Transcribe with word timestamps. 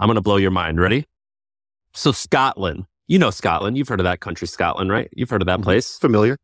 I'm 0.00 0.06
going 0.06 0.16
to 0.16 0.22
blow 0.22 0.36
your 0.36 0.50
mind. 0.50 0.80
Ready? 0.80 1.06
So, 1.92 2.10
Scotland, 2.10 2.86
you 3.06 3.18
know 3.18 3.30
Scotland. 3.30 3.76
You've 3.76 3.88
heard 3.88 4.00
of 4.00 4.04
that 4.04 4.20
country, 4.20 4.48
Scotland, 4.48 4.90
right? 4.90 5.10
You've 5.14 5.28
heard 5.28 5.42
of 5.42 5.46
that 5.46 5.60
Mhm. 5.60 5.64
place. 5.64 5.98
Familiar. 5.98 6.36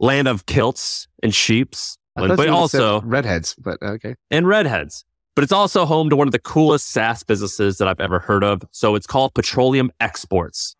Land 0.00 0.26
of 0.26 0.46
kilts 0.46 1.06
and 1.22 1.34
sheeps, 1.34 1.96
I 2.16 2.20
but 2.20 2.24
you 2.24 2.30
would've 2.30 2.70
said 2.70 2.80
also, 2.80 3.00
redheads, 3.02 3.54
but 3.58 3.78
okay. 3.82 4.16
and 4.30 4.48
redheads. 4.48 5.04
But 5.36 5.44
it's 5.44 5.52
also 5.52 5.86
home 5.86 6.10
to 6.10 6.16
one 6.16 6.26
of 6.26 6.32
the 6.32 6.38
coolest 6.40 6.90
SaaS 6.90 7.22
businesses 7.22 7.78
that 7.78 7.86
I've 7.86 8.00
ever 8.00 8.18
heard 8.18 8.42
of. 8.42 8.62
So, 8.72 8.94
it's 8.96 9.06
called 9.06 9.34
Petroleum 9.34 9.92
Exports. 10.00 10.74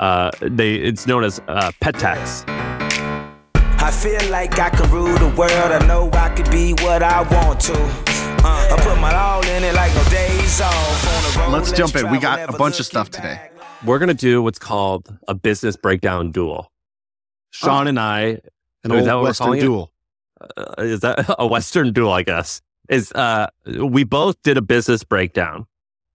Uh, 0.00 0.30
they, 0.40 0.76
it's 0.76 1.06
known 1.06 1.22
as 1.22 1.40
uh, 1.48 1.70
Petex. 1.82 2.44
I 3.84 3.90
feel 3.90 4.30
like 4.30 4.58
I 4.58 4.70
can 4.70 4.90
rule 4.90 5.16
the 5.18 5.28
world. 5.36 5.52
I 5.52 5.84
know 5.86 6.08
I 6.12 6.28
could 6.34 6.50
be 6.50 6.72
what 6.84 7.02
I 7.02 7.22
want 7.22 7.60
to. 7.62 8.11
Uh, 8.44 8.76
I 8.76 8.76
put 8.82 9.00
my 9.00 9.14
all 9.14 9.42
in 9.44 9.62
it 9.64 9.74
like 9.74 9.94
no 9.94 10.02
days 10.10 10.60
off. 10.60 11.06
On 11.06 11.22
the 11.32 11.38
road, 11.38 11.52
Let's 11.58 11.72
jump 11.72 11.94
in. 11.96 12.10
We 12.10 12.18
got 12.18 12.52
a 12.52 12.56
bunch 12.56 12.80
of 12.80 12.86
stuff 12.86 13.10
today. 13.10 13.50
We're 13.84 13.98
going 13.98 14.08
to 14.08 14.14
do 14.14 14.42
what's 14.42 14.58
called 14.58 15.16
a 15.28 15.34
business 15.34 15.76
breakdown 15.76 16.32
duel. 16.32 16.70
Shaan 17.54 17.88
and 17.88 18.00
I 18.00 18.40
An 18.84 18.90
Is 18.90 18.90
old 18.92 19.06
that 19.06 19.14
what 19.14 19.22
we're 19.22 19.28
Western 19.28 19.44
calling 19.46 19.60
duel. 19.60 19.92
uh, 20.56 20.74
is 20.78 21.00
that 21.00 21.34
a 21.38 21.46
Western 21.46 21.92
duel, 21.92 22.12
I 22.12 22.22
guess, 22.22 22.60
is 22.88 23.12
uh, 23.12 23.46
we 23.78 24.04
both 24.04 24.36
did 24.42 24.56
a 24.56 24.62
business 24.62 25.04
breakdown 25.04 25.66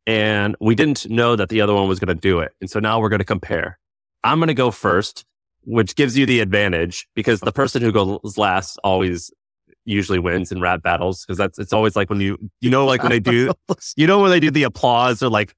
and 0.05 0.55
we 0.59 0.75
didn't 0.75 1.09
know 1.09 1.35
that 1.35 1.49
the 1.49 1.61
other 1.61 1.73
one 1.73 1.87
was 1.87 1.99
going 1.99 2.15
to 2.15 2.19
do 2.21 2.39
it. 2.39 2.53
And 2.61 2.69
so 2.69 2.79
now 2.79 2.99
we're 2.99 3.09
going 3.09 3.19
to 3.19 3.25
compare. 3.25 3.79
I'm 4.23 4.39
going 4.39 4.47
to 4.47 4.53
go 4.53 4.71
first, 4.71 5.25
which 5.63 5.95
gives 5.95 6.17
you 6.17 6.25
the 6.25 6.39
advantage 6.41 7.07
because 7.15 7.39
the 7.39 7.51
person 7.53 7.81
who 7.81 7.91
goes 7.91 8.37
last 8.37 8.79
always 8.83 9.31
usually 9.87 10.19
wins 10.19 10.51
in 10.51 10.59
rap 10.59 10.83
battles 10.83 11.25
because 11.25 11.37
that's 11.37 11.57
it's 11.57 11.73
always 11.73 11.95
like 11.95 12.09
when 12.09 12.19
you 12.19 12.37
you 12.61 12.69
know 12.69 12.85
like 12.85 13.01
when 13.01 13.11
they 13.11 13.19
do 13.19 13.51
you 13.95 14.05
know 14.05 14.21
when 14.21 14.29
they 14.31 14.39
do 14.39 14.51
the 14.51 14.63
applause 14.63 15.23
or 15.23 15.29
like 15.29 15.55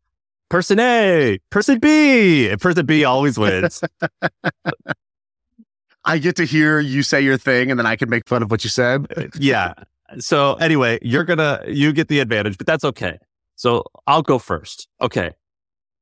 person 0.49 0.79
A, 0.79 1.39
person 1.49 1.79
B, 1.79 2.49
and 2.49 2.59
person 2.59 2.85
B 2.85 3.03
always 3.03 3.38
wins. 3.38 3.81
I 6.05 6.17
get 6.17 6.36
to 6.38 6.45
hear 6.45 6.80
you 6.80 7.03
say 7.03 7.21
your 7.21 7.38
thing, 7.38 7.69
and 7.69 7.80
then 7.80 7.86
I 7.86 7.95
can 7.95 8.09
make 8.09 8.27
fun 8.27 8.41
of 8.41 8.49
what 8.49 8.63
you 8.63 8.69
said. 8.69 9.08
yeah. 9.39 9.73
So 10.17 10.55
anyway, 10.55 10.97
you're 11.02 11.23
gonna 11.23 11.61
you 11.67 11.93
get 11.93 12.08
the 12.08 12.19
advantage, 12.19 12.58
but 12.58 12.66
that's 12.66 12.83
okay. 12.83 13.19
So 13.55 13.83
I'll 14.08 14.23
go 14.23 14.39
first. 14.39 14.88
Okay. 15.02 15.31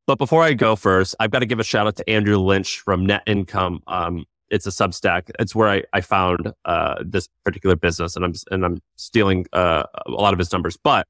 But 0.06 0.18
before 0.18 0.42
I 0.44 0.54
go 0.54 0.78
first, 0.78 1.16
I've 1.20 1.32
got 1.32 1.40
to 1.40 1.46
give 1.46 1.60
a 1.60 1.66
shout 1.66 1.86
out 1.86 1.98
to 1.98 2.10
Andrew 2.10 2.38
Lynch 2.38 2.80
from 2.80 3.06
Net 3.06 3.24
Income. 3.26 3.82
Um, 3.88 4.24
it's 4.50 4.66
a 4.66 4.70
Substack. 4.70 5.30
It's 5.40 5.54
where 5.56 5.68
I, 5.70 5.84
I 5.94 6.02
found 6.02 6.54
uh, 6.66 6.96
this 7.06 7.28
particular 7.44 7.76
business, 7.76 8.16
and 8.16 8.24
I'm 8.26 8.34
and 8.52 8.66
I'm 8.66 8.82
stealing 8.96 9.46
uh, 9.54 9.84
a 10.06 10.12
lot 10.12 10.34
of 10.34 10.40
his 10.40 10.52
numbers. 10.52 10.78
But 10.78 11.08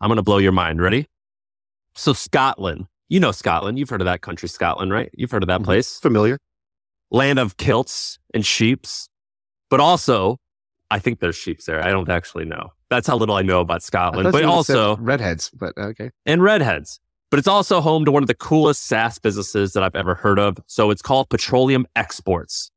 I'm 0.00 0.08
gonna 0.08 0.22
blow 0.22 0.38
your 0.38 0.52
mind. 0.52 0.80
Ready? 0.82 1.06
So 1.94 2.12
Scotland, 2.12 2.86
you 3.08 3.20
know 3.20 3.32
Scotland. 3.32 3.78
You've 3.78 3.88
heard 3.90 4.00
of 4.00 4.06
that 4.06 4.20
country, 4.20 4.48
Scotland, 4.48 4.92
right? 4.92 5.10
You've 5.14 5.30
heard 5.30 5.42
of 5.42 5.46
that 5.48 5.60
Mhm. 5.60 5.64
place 5.64 5.98
Familiar. 6.00 6.38
land 7.10 7.38
of 7.38 7.56
kilts 7.56 8.18
and 8.34 8.44
sheeps, 8.44 9.08
but 9.70 9.80
also 9.80 10.38
I 10.90 10.98
think 10.98 11.20
there's 11.20 11.36
sheeps 11.36 11.64
there. 11.66 11.82
I 11.82 11.90
don't 11.90 12.08
actually 12.10 12.44
know. 12.44 12.72
That's 12.90 13.06
how 13.08 13.16
little 13.16 13.34
I 13.34 13.42
know 13.42 13.60
about 13.60 13.82
Scotland, 13.82 14.30
but 14.30 14.42
you 14.42 14.48
would've 14.48 14.66
said 14.66 14.76
also 14.76 14.96
redheads, 15.02 15.50
but 15.50 15.76
okay. 15.78 16.10
and 16.26 16.42
redheads. 16.42 17.00
But 17.34 17.40
it's 17.40 17.48
also 17.48 17.80
home 17.80 18.04
to 18.04 18.12
one 18.12 18.22
of 18.22 18.28
the 18.28 18.34
coolest 18.34 18.86
SaaS 18.86 19.18
businesses 19.18 19.72
that 19.72 19.82
I've 19.82 19.96
ever 19.96 20.14
heard 20.14 20.38
of. 20.38 20.56
So 20.68 20.90
it's 20.90 21.02
called 21.02 21.28
Petroleum 21.30 21.84
Exports. 21.96 22.70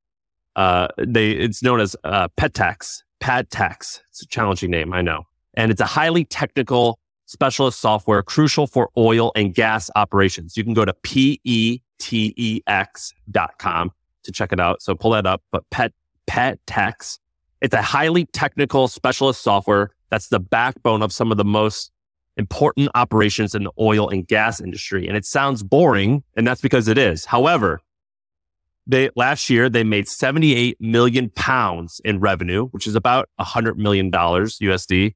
Uh, 0.55 0.87
they 0.97 1.29
it's 1.29 1.61
known 1.61 1.79
as 1.79 1.95
uh, 2.03 2.29
Petex. 2.29 3.03
Padtax. 3.21 3.99
It's 4.09 4.23
a 4.23 4.25
challenging 4.25 4.71
name, 4.71 4.93
I 4.93 5.03
know, 5.03 5.27
and 5.53 5.69
it's 5.69 5.79
a 5.79 5.85
highly 5.85 6.25
technical 6.25 6.97
specialist 7.27 7.79
software 7.79 8.23
crucial 8.23 8.65
for 8.65 8.89
oil 8.97 9.31
and 9.35 9.53
gas 9.53 9.91
operations. 9.95 10.57
You 10.57 10.63
can 10.63 10.73
go 10.73 10.85
to 10.85 10.93
petex.com 11.03 11.81
to 14.23 14.31
check 14.31 14.51
it 14.51 14.59
out. 14.59 14.81
So 14.81 14.95
pull 14.95 15.11
that 15.11 15.27
up. 15.27 15.43
But 15.51 15.69
Pet 15.69 15.93
Petex, 16.25 17.19
it's 17.61 17.75
a 17.75 17.83
highly 17.83 18.25
technical 18.25 18.87
specialist 18.87 19.43
software 19.43 19.91
that's 20.09 20.29
the 20.29 20.39
backbone 20.39 21.03
of 21.03 21.13
some 21.13 21.31
of 21.31 21.37
the 21.37 21.45
most 21.45 21.91
important 22.37 22.89
operations 22.95 23.55
in 23.55 23.63
the 23.63 23.71
oil 23.79 24.09
and 24.09 24.27
gas 24.27 24.61
industry. 24.61 25.07
And 25.07 25.17
it 25.17 25.25
sounds 25.25 25.63
boring, 25.63 26.23
and 26.35 26.45
that's 26.47 26.61
because 26.61 26.87
it 26.87 26.97
is. 26.97 27.25
However, 27.25 27.81
they 28.85 29.09
last 29.15 29.49
year 29.49 29.69
they 29.69 29.83
made 29.83 30.07
78 30.07 30.79
million 30.79 31.29
pounds 31.31 31.99
in 32.05 32.19
revenue, 32.19 32.67
which 32.67 32.87
is 32.87 32.95
about 32.95 33.29
100 33.35 33.77
million 33.77 34.09
dollars 34.09 34.57
USD. 34.59 35.13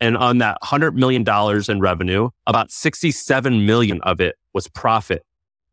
And 0.00 0.16
on 0.16 0.38
that 0.38 0.58
100 0.62 0.96
million 0.96 1.24
dollars 1.24 1.68
in 1.68 1.80
revenue, 1.80 2.30
about 2.46 2.70
67 2.70 3.66
million 3.66 4.00
of 4.02 4.20
it 4.20 4.36
was 4.54 4.68
profit. 4.68 5.24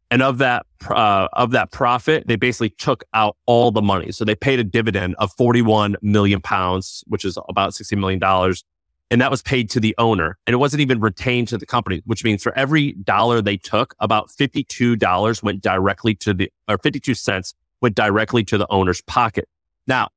And 0.10 0.24
of 0.24 0.40
that 0.40 0.66
uh, 0.90 1.28
of 1.34 1.52
that 1.52 1.72
profit, 1.72 2.28
they 2.28 2.36
basically 2.36 2.70
took 2.70 3.04
out 3.14 3.38
all 3.46 3.72
the 3.72 3.82
money. 3.82 4.12
So 4.12 4.26
they 4.26 4.36
paid 4.36 4.60
a 4.60 4.64
dividend 4.64 5.16
of 5.20 5.32
41 5.38 5.98
million 6.02 6.42
pounds, 6.42 7.04
which 7.08 7.26
is 7.26 7.38
about 7.50 7.76
60 7.76 7.96
million 7.96 8.20
dollars 8.20 8.64
and 9.12 9.22
that 9.22 9.32
was 9.32 9.42
paid 9.42 9.70
to 9.70 9.80
the 9.80 9.96
owner 9.98 10.38
and 10.46 10.54
it 10.54 10.58
wasn't 10.58 10.82
even 10.82 11.00
retained 11.00 11.48
to 11.48 11.58
the 11.58 11.66
company 11.66 12.02
which 12.06 12.24
means 12.24 12.44
for 12.44 12.58
every 12.58 12.94
dollar 12.94 13.42
they 13.42 13.58
took 13.58 13.96
about 14.00 14.30
$52 14.30 15.44
went 15.44 15.62
directly 15.62 16.16
to 16.16 16.34
the 16.34 16.52
or 16.68 16.78
52 16.78 17.14
cents 17.14 17.54
went 17.82 17.96
directly 17.96 18.44
to 18.46 18.58
the 18.58 18.68
owner's 18.70 19.02
pocket. 19.02 19.48
Now 19.88 20.10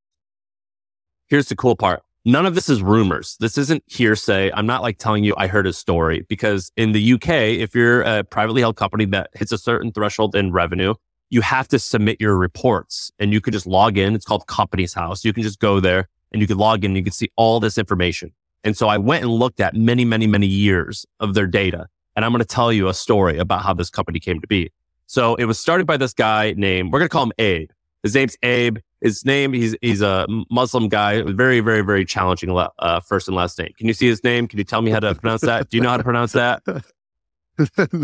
here's 1.29 1.49
the 1.49 1.57
cool 1.57 1.77
part. 1.77 2.03
None 2.25 2.47
of 2.47 2.55
this 2.55 2.69
is 2.69 2.83
rumors. 2.83 3.37
This 3.41 3.57
isn't 3.57 3.83
hearsay. 3.87 4.51
I'm 4.53 4.67
not 4.67 4.83
like 4.83 4.99
telling 4.99 5.25
you 5.25 5.35
i 5.37 5.47
heard 5.47 5.67
a 5.67 5.73
story 5.73 6.27
because 6.29 6.73
in 6.77 6.93
the 6.93 7.13
uk 7.15 7.29
if 7.29 7.75
you're 7.75 8.03
a 8.03 8.25
privately 8.25 8.63
held 8.63 8.77
company 8.77 9.05
that 9.07 9.31
hits 9.35 9.53
a 9.53 9.59
certain 9.59 9.93
threshold 9.93 10.35
in 10.35 10.53
revenue 10.53 10.95
you 11.31 11.43
have 11.43 11.69
to 11.69 11.79
submit 11.79 12.21
your 12.21 12.37
reports 12.37 13.13
and 13.19 13.33
you 13.33 13.41
could 13.41 13.53
just 13.53 13.67
log 13.67 13.99
in. 13.99 14.15
It's 14.15 14.25
called 14.25 14.47
Companies 14.47 14.95
house. 14.95 15.25
You 15.25 15.33
can 15.33 15.43
just 15.43 15.59
go 15.59 15.79
there 15.81 16.09
and 16.33 16.41
you 16.41 16.49
can 16.49 16.57
log 16.57 16.85
in 16.85 16.93
and 16.93 16.97
you 16.97 17.03
can 17.03 17.13
see 17.13 17.31
all 17.37 17.61
this 17.61 17.77
information 17.77 18.33
and 18.69 18.77
so 18.77 18.87
I 18.87 18.99
went 18.99 19.23
and 19.23 19.33
looked 19.33 19.61
at 19.61 19.75
many, 19.75 20.05
many, 20.05 20.27
many 20.27 20.47
years 20.47 21.07
of 21.21 21.33
their 21.33 21.47
data. 21.47 21.87
And 22.15 22.23
I'm 22.23 22.33
going 22.33 22.41
to 22.41 22.45
tell 22.45 22.71
you 22.71 22.89
a 22.89 22.93
story 22.93 23.39
about 23.39 23.63
how 23.63 23.73
this 23.73 23.89
company 23.89 24.21
came 24.21 24.43
to 24.43 24.47
be. 24.47 24.71
So 25.07 25.37
it 25.37 25.47
was 25.47 25.59
started 25.59 25.87
by 25.87 25.97
this 25.97 26.13
guy 26.13 26.53
named, 26.55 26.93
we're 26.93 26.99
going 26.99 27.09
to 27.09 27.13
call 27.13 27.23
him 27.23 27.33
Abe. 27.39 27.71
His 28.03 28.15
name's 28.15 28.37
Abe. 28.43 28.77
His 29.01 29.25
name, 29.25 29.55
he's, 29.55 29.75
he's 29.81 30.03
a 30.03 30.27
Muslim 30.51 30.91
guy, 30.91 31.23
very, 31.23 31.61
very, 31.61 31.81
very 31.81 32.05
challenging 32.05 32.51
uh, 32.51 33.01
first 33.01 33.27
and 33.27 33.35
last 33.35 33.59
name. 33.59 33.73
Can 33.79 33.87
you 33.87 33.95
see 33.95 34.07
his 34.07 34.23
name? 34.23 34.47
Can 34.47 34.59
you 34.59 34.65
tell 34.65 34.83
me 34.83 34.91
how 34.91 35.01
to 35.01 35.15
pronounce 35.15 35.41
that? 35.43 35.71
Do 35.71 35.79
you 35.79 35.83
know 35.83 35.89
how 35.89 35.97
to 35.97 36.05
pronounce 36.05 36.33
that? 36.33 36.63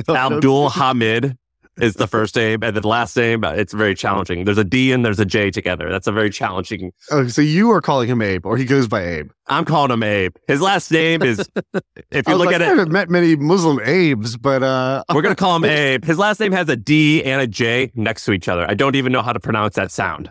No, 0.09 0.17
Abdul 0.17 0.71
Hamid 0.71 1.39
is 1.81 1.95
the 1.95 2.07
first 2.07 2.37
name. 2.37 2.63
And 2.63 2.75
then 2.77 2.83
the 2.83 2.89
last 2.89 3.17
name, 3.17 3.45
uh, 3.45 3.53
it's 3.53 3.73
very 3.73 3.95
challenging. 3.95 4.45
There's 4.45 4.59
a 4.59 4.65
D 4.65 4.93
and 4.93 5.05
there's 5.05 5.19
a 5.19 5.25
J 5.25 5.51
together. 5.51 5.91
That's 5.91 6.07
a 6.07 6.13
very 6.13 6.31
challenging 6.31 6.93
Oh, 7.11 7.27
so 7.27 7.43
you 7.43 7.71
are 7.71 7.81
calling 7.81 8.09
him 8.09 8.23
Abe, 8.23 8.47
or 8.47 8.57
he 8.57 8.65
goes 8.65 8.89
by 8.89 9.03
Abe. 9.05 9.31
I'm 9.49 9.65
calling 9.65 9.91
him 9.91 10.03
Abe. 10.03 10.35
His 10.47 10.61
last 10.61 10.91
name 10.91 11.23
is, 11.23 11.49
if 12.11 12.29
you 12.29 12.35
look 12.37 12.47
like, 12.47 12.57
at 12.57 12.63
I 12.63 12.67
it, 12.67 12.69
haven't 12.69 12.93
met 12.93 13.11
many 13.11 13.37
Muslim 13.37 13.79
Abes, 13.81 14.37
but 14.37 14.63
uh, 14.63 15.05
We're 15.15 15.23
going 15.23 15.35
to 15.35 15.41
call 15.41 15.57
him 15.57 15.65
Abe. 15.65 16.05
His 16.05 16.19
last 16.19 16.41
name 16.41 16.53
has 16.53 16.69
a 16.69 16.77
D 16.77 17.23
and 17.25 17.41
a 17.41 17.47
J 17.47 17.91
next 17.95 18.25
to 18.27 18.33
each 18.33 18.49
other. 18.49 18.69
I 18.69 18.75
don't 18.75 18.95
even 18.97 19.13
know 19.13 19.23
how 19.23 19.33
to 19.33 19.41
pronounce 19.41 19.75
that 19.77 19.91
sound. 19.91 20.31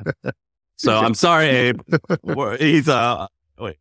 So 0.77 0.97
I'm 0.99 1.13
sorry, 1.13 1.47
Abe. 1.47 1.81
He's 2.59 2.87
a, 2.87 3.27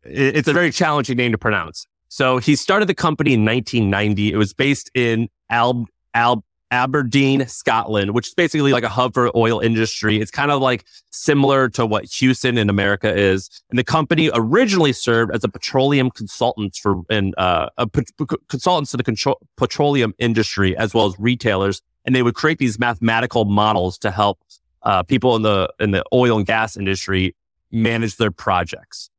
it's 0.04 0.48
a 0.48 0.52
very 0.52 0.70
challenging 0.70 1.16
name 1.16 1.32
to 1.32 1.38
pronounce. 1.38 1.86
So 2.08 2.36
he 2.36 2.56
started 2.56 2.88
the 2.88 2.94
company 2.94 3.32
in 3.32 3.44
1990. 3.44 4.32
It 4.32 4.36
was 4.36 4.52
based 4.52 4.90
in 4.94 5.28
Al, 5.48 5.86
Al, 6.12 6.44
Aberdeen, 6.72 7.46
Scotland, 7.46 8.14
which 8.14 8.28
is 8.28 8.34
basically 8.34 8.72
like 8.72 8.82
a 8.82 8.88
hub 8.88 9.12
for 9.12 9.30
oil 9.36 9.60
industry. 9.60 10.20
It's 10.20 10.30
kind 10.30 10.50
of 10.50 10.62
like 10.62 10.84
similar 11.10 11.68
to 11.68 11.84
what 11.84 12.06
Houston 12.06 12.56
in 12.56 12.70
America 12.70 13.14
is. 13.14 13.50
And 13.68 13.78
the 13.78 13.84
company 13.84 14.30
originally 14.32 14.94
served 14.94 15.34
as 15.34 15.44
a 15.44 15.48
petroleum 15.48 16.10
consultant 16.10 16.76
for 16.76 17.02
and 17.10 17.34
uh, 17.36 17.68
a 17.76 17.86
pet- 17.86 18.10
consultants 18.48 18.90
to 18.92 18.96
the 18.96 19.02
control, 19.02 19.38
petroleum 19.56 20.14
industry 20.18 20.74
as 20.76 20.94
well 20.94 21.06
as 21.06 21.14
retailers. 21.18 21.82
And 22.06 22.16
they 22.16 22.22
would 22.22 22.34
create 22.34 22.58
these 22.58 22.78
mathematical 22.78 23.44
models 23.44 23.98
to 23.98 24.10
help 24.10 24.40
uh, 24.82 25.02
people 25.02 25.36
in 25.36 25.42
the 25.42 25.68
in 25.78 25.90
the 25.90 26.04
oil 26.12 26.38
and 26.38 26.46
gas 26.46 26.76
industry 26.76 27.36
manage 27.70 28.16
their 28.16 28.30
projects. 28.30 29.10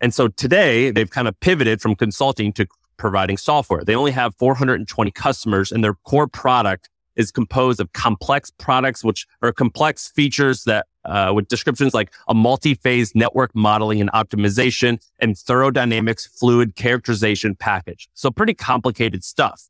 And 0.00 0.14
so 0.14 0.28
today 0.28 0.92
they've 0.92 1.10
kind 1.10 1.26
of 1.26 1.38
pivoted 1.40 1.82
from 1.82 1.96
consulting 1.96 2.52
to 2.52 2.66
providing 3.00 3.36
software. 3.36 3.82
They 3.82 3.96
only 3.96 4.12
have 4.12 4.34
420 4.36 5.10
customers, 5.10 5.72
and 5.72 5.82
their 5.82 5.94
core 5.94 6.28
product 6.28 6.89
is 7.16 7.30
composed 7.30 7.80
of 7.80 7.92
complex 7.92 8.50
products, 8.50 9.04
which 9.04 9.26
are 9.42 9.52
complex 9.52 10.08
features 10.08 10.64
that 10.64 10.86
uh, 11.04 11.32
with 11.34 11.48
descriptions 11.48 11.94
like 11.94 12.12
a 12.28 12.34
multi-phase 12.34 13.14
network 13.14 13.54
modeling 13.54 14.00
and 14.00 14.10
optimization 14.12 14.98
and 15.18 15.36
thermodynamics 15.38 16.26
fluid 16.26 16.76
characterization 16.76 17.54
package. 17.54 18.08
So 18.14 18.30
pretty 18.30 18.54
complicated 18.54 19.24
stuff. 19.24 19.69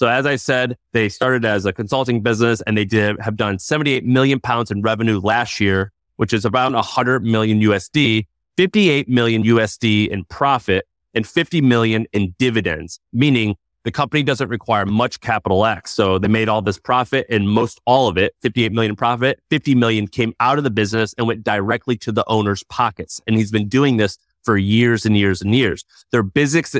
So 0.00 0.08
as 0.08 0.24
I 0.24 0.36
said, 0.36 0.78
they 0.94 1.10
started 1.10 1.44
as 1.44 1.66
a 1.66 1.74
consulting 1.74 2.22
business 2.22 2.62
and 2.62 2.74
they 2.74 2.86
did 2.86 3.20
have 3.20 3.36
done 3.36 3.58
78 3.58 4.02
million 4.02 4.40
pounds 4.40 4.70
in 4.70 4.80
revenue 4.80 5.20
last 5.20 5.60
year, 5.60 5.92
which 6.16 6.32
is 6.32 6.46
around 6.46 6.72
100 6.72 7.22
million 7.22 7.60
USD, 7.60 8.26
58 8.56 9.10
million 9.10 9.42
USD 9.42 10.08
in 10.08 10.24
profit 10.24 10.86
and 11.12 11.26
50 11.26 11.60
million 11.60 12.06
in 12.14 12.34
dividends, 12.38 12.98
meaning 13.12 13.56
the 13.84 13.90
company 13.90 14.22
doesn't 14.22 14.48
require 14.48 14.86
much 14.86 15.20
capital 15.20 15.66
X. 15.66 15.90
So 15.90 16.18
they 16.18 16.28
made 16.28 16.48
all 16.48 16.62
this 16.62 16.78
profit 16.78 17.26
and 17.28 17.46
most 17.46 17.78
all 17.84 18.08
of 18.08 18.16
it, 18.16 18.34
58 18.40 18.72
million 18.72 18.96
profit, 18.96 19.42
50 19.50 19.74
million 19.74 20.08
came 20.08 20.32
out 20.40 20.56
of 20.56 20.64
the 20.64 20.70
business 20.70 21.14
and 21.18 21.26
went 21.26 21.44
directly 21.44 21.98
to 21.98 22.10
the 22.10 22.24
owner's 22.26 22.62
pockets. 22.62 23.20
And 23.26 23.36
he's 23.36 23.50
been 23.50 23.68
doing 23.68 23.98
this 23.98 24.16
for 24.42 24.56
years 24.56 25.04
and 25.04 25.16
years 25.16 25.42
and 25.42 25.54
years. 25.54 25.84
Their 26.12 26.22
biggest, 26.22 26.76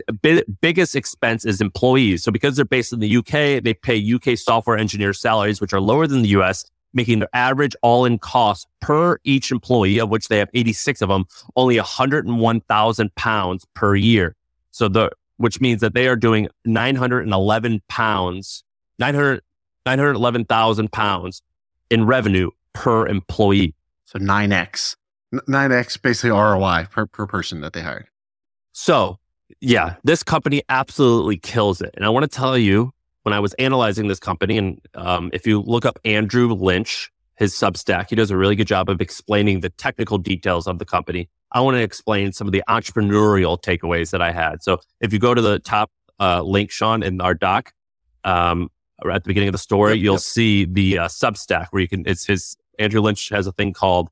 biggest 0.61 0.97
expense 0.97 1.45
is 1.45 1.61
employees. 1.61 2.23
So 2.23 2.33
because 2.33 2.57
they're 2.57 2.65
based 2.65 2.93
in 2.93 3.01
the 3.01 3.17
UK, 3.17 3.63
they 3.63 3.75
pay 3.75 4.15
UK 4.15 4.39
software 4.39 4.77
engineer 4.77 5.13
salaries, 5.13 5.61
which 5.61 5.73
are 5.73 5.81
lower 5.81 6.07
than 6.07 6.23
the 6.23 6.29
US, 6.31 6.65
making 6.93 7.21
their 7.21 7.29
average 7.33 7.77
all 7.83 8.05
in 8.05 8.19
cost 8.19 8.67
per 8.81 9.19
each 9.25 9.51
employee, 9.51 9.99
of 9.99 10.09
which 10.09 10.29
they 10.29 10.39
have 10.39 10.49
86 10.55 11.03
of 11.03 11.09
them, 11.09 11.27
only 11.57 11.77
101,000 11.77 13.15
pounds 13.15 13.67
per 13.75 13.95
year. 13.95 14.35
So 14.71 14.89
the, 14.89 15.11
which 15.37 15.61
means 15.61 15.81
that 15.81 15.95
they 15.95 16.09
are 16.09 16.17
doing 16.17 16.49
911 16.65 17.83
pounds, 17.89 18.65
900, 18.99 19.43
911,000 19.87 20.93
pounds 20.93 21.43
in 21.91 22.07
revenue 22.07 22.51
per 22.73 23.07
employee. 23.07 23.75
So 24.05 24.19
9x. 24.19 24.97
9x 25.33 26.01
basically 26.01 26.31
ROI 26.31 26.87
per, 26.91 27.07
per 27.07 27.27
person 27.27 27.61
that 27.61 27.73
they 27.73 27.83
hired. 27.83 28.09
So, 28.73 29.19
yeah, 29.61 29.97
this 30.05 30.23
company 30.23 30.63
absolutely 30.69 31.37
kills 31.37 31.81
it. 31.81 31.91
And 31.95 32.05
I 32.05 32.09
want 32.09 32.31
to 32.31 32.37
tell 32.37 32.57
you, 32.57 32.93
when 33.23 33.33
I 33.33 33.41
was 33.41 33.53
analyzing 33.55 34.09
this 34.09 34.19
company, 34.19 34.57
and 34.57 34.81
um, 34.95 35.31
if 35.33 35.47
you 35.47 35.61
look 35.61 35.85
up 35.85 35.99
Andrew 36.05 36.53
Lynch, 36.53 37.11
his 37.37 37.55
Substack, 37.55 38.09
he 38.11 38.17
does 38.17 38.31
a 38.31 38.37
really 38.37 38.57
good 38.57 38.67
job 38.67 38.89
of 38.89 39.01
explaining 39.01 39.61
the 39.61 39.71
technical 39.71 40.19
details 40.19 40.67
of 40.67 40.79
the 40.79 40.85
company. 40.85 41.29
I 41.53 41.61
want 41.61 41.77
to 41.77 41.83
explain 41.83 42.33
some 42.33 42.47
of 42.47 42.53
the 42.53 42.63
entrepreneurial 42.69 43.61
takeaways 43.61 44.11
that 44.11 44.23
I 44.23 44.33
had. 44.33 44.63
So, 44.63 44.79
if 45.01 45.13
you 45.13 45.19
go 45.19 45.35
to 45.35 45.43
the 45.43 45.59
top 45.59 45.91
uh, 46.19 46.43
link, 46.43 46.71
Shaan, 46.71 47.05
in 47.05 47.21
our 47.21 47.35
doc, 47.35 47.73
um, 48.25 48.71
at 49.09 49.25
the 49.25 49.29
beginning 49.29 49.49
of 49.49 49.53
the 49.53 49.59
story, 49.59 49.95
yep, 49.95 50.03
you'll 50.03 50.15
yep. 50.15 50.21
see 50.21 50.65
the 50.65 50.99
uh, 50.99 51.09
Substack 51.09 51.69
where 51.71 51.81
you 51.83 51.89
can. 51.89 52.05
It's 52.07 52.27
his 52.27 52.57
Andrew 52.79 53.01
Lynch 53.01 53.29
has 53.31 53.47
a 53.47 53.53
thing 53.53 53.73
called 53.73 54.09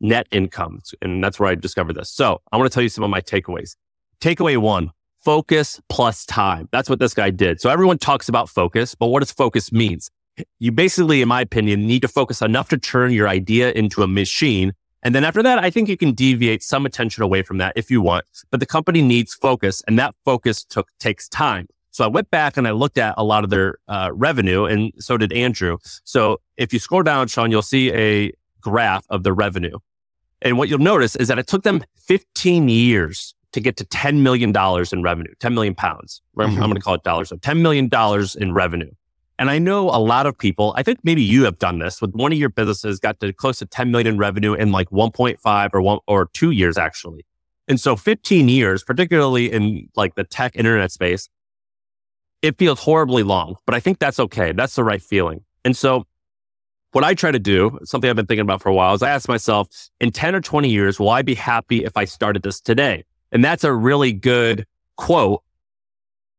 net 0.00 0.26
income. 0.30 0.80
And 1.02 1.22
that's 1.22 1.38
where 1.38 1.48
I 1.48 1.54
discovered 1.54 1.94
this. 1.94 2.10
So 2.10 2.40
I 2.52 2.56
want 2.56 2.70
to 2.70 2.74
tell 2.74 2.82
you 2.82 2.88
some 2.88 3.04
of 3.04 3.10
my 3.10 3.20
takeaways. 3.20 3.76
Takeaway 4.20 4.56
one, 4.58 4.90
focus 5.18 5.80
plus 5.88 6.24
time. 6.24 6.68
That's 6.72 6.88
what 6.88 6.98
this 6.98 7.14
guy 7.14 7.30
did. 7.30 7.60
So 7.60 7.70
everyone 7.70 7.98
talks 7.98 8.28
about 8.28 8.48
focus, 8.48 8.94
but 8.94 9.08
what 9.08 9.20
does 9.20 9.32
focus 9.32 9.72
means? 9.72 10.10
You 10.58 10.72
basically, 10.72 11.22
in 11.22 11.28
my 11.28 11.42
opinion, 11.42 11.86
need 11.86 12.02
to 12.02 12.08
focus 12.08 12.40
enough 12.40 12.68
to 12.70 12.78
turn 12.78 13.12
your 13.12 13.28
idea 13.28 13.72
into 13.72 14.02
a 14.02 14.06
machine. 14.06 14.72
And 15.02 15.14
then 15.14 15.24
after 15.24 15.42
that, 15.42 15.58
I 15.58 15.70
think 15.70 15.88
you 15.88 15.96
can 15.96 16.12
deviate 16.12 16.62
some 16.62 16.86
attention 16.86 17.22
away 17.22 17.42
from 17.42 17.58
that 17.58 17.72
if 17.76 17.90
you 17.90 18.00
want, 18.00 18.24
but 18.50 18.60
the 18.60 18.66
company 18.66 19.02
needs 19.02 19.34
focus 19.34 19.82
and 19.86 19.98
that 19.98 20.14
focus 20.24 20.64
took, 20.64 20.88
takes 20.98 21.28
time. 21.28 21.68
So 21.90 22.04
I 22.04 22.06
went 22.06 22.30
back 22.30 22.56
and 22.56 22.68
I 22.68 22.70
looked 22.70 22.98
at 22.98 23.14
a 23.16 23.24
lot 23.24 23.42
of 23.42 23.50
their 23.50 23.78
uh, 23.88 24.10
revenue 24.12 24.64
and 24.64 24.92
so 24.98 25.16
did 25.16 25.32
Andrew. 25.32 25.78
So 26.04 26.40
if 26.56 26.72
you 26.72 26.78
scroll 26.78 27.02
down, 27.02 27.26
Shaan, 27.26 27.50
you'll 27.50 27.62
see 27.62 27.92
a 27.92 28.32
graph 28.60 29.04
of 29.10 29.22
the 29.22 29.32
revenue. 29.32 29.78
And 30.42 30.58
what 30.58 30.68
you'll 30.68 30.78
notice 30.78 31.16
is 31.16 31.28
that 31.28 31.38
it 31.38 31.46
took 31.46 31.62
them 31.62 31.82
15 31.96 32.68
years 32.68 33.34
to 33.52 33.60
get 33.60 33.76
to 33.78 33.84
$10 33.84 34.20
million 34.20 34.54
in 34.92 35.02
revenue, 35.02 35.32
10 35.40 35.54
million 35.54 35.74
pounds. 35.74 36.22
Mm-hmm. 36.38 36.62
I'm 36.62 36.68
going 36.68 36.74
to 36.74 36.80
call 36.80 36.94
it 36.94 37.02
dollars. 37.02 37.28
So 37.28 37.36
$10 37.36 37.60
million 37.60 37.90
in 38.38 38.54
revenue. 38.54 38.90
And 39.38 39.50
I 39.50 39.58
know 39.58 39.88
a 39.88 39.98
lot 39.98 40.26
of 40.26 40.36
people, 40.36 40.74
I 40.76 40.82
think 40.82 41.00
maybe 41.02 41.22
you 41.22 41.44
have 41.44 41.58
done 41.58 41.78
this 41.78 42.02
with 42.02 42.12
one 42.12 42.30
of 42.30 42.38
your 42.38 42.50
businesses 42.50 43.00
got 43.00 43.20
to 43.20 43.32
close 43.32 43.58
to 43.60 43.66
10 43.66 43.90
million 43.90 44.06
in 44.14 44.18
revenue 44.18 44.52
in 44.52 44.70
like 44.70 44.90
1.5 44.90 45.70
or 45.72 45.80
one 45.80 45.98
or 46.06 46.28
two 46.34 46.50
years 46.50 46.76
actually. 46.76 47.24
And 47.66 47.80
so 47.80 47.96
15 47.96 48.48
years, 48.48 48.84
particularly 48.84 49.50
in 49.50 49.88
like 49.96 50.14
the 50.14 50.24
tech 50.24 50.56
internet 50.56 50.92
space, 50.92 51.28
it 52.42 52.58
feels 52.58 52.80
horribly 52.80 53.22
long, 53.22 53.56
but 53.64 53.74
I 53.74 53.80
think 53.80 53.98
that's 53.98 54.20
okay. 54.20 54.52
That's 54.52 54.74
the 54.74 54.84
right 54.84 55.02
feeling. 55.02 55.44
And 55.64 55.76
so 55.76 56.06
what 56.92 57.04
I 57.04 57.14
try 57.14 57.30
to 57.30 57.38
do, 57.38 57.78
something 57.84 58.10
I've 58.10 58.16
been 58.16 58.26
thinking 58.26 58.42
about 58.42 58.62
for 58.62 58.68
a 58.68 58.74
while, 58.74 58.94
is 58.94 59.02
I 59.02 59.10
ask 59.10 59.28
myself, 59.28 59.68
in 60.00 60.10
10 60.10 60.34
or 60.34 60.40
20 60.40 60.68
years, 60.68 60.98
will 60.98 61.10
I 61.10 61.22
be 61.22 61.34
happy 61.34 61.84
if 61.84 61.96
I 61.96 62.04
started 62.04 62.42
this 62.42 62.60
today? 62.60 63.04
And 63.32 63.44
that's 63.44 63.64
a 63.64 63.72
really 63.72 64.12
good 64.12 64.66
quote. 64.96 65.42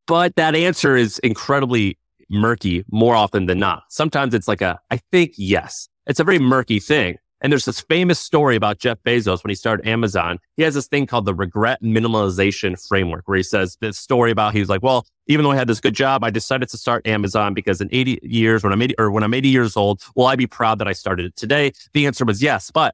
But 0.07 0.35
that 0.35 0.55
answer 0.55 0.95
is 0.97 1.19
incredibly 1.19 1.97
murky 2.29 2.83
more 2.91 3.15
often 3.15 3.45
than 3.45 3.59
not. 3.59 3.83
Sometimes 3.89 4.33
it's 4.33 4.47
like 4.47 4.61
a, 4.61 4.79
I 4.89 4.97
think 5.11 5.33
yes. 5.37 5.87
It's 6.07 6.19
a 6.19 6.23
very 6.23 6.39
murky 6.39 6.79
thing. 6.79 7.17
And 7.41 7.51
there's 7.51 7.65
this 7.65 7.81
famous 7.81 8.19
story 8.19 8.55
about 8.55 8.77
Jeff 8.77 8.99
Bezos 9.03 9.43
when 9.43 9.49
he 9.49 9.55
started 9.55 9.87
Amazon. 9.87 10.37
He 10.57 10.63
has 10.63 10.75
this 10.75 10.87
thing 10.87 11.07
called 11.07 11.25
the 11.25 11.33
regret 11.33 11.81
minimalization 11.81 12.79
framework 12.87 13.27
where 13.27 13.37
he 13.37 13.43
says 13.43 13.77
this 13.81 13.97
story 13.97 14.29
about 14.29 14.53
he's 14.53 14.69
like, 14.69 14.83
well, 14.83 15.07
even 15.25 15.43
though 15.43 15.51
I 15.51 15.55
had 15.55 15.67
this 15.67 15.79
good 15.79 15.95
job, 15.95 16.23
I 16.23 16.29
decided 16.29 16.69
to 16.69 16.77
start 16.77 17.07
Amazon 17.07 17.55
because 17.55 17.81
in 17.81 17.89
80 17.91 18.19
years, 18.21 18.63
when 18.63 18.71
I'm 18.71 18.81
80 18.81 18.95
or 18.99 19.09
when 19.09 19.23
I'm 19.23 19.33
80 19.33 19.49
years 19.49 19.75
old, 19.75 20.03
will 20.15 20.27
I 20.27 20.35
be 20.35 20.45
proud 20.45 20.77
that 20.79 20.87
I 20.87 20.93
started 20.93 21.25
it 21.25 21.35
today? 21.35 21.71
The 21.93 22.05
answer 22.05 22.25
was 22.25 22.43
yes. 22.43 22.69
But 22.71 22.93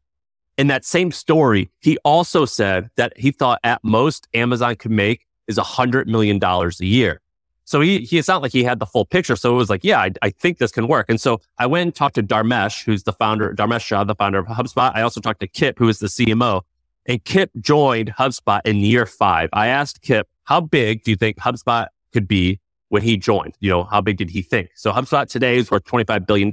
in 0.58 0.68
that 0.68 0.86
same 0.86 1.12
story, 1.12 1.70
he 1.82 1.98
also 2.06 2.46
said 2.46 2.90
that 2.96 3.18
he 3.18 3.32
thought 3.32 3.60
at 3.64 3.84
most 3.84 4.28
Amazon 4.34 4.76
could 4.76 4.92
make 4.92 5.26
is 5.48 5.58
a 5.58 5.64
hundred 5.64 6.08
million 6.08 6.40
dollars 6.40 6.80
a 6.80 6.86
year. 6.86 7.22
So 7.68 7.82
he, 7.82 8.00
he, 8.00 8.18
it's 8.18 8.30
not 8.30 8.42
like 8.42 8.54
he 8.54 8.64
had 8.64 8.80
the 8.80 8.86
full 8.86 9.04
picture. 9.04 9.36
So 9.36 9.54
it 9.54 9.58
was 9.58 9.70
like, 9.70 9.84
yeah, 9.84 10.00
I, 10.00 10.12
I, 10.22 10.30
think 10.30 10.58
this 10.58 10.72
can 10.72 10.88
work. 10.88 11.08
And 11.10 11.20
so 11.20 11.42
I 11.58 11.66
went 11.66 11.82
and 11.82 11.94
talked 11.94 12.16
to 12.16 12.24
Dharmesh, 12.24 12.86
who's 12.86 13.04
the 13.04 13.12
founder, 13.12 13.54
Dharmesh 13.54 13.82
Shah, 13.82 14.06
the 14.06 14.16
founder 14.16 14.40
of 14.40 14.46
HubSpot. 14.46 14.96
I 14.96 15.02
also 15.02 15.20
talked 15.20 15.42
to 15.42 15.48
Kip, 15.48 15.78
who 15.78 15.90
is 15.90 16.00
the 16.00 16.08
CMO. 16.08 16.62
And 17.08 17.22
Kip 17.26 17.52
joined 17.60 18.14
HubSpot 18.14 18.62
in 18.64 18.78
year 18.78 19.06
five. 19.06 19.50
I 19.52 19.68
asked 19.68 20.02
Kip, 20.02 20.30
how 20.46 20.62
big 20.62 21.04
do 21.04 21.12
you 21.12 21.18
think 21.18 21.40
HubSpot 21.40 21.88
could 22.14 22.26
be 22.26 22.62
when 22.88 23.02
he 23.02 23.18
joined? 23.18 23.56
You 23.60 23.70
know, 23.72 23.84
how 23.84 24.00
big 24.00 24.16
did 24.16 24.30
he 24.30 24.42
think? 24.42 24.70
So 24.76 24.94
HubSpot 24.94 25.28
today 25.28 25.58
is 25.58 25.70
worth 25.70 25.84
$25 25.84 26.26
billion. 26.26 26.50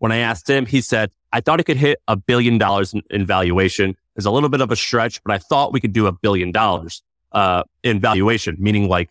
When 0.00 0.12
I 0.12 0.18
asked 0.18 0.50
him, 0.50 0.66
he 0.66 0.82
said, 0.82 1.10
I 1.32 1.40
thought 1.40 1.60
it 1.60 1.64
could 1.64 1.78
hit 1.78 2.02
a 2.08 2.16
billion 2.16 2.58
dollars 2.58 2.92
in, 2.92 3.00
in 3.08 3.24
valuation. 3.24 3.96
It's 4.16 4.26
a 4.26 4.30
little 4.30 4.50
bit 4.50 4.60
of 4.60 4.70
a 4.70 4.76
stretch, 4.76 5.24
but 5.24 5.32
I 5.32 5.38
thought 5.38 5.72
we 5.72 5.80
could 5.80 5.94
do 5.94 6.06
a 6.06 6.12
billion 6.12 6.52
dollars, 6.52 7.02
uh, 7.32 7.62
in 7.82 8.00
valuation, 8.00 8.58
meaning 8.58 8.86
like 8.86 9.08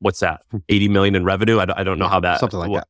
what's 0.00 0.20
that? 0.20 0.42
80 0.68 0.88
million 0.88 1.14
in 1.14 1.24
revenue. 1.24 1.58
I, 1.58 1.66
I 1.80 1.84
don't 1.84 1.98
know 1.98 2.08
how 2.08 2.20
that, 2.20 2.40
something 2.40 2.58
like 2.58 2.72
that. 2.72 2.88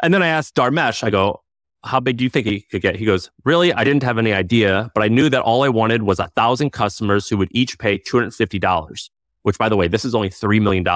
And 0.00 0.12
then 0.12 0.22
I 0.22 0.28
asked 0.28 0.54
Dharmesh, 0.54 1.02
I 1.02 1.10
go, 1.10 1.42
how 1.84 2.00
big 2.00 2.16
do 2.16 2.24
you 2.24 2.30
think 2.30 2.46
he 2.46 2.60
could 2.60 2.82
get? 2.82 2.96
He 2.96 3.04
goes, 3.04 3.30
really? 3.44 3.72
I 3.72 3.84
didn't 3.84 4.02
have 4.02 4.18
any 4.18 4.32
idea, 4.32 4.90
but 4.94 5.02
I 5.02 5.08
knew 5.08 5.30
that 5.30 5.42
all 5.42 5.62
I 5.62 5.68
wanted 5.68 6.02
was 6.02 6.18
a 6.18 6.28
thousand 6.28 6.70
customers 6.70 7.28
who 7.28 7.36
would 7.38 7.48
each 7.52 7.78
pay 7.78 7.98
$250, 7.98 9.10
which 9.42 9.58
by 9.58 9.68
the 9.68 9.76
way, 9.76 9.88
this 9.88 10.04
is 10.04 10.14
only 10.14 10.28
$3 10.28 10.60
million 10.60 10.86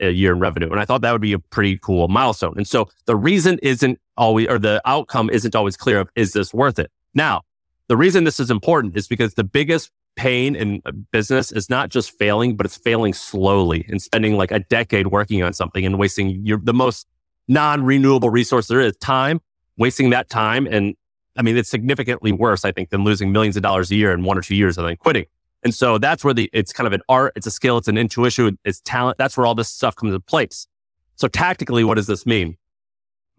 a 0.00 0.10
year 0.10 0.32
in 0.32 0.38
revenue. 0.38 0.70
And 0.70 0.80
I 0.80 0.84
thought 0.84 1.00
that 1.00 1.12
would 1.12 1.20
be 1.20 1.32
a 1.32 1.38
pretty 1.38 1.78
cool 1.78 2.08
milestone. 2.08 2.54
And 2.56 2.68
so 2.68 2.88
the 3.06 3.16
reason 3.16 3.58
isn't 3.62 3.98
always, 4.16 4.48
or 4.48 4.58
the 4.58 4.80
outcome 4.84 5.30
isn't 5.30 5.56
always 5.56 5.76
clear 5.76 6.00
of, 6.00 6.10
is 6.14 6.32
this 6.32 6.52
worth 6.52 6.78
it? 6.78 6.90
Now, 7.14 7.42
the 7.88 7.96
reason 7.96 8.24
this 8.24 8.38
is 8.38 8.50
important 8.50 8.96
is 8.96 9.08
because 9.08 9.34
the 9.34 9.44
biggest 9.44 9.90
pain 10.18 10.56
in 10.56 10.82
business 11.12 11.52
is 11.52 11.70
not 11.70 11.90
just 11.90 12.10
failing, 12.18 12.56
but 12.56 12.66
it's 12.66 12.76
failing 12.76 13.14
slowly 13.14 13.86
and 13.88 14.02
spending 14.02 14.36
like 14.36 14.50
a 14.50 14.58
decade 14.58 15.06
working 15.06 15.44
on 15.44 15.52
something 15.52 15.86
and 15.86 15.96
wasting 15.96 16.44
your, 16.44 16.58
the 16.58 16.74
most 16.74 17.06
non-renewable 17.46 18.28
resource 18.28 18.66
there 18.66 18.80
is 18.80 18.96
time, 18.96 19.40
wasting 19.76 20.10
that 20.10 20.28
time. 20.28 20.66
And 20.66 20.96
I 21.36 21.42
mean, 21.42 21.56
it's 21.56 21.70
significantly 21.70 22.32
worse, 22.32 22.64
I 22.64 22.72
think, 22.72 22.90
than 22.90 23.04
losing 23.04 23.30
millions 23.30 23.56
of 23.56 23.62
dollars 23.62 23.92
a 23.92 23.94
year 23.94 24.12
in 24.12 24.24
one 24.24 24.36
or 24.36 24.40
two 24.42 24.56
years 24.56 24.76
and 24.76 24.88
then 24.88 24.96
quitting. 24.96 25.26
And 25.62 25.72
so 25.72 25.98
that's 25.98 26.24
where 26.24 26.34
the, 26.34 26.50
it's 26.52 26.72
kind 26.72 26.88
of 26.88 26.92
an 26.92 27.02
art, 27.08 27.32
it's 27.36 27.46
a 27.46 27.52
skill, 27.52 27.78
it's 27.78 27.86
an 27.86 27.96
intuition, 27.96 28.58
it's 28.64 28.80
talent. 28.80 29.18
That's 29.18 29.36
where 29.36 29.46
all 29.46 29.54
this 29.54 29.68
stuff 29.68 29.94
comes 29.94 30.10
into 30.10 30.20
place. 30.20 30.66
So 31.14 31.28
tactically, 31.28 31.84
what 31.84 31.94
does 31.94 32.08
this 32.08 32.26
mean? 32.26 32.56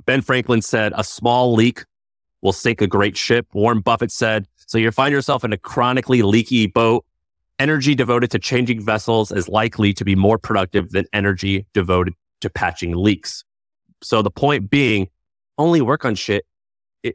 Ben 0.05 0.21
Franklin 0.21 0.61
said, 0.61 0.93
a 0.95 1.03
small 1.03 1.53
leak 1.53 1.83
will 2.41 2.53
sink 2.53 2.79
a 2.81 2.87
great 2.87 3.17
ship. 3.17 3.47
Warren 3.53 3.81
Buffett 3.81 4.11
said, 4.11 4.47
so 4.69 4.77
you 4.77 4.91
find 4.91 5.11
yourself 5.11 5.43
in 5.43 5.51
a 5.51 5.57
chronically 5.57 6.21
leaky 6.21 6.67
boat. 6.67 7.03
Energy 7.57 7.95
devoted 7.95 8.29
to 8.29 8.37
changing 8.37 8.79
vessels 8.85 9.31
is 9.31 9.49
likely 9.49 9.93
to 9.93 10.05
be 10.05 10.13
more 10.13 10.37
productive 10.37 10.91
than 10.91 11.05
energy 11.11 11.65
devoted 11.73 12.13
to 12.41 12.51
patching 12.51 12.95
leaks. 12.95 13.43
So 14.03 14.21
the 14.21 14.29
point 14.29 14.69
being, 14.69 15.09
only 15.57 15.81
work 15.81 16.05
on 16.05 16.13
shit 16.13 16.45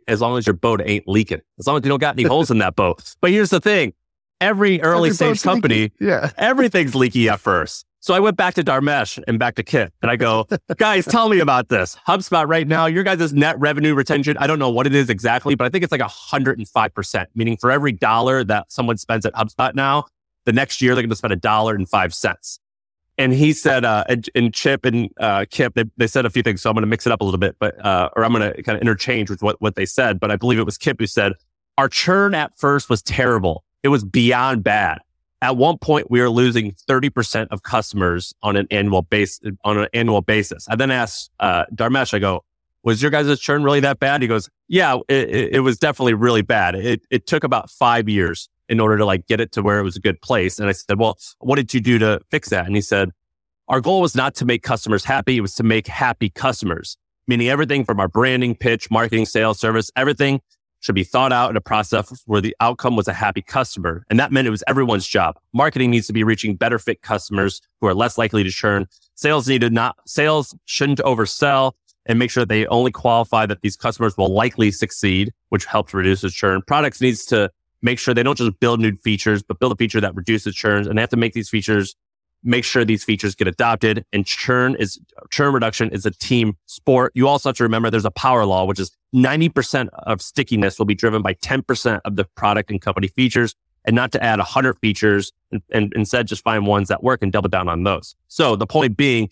as 0.09 0.21
long 0.21 0.37
as 0.37 0.49
your 0.49 0.55
boat 0.55 0.83
ain't 0.85 1.07
leaking, 1.07 1.43
as 1.61 1.69
long 1.69 1.77
as 1.77 1.85
you 1.85 1.91
don't 1.91 2.01
got 2.01 2.17
any 2.17 2.25
holes 2.25 2.51
in 2.51 2.59
that 2.59 2.75
boat. 2.75 3.15
But 3.21 3.31
here's 3.31 3.51
the 3.51 3.61
thing 3.61 3.93
every 4.41 4.83
early 4.83 5.11
stage 5.11 5.41
company, 5.41 5.93
yeah. 6.01 6.33
everything's 6.37 6.97
leaky 6.97 7.29
at 7.29 7.39
first. 7.39 7.87
So 8.05 8.13
I 8.13 8.21
went 8.21 8.37
back 8.37 8.53
to 8.57 8.63
Dharmesh 8.63 9.19
and 9.27 9.39
back 9.39 9.55
to 9.55 9.63
Kip 9.63 9.91
and 10.03 10.11
I 10.11 10.17
go, 10.17 10.47
guys, 10.77 11.07
tell 11.07 11.31
me 11.31 11.39
about 11.41 11.71
this. 11.71 11.97
HubSpot 12.07 12.47
right 12.47 12.69
now, 12.69 12.85
your 12.85 13.03
guys' 13.03 13.33
net 13.33 13.59
revenue 13.59 13.95
retention, 13.95 14.37
I 14.37 14.47
don't 14.47 14.59
know 14.59 14.69
what 14.69 14.87
it 14.87 14.95
is 14.95 15.09
exactly, 15.09 15.55
but 15.55 15.65
I 15.65 15.71
think 15.71 15.85
it's 15.85 15.91
like 15.91 16.03
105%, 16.03 17.27
meaning 17.35 17.57
for 17.57 17.71
every 17.71 17.93
dollar 17.93 18.45
that 18.45 18.71
someone 18.71 18.99
spends 18.99 19.25
at 19.25 19.33
HubSpot 19.33 19.75
now, 19.75 20.05
the 20.45 20.53
next 20.53 20.83
year 20.83 20.95
they're 20.95 21.01
going 21.01 21.09
to 21.09 21.17
spend 21.17 21.33
a 21.33 21.37
dollar 21.37 21.75
and 21.75 21.89
five 21.89 22.13
cents. 22.13 22.61
And 23.17 23.33
he 23.33 23.55
said, 23.55 23.87
uh, 23.87 24.05
and, 24.07 24.29
and 24.35 24.53
Chip 24.53 24.85
and 24.85 25.09
uh, 25.19 25.47
Kip, 25.51 25.73
they, 25.73 25.85
they 25.97 26.07
said 26.07 26.27
a 26.27 26.31
few 26.31 26.43
things. 26.43 26.61
So 26.61 26.69
I'm 26.69 26.75
going 26.75 26.83
to 26.83 26.87
mix 26.87 27.07
it 27.07 27.11
up 27.11 27.23
a 27.23 27.25
little 27.25 27.41
bit, 27.41 27.57
but, 27.59 27.83
uh, 27.83 28.11
or 28.17 28.27
I'm 28.27 28.35
going 28.35 28.53
to 28.53 28.63
kind 28.63 28.77
of 28.77 28.83
interchange 28.83 29.31
with 29.31 29.43
what, 29.43 29.59
what 29.63 29.77
they 29.77 29.87
said. 29.87 30.21
But 30.21 30.31
I 30.31 30.37
believe 30.37 30.59
it 30.59 30.67
was 30.67 30.77
Kip 30.77 31.01
who 31.01 31.07
said, 31.07 31.33
our 31.79 31.89
churn 31.89 32.35
at 32.35 32.59
first 32.59 32.91
was 32.91 33.01
terrible. 33.01 33.65
It 33.83 33.89
was 33.89 34.05
beyond 34.05 34.63
bad. 34.63 34.99
At 35.45 35.59
one 35.59 35.77
point, 35.77 36.11
we 36.11 36.23
were 36.23 36.31
losing 36.31 36.73
30% 36.89 37.49
of 37.51 37.63
customers 37.63 38.33
on 38.43 38.57
an 38.57 38.67
annual 38.71 39.03
base, 39.03 39.39
on 39.63 39.77
an 39.77 39.89
annual 39.93 40.23
basis. 40.23 40.67
I 40.71 40.75
then 40.75 40.91
asked, 40.91 41.31
uh, 41.39 41.67
Dharmesh, 41.67 42.15
I 42.15 42.19
go, 42.19 42.47
was 42.83 43.03
your 43.03 43.11
guys' 43.11 43.39
churn 43.39 43.63
really 43.63 43.81
that 43.81 44.01
bad? 44.01 44.23
He 44.23 44.29
goes, 44.29 44.49
yeah, 44.69 44.97
it, 45.07 45.29
it, 45.29 45.55
it 45.57 45.61
was 45.61 45.77
definitely 45.77 46.15
really 46.15 46.41
bad. 46.41 46.75
It, 46.75 47.03
it 47.11 47.27
took 47.27 47.45
about 47.45 47.69
five 47.69 48.09
years 48.09 48.49
in 48.71 48.81
order 48.81 48.97
to 48.97 49.05
like 49.05 49.27
get 49.27 49.39
it 49.39 49.53
to 49.53 49.63
where 49.63 49.79
it 49.79 49.83
was 49.83 49.97
a 49.97 50.01
good 50.01 50.19
place. 50.23 50.59
And 50.59 50.67
I 50.67 50.73
said, 50.73 50.99
well, 50.99 51.19
what 51.41 51.57
did 51.57 51.75
you 51.75 51.81
do 51.81 51.99
to 51.99 52.21
fix 52.31 52.49
that? 52.49 52.65
And 52.65 52.75
he 52.75 52.81
said, 52.81 53.11
our 53.69 53.83
goal 53.83 54.01
was 54.01 54.15
not 54.15 54.35
to 54.37 54.47
make 54.47 54.63
customers 54.63 55.05
happy. 55.05 55.37
It 55.37 55.43
was 55.43 55.55
to 55.57 55.63
make 55.63 55.87
happy 55.89 56.31
customers, 56.31 56.97
meaning 57.27 57.51
everything 57.51 57.85
from 57.85 58.01
our 58.01 58.09
branding, 58.09 58.55
pitch, 58.55 58.91
marketing, 58.91 59.27
sales, 59.27 59.61
service, 59.61 59.91
everything 59.95 60.41
should 60.85 60.95
be 60.95 61.03
thought 61.03 61.33
out 61.33 61.49
in 61.49 61.57
a 61.57 61.63
process 61.63 62.23
where 62.27 62.43
the 62.43 62.55
outcome 62.61 62.95
was 62.95 63.09
a 63.09 63.13
happy 63.15 63.41
customer. 63.41 64.05
And 64.11 64.21
that 64.21 64.31
meant 64.31 64.47
it 64.47 64.51
was 64.51 64.63
everyone's 64.67 65.07
job. 65.07 65.39
Marketing 65.55 65.91
needs 65.91 66.07
to 66.09 66.13
be 66.13 66.23
reaching 66.23 66.57
better 66.57 66.79
fit 66.79 67.01
customers 67.01 67.63
who 67.81 67.87
are 67.87 67.95
less 67.95 68.19
likely 68.19 68.45
to 68.45 68.51
churn. 68.51 68.87
Sales 69.15 69.49
need 69.49 69.63
to 69.63 69.71
not, 69.71 69.97
sales 70.07 70.55
shouldn't 70.67 70.99
oversell 70.99 71.73
and 72.05 72.19
make 72.19 72.31
sure 72.31 72.43
that 72.43 72.51
they 72.51 72.67
only 72.67 72.93
qualify 72.93 73.47
that 73.47 73.63
these 73.63 73.77
customers 73.77 74.19
will 74.19 74.29
likely 74.29 74.71
succeed, 74.71 75.33
which 75.49 75.65
helps 75.65 75.95
reduce 75.95 76.21
the 76.21 76.29
churn. 76.29 76.61
Products 76.67 77.01
needs 77.01 77.25
to 77.27 77.51
make 77.81 77.99
sure 77.99 78.13
they 78.13 78.23
don't 78.23 78.37
just 78.37 78.61
build 78.61 78.79
new 78.79 78.95
features, 78.97 79.43
but 79.43 79.59
build 79.59 79.73
a 79.73 79.77
feature 79.77 80.03
that 80.03 80.15
reduces 80.15 80.55
churn 80.55 80.87
and 80.87 80.99
they 80.99 81.01
have 81.01 81.09
to 81.09 81.17
make 81.17 81.33
these 81.33 81.49
features 81.49 81.97
make 82.45 82.65
sure 82.65 82.85
these 82.85 83.03
features 83.03 83.35
get 83.35 83.49
adopted 83.49 84.05
and 84.13 84.27
churn 84.27 84.77
is 84.77 85.01
churn 85.31 85.53
reduction 85.53 85.91
is 85.91 86.05
a 86.05 86.11
team 86.11 86.57
sport. 86.67 87.11
You 87.15 87.27
also 87.27 87.49
have 87.49 87.57
to 87.57 87.63
remember 87.63 87.91
there's 87.91 88.05
a 88.05 88.11
power 88.11 88.45
law, 88.45 88.67
which 88.67 88.79
is 88.79 88.93
90% 89.15 89.89
of 89.93 90.21
stickiness 90.21 90.79
will 90.79 90.87
be 90.87 90.95
driven 90.95 91.23
by 91.23 91.35
10% 91.35 92.01
of 92.05 92.17
the 92.17 92.25
product 92.37 92.71
and 92.71 92.81
company 92.81 93.09
features 93.09 93.55
and 93.85 93.97
not 93.97 94.13
to 94.13 94.23
add 94.23 94.39
100 94.39 94.79
features 94.79 95.33
and, 95.51 95.63
and 95.73 95.93
instead 95.97 96.27
just 96.27 96.45
find 96.45 96.67
ones 96.67 96.89
that 96.89 97.03
work 97.03 97.23
and 97.23 97.33
double 97.33 97.49
down 97.49 97.69
on 97.69 97.83
those. 97.85 98.15
So 98.29 98.57
the 98.57 98.67
point 98.67 98.97
being 98.97 99.31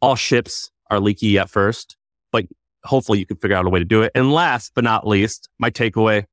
all 0.00 0.16
ships 0.16 0.70
are 0.90 1.00
leaky 1.00 1.38
at 1.38 1.50
first, 1.50 1.96
but 2.32 2.46
hopefully 2.84 3.18
you 3.18 3.26
can 3.26 3.36
figure 3.36 3.56
out 3.56 3.66
a 3.66 3.70
way 3.70 3.78
to 3.78 3.84
do 3.84 4.02
it. 4.02 4.12
And 4.14 4.32
last 4.32 4.72
but 4.74 4.84
not 4.84 5.06
least, 5.06 5.48
my 5.58 5.70
takeaway, 5.70 6.26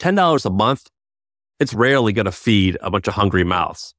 $10 0.00 0.44
a 0.44 0.50
month, 0.50 0.86
it's 1.60 1.72
rarely 1.72 2.12
going 2.12 2.26
to 2.26 2.32
feed 2.32 2.76
a 2.80 2.90
bunch 2.90 3.06
of 3.08 3.14
hungry 3.14 3.44
mouths. 3.44 3.94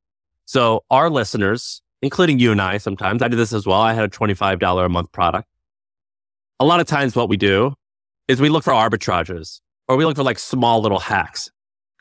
So 0.46 0.84
our 0.90 1.10
listeners, 1.10 1.82
including 2.02 2.40
you 2.40 2.52
and 2.52 2.62
I, 2.62 2.78
sometimes 2.78 3.22
I 3.22 3.28
did 3.28 3.38
this 3.38 3.54
as 3.54 3.66
well. 3.66 3.82
I 3.82 3.94
had 3.94 4.06
a 4.06 4.10
$25 4.10 4.86
a 4.86 4.90
month 4.90 5.12
product. 5.12 5.48
A 6.60 6.66
lot 6.66 6.80
of 6.80 6.88
times 6.88 7.16
what 7.16 7.30
we 7.30 7.38
do 7.38 7.74
is 8.28 8.40
we 8.40 8.50
look 8.50 8.64
for 8.64 8.74
arbitrages 8.74 9.60
or 9.88 9.98
we 9.98 10.06
look 10.06 10.16
for 10.16 10.24
like 10.24 10.40
small 10.40 10.82
little 10.82 11.00
hacks. 11.00 11.50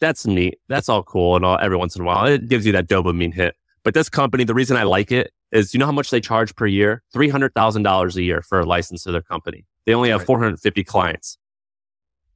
That's 0.01 0.27
neat. 0.27 0.59
That's 0.69 0.89
all 0.89 1.03
cool 1.03 1.37
and 1.37 1.45
all 1.45 1.59
every 1.61 1.77
once 1.77 1.97
in 1.97 2.03
a 2.03 2.05
while. 2.05 2.27
It 2.27 2.49
gives 2.49 2.67
you 2.67 2.73
that 2.73 2.89
dopamine 2.89 3.35
hit. 3.35 3.55
But 3.83 3.95
this 3.95 4.09
company, 4.09 4.45
the 4.45 4.55
reason 4.55 4.77
I 4.77 4.83
like 4.85 5.13
it 5.13 5.33
is 5.53 5.73
you 5.73 5.79
know 5.81 5.87
how 5.87 5.93
much 5.93 6.11
they 6.11 6.21
charge 6.21 6.55
per 6.57 6.67
year? 6.67 7.03
$300,000 7.15 8.17
a 8.17 8.23
year 8.23 8.43
for 8.43 8.61
a 8.61 8.67
license 8.67 9.05
to 9.05 9.13
their 9.13 9.23
company. 9.23 9.65
They 9.87 9.95
only 9.95 10.11
have 10.11 10.21
right. 10.21 10.27
450 10.27 10.85
clients. 10.85 11.39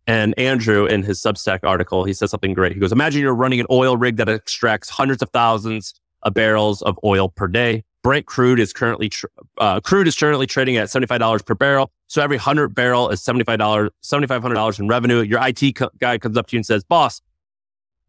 And 0.09 0.37
Andrew, 0.39 0.87
in 0.87 1.03
his 1.03 1.21
Substack 1.21 1.61
article, 1.65 2.03
he 2.03 2.15
says 2.15 2.31
something 2.31 2.55
great. 2.55 2.73
He 2.73 2.81
goes, 2.81 2.93
Imagine 2.93 3.21
you're 3.21 3.35
running 3.35 3.61
an 3.61 3.67
oil 3.71 3.99
rig 3.99 4.17
that 4.17 4.29
extracts 4.29 4.89
hundreds 4.89 5.23
of 5.23 5.29
thousands 5.29 5.93
of 6.23 6.33
barrels 6.33 6.81
of 6.81 6.99
oil 7.05 7.29
per 7.29 7.47
day. 7.47 7.85
Brent 8.03 8.25
crude 8.25 8.59
is 8.59 8.73
currently 8.73 9.11
tr- 9.11 9.27
uh, 9.59 9.81
crude 9.81 10.09
is 10.09 10.17
currently 10.17 10.47
trading 10.47 10.79
at 10.79 10.89
seventy 10.89 11.07
five 11.07 11.19
dollars 11.19 11.43
per 11.43 11.55
barrel. 11.55 11.91
So 12.07 12.23
every 12.23 12.39
hundred 12.39 12.75
barrel 12.75 13.11
is 13.11 13.21
seventy 13.21 13.45
five 13.45 13.59
dollars, 13.59 13.91
seventy 14.01 14.27
five 14.27 14.41
hundred 14.41 14.55
dollars 14.55 14.79
in 14.79 14.89
revenue. 14.89 15.21
Your 15.21 15.47
IT 15.47 15.75
co- 15.77 15.91
guy 15.99 16.17
comes 16.17 16.39
up 16.39 16.47
to 16.47 16.57
you 16.57 16.61
and 16.61 16.67
says, 16.67 16.85
"Boss, 16.85 17.21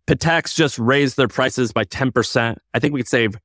Petex 0.08 0.56
just 0.56 0.80
raised 0.80 1.18
their 1.18 1.28
prices 1.28 1.74
by 1.74 1.84
ten 1.84 2.14
percent. 2.14 2.60
I 2.74 2.80
think 2.80 2.94
we 2.94 3.02
could 3.02 3.10
save 3.10 3.36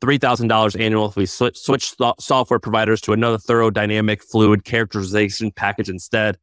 three 0.00 0.18
thousand 0.18 0.48
dollars 0.48 0.76
annual 0.76 1.06
if 1.06 1.16
we 1.16 1.26
switch, 1.26 1.58
switch 1.58 1.94
software 2.20 2.60
providers 2.60 3.00
to 3.00 3.12
another 3.12 3.38
thermodynamic 3.38 4.22
fluid 4.22 4.64
characterization 4.64 5.50
package 5.50 5.88
instead." 5.88 6.38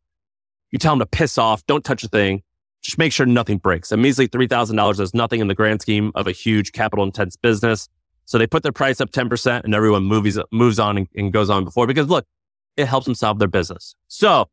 You 0.71 0.79
tell 0.79 0.93
them 0.93 0.99
to 0.99 1.05
piss 1.05 1.37
off, 1.37 1.65
don't 1.65 1.83
touch 1.83 2.03
a 2.03 2.07
thing. 2.07 2.43
Just 2.81 2.97
make 2.97 3.13
sure 3.13 3.25
nothing 3.25 3.57
breaks. 3.57 3.91
A 3.91 3.97
measly 3.97 4.27
$3,000 4.27 4.99
is 4.99 5.13
nothing 5.13 5.39
in 5.39 5.47
the 5.47 5.53
grand 5.53 5.81
scheme 5.81 6.11
of 6.15 6.27
a 6.27 6.31
huge 6.31 6.71
capital 6.71 7.05
intense 7.05 7.35
business. 7.35 7.87
So 8.25 8.37
they 8.37 8.47
put 8.47 8.63
their 8.63 8.71
price 8.71 9.01
up 9.01 9.11
10% 9.11 9.63
and 9.63 9.75
everyone 9.75 10.03
moves, 10.03 10.39
moves 10.51 10.79
on 10.79 10.97
and, 10.97 11.07
and 11.15 11.33
goes 11.33 11.49
on 11.49 11.63
before 11.63 11.85
because 11.85 12.07
look, 12.07 12.25
it 12.77 12.87
helps 12.87 13.05
them 13.05 13.15
solve 13.15 13.39
their 13.39 13.47
business. 13.47 13.95
So, 14.07 14.49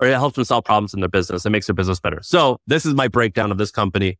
or 0.00 0.08
it 0.08 0.14
helps 0.14 0.34
them 0.34 0.44
solve 0.44 0.64
problems 0.64 0.92
in 0.92 1.00
their 1.00 1.08
business. 1.08 1.46
It 1.46 1.50
makes 1.50 1.66
their 1.66 1.74
business 1.74 2.00
better. 2.00 2.20
So 2.22 2.58
this 2.66 2.84
is 2.84 2.94
my 2.94 3.08
breakdown 3.08 3.52
of 3.52 3.58
this 3.58 3.70
company. 3.70 4.18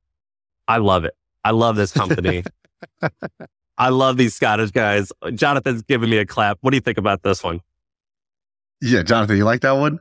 I 0.68 0.78
love 0.78 1.04
it. 1.04 1.14
I 1.44 1.50
love 1.50 1.76
this 1.76 1.92
company. 1.92 2.44
I 3.78 3.88
love 3.88 4.16
these 4.16 4.34
Scottish 4.34 4.70
guys. 4.70 5.10
Jonathan's 5.34 5.82
giving 5.82 6.08
me 6.08 6.18
a 6.18 6.26
clap. 6.26 6.58
What 6.60 6.70
do 6.70 6.76
you 6.76 6.80
think 6.80 6.98
about 6.98 7.22
this 7.22 7.42
one? 7.42 7.60
Yeah, 8.80 9.02
Jonathan, 9.02 9.36
you 9.36 9.44
like 9.44 9.62
that 9.62 9.72
one? 9.72 10.00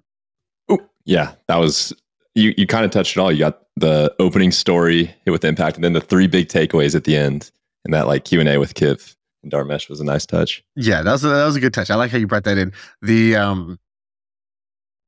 Yeah, 1.05 1.34
that 1.48 1.58
was 1.58 1.93
you. 2.36 2.53
You 2.58 2.67
kind 2.67 2.86
of 2.86 2.91
touched 2.91 3.17
it 3.17 3.20
all. 3.20 3.31
You 3.31 3.39
got 3.39 3.63
the 3.75 4.13
opening 4.20 4.51
story 4.51 5.05
hit 5.25 5.31
with 5.31 5.43
impact, 5.43 5.75
and 5.75 5.84
then 5.84 5.93
the 5.93 6.01
three 6.01 6.27
big 6.27 6.48
takeaways 6.48 6.96
at 6.96 7.03
the 7.03 7.15
end, 7.15 7.51
and 7.86 7.93
that 7.93 8.08
like 8.08 8.25
Q 8.25 8.39
and 8.39 8.50
A 8.50 8.58
with 8.60 8.75
Kip 8.75 9.01
and 9.43 9.51
Dharmesh 9.51 9.89
was 9.89 10.00
a 10.00 10.03
nice 10.03 10.25
touch. 10.25 10.63
Yeah, 10.75 11.01
that 11.01 11.12
was 11.12 11.24
a, 11.24 11.29
that 11.29 11.46
was 11.46 11.55
a 11.55 11.60
good 11.60 11.74
touch. 11.74 11.89
I 11.89 11.96
like 11.96 12.12
how 12.12 12.17
you 12.17 12.27
brought 12.27 12.43
that 12.43 12.58
in. 12.58 12.74
The 13.01 13.36
um, 13.36 13.79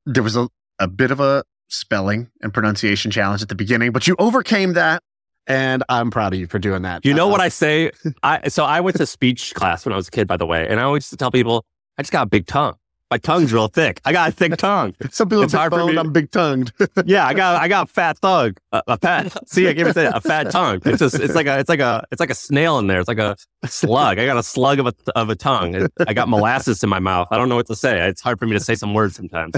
there 0.06 0.24
was 0.24 0.36
a 0.36 0.50
a 0.80 0.88
bit 0.88 1.12
of 1.12 1.20
a 1.20 1.44
spelling 1.70 2.30
and 2.42 2.54
pronunciation 2.54 3.12
challenge 3.12 3.42
at 3.42 3.50
the 3.50 3.56
beginning, 3.56 3.92
but 3.92 4.08
you 4.08 4.16
overcame 4.20 4.74
that 4.74 5.02
and 5.48 5.84
I'm 5.90 6.12
proud 6.12 6.34
of 6.34 6.40
you 6.40 6.48
for 6.48 6.60
doing 6.60 6.84
that. 6.84 7.06
You 7.06 7.14
know 7.14 7.28
uh, 7.28 7.32
what 7.32 7.42
I 7.42 7.50
say? 7.50 7.92
I 8.22 8.48
so 8.50 8.64
I 8.64 8.82
went 8.82 8.98
to 8.98 9.06
speech 9.06 9.54
class 9.54 9.86
when 9.86 9.94
I 9.94 9.96
was 9.96 10.08
a 10.08 10.12
kid, 10.12 10.28
by 10.28 10.38
the 10.38 10.46
way, 10.46 10.68
and 10.68 10.80
I 10.80 10.84
always 10.84 11.04
used 11.04 11.12
to 11.12 11.18
tell 11.18 11.32
people 11.32 11.66
I 11.98 12.02
just 12.02 12.12
got 12.12 12.24
a 12.24 12.30
big 12.30 12.48
tongue 12.48 12.76
my 13.14 13.20
tongue's 13.20 13.54
real 13.54 13.68
thick. 13.68 14.02
I 14.06 14.12
got 14.12 14.30
a 14.30 14.32
thick 14.32 14.58
tongue. 14.58 14.96
Some 15.12 15.30
people 15.30 15.44
it's 15.44 15.54
hard 15.54 15.72
for 15.72 15.86
me. 15.86 15.96
I'm 15.96 16.12
big 16.12 16.32
tongued. 16.32 16.74
yeah, 17.06 17.28
I 17.28 17.36
got 17.36 17.62
I 17.62 17.68
got 17.68 17.88
a 17.88 17.94
fat 17.94 18.20
tongue. 18.20 18.56
A, 18.72 18.82
a 18.88 18.98
fat. 18.98 19.38
See, 19.48 19.68
I 19.68 19.74
gave 19.74 19.86
it 19.86 19.96
a 19.96 20.20
fat 20.20 20.50
tongue. 20.50 20.82
It's 20.84 20.98
just 20.98 21.20
it's 21.20 21.36
like 21.36 21.46
a 21.46 21.60
it's 21.60 21.70
like 21.70 21.80
a 21.80 22.04
it's 22.12 22.20
like 22.20 22.32
a 22.32 22.36
snail 22.36 22.80
in 22.80 22.88
there. 22.88 23.00
It's 23.00 23.08
like 23.08 23.20
a 23.20 23.36
slug. 23.68 24.18
I 24.18 24.26
got 24.26 24.38
a 24.38 24.42
slug 24.42 24.80
of 24.80 24.88
a 24.88 24.94
of 25.16 25.30
a 25.30 25.36
tongue. 25.36 25.90
I 26.08 26.14
got 26.16 26.28
molasses 26.28 26.84
in 26.84 26.90
my 26.90 26.98
mouth. 26.98 27.28
I 27.30 27.38
don't 27.38 27.50
know 27.50 27.56
what 27.56 27.68
to 27.68 27.76
say. 27.76 28.08
It's 28.08 28.22
hard 28.22 28.40
for 28.40 28.48
me 28.48 28.54
to 28.54 28.60
say 28.60 28.74
some 28.74 28.96
words 28.96 29.16
sometimes. 29.16 29.54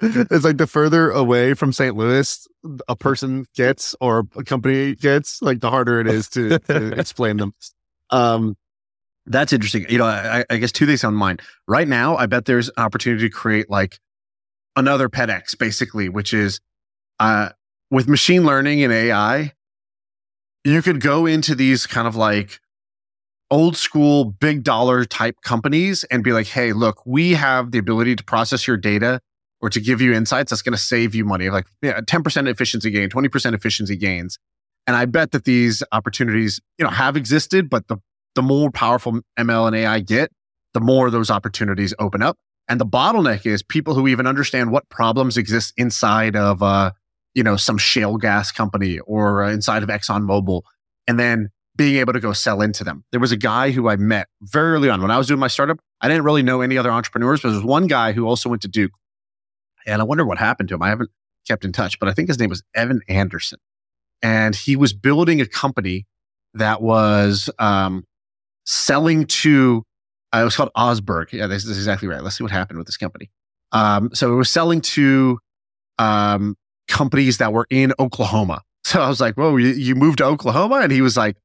it's 0.00 0.44
like 0.44 0.56
the 0.56 0.66
further 0.66 1.12
away 1.12 1.54
from 1.54 1.72
St. 1.72 1.96
Louis 1.96 2.48
a 2.88 2.96
person 2.96 3.46
gets 3.54 3.94
or 4.00 4.26
a 4.34 4.42
company 4.42 4.96
gets, 4.96 5.40
like 5.42 5.60
the 5.60 5.70
harder 5.70 6.00
it 6.00 6.08
is 6.08 6.28
to, 6.30 6.58
to 6.58 6.98
explain 6.98 7.36
them. 7.36 7.54
Um, 8.10 8.56
that's 9.28 9.52
interesting. 9.52 9.86
You 9.88 9.98
know, 9.98 10.06
I, 10.06 10.44
I, 10.50 10.56
guess 10.56 10.72
two 10.72 10.86
things 10.86 11.04
on 11.04 11.14
mind. 11.14 11.42
Right 11.66 11.86
now, 11.88 12.16
I 12.16 12.26
bet 12.26 12.44
there's 12.46 12.70
opportunity 12.76 13.28
to 13.28 13.34
create 13.34 13.70
like 13.70 13.98
another 14.76 15.08
Petex, 15.08 15.56
basically, 15.58 16.08
which 16.08 16.32
is 16.32 16.60
uh, 17.20 17.50
with 17.90 18.08
machine 18.08 18.44
learning 18.44 18.82
and 18.82 18.92
AI, 18.92 19.52
you 20.64 20.82
could 20.82 21.00
go 21.00 21.26
into 21.26 21.54
these 21.54 21.86
kind 21.86 22.06
of 22.06 22.16
like 22.16 22.60
old 23.50 23.76
school, 23.76 24.24
big 24.24 24.62
dollar 24.62 25.04
type 25.04 25.36
companies 25.42 26.04
and 26.04 26.22
be 26.22 26.32
like, 26.32 26.46
hey, 26.46 26.72
look, 26.72 27.04
we 27.06 27.32
have 27.32 27.70
the 27.70 27.78
ability 27.78 28.14
to 28.16 28.24
process 28.24 28.66
your 28.66 28.76
data 28.76 29.20
or 29.60 29.70
to 29.70 29.80
give 29.80 30.00
you 30.00 30.12
insights 30.12 30.50
that's 30.50 30.62
going 30.62 30.72
to 30.72 30.78
save 30.78 31.14
you 31.14 31.24
money, 31.24 31.50
like 31.50 31.66
yeah, 31.82 32.00
10% 32.00 32.48
efficiency 32.48 32.90
gain, 32.90 33.08
20% 33.08 33.54
efficiency 33.54 33.96
gains. 33.96 34.38
And 34.86 34.96
I 34.96 35.04
bet 35.06 35.32
that 35.32 35.44
these 35.44 35.82
opportunities, 35.92 36.60
you 36.78 36.84
know, 36.84 36.90
have 36.90 37.16
existed, 37.16 37.68
but 37.68 37.88
the 37.88 37.98
the 38.38 38.42
more 38.42 38.70
powerful 38.70 39.18
ML 39.36 39.66
and 39.66 39.74
AI 39.74 39.98
get, 39.98 40.30
the 40.72 40.78
more 40.78 41.10
those 41.10 41.28
opportunities 41.28 41.92
open 41.98 42.22
up. 42.22 42.36
And 42.68 42.80
the 42.80 42.86
bottleneck 42.86 43.44
is 43.46 43.64
people 43.64 43.94
who 43.94 44.06
even 44.06 44.28
understand 44.28 44.70
what 44.70 44.88
problems 44.90 45.36
exist 45.36 45.74
inside 45.76 46.36
of, 46.36 46.62
uh, 46.62 46.92
you 47.34 47.42
know, 47.42 47.56
some 47.56 47.78
shale 47.78 48.16
gas 48.16 48.52
company 48.52 49.00
or 49.00 49.42
uh, 49.42 49.50
inside 49.50 49.82
of 49.82 49.88
ExxonMobil, 49.88 50.62
and 51.08 51.18
then 51.18 51.48
being 51.74 51.96
able 51.96 52.12
to 52.12 52.20
go 52.20 52.32
sell 52.32 52.62
into 52.62 52.84
them. 52.84 53.02
There 53.10 53.18
was 53.18 53.32
a 53.32 53.36
guy 53.36 53.72
who 53.72 53.88
I 53.88 53.96
met 53.96 54.28
very 54.40 54.74
early 54.74 54.88
on 54.88 55.02
when 55.02 55.10
I 55.10 55.18
was 55.18 55.26
doing 55.26 55.40
my 55.40 55.48
startup. 55.48 55.80
I 56.00 56.06
didn't 56.06 56.22
really 56.22 56.44
know 56.44 56.60
any 56.60 56.78
other 56.78 56.92
entrepreneurs, 56.92 57.40
but 57.40 57.48
there 57.48 57.56
was 57.56 57.66
one 57.66 57.88
guy 57.88 58.12
who 58.12 58.28
also 58.28 58.48
went 58.48 58.62
to 58.62 58.68
Duke. 58.68 58.92
And 59.84 60.00
I 60.00 60.04
wonder 60.04 60.24
what 60.24 60.38
happened 60.38 60.68
to 60.68 60.76
him. 60.76 60.82
I 60.82 60.90
haven't 60.90 61.10
kept 61.44 61.64
in 61.64 61.72
touch, 61.72 61.98
but 61.98 62.08
I 62.08 62.12
think 62.12 62.28
his 62.28 62.38
name 62.38 62.50
was 62.50 62.62
Evan 62.72 63.00
Anderson. 63.08 63.58
And 64.22 64.54
he 64.54 64.76
was 64.76 64.92
building 64.92 65.40
a 65.40 65.46
company 65.46 66.06
that 66.54 66.80
was 66.80 67.50
um, 67.58 68.04
selling 68.68 69.24
to, 69.26 69.82
uh, 70.34 70.40
it 70.40 70.44
was 70.44 70.54
called 70.54 70.70
Osberg. 70.76 71.32
Yeah, 71.32 71.46
this, 71.46 71.64
this 71.64 71.72
is 71.72 71.78
exactly 71.78 72.06
right. 72.06 72.22
Let's 72.22 72.36
see 72.36 72.44
what 72.44 72.52
happened 72.52 72.78
with 72.78 72.86
this 72.86 72.98
company. 72.98 73.30
Um, 73.72 74.10
so 74.12 74.32
it 74.32 74.36
was 74.36 74.50
selling 74.50 74.82
to 74.82 75.38
um, 75.98 76.54
companies 76.86 77.38
that 77.38 77.52
were 77.52 77.66
in 77.70 77.92
Oklahoma. 77.98 78.62
So 78.84 79.02
I 79.02 79.08
was 79.08 79.20
like, 79.20 79.34
whoa, 79.34 79.54
you, 79.56 79.68
you 79.68 79.94
moved 79.94 80.16
to 80.16 80.24
Oklahoma? 80.24 80.76
And 80.76 80.90
he 80.90 81.02
was 81.02 81.14
like, 81.14 81.36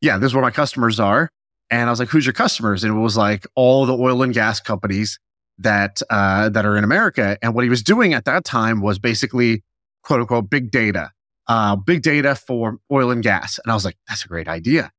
yeah, 0.00 0.18
this 0.18 0.28
is 0.28 0.34
where 0.34 0.42
my 0.42 0.50
customers 0.50 0.98
are. 0.98 1.30
And 1.70 1.88
I 1.88 1.92
was 1.92 2.00
like, 2.00 2.08
who's 2.08 2.26
your 2.26 2.32
customers? 2.32 2.82
And 2.82 2.92
it 2.92 2.98
was 2.98 3.16
like 3.16 3.46
all 3.54 3.86
the 3.86 3.96
oil 3.96 4.20
and 4.22 4.34
gas 4.34 4.58
companies 4.58 5.20
that, 5.58 6.02
uh, 6.10 6.48
that 6.48 6.66
are 6.66 6.76
in 6.76 6.82
America. 6.82 7.38
And 7.40 7.54
what 7.54 7.62
he 7.62 7.70
was 7.70 7.84
doing 7.84 8.14
at 8.14 8.24
that 8.24 8.44
time 8.44 8.80
was 8.80 8.98
basically 8.98 9.62
quote 10.02 10.22
unquote 10.22 10.50
big 10.50 10.72
data, 10.72 11.12
uh, 11.46 11.76
big 11.76 12.02
data 12.02 12.34
for 12.34 12.78
oil 12.90 13.12
and 13.12 13.22
gas. 13.22 13.60
And 13.62 13.70
I 13.70 13.74
was 13.74 13.84
like, 13.84 13.96
that's 14.08 14.24
a 14.24 14.28
great 14.28 14.48
idea. 14.48 14.90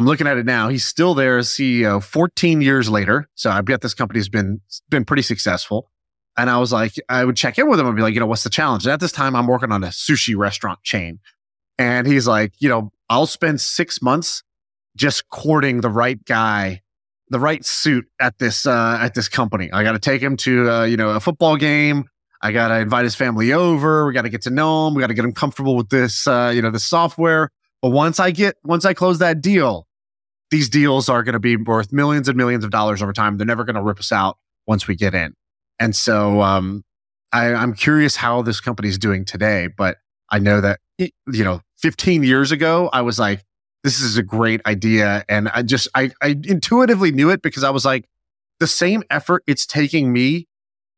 I'm 0.00 0.06
looking 0.06 0.26
at 0.26 0.38
it 0.38 0.46
now. 0.46 0.70
He's 0.70 0.86
still 0.86 1.12
there 1.12 1.36
as 1.36 1.48
CEO 1.48 2.02
14 2.02 2.62
years 2.62 2.88
later. 2.88 3.28
So 3.34 3.50
I 3.50 3.60
bet 3.60 3.82
this 3.82 3.92
company's 3.92 4.30
been, 4.30 4.62
been 4.88 5.04
pretty 5.04 5.20
successful. 5.20 5.90
And 6.38 6.48
I 6.48 6.56
was 6.56 6.72
like, 6.72 6.94
I 7.10 7.22
would 7.22 7.36
check 7.36 7.58
in 7.58 7.68
with 7.68 7.78
him 7.78 7.86
and 7.86 7.94
be 7.94 8.00
like, 8.00 8.14
you 8.14 8.20
know, 8.20 8.24
what's 8.24 8.42
the 8.42 8.48
challenge? 8.48 8.86
And 8.86 8.94
at 8.94 9.00
this 9.00 9.12
time, 9.12 9.36
I'm 9.36 9.46
working 9.46 9.70
on 9.70 9.84
a 9.84 9.88
sushi 9.88 10.34
restaurant 10.34 10.82
chain. 10.84 11.18
And 11.76 12.06
he's 12.06 12.26
like, 12.26 12.54
you 12.60 12.70
know, 12.70 12.92
I'll 13.10 13.26
spend 13.26 13.60
six 13.60 14.00
months 14.00 14.42
just 14.96 15.28
courting 15.28 15.82
the 15.82 15.90
right 15.90 16.24
guy, 16.24 16.80
the 17.28 17.38
right 17.38 17.62
suit 17.62 18.06
at 18.18 18.38
this, 18.38 18.66
uh, 18.66 18.96
at 18.98 19.12
this 19.12 19.28
company. 19.28 19.70
I 19.70 19.82
got 19.82 19.92
to 19.92 19.98
take 19.98 20.22
him 20.22 20.38
to, 20.38 20.70
uh, 20.70 20.84
you 20.84 20.96
know, 20.96 21.10
a 21.10 21.20
football 21.20 21.58
game. 21.58 22.08
I 22.40 22.52
got 22.52 22.68
to 22.68 22.80
invite 22.80 23.04
his 23.04 23.16
family 23.16 23.52
over. 23.52 24.06
We 24.06 24.14
got 24.14 24.22
to 24.22 24.30
get 24.30 24.40
to 24.42 24.50
know 24.50 24.88
him. 24.88 24.94
We 24.94 25.02
got 25.02 25.08
to 25.08 25.14
get 25.14 25.26
him 25.26 25.34
comfortable 25.34 25.76
with 25.76 25.90
this, 25.90 26.26
uh, 26.26 26.52
you 26.54 26.62
know, 26.62 26.70
the 26.70 26.80
software. 26.80 27.50
But 27.82 27.90
once 27.90 28.18
I 28.18 28.30
get, 28.30 28.56
once 28.64 28.86
I 28.86 28.94
close 28.94 29.18
that 29.18 29.42
deal, 29.42 29.86
these 30.50 30.68
deals 30.68 31.08
are 31.08 31.22
going 31.22 31.34
to 31.34 31.40
be 31.40 31.56
worth 31.56 31.92
millions 31.92 32.28
and 32.28 32.36
millions 32.36 32.64
of 32.64 32.70
dollars 32.70 33.02
over 33.02 33.12
time. 33.12 33.36
They're 33.36 33.46
never 33.46 33.64
going 33.64 33.76
to 33.76 33.82
rip 33.82 33.98
us 33.98 34.12
out 34.12 34.38
once 34.66 34.88
we 34.88 34.96
get 34.96 35.14
in. 35.14 35.34
And 35.78 35.94
so 35.94 36.42
um, 36.42 36.84
I, 37.32 37.54
I'm 37.54 37.72
curious 37.72 38.16
how 38.16 38.42
this 38.42 38.60
company 38.60 38.88
is 38.88 38.98
doing 38.98 39.24
today, 39.24 39.68
but 39.68 39.98
I 40.28 40.38
know 40.38 40.60
that, 40.60 40.80
you 40.98 41.10
know, 41.44 41.60
15 41.78 42.22
years 42.22 42.52
ago, 42.52 42.90
I 42.92 43.02
was 43.02 43.18
like, 43.18 43.44
this 43.82 44.00
is 44.00 44.18
a 44.18 44.22
great 44.22 44.60
idea. 44.66 45.24
And 45.28 45.48
I 45.48 45.62
just, 45.62 45.88
I, 45.94 46.10
I 46.20 46.38
intuitively 46.44 47.12
knew 47.12 47.30
it 47.30 47.42
because 47.42 47.64
I 47.64 47.70
was 47.70 47.84
like, 47.84 48.06
the 48.58 48.66
same 48.66 49.02
effort 49.08 49.42
it's 49.46 49.64
taking 49.64 50.12
me 50.12 50.46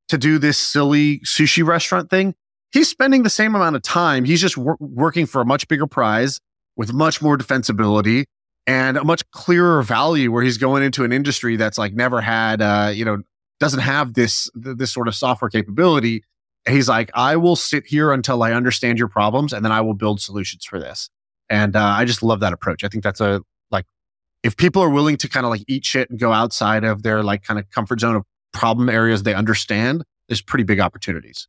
to 0.08 0.18
do 0.18 0.38
this 0.38 0.58
silly 0.58 1.20
sushi 1.20 1.64
restaurant 1.64 2.10
thing, 2.10 2.34
he's 2.72 2.88
spending 2.88 3.22
the 3.22 3.30
same 3.30 3.54
amount 3.54 3.76
of 3.76 3.82
time. 3.82 4.24
He's 4.24 4.40
just 4.40 4.58
wor- 4.58 4.76
working 4.80 5.26
for 5.26 5.40
a 5.40 5.44
much 5.44 5.68
bigger 5.68 5.86
prize 5.86 6.40
with 6.76 6.92
much 6.92 7.22
more 7.22 7.38
defensibility 7.38 8.24
and 8.66 8.96
a 8.96 9.04
much 9.04 9.28
clearer 9.30 9.82
value 9.82 10.30
where 10.30 10.42
he's 10.42 10.58
going 10.58 10.82
into 10.82 11.04
an 11.04 11.12
industry 11.12 11.56
that's 11.56 11.78
like 11.78 11.94
never 11.94 12.20
had, 12.20 12.62
uh, 12.62 12.90
you 12.94 13.04
know, 13.04 13.22
doesn't 13.60 13.80
have 13.80 14.14
this 14.14 14.50
this 14.54 14.92
sort 14.92 15.08
of 15.08 15.14
software 15.14 15.48
capability. 15.48 16.24
He's 16.68 16.88
like, 16.88 17.10
I 17.14 17.36
will 17.36 17.56
sit 17.56 17.86
here 17.86 18.12
until 18.12 18.42
I 18.42 18.52
understand 18.52 18.98
your 18.98 19.08
problems, 19.08 19.52
and 19.52 19.64
then 19.64 19.72
I 19.72 19.80
will 19.80 19.94
build 19.94 20.20
solutions 20.20 20.64
for 20.64 20.78
this. 20.78 21.10
And 21.50 21.74
uh, 21.74 21.84
I 21.84 22.04
just 22.04 22.22
love 22.22 22.40
that 22.40 22.52
approach. 22.52 22.84
I 22.84 22.88
think 22.88 23.02
that's 23.02 23.20
a 23.20 23.42
like, 23.70 23.84
if 24.42 24.56
people 24.56 24.82
are 24.82 24.90
willing 24.90 25.16
to 25.18 25.28
kind 25.28 25.44
of 25.44 25.50
like 25.50 25.64
eat 25.66 25.84
shit 25.84 26.08
and 26.08 26.18
go 26.18 26.32
outside 26.32 26.84
of 26.84 27.02
their 27.02 27.22
like 27.22 27.42
kind 27.42 27.58
of 27.58 27.68
comfort 27.70 28.00
zone 28.00 28.16
of 28.16 28.24
problem 28.52 28.88
areas 28.88 29.24
they 29.24 29.34
understand, 29.34 30.04
there's 30.28 30.42
pretty 30.42 30.64
big 30.64 30.80
opportunities. 30.80 31.48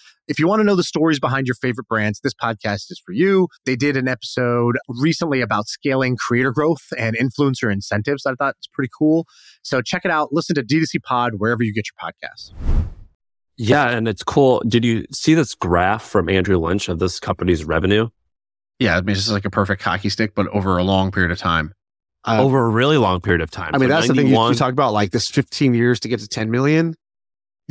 If 0.27 0.39
you 0.39 0.47
want 0.47 0.59
to 0.59 0.63
know 0.63 0.75
the 0.75 0.83
stories 0.83 1.19
behind 1.19 1.47
your 1.47 1.55
favorite 1.55 1.87
brands, 1.87 2.19
this 2.21 2.33
podcast 2.33 2.91
is 2.91 3.01
for 3.03 3.11
you. 3.11 3.47
They 3.65 3.75
did 3.75 3.97
an 3.97 4.07
episode 4.07 4.77
recently 4.87 5.41
about 5.41 5.67
scaling 5.67 6.15
creator 6.15 6.51
growth 6.51 6.93
and 6.97 7.17
influencer 7.17 7.71
incentives. 7.71 8.25
I 8.25 8.33
thought 8.35 8.55
it's 8.59 8.67
pretty 8.67 8.91
cool. 8.97 9.25
So 9.63 9.81
check 9.81 10.05
it 10.05 10.11
out. 10.11 10.29
Listen 10.31 10.55
to 10.55 10.63
D2C 10.63 11.01
Pod 11.03 11.33
wherever 11.37 11.63
you 11.63 11.73
get 11.73 11.85
your 11.87 12.11
podcasts. 12.11 12.53
Yeah, 13.57 13.89
and 13.89 14.07
it's 14.07 14.23
cool. 14.23 14.61
Did 14.67 14.85
you 14.85 15.05
see 15.11 15.33
this 15.33 15.55
graph 15.55 16.03
from 16.03 16.29
Andrew 16.29 16.57
Lynch 16.57 16.87
of 16.87 16.99
this 16.99 17.19
company's 17.19 17.65
revenue? 17.65 18.09
Yeah, 18.79 18.97
I 18.97 19.01
mean, 19.01 19.15
it's 19.15 19.29
like 19.29 19.45
a 19.45 19.51
perfect 19.51 19.81
hockey 19.81 20.09
stick, 20.09 20.33
but 20.33 20.47
over 20.47 20.77
a 20.77 20.83
long 20.83 21.11
period 21.11 21.31
of 21.31 21.39
time. 21.39 21.73
Uh, 22.23 22.37
over 22.41 22.65
a 22.65 22.69
really 22.69 22.97
long 22.97 23.21
period 23.21 23.41
of 23.41 23.49
time. 23.49 23.71
I 23.73 23.79
mean, 23.79 23.89
so 23.89 23.95
that's 23.95 24.07
91, 24.07 24.15
the 24.15 24.21
thing 24.21 24.31
you, 24.31 24.49
you 24.49 24.55
talk 24.55 24.71
about, 24.71 24.93
like 24.93 25.11
this 25.11 25.29
15 25.29 25.73
years 25.73 25.99
to 26.01 26.07
get 26.07 26.19
to 26.19 26.27
10 26.27 26.51
million 26.51 26.95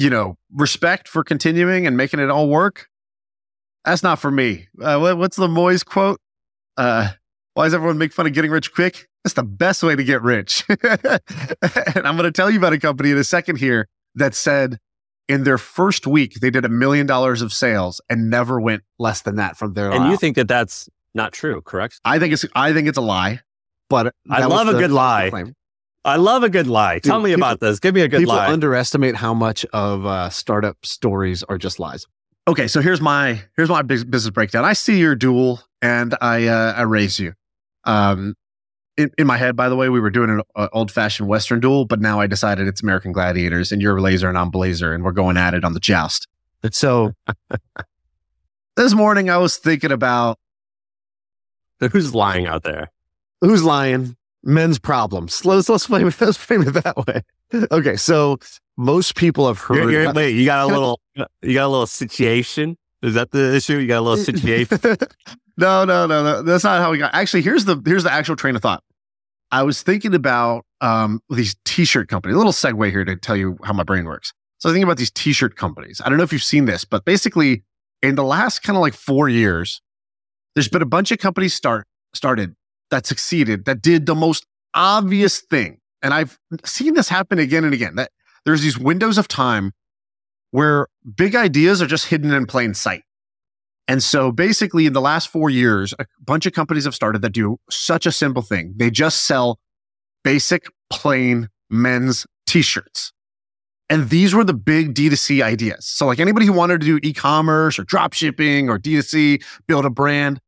you 0.01 0.09
know, 0.09 0.39
respect 0.51 1.07
for 1.07 1.23
continuing 1.23 1.87
and 1.87 1.95
making 1.95 2.21
it 2.21 2.31
all 2.31 2.49
work. 2.49 2.89
That's 3.85 4.03
not 4.03 4.19
for 4.19 4.31
me. 4.31 4.67
Uh, 4.81 4.99
what, 4.99 5.19
what's 5.19 5.37
the 5.37 5.47
Moiz 5.47 5.85
quote? 5.85 6.19
Uh, 6.79 7.11
why 7.53 7.65
does 7.65 7.75
everyone 7.75 7.99
make 7.99 8.15
fun 8.15 8.27
of 8.27 8.33
getting 8.33 8.51
rich 8.51 8.73
quick? 8.73 9.09
That's 9.23 9.35
the 9.35 9.43
best 9.43 9.83
way 9.83 9.95
to 9.95 10.03
get 10.03 10.23
rich. 10.23 10.65
and 10.83 12.07
I'm 12.07 12.17
going 12.17 12.23
to 12.23 12.33
tell 12.33 12.51
you 12.51 12.57
about 12.57 12.73
a 12.73 12.81
company 12.81 13.11
in 13.11 13.19
a 13.19 13.25
second 13.25 13.57
here 13.57 13.89
that 14.15 14.35
said 14.35 14.79
in 15.29 15.45
their 15.45 15.59
first 15.59 16.07
week, 16.07 16.41
they 16.41 16.49
did 16.49 16.65
a 16.65 16.71
million 16.71 17.07
dollars 17.07 17.43
of 17.43 17.53
sales 17.53 18.01
and 18.09 18.31
never 18.31 18.59
went 18.59 18.83
less 18.99 19.21
than 19.21 19.37
that 19.37 19.59
from 19.59 19.75
there. 19.75 19.91
And 19.91 20.05
out. 20.05 20.11
you 20.11 20.17
think 20.17 20.37
that 20.37 20.49
that's 20.49 20.89
not 21.15 21.35
true, 21.35 21.61
correct? 21.61 22.01
I 22.07 22.19
think 22.19 22.33
it's, 22.33 22.47
I 22.55 22.73
think 22.73 22.89
it's 22.89 22.97
a 22.97 23.03
lie, 23.03 23.41
but 23.91 24.15
I 24.31 24.47
love 24.47 24.69
a 24.69 24.79
good 24.79 24.93
lie. 24.93 25.31
I 26.05 26.17
love 26.17 26.43
a 26.43 26.49
good 26.49 26.67
lie. 26.67 26.95
Dude, 26.95 27.05
Tell 27.05 27.21
me 27.21 27.31
people, 27.31 27.43
about 27.43 27.61
this. 27.61 27.79
Give 27.79 27.95
me 27.95 28.01
a 28.01 28.09
good 28.09 28.21
people 28.21 28.35
lie. 28.35 28.47
People 28.47 28.55
underestimate 28.55 29.17
how 29.17 29.35
much 29.35 29.65
of 29.73 30.07
uh, 30.07 30.31
startup 30.31 30.85
stories 30.85 31.43
are 31.45 31.59
just 31.59 31.79
lies. 31.79 32.07
Okay, 32.49 32.69
so 32.69 32.81
here's 32.81 33.01
my 33.01 33.43
here's 33.57 33.69
my 33.69 33.83
business 33.83 34.31
breakdown. 34.31 34.65
I 34.65 34.73
see 34.73 34.99
your 34.99 35.15
duel 35.15 35.61
and 35.83 36.17
I 36.21 36.47
uh, 36.47 36.73
I 36.73 36.83
raise 36.83 37.19
you. 37.19 37.35
Um, 37.85 38.35
in, 38.97 39.11
in 39.19 39.27
my 39.27 39.37
head, 39.37 39.57
by 39.57 39.69
the 39.69 39.77
way, 39.77 39.89
we 39.89 40.01
were 40.01 40.11
doing 40.11 40.31
an 40.31 40.43
uh, 40.57 40.69
old 40.73 40.91
fashioned 40.91 41.29
Western 41.29 41.61
duel, 41.61 41.85
but 41.85 42.01
now 42.01 42.21
I 42.21 42.27
decided 42.27 42.67
it's 42.67 42.83
American 42.83 43.13
Gladiators, 43.13 43.73
and 43.73 43.81
you're 43.81 44.01
Laser 44.01 44.29
and 44.29 44.37
I'm 44.37 44.51
Blazer, 44.51 44.93
and 44.93 45.05
we're 45.05 45.13
going 45.13 45.37
at 45.37 45.55
it 45.55 45.65
on 45.65 45.75
the 45.75 45.81
joust. 45.81 46.27
So 46.73 47.15
this 48.77 48.95
morning 48.95 49.31
I 49.31 49.39
was 49.39 49.57
thinking 49.57 49.93
about 49.93 50.39
who's 51.93 52.15
lying 52.15 52.47
out 52.47 52.63
there. 52.63 52.91
Who's 53.41 53.65
lying? 53.65 54.17
Men's 54.43 54.79
problems. 54.79 55.45
Let's 55.45 55.69
let's 55.69 55.87
frame 55.87 56.07
it, 56.07 56.21
let's 56.21 56.37
frame 56.37 56.63
it 56.63 56.73
that 56.73 56.97
way. 57.07 57.23
Okay, 57.73 57.97
so 57.97 58.39
most 58.77 59.17
people 59.17 59.47
have 59.47 59.59
heard. 59.59 59.77
You're, 59.77 59.91
you're, 59.91 60.13
wait, 60.13 60.35
you 60.35 60.45
got 60.45 60.65
a 60.65 60.67
little, 60.67 61.01
you 61.43 61.55
got 61.55 61.67
a 61.67 61.69
little 61.69 61.87
situation. 61.87 62.77
Is 63.03 63.15
that 63.15 63.31
the 63.31 63.55
issue? 63.55 63.79
You 63.79 63.87
got 63.87 64.01
a 64.01 64.03
little 64.03 64.25
situation? 64.25 64.79
no, 65.57 65.85
no, 65.85 66.07
no, 66.07 66.23
no. 66.23 66.43
That's 66.43 66.65
not 66.65 66.81
how 66.81 66.91
we 66.91 66.99
got. 66.99 67.15
Actually, 67.15 67.43
here's 67.43 67.65
the 67.65 67.81
here's 67.85 68.05
the 68.05 68.13
actual 68.13 68.37
train 68.37 68.57
of 68.57 68.63
thought. 68.63 68.83
I 69.53 69.63
was 69.63 69.83
thinking 69.83 70.15
about 70.15 70.65
um, 70.81 71.21
these 71.29 71.57
t-shirt 71.65 72.09
companies. 72.09 72.37
A 72.37 72.39
little 72.39 72.53
segue 72.53 72.91
here 72.91 73.05
to 73.05 73.17
tell 73.17 73.37
you 73.37 73.59
how 73.65 73.73
my 73.73 73.83
brain 73.83 74.05
works. 74.05 74.33
So 74.59 74.69
I 74.69 74.73
thinking 74.73 74.85
about 74.85 74.99
these 74.99 75.11
t-shirt 75.11 75.57
companies. 75.57 76.01
I 76.05 76.09
don't 76.09 76.19
know 76.19 76.25
if 76.25 76.33
you've 76.33 76.43
seen 76.43 76.67
this, 76.67 76.85
but 76.85 77.05
basically, 77.05 77.65
in 78.03 78.15
the 78.15 78.25
last 78.25 78.63
kind 78.63 78.77
of 78.77 78.81
like 78.81 78.95
four 78.95 79.29
years, 79.29 79.83
there's 80.55 80.69
been 80.69 80.83
a 80.83 80.87
bunch 80.87 81.11
of 81.11 81.19
companies 81.19 81.55
start 81.55 81.87
started 82.15 82.55
that 82.91 83.07
succeeded 83.07 83.65
that 83.65 83.83
did 83.83 84.07
the 84.07 84.15
most 84.15 84.47
obvious 84.75 85.41
thing. 85.41 85.79
And 86.03 86.15
I've 86.15 86.39
seen 86.65 86.95
this 86.95 87.09
happen 87.09 87.39
again 87.39 87.65
and 87.65 87.75
again 87.75 87.97
that 87.97 88.11
there's 88.45 88.63
these 88.63 88.79
windows 88.79 89.19
of 89.19 89.29
time 89.29 89.73
where 90.51 90.89
big 91.17 91.35
ideas 91.35 91.81
are 91.81 91.87
just 91.87 92.07
hidden 92.07 92.33
in 92.33 92.47
plain 92.47 92.75
sight. 92.75 93.03
And 93.87 94.03
so 94.03 94.31
basically 94.31 94.87
in 94.87 94.93
the 94.93 95.01
last 95.01 95.29
four 95.29 95.51
years, 95.51 95.95
a 95.99 96.07
bunch 96.25 96.47
of 96.47 96.53
companies 96.53 96.85
have 96.85 96.95
started 96.95 97.23
that 97.23 97.31
do 97.31 97.59
such 97.69 98.07
a 98.07 98.13
simple 98.13 98.43
thing. 98.43 98.75
They 98.77 98.91
just 98.91 99.23
sell 99.23 99.59
basic 100.23 100.67
plain 100.91 101.49
men's 101.71 102.27
t-shirts. 102.47 103.13
And 103.89 104.09
these 104.09 104.33
were 104.33 104.45
the 104.45 104.55
big 104.55 104.95
D2C 104.95 105.43
ideas. 105.43 105.85
So 105.87 106.07
like 106.07 106.21
anybody 106.21 106.47
who 106.47 106.53
wanted 106.53 106.81
to 106.81 106.87
do 106.87 107.01
e-commerce 107.03 107.79
or 107.79 107.83
drop 107.83 108.13
shipping 108.13 108.69
or 108.69 108.79
D2C, 108.79 109.43
build 109.67 109.85
a 109.85 109.91
brand, 109.91 110.41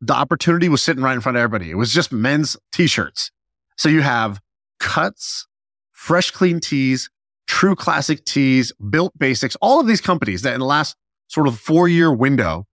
the 0.00 0.14
opportunity 0.14 0.68
was 0.68 0.82
sitting 0.82 1.02
right 1.02 1.14
in 1.14 1.20
front 1.20 1.36
of 1.36 1.42
everybody. 1.42 1.70
It 1.70 1.74
was 1.76 1.92
just 1.92 2.12
men's 2.12 2.56
t-shirts. 2.72 3.30
So 3.76 3.88
you 3.88 4.02
have 4.02 4.40
cuts, 4.78 5.46
fresh, 5.92 6.30
clean 6.30 6.60
tees, 6.60 7.10
True 7.46 7.74
Classic 7.74 8.24
Tees, 8.24 8.72
Built 8.90 9.18
Basics, 9.18 9.56
all 9.62 9.80
of 9.80 9.86
these 9.86 10.00
companies 10.00 10.42
that 10.42 10.52
in 10.52 10.60
the 10.60 10.66
last 10.66 10.96
sort 11.28 11.48
of 11.48 11.58
four 11.58 11.88
year 11.88 12.12
window 12.12 12.66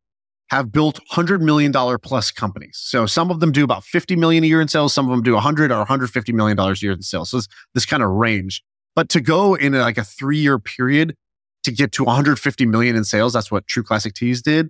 have 0.50 0.72
built 0.72 1.00
$100 1.12 1.42
million 1.42 1.74
plus 2.00 2.30
companies. 2.32 2.78
So 2.80 3.06
some 3.06 3.32
of 3.32 3.40
them 3.40 3.52
do 3.52 3.64
about 3.64 3.84
50 3.84 4.16
million 4.16 4.44
a 4.44 4.48
year 4.48 4.62
in 4.62 4.68
sales. 4.68 4.94
Some 4.94 5.06
of 5.06 5.12
them 5.12 5.24
do 5.24 5.34
100 5.34 5.72
or 5.72 5.78
150 5.80 6.34
million 6.34 6.56
dollars 6.56 6.84
a 6.84 6.86
year 6.86 6.94
in 6.94 7.02
sales. 7.02 7.32
So 7.32 7.38
this, 7.38 7.48
this 7.74 7.86
kind 7.86 8.04
of 8.04 8.12
range. 8.12 8.64
But 8.96 9.10
to 9.10 9.22
go 9.22 9.56
in 9.56 9.74
like 9.74 9.98
a 9.98 10.04
three 10.04 10.38
year 10.38 10.60
period 10.60 11.16
to 11.64 11.72
get 11.72 11.92
to 11.94 12.04
150 12.04 12.66
million 12.68 12.96
in 12.96 13.04
sales, 13.04 13.34
that's 13.34 13.50
what 13.50 13.66
True 13.66 13.84
Classic 13.84 14.14
Tees 14.14 14.42
did, 14.42 14.70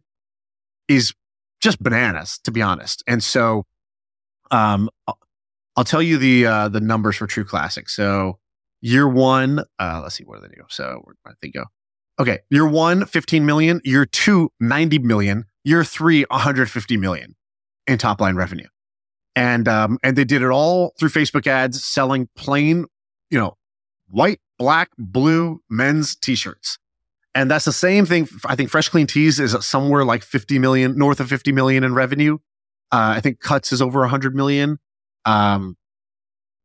is 0.88 1.14
just 1.66 1.84
bananas, 1.84 2.40
to 2.44 2.52
be 2.52 2.62
honest. 2.62 3.04
And 3.08 3.22
so, 3.22 3.66
um, 4.52 4.90
I'll 5.76 5.84
tell 5.84 6.02
you 6.02 6.18
the 6.18 6.46
uh, 6.46 6.70
the 6.70 6.80
numbers 6.80 7.18
for 7.18 7.28
True 7.28 7.44
Classic. 7.44 7.90
So 7.90 8.40
year 8.82 9.10
one, 9.10 9.60
uh, 9.80 10.00
let's 10.04 10.16
see 10.16 10.24
where 10.24 10.40
they 10.40 10.48
go. 10.48 10.66
So 10.70 11.02
where 11.04 11.16
did 11.28 11.38
they 11.42 11.50
go? 11.50 11.66
Okay, 12.18 12.40
year 12.50 12.66
one, 12.66 13.06
15 13.06 13.46
million. 13.46 13.82
Year 13.84 14.06
two, 14.06 14.52
90 14.62 15.00
million. 15.00 15.46
Year 15.66 15.84
three, 15.84 16.24
150 16.30 16.98
million 16.98 17.36
in 17.88 17.98
top 17.98 18.22
line 18.22 18.36
revenue. 18.36 18.68
And 19.36 19.68
um, 19.68 19.98
and 20.02 20.16
they 20.16 20.24
did 20.24 20.44
it 20.44 20.50
all 20.50 20.94
through 20.98 21.10
Facebook 21.10 21.46
ads, 21.46 21.84
selling 21.84 22.30
plain, 22.38 22.86
you 23.30 23.38
know, 23.38 23.58
white, 24.08 24.40
black, 24.58 24.92
blue 24.98 25.62
men's 25.70 26.16
t-shirts. 26.16 26.78
And 27.36 27.52
that's 27.52 27.66
the 27.66 27.74
same 27.74 28.06
thing. 28.06 28.30
I 28.46 28.56
think 28.56 28.70
Fresh 28.70 28.90
Clean 28.90 29.06
Tees 29.06 29.42
is 29.42 29.56
somewhere 29.66 30.06
like 30.06 30.24
50 30.24 30.58
million, 30.58 30.98
north 30.98 31.20
of 31.20 31.28
50 31.28 31.52
million 31.52 31.84
in 31.84 31.94
revenue. 31.94 32.38
Uh, 32.94 33.14
I 33.18 33.20
think 33.20 33.42
Cuts 33.42 33.74
is 33.74 33.82
over 33.82 34.00
100 34.00 34.34
million. 34.34 34.80
Um, 35.26 35.76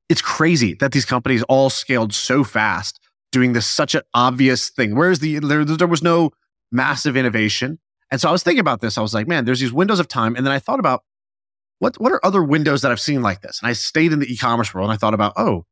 it's 0.09 0.23
crazy 0.23 0.75
that 0.75 0.93
these 0.93 1.05
companies 1.05 1.43
all 1.45 1.71
scaled 1.71 2.15
so 2.15 2.45
fast, 2.45 3.01
doing 3.33 3.53
this 3.53 3.67
such 3.67 3.97
an 3.97 4.03
obvious 4.15 4.71
thing. 4.71 4.95
Whereas 4.95 5.19
the 5.19 5.41
there, 5.41 5.65
there 5.65 5.89
was 5.89 6.03
no 6.03 6.31
massive 6.71 7.17
innovation. 7.17 7.81
And 8.13 8.21
so 8.21 8.29
I 8.29 8.33
was 8.33 8.45
thinking 8.45 8.61
about 8.61 8.81
this. 8.81 8.97
I 8.97 9.03
was 9.03 9.15
like, 9.15 9.27
man, 9.27 9.45
there's 9.45 9.61
these 9.61 9.73
windows 9.73 9.99
of 9.99 10.07
time. 10.07 10.37
And 10.37 10.47
then 10.47 10.53
I 10.53 10.61
thought 10.61 10.79
about 10.79 11.03
what 11.81 12.01
what 12.01 12.13
are 12.13 12.25
other 12.25 12.45
windows 12.45 12.83
that 12.83 12.93
I've 12.93 13.01
seen 13.01 13.23
like 13.23 13.41
this? 13.41 13.61
And 13.61 13.69
I 13.69 13.73
stayed 13.73 14.13
in 14.13 14.21
the 14.21 14.33
e-commerce 14.33 14.73
world 14.73 14.89
and 14.89 14.93
I 14.93 14.97
thought 14.97 15.15
about, 15.15 15.33
oh, 15.37 15.67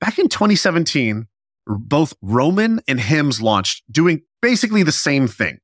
back 0.00 0.18
in 0.18 0.28
2017, 0.28 1.26
both 1.66 2.14
Roman 2.20 2.80
and 2.88 3.00
Hims 3.00 3.40
launched 3.40 3.84
doing 3.90 4.22
basically 4.42 4.82
the 4.82 4.92
same 4.92 5.28
thing. 5.28 5.58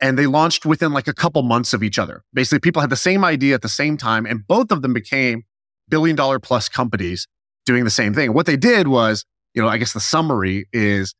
And 0.00 0.18
they 0.18 0.26
launched 0.26 0.66
within 0.66 0.92
like 0.92 1.08
a 1.08 1.14
couple 1.14 1.42
months 1.42 1.72
of 1.72 1.82
each 1.82 1.98
other. 1.98 2.22
Basically, 2.34 2.60
people 2.60 2.82
had 2.82 2.90
the 2.90 2.96
same 2.96 3.24
idea 3.24 3.54
at 3.54 3.62
the 3.62 3.68
same 3.68 3.96
time, 3.96 4.26
and 4.26 4.46
both 4.46 4.70
of 4.70 4.82
them 4.82 4.92
became 4.92 5.44
billion 5.88 6.16
dollar 6.16 6.38
plus 6.38 6.68
companies 6.68 7.26
doing 7.64 7.84
the 7.84 7.90
same 7.90 8.12
thing. 8.12 8.34
What 8.34 8.46
they 8.46 8.56
did 8.56 8.88
was, 8.88 9.24
you 9.54 9.62
know, 9.62 9.68
I 9.68 9.78
guess 9.78 9.92
the 9.92 10.00
summary 10.00 10.66
is 10.72 11.14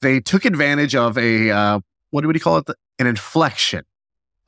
they 0.00 0.20
took 0.20 0.44
advantage 0.44 0.94
of 0.94 1.18
a, 1.18 1.50
uh, 1.50 1.80
what 2.10 2.22
do 2.22 2.28
we 2.28 2.38
call 2.38 2.58
it? 2.58 2.68
An 2.98 3.06
inflection. 3.06 3.84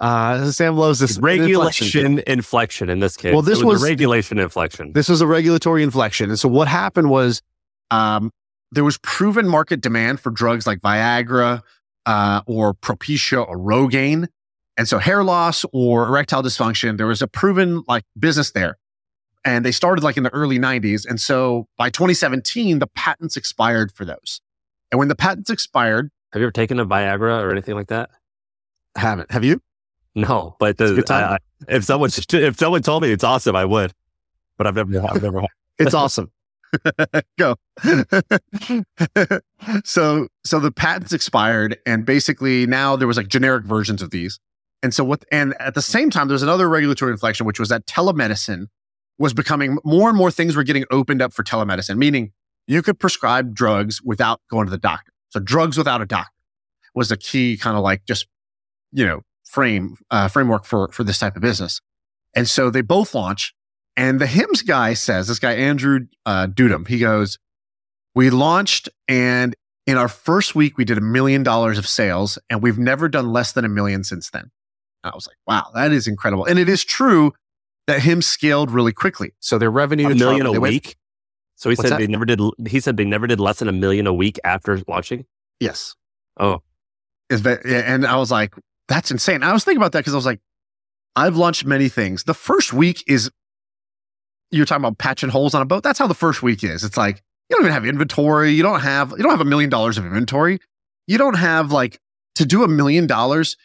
Uh, 0.01 0.51
Sam 0.51 0.79
loves 0.79 0.99
this 0.99 1.19
regulation 1.19 1.87
inflection. 1.87 2.19
inflection. 2.27 2.91
in 2.91 3.01
this 3.01 3.17
case. 3.19 3.33
Well, 3.35 3.43
this 3.43 3.63
was, 3.63 3.81
was 3.81 3.83
regulation 3.83 4.39
inflection. 4.39 4.93
This 4.95 5.11
was 5.11 5.21
a 5.21 5.27
regulatory 5.27 5.83
inflection. 5.83 6.31
And 6.31 6.39
so 6.39 6.49
what 6.49 6.69
happened 6.69 7.11
was, 7.11 7.43
um, 7.91 8.31
there 8.73 8.85
was 8.85 8.99
proven 8.99 9.49
market 9.49 9.81
demand 9.81 10.21
for 10.21 10.31
drugs 10.31 10.67
like 10.67 10.81
Viagra, 10.81 11.63
uh, 12.07 12.43
or 12.47 12.75
Propecia 12.75 13.47
or 13.47 13.59
Rogaine. 13.59 14.29
And 14.77 14.89
so 14.89 14.99
hair 14.99 15.23
loss 15.23 15.65
or 15.73 16.07
erectile 16.07 16.43
dysfunction, 16.43 16.97
there 16.97 17.07
was 17.07 17.23
a 17.23 17.29
proven 17.29 17.83
like 17.87 18.05
business 18.19 18.53
there 18.53 18.79
and 19.45 19.65
they 19.65 19.73
started 19.73 20.03
like 20.03 20.17
in 20.17 20.23
the 20.23 20.33
early 20.33 20.59
90s. 20.59 21.07
And 21.09 21.21
so 21.21 21.67
by 21.77 21.91
2017, 21.91 22.79
the 22.79 22.87
patents 22.89 23.37
expired 23.37 23.93
for 23.93 24.05
those. 24.05 24.41
And 24.91 24.99
when 24.99 25.09
the 25.09 25.15
patents 25.15 25.51
expired, 25.51 26.11
have 26.33 26.41
you 26.41 26.47
ever 26.47 26.53
taken 26.53 26.79
a 26.79 26.87
Viagra 26.87 27.43
or 27.43 27.51
anything 27.51 27.75
like 27.75 27.89
that? 27.89 28.11
I 28.97 29.01
haven't. 29.01 29.31
Have 29.31 29.45
you? 29.45 29.61
No, 30.15 30.57
but 30.59 30.77
the, 30.77 31.05
I, 31.09 31.35
I, 31.35 31.39
if 31.69 31.85
someone 31.85 32.11
if 32.33 32.57
someone 32.59 32.83
told 32.83 33.03
me 33.03 33.13
it's 33.13 33.23
awesome, 33.23 33.55
I 33.55 33.65
would. 33.65 33.93
But 34.59 34.67
I've 34.67 34.75
never. 34.75 35.07
I've 35.07 35.23
never. 35.23 35.43
it's 35.79 35.95
awesome. 35.95 36.33
Go. 37.39 37.57
so 39.85 40.29
so 40.45 40.61
the 40.61 40.73
patents 40.75 41.13
expired, 41.13 41.79
and 41.87 42.05
basically 42.07 42.67
now 42.67 42.97
there 42.97 43.09
was 43.09 43.17
like 43.17 43.29
generic 43.29 43.65
versions 43.65 44.03
of 44.03 44.11
these. 44.11 44.39
And 44.83 44.95
so 44.95 45.05
what? 45.05 45.25
And 45.31 45.55
at 45.61 45.75
the 45.75 45.83
same 45.83 46.11
time, 46.11 46.29
there 46.29 46.35
was 46.35 46.43
another 46.43 46.69
regulatory 46.69 47.13
inflection, 47.13 47.47
which 47.47 47.61
was 47.61 47.69
that 47.69 47.87
telemedicine 47.87 48.67
was 49.19 49.35
becoming 49.35 49.79
more 49.85 50.09
and 50.09 50.17
more 50.17 50.31
things 50.31 50.57
were 50.57 50.63
getting 50.63 50.85
opened 50.91 51.21
up 51.21 51.33
for 51.33 51.43
telemedicine, 51.43 51.99
meaning 51.99 52.33
you 52.67 52.83
could 52.83 52.99
prescribe 52.99 53.55
drugs 53.55 54.01
without 54.03 54.41
going 54.51 54.67
to 54.67 54.71
the 54.71 54.79
doctor. 54.79 55.13
So 55.29 55.41
drugs 55.41 55.77
without 55.77 56.01
a 56.01 56.07
doctor 56.07 56.33
was 56.95 57.13
a 57.13 57.17
key 57.17 57.57
kind 57.57 57.77
of 57.77 57.83
like 57.83 58.05
just, 58.07 58.27
you 58.93 59.07
know, 59.07 59.21
frame, 59.45 59.97
uh, 60.11 60.29
framework 60.29 60.65
for, 60.65 60.89
for 60.89 61.05
this 61.05 61.19
type 61.19 61.37
of 61.37 61.43
business. 61.43 61.81
And 62.35 62.49
so 62.49 62.71
they 62.71 62.81
both 62.81 63.15
launch 63.15 63.55
and 64.01 64.19
the 64.19 64.27
Hims 64.27 64.63
guy 64.63 64.95
says, 64.95 65.29
this 65.29 65.39
guy, 65.39 65.53
Andrew 65.53 66.07
uh, 66.25 66.47
Dudum, 66.47 66.89
he 66.89 66.99
goes, 66.99 67.39
we 68.15 68.31
launched 68.31 68.89
and 69.09 69.55
in 69.87 69.99
our 69.99 70.09
first 70.09 70.55
week, 70.55 70.79
we 70.79 70.87
did 70.87 70.97
a 70.97 71.03
million 71.03 71.43
dollars 71.43 71.77
of 71.77 71.87
sales 71.87 72.39
and 72.49 72.63
we've 72.63 72.79
never 72.79 73.11
done 73.11 73.31
less 73.31 73.53
than 73.53 73.65
a 73.67 73.69
million 73.69 74.03
since 74.03 74.31
then. 74.31 74.51
I 75.05 75.11
was 75.15 75.27
like, 75.27 75.37
wow, 75.47 75.71
that 75.75 75.93
is 75.93 76.07
incredible. 76.07 76.47
And 76.47 76.59
it 76.59 76.67
is 76.67 76.83
true 76.83 77.33
that 77.89 78.01
Hims 78.01 78.27
scaled 78.27 78.71
really 78.71 78.93
quickly. 78.93 79.35
So 79.39 79.59
their 79.59 79.71
revenue 79.71 80.07
a 80.07 80.15
million 80.15 80.47
a 80.47 80.53
week. 80.53 80.87
Went, 80.87 80.97
so 81.57 81.69
he 81.69 81.77
said 81.77 81.91
that? 81.91 81.99
they 81.99 82.07
never 82.07 82.25
did. 82.25 82.41
He 82.67 82.81
said 82.81 82.97
they 82.97 83.05
never 83.05 83.27
did 83.27 83.39
less 83.39 83.59
than 83.59 83.69
a 83.69 83.73
million 83.73 84.07
a 84.07 84.15
week 84.15 84.39
after 84.45 84.81
launching. 84.89 85.27
Yes. 85.59 85.95
Oh, 86.39 86.63
is 87.29 87.43
that? 87.43 87.67
And 87.67 88.07
I 88.07 88.17
was 88.17 88.31
like, 88.31 88.55
that's 88.89 89.11
insane. 89.11 89.43
I 89.43 89.53
was 89.53 89.63
thinking 89.63 89.77
about 89.77 89.93
that 89.93 90.01
because 90.01 90.15
I 90.15 90.17
was 90.17 90.27
like, 90.27 90.41
I've 91.17 91.37
launched 91.37 91.67
many 91.67 91.91
things. 91.91 92.25
The 92.25 92.35
first 92.35 92.73
week 92.73 93.05
is 93.07 93.31
you're 94.51 94.67
talking 94.67 94.85
about 94.85 94.99
patching 94.99 95.31
holes 95.31 95.55
on 95.55 95.63
a 95.63 95.67
boat. 95.67 95.83
That's 95.83 95.99
how 95.99 96.07
the 96.07 96.15
first 96.15 96.43
week 96.43 96.65
is. 96.65 96.85
It's 96.85 96.97
like 96.97 97.23
you 97.49 97.57
don't 97.57 97.65
even 97.65 97.73
have 97.73 97.87
inventory. 97.87 98.51
You 98.51 98.63
don't 98.63 98.81
have 98.81 99.13
you 99.13 99.23
don't 99.23 99.31
have 99.31 99.41
a 99.41 99.45
million 99.45 99.71
dollars 99.71 99.99
of 99.99 100.05
inventory. 100.05 100.59
You 101.07 101.19
don't 101.19 101.35
have 101.35 101.73
like 101.73 102.01
to 102.37 102.45
do 102.45 102.63
a 102.63 102.69
million 102.69 103.07
dollars 103.07 103.57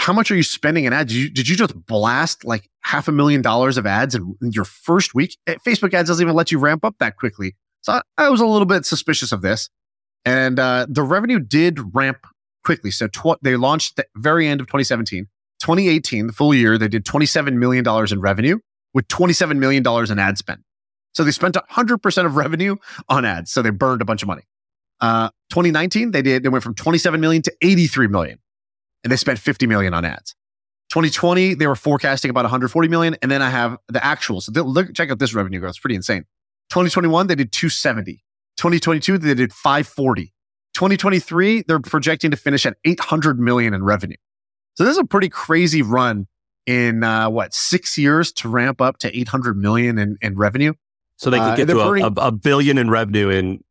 how 0.00 0.14
much 0.14 0.30
are 0.30 0.34
you 0.34 0.42
spending 0.42 0.86
in 0.86 0.94
ads? 0.94 1.12
Did 1.12 1.18
you, 1.18 1.30
did 1.30 1.46
you 1.46 1.56
just 1.56 1.74
blast 1.84 2.42
like 2.42 2.70
half 2.80 3.06
a 3.06 3.12
million 3.12 3.42
dollars 3.42 3.76
of 3.76 3.84
ads 3.84 4.14
in 4.14 4.34
your 4.40 4.64
first 4.64 5.14
week? 5.14 5.36
Eh, 5.46 5.56
Facebook 5.56 5.92
ads 5.92 6.08
doesn't 6.08 6.24
even 6.24 6.34
let 6.34 6.50
you 6.50 6.58
ramp 6.58 6.86
up 6.86 6.94
that 7.00 7.16
quickly. 7.16 7.54
So 7.82 7.92
I, 7.92 8.02
I 8.16 8.30
was 8.30 8.40
a 8.40 8.46
little 8.46 8.64
bit 8.64 8.86
suspicious 8.86 9.30
of 9.30 9.42
this. 9.42 9.68
And 10.24 10.58
uh, 10.58 10.86
the 10.88 11.02
revenue 11.02 11.38
did 11.38 11.94
ramp 11.94 12.26
quickly. 12.64 12.90
So 12.90 13.08
tw- 13.08 13.38
they 13.42 13.56
launched 13.56 13.96
the 13.96 14.06
very 14.16 14.48
end 14.48 14.62
of 14.62 14.68
2017. 14.68 15.26
2018, 15.60 16.28
the 16.28 16.32
full 16.32 16.54
year, 16.54 16.78
they 16.78 16.88
did 16.88 17.04
$27 17.04 17.52
million 17.56 17.84
in 17.86 18.20
revenue 18.22 18.58
with 18.94 19.08
$27 19.08 19.56
million 19.58 19.84
in 20.10 20.18
ad 20.18 20.38
spend. 20.38 20.62
So 21.12 21.24
they 21.24 21.30
spent 21.30 21.56
100% 21.56 22.26
of 22.26 22.36
revenue 22.36 22.76
on 23.08 23.24
ads. 23.24 23.50
So 23.50 23.62
they 23.62 23.70
burned 23.70 24.02
a 24.02 24.04
bunch 24.04 24.22
of 24.22 24.28
money. 24.28 24.42
Uh, 25.00 25.30
2019, 25.50 26.10
they 26.10 26.22
did, 26.22 26.42
they 26.42 26.48
went 26.48 26.62
from 26.62 26.74
27 26.74 27.20
million 27.20 27.42
to 27.42 27.52
83 27.62 28.06
million 28.08 28.38
and 29.02 29.10
they 29.10 29.16
spent 29.16 29.38
50 29.38 29.66
million 29.66 29.94
on 29.94 30.04
ads. 30.04 30.34
2020, 30.90 31.54
they 31.54 31.66
were 31.66 31.76
forecasting 31.76 32.30
about 32.30 32.44
140 32.44 32.88
million. 32.88 33.16
And 33.22 33.30
then 33.30 33.42
I 33.42 33.50
have 33.50 33.78
the 33.88 34.04
actual. 34.04 34.40
So 34.40 34.52
look, 34.52 34.92
check 34.94 35.10
out 35.10 35.18
this 35.18 35.34
revenue 35.34 35.60
growth. 35.60 35.70
It's 35.70 35.78
pretty 35.78 35.94
insane. 35.94 36.24
2021, 36.70 37.28
they 37.28 37.34
did 37.34 37.52
270. 37.52 38.22
2022, 38.56 39.18
they 39.18 39.34
did 39.34 39.52
540. 39.52 40.32
2023, 40.74 41.64
they're 41.66 41.80
projecting 41.80 42.30
to 42.30 42.36
finish 42.36 42.66
at 42.66 42.76
800 42.84 43.40
million 43.40 43.74
in 43.74 43.82
revenue. 43.82 44.16
So 44.74 44.84
this 44.84 44.92
is 44.92 44.98
a 44.98 45.04
pretty 45.04 45.28
crazy 45.28 45.82
run 45.82 46.26
in 46.66 47.02
uh, 47.04 47.28
what 47.28 47.54
six 47.54 47.96
years 47.98 48.32
to 48.32 48.48
ramp 48.48 48.80
up 48.80 48.98
to 48.98 49.16
800 49.16 49.56
million 49.56 49.98
in, 49.98 50.16
in 50.20 50.36
revenue. 50.36 50.72
So 51.16 51.30
they 51.30 51.38
could 51.38 51.44
uh, 51.44 51.56
get 51.56 51.70
uh, 51.70 51.74
to 51.74 51.80
a, 51.80 52.02
a, 52.02 52.28
a 52.28 52.32
billion 52.32 52.78
in 52.78 52.90
revenue 52.90 53.28
in 53.28 53.62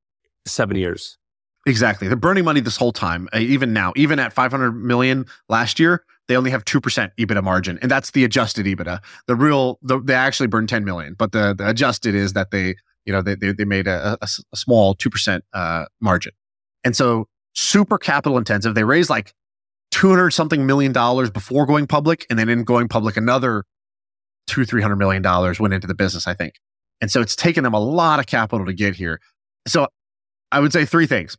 seven 0.46 0.78
years. 0.78 1.18
Exactly. 1.66 2.08
They're 2.08 2.18
burning 2.18 2.46
money 2.46 2.62
this 2.62 2.78
whole 2.78 2.92
time, 2.92 3.28
uh, 3.34 3.40
even 3.40 3.74
now. 3.74 3.94
Even 3.96 4.20
at 4.20 4.34
500 4.34 4.72
million 4.72 5.26
last 5.50 5.80
year, 5.80 6.04
they 6.28 6.36
only 6.36 6.52
have 6.52 6.64
2% 6.66 7.12
EBITDA 7.18 7.44
margin. 7.44 7.80
And 7.82 7.92
that's 7.92 8.12
the 8.12 8.24
adjusted 8.24 8.66
EBITDA. 8.66 9.00
The 9.28 9.36
real, 9.36 9.80
the, 9.82 10.00
they 10.00 10.14
actually 10.14 10.48
burned 10.48 10.70
10 10.70 10.86
million, 10.86 11.16
but 11.16 11.32
the, 11.32 11.54
the 11.58 11.68
adjusted 11.70 12.16
is 12.16 12.34
that 12.34 12.52
they, 12.52 12.76
you 13.06 13.14
know, 13.14 13.22
they, 13.22 13.36
they, 13.36 13.52
they 13.52 13.66
made 13.66 13.88
a, 13.88 14.18
a, 14.22 14.28
a 14.54 14.58
small 14.58 14.96
2% 14.96 15.42
uh, 15.54 15.86
margin. 16.00 16.34
And 16.84 16.96
so 16.96 17.28
super 17.54 17.98
capital 17.98 18.38
intensive. 18.38 18.76
They 18.76 18.84
raised 18.84 19.10
like 19.10 19.34
200 19.92 20.32
something 20.32 20.66
million 20.66 20.92
dollars 20.92 21.30
before 21.30 21.66
going 21.66 21.88
public. 21.88 22.26
And 22.30 22.38
then 22.38 22.50
in 22.50 22.64
going 22.64 22.88
public, 22.88 23.18
another 23.18 23.64
two, 24.48 24.62
$300 24.62 24.98
million 24.98 25.24
went 25.60 25.74
into 25.74 25.88
the 25.88 25.96
business, 25.96 26.28
I 26.28 26.34
think. 26.34 26.56
And 27.02 27.12
so 27.12 27.22
it's 27.22 27.36
taken 27.36 27.64
them 27.64 27.74
a 27.74 27.80
lot 27.80 28.20
of 28.20 28.26
capital 28.26 28.66
to 28.66 28.74
get 28.74 28.96
here. 28.96 29.20
So 29.68 29.88
I 30.52 30.60
would 30.60 30.74
say 30.74 30.86
three 30.86 31.08
things 31.08 31.38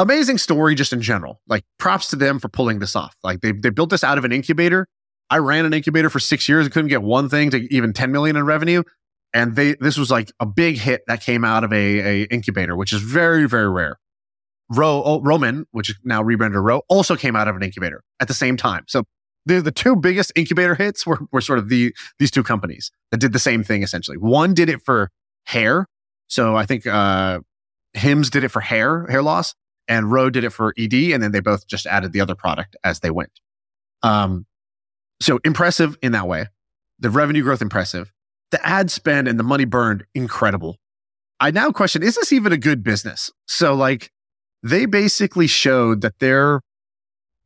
amazing 0.00 0.38
story 0.38 0.74
just 0.74 0.92
in 0.92 1.02
general. 1.02 1.40
Like 1.46 1.64
props 1.78 2.08
to 2.08 2.16
them 2.16 2.40
for 2.40 2.48
pulling 2.48 2.78
this 2.78 2.96
off. 2.96 3.14
Like 3.22 3.42
they, 3.42 3.52
they 3.52 3.70
built 3.70 3.90
this 3.90 4.02
out 4.02 4.18
of 4.18 4.24
an 4.24 4.32
incubator. 4.32 4.88
I 5.28 5.38
ran 5.38 5.64
an 5.64 5.74
incubator 5.74 6.10
for 6.10 6.18
six 6.18 6.48
years 6.48 6.66
and 6.66 6.72
couldn't 6.72 6.88
get 6.88 7.02
one 7.02 7.28
thing 7.28 7.50
to 7.50 7.72
even 7.72 7.92
10 7.92 8.10
million 8.10 8.36
in 8.36 8.44
revenue. 8.44 8.82
And 9.32 9.54
they, 9.54 9.74
this 9.74 9.96
was 9.96 10.10
like 10.10 10.32
a 10.40 10.46
big 10.46 10.78
hit 10.78 11.02
that 11.06 11.20
came 11.20 11.44
out 11.44 11.62
of 11.62 11.72
a, 11.72 11.76
a 11.76 12.22
incubator, 12.24 12.74
which 12.74 12.92
is 12.92 13.02
very, 13.02 13.46
very 13.46 13.68
rare. 13.68 13.98
Ro, 14.70 15.02
oh, 15.04 15.20
Roman, 15.20 15.66
which 15.72 15.90
is 15.90 15.96
now 16.04 16.22
rebranded 16.22 16.60
Ro, 16.60 16.82
also 16.88 17.16
came 17.16 17.34
out 17.34 17.48
of 17.48 17.56
an 17.56 17.62
incubator 17.62 18.02
at 18.20 18.28
the 18.28 18.34
same 18.34 18.56
time. 18.56 18.84
So 18.88 19.04
the 19.46 19.60
the 19.60 19.72
two 19.72 19.96
biggest 19.96 20.32
incubator 20.36 20.74
hits 20.74 21.06
were 21.06 21.18
were 21.32 21.40
sort 21.40 21.58
of 21.58 21.68
the 21.68 21.94
these 22.18 22.30
two 22.30 22.42
companies 22.42 22.90
that 23.10 23.18
did 23.18 23.32
the 23.32 23.38
same 23.38 23.64
thing 23.64 23.82
essentially. 23.82 24.16
One 24.16 24.54
did 24.54 24.68
it 24.68 24.82
for 24.82 25.10
hair, 25.44 25.86
so 26.28 26.56
I 26.56 26.66
think 26.66 26.86
uh, 26.86 27.40
Hims 27.94 28.30
did 28.30 28.44
it 28.44 28.48
for 28.48 28.60
hair 28.60 29.06
hair 29.08 29.22
loss, 29.22 29.54
and 29.88 30.10
Ro 30.10 30.30
did 30.30 30.44
it 30.44 30.50
for 30.50 30.74
ED, 30.78 30.94
and 30.94 31.22
then 31.22 31.32
they 31.32 31.40
both 31.40 31.66
just 31.66 31.86
added 31.86 32.12
the 32.12 32.20
other 32.20 32.34
product 32.34 32.76
as 32.84 33.00
they 33.00 33.10
went. 33.10 33.40
Um, 34.02 34.46
so 35.20 35.40
impressive 35.44 35.96
in 36.02 36.12
that 36.12 36.28
way. 36.28 36.46
The 36.98 37.10
revenue 37.10 37.42
growth 37.42 37.62
impressive. 37.62 38.12
The 38.50 38.64
ad 38.66 38.90
spend 38.90 39.28
and 39.28 39.38
the 39.38 39.44
money 39.44 39.64
burned 39.64 40.04
incredible. 40.14 40.76
I 41.40 41.50
now 41.50 41.70
question: 41.70 42.02
Is 42.02 42.16
this 42.16 42.32
even 42.32 42.52
a 42.52 42.58
good 42.58 42.82
business? 42.82 43.30
So 43.46 43.74
like, 43.74 44.12
they 44.62 44.86
basically 44.86 45.46
showed 45.46 46.00
that 46.02 46.18
their 46.18 46.60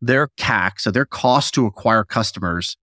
their 0.00 0.28
CAC, 0.38 0.80
so 0.80 0.90
their 0.90 1.06
cost 1.06 1.54
to 1.54 1.66
acquire 1.66 2.04
customers, 2.04 2.76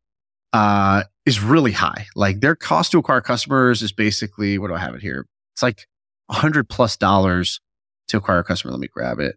uh, 0.53 1.03
is 1.25 1.41
really 1.41 1.73
high. 1.73 2.07
Like 2.15 2.41
their 2.41 2.55
cost 2.55 2.91
to 2.91 2.97
acquire 2.97 3.21
customers 3.21 3.81
is 3.81 3.91
basically 3.91 4.57
what 4.57 4.67
do 4.67 4.73
I 4.73 4.79
have 4.79 4.95
it 4.95 5.01
here? 5.01 5.27
It's 5.53 5.63
like 5.63 5.87
a 6.29 6.35
hundred 6.35 6.69
plus 6.69 6.97
dollars 6.97 7.59
to 8.07 8.17
acquire 8.17 8.39
a 8.39 8.43
customer. 8.43 8.71
Let 8.71 8.79
me 8.79 8.87
grab 8.87 9.19
it. 9.19 9.35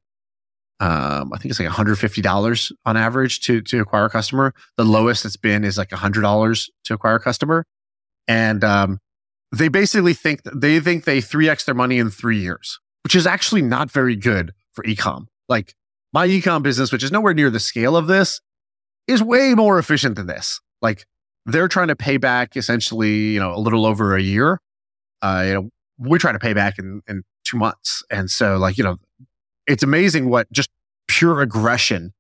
Um, 0.80 1.32
I 1.32 1.38
think 1.38 1.50
it's 1.50 1.60
like 1.60 1.68
$150 1.68 2.72
on 2.84 2.96
average 2.96 3.40
to, 3.42 3.62
to 3.62 3.80
acquire 3.80 4.06
a 4.06 4.10
customer. 4.10 4.52
The 4.76 4.84
lowest 4.84 5.24
it's 5.24 5.36
been 5.36 5.62
is 5.64 5.78
like 5.78 5.90
$100 5.90 6.68
to 6.84 6.94
acquire 6.94 7.14
a 7.14 7.20
customer. 7.20 7.64
And, 8.26 8.64
um, 8.64 8.98
they 9.52 9.68
basically 9.68 10.14
think 10.14 10.40
they 10.52 10.80
think 10.80 11.04
they 11.04 11.18
3x 11.18 11.64
their 11.64 11.76
money 11.76 11.98
in 11.98 12.10
three 12.10 12.38
years, 12.38 12.80
which 13.04 13.14
is 13.14 13.24
actually 13.24 13.62
not 13.62 13.88
very 13.88 14.16
good 14.16 14.52
for 14.74 14.84
ecom. 14.84 15.26
Like 15.48 15.74
my 16.12 16.26
ecom 16.28 16.62
business, 16.62 16.92
which 16.92 17.02
is 17.02 17.12
nowhere 17.12 17.34
near 17.34 17.50
the 17.50 17.60
scale 17.60 17.96
of 17.96 18.06
this, 18.06 18.40
is 19.06 19.22
way 19.22 19.54
more 19.54 19.78
efficient 19.78 20.16
than 20.16 20.26
this. 20.26 20.60
Like 20.80 21.06
they're 21.46 21.68
trying 21.68 21.88
to 21.88 21.96
pay 21.96 22.16
back 22.16 22.56
essentially, 22.56 23.32
you 23.32 23.40
know, 23.40 23.54
a 23.54 23.58
little 23.58 23.86
over 23.86 24.16
a 24.16 24.22
year. 24.22 24.60
Uh, 25.22 25.44
you 25.46 25.54
know, 25.54 25.70
we're 25.98 26.18
trying 26.18 26.34
to 26.34 26.40
pay 26.40 26.52
back 26.52 26.78
in, 26.78 27.02
in 27.08 27.22
two 27.44 27.56
months. 27.56 28.02
And 28.10 28.30
so 28.30 28.56
like, 28.56 28.78
you 28.78 28.84
know, 28.84 28.96
it's 29.66 29.82
amazing 29.82 30.28
what 30.28 30.50
just 30.52 30.70
pure 31.08 31.40
aggression 31.40 32.12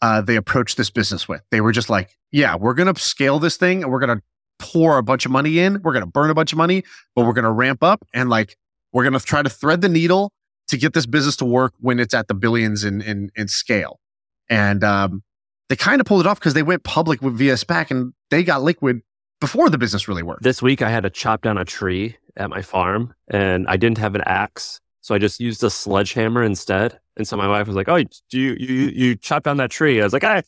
uh, 0.00 0.20
they 0.20 0.36
approached 0.36 0.76
this 0.76 0.90
business 0.90 1.28
with. 1.28 1.42
They 1.50 1.60
were 1.60 1.72
just 1.72 1.90
like, 1.90 2.16
yeah, 2.30 2.56
we're 2.56 2.74
going 2.74 2.92
to 2.92 3.00
scale 3.00 3.38
this 3.38 3.56
thing 3.56 3.82
and 3.82 3.90
we're 3.90 4.00
going 4.00 4.16
to 4.16 4.22
pour 4.58 4.98
a 4.98 5.02
bunch 5.02 5.26
of 5.26 5.32
money 5.32 5.58
in. 5.58 5.82
We're 5.82 5.92
going 5.92 6.04
to 6.04 6.10
burn 6.10 6.30
a 6.30 6.34
bunch 6.34 6.52
of 6.52 6.58
money, 6.58 6.84
but 7.14 7.24
we're 7.24 7.32
going 7.32 7.44
to 7.44 7.50
ramp 7.50 7.82
up 7.82 8.04
and 8.14 8.28
like, 8.28 8.56
we're 8.92 9.02
going 9.02 9.18
to 9.18 9.20
try 9.20 9.42
to 9.42 9.50
thread 9.50 9.80
the 9.80 9.88
needle 9.88 10.32
to 10.68 10.76
get 10.76 10.92
this 10.92 11.06
business 11.06 11.36
to 11.36 11.44
work 11.44 11.74
when 11.80 11.98
it's 11.98 12.14
at 12.14 12.28
the 12.28 12.34
billions 12.34 12.84
in, 12.84 13.00
in, 13.00 13.30
in 13.34 13.48
scale. 13.48 14.00
And, 14.48 14.84
um, 14.84 15.22
they 15.68 15.76
kind 15.76 16.00
of 16.00 16.06
pulled 16.06 16.20
it 16.20 16.26
off 16.26 16.38
because 16.38 16.54
they 16.54 16.62
went 16.62 16.82
public 16.82 17.20
with 17.20 17.36
via 17.36 17.54
SPAC 17.54 17.90
and 17.90 18.14
they 18.30 18.42
got 18.42 18.62
liquid 18.62 19.02
before 19.40 19.70
the 19.70 19.78
business 19.78 20.08
really 20.08 20.22
worked. 20.22 20.42
This 20.42 20.62
week 20.62 20.82
I 20.82 20.90
had 20.90 21.02
to 21.02 21.10
chop 21.10 21.42
down 21.42 21.58
a 21.58 21.64
tree 21.64 22.16
at 22.36 22.50
my 22.50 22.62
farm 22.62 23.14
and 23.28 23.66
I 23.68 23.76
didn't 23.76 23.98
have 23.98 24.14
an 24.14 24.22
axe. 24.24 24.80
So 25.00 25.14
I 25.14 25.18
just 25.18 25.40
used 25.40 25.62
a 25.62 25.70
sledgehammer 25.70 26.42
instead. 26.42 26.98
And 27.16 27.26
so 27.26 27.36
my 27.36 27.48
wife 27.48 27.66
was 27.66 27.76
like, 27.76 27.88
"Oh, 27.88 28.02
do 28.02 28.38
you 28.38 28.56
you 28.58 28.74
you 28.94 29.16
chop 29.16 29.42
down 29.42 29.56
that 29.56 29.70
tree?" 29.70 30.00
I 30.00 30.04
was 30.04 30.12
like, 30.12 30.24
"I 30.24 30.42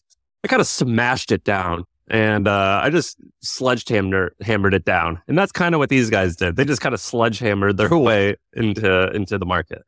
I 0.44 0.48
kind 0.48 0.60
of 0.60 0.66
smashed 0.66 1.32
it 1.32 1.44
down." 1.44 1.84
And 2.08 2.46
uh, 2.48 2.80
I 2.82 2.90
just 2.90 3.16
sledgehammer 3.40 4.34
hammered 4.40 4.74
it 4.74 4.84
down, 4.84 5.20
and 5.28 5.36
that's 5.36 5.50
kind 5.50 5.74
of 5.74 5.78
what 5.78 5.88
these 5.88 6.10
guys 6.10 6.36
did. 6.36 6.56
They 6.56 6.64
just 6.64 6.80
kind 6.80 6.94
of 6.94 7.00
sledgehammered 7.00 7.76
their 7.76 7.88
way 7.96 8.36
into 8.52 9.10
into 9.10 9.38
the 9.38 9.46
market. 9.46 9.82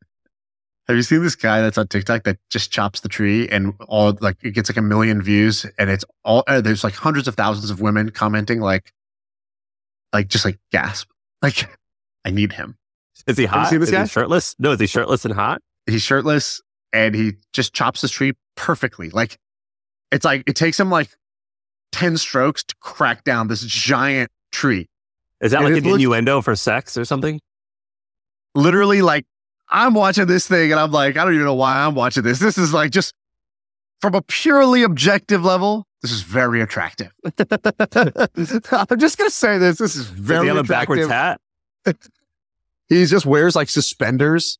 Have 0.88 0.97
you 0.97 1.03
seen 1.03 1.23
this 1.23 1.37
guy 1.37 1.61
that's 1.62 1.79
on 1.79 1.87
TikTok 1.88 2.25
that 2.25 2.38
just 2.51 2.71
chops 2.73 3.01
the 3.01 3.09
tree 3.09 3.49
and 3.49 3.73
all 3.88 4.16
like 4.21 4.37
it 4.42 4.51
gets 4.51 4.68
like 4.68 4.77
a 4.77 4.83
million 4.83 5.23
views 5.23 5.64
and 5.79 5.88
it's 5.88 6.05
all 6.25 6.42
uh, 6.49 6.61
there's 6.61 6.83
like 6.85 6.95
hundreds 6.95 7.29
of 7.29 7.35
thousands 7.37 7.71
of 7.71 7.81
women 7.81 8.11
commenting 8.11 8.61
like 8.61 8.92
like 10.12 10.29
just 10.29 10.45
like 10.45 10.59
gasp 10.73 11.09
like 11.42 11.68
I 12.25 12.31
need 12.31 12.53
him. 12.53 12.77
Is 13.27 13.37
he 13.38 13.45
Have 13.47 13.53
you 13.55 13.59
hot? 13.61 13.71
seen 13.71 13.81
this 13.81 13.88
is 13.90 13.92
guy? 13.92 14.03
he 14.03 14.09
shirtless? 14.09 14.57
No, 14.59 14.73
is 14.73 14.81
he 14.81 14.87
shirtless 14.87 15.25
and 15.25 15.33
hot? 15.35 15.61
He's 15.87 16.03
shirtless 16.03 16.61
and 16.92 17.14
he 17.14 17.35
just 17.53 17.73
chops 17.73 18.01
this 18.03 18.11
tree 18.11 18.33
perfectly. 18.57 19.11
Like 19.11 19.38
it's 20.11 20.25
like 20.25 20.42
it 20.49 20.57
takes 20.57 20.79
him 20.79 20.90
like 20.90 21.11
10 21.92 22.16
strokes 22.16 22.64
to 22.64 22.75
crack 22.81 23.23
down 23.25 23.49
this 23.49 23.62
giant 23.62 24.31
tree. 24.51 24.88
Is 25.40 25.53
that 25.53 25.62
And 25.62 25.73
like 25.75 25.83
an 25.83 25.88
looks- 25.88 25.95
innuendo 26.03 26.40
for 26.42 26.57
sex 26.57 26.97
or 26.97 27.05
something? 27.05 27.40
Literally 28.55 29.01
like 29.03 29.25
I'm 29.72 29.94
watching 29.94 30.26
this 30.26 30.46
thing 30.46 30.70
and 30.70 30.78
I'm 30.78 30.92
like, 30.92 31.16
I 31.16 31.24
don't 31.24 31.35
even 31.35 31.46
know 31.46 31.54
why 31.54 31.78
I'm 31.78 31.94
watching 31.94 32.22
this. 32.22 32.38
This 32.38 32.58
is 32.58 32.74
like 32.74 32.90
just 32.90 33.14
from 34.00 34.14
a 34.14 34.22
purely 34.22 34.82
objective 34.82 35.44
level, 35.44 35.87
this 36.02 36.12
is 36.12 36.22
very 36.22 36.61
attractive. 36.61 37.11
I'm 37.38 38.98
just 38.98 39.16
gonna 39.16 39.30
say 39.30 39.58
this. 39.58 39.78
This 39.78 39.96
is 39.96 40.08
Does 40.08 40.18
very 40.18 40.42
he 40.42 40.48
have 40.48 40.56
a 40.58 40.64
backwards 40.64 41.06
hat? 41.06 41.40
He 42.88 43.06
just 43.06 43.24
wears 43.24 43.56
like 43.56 43.70
suspenders. 43.70 44.58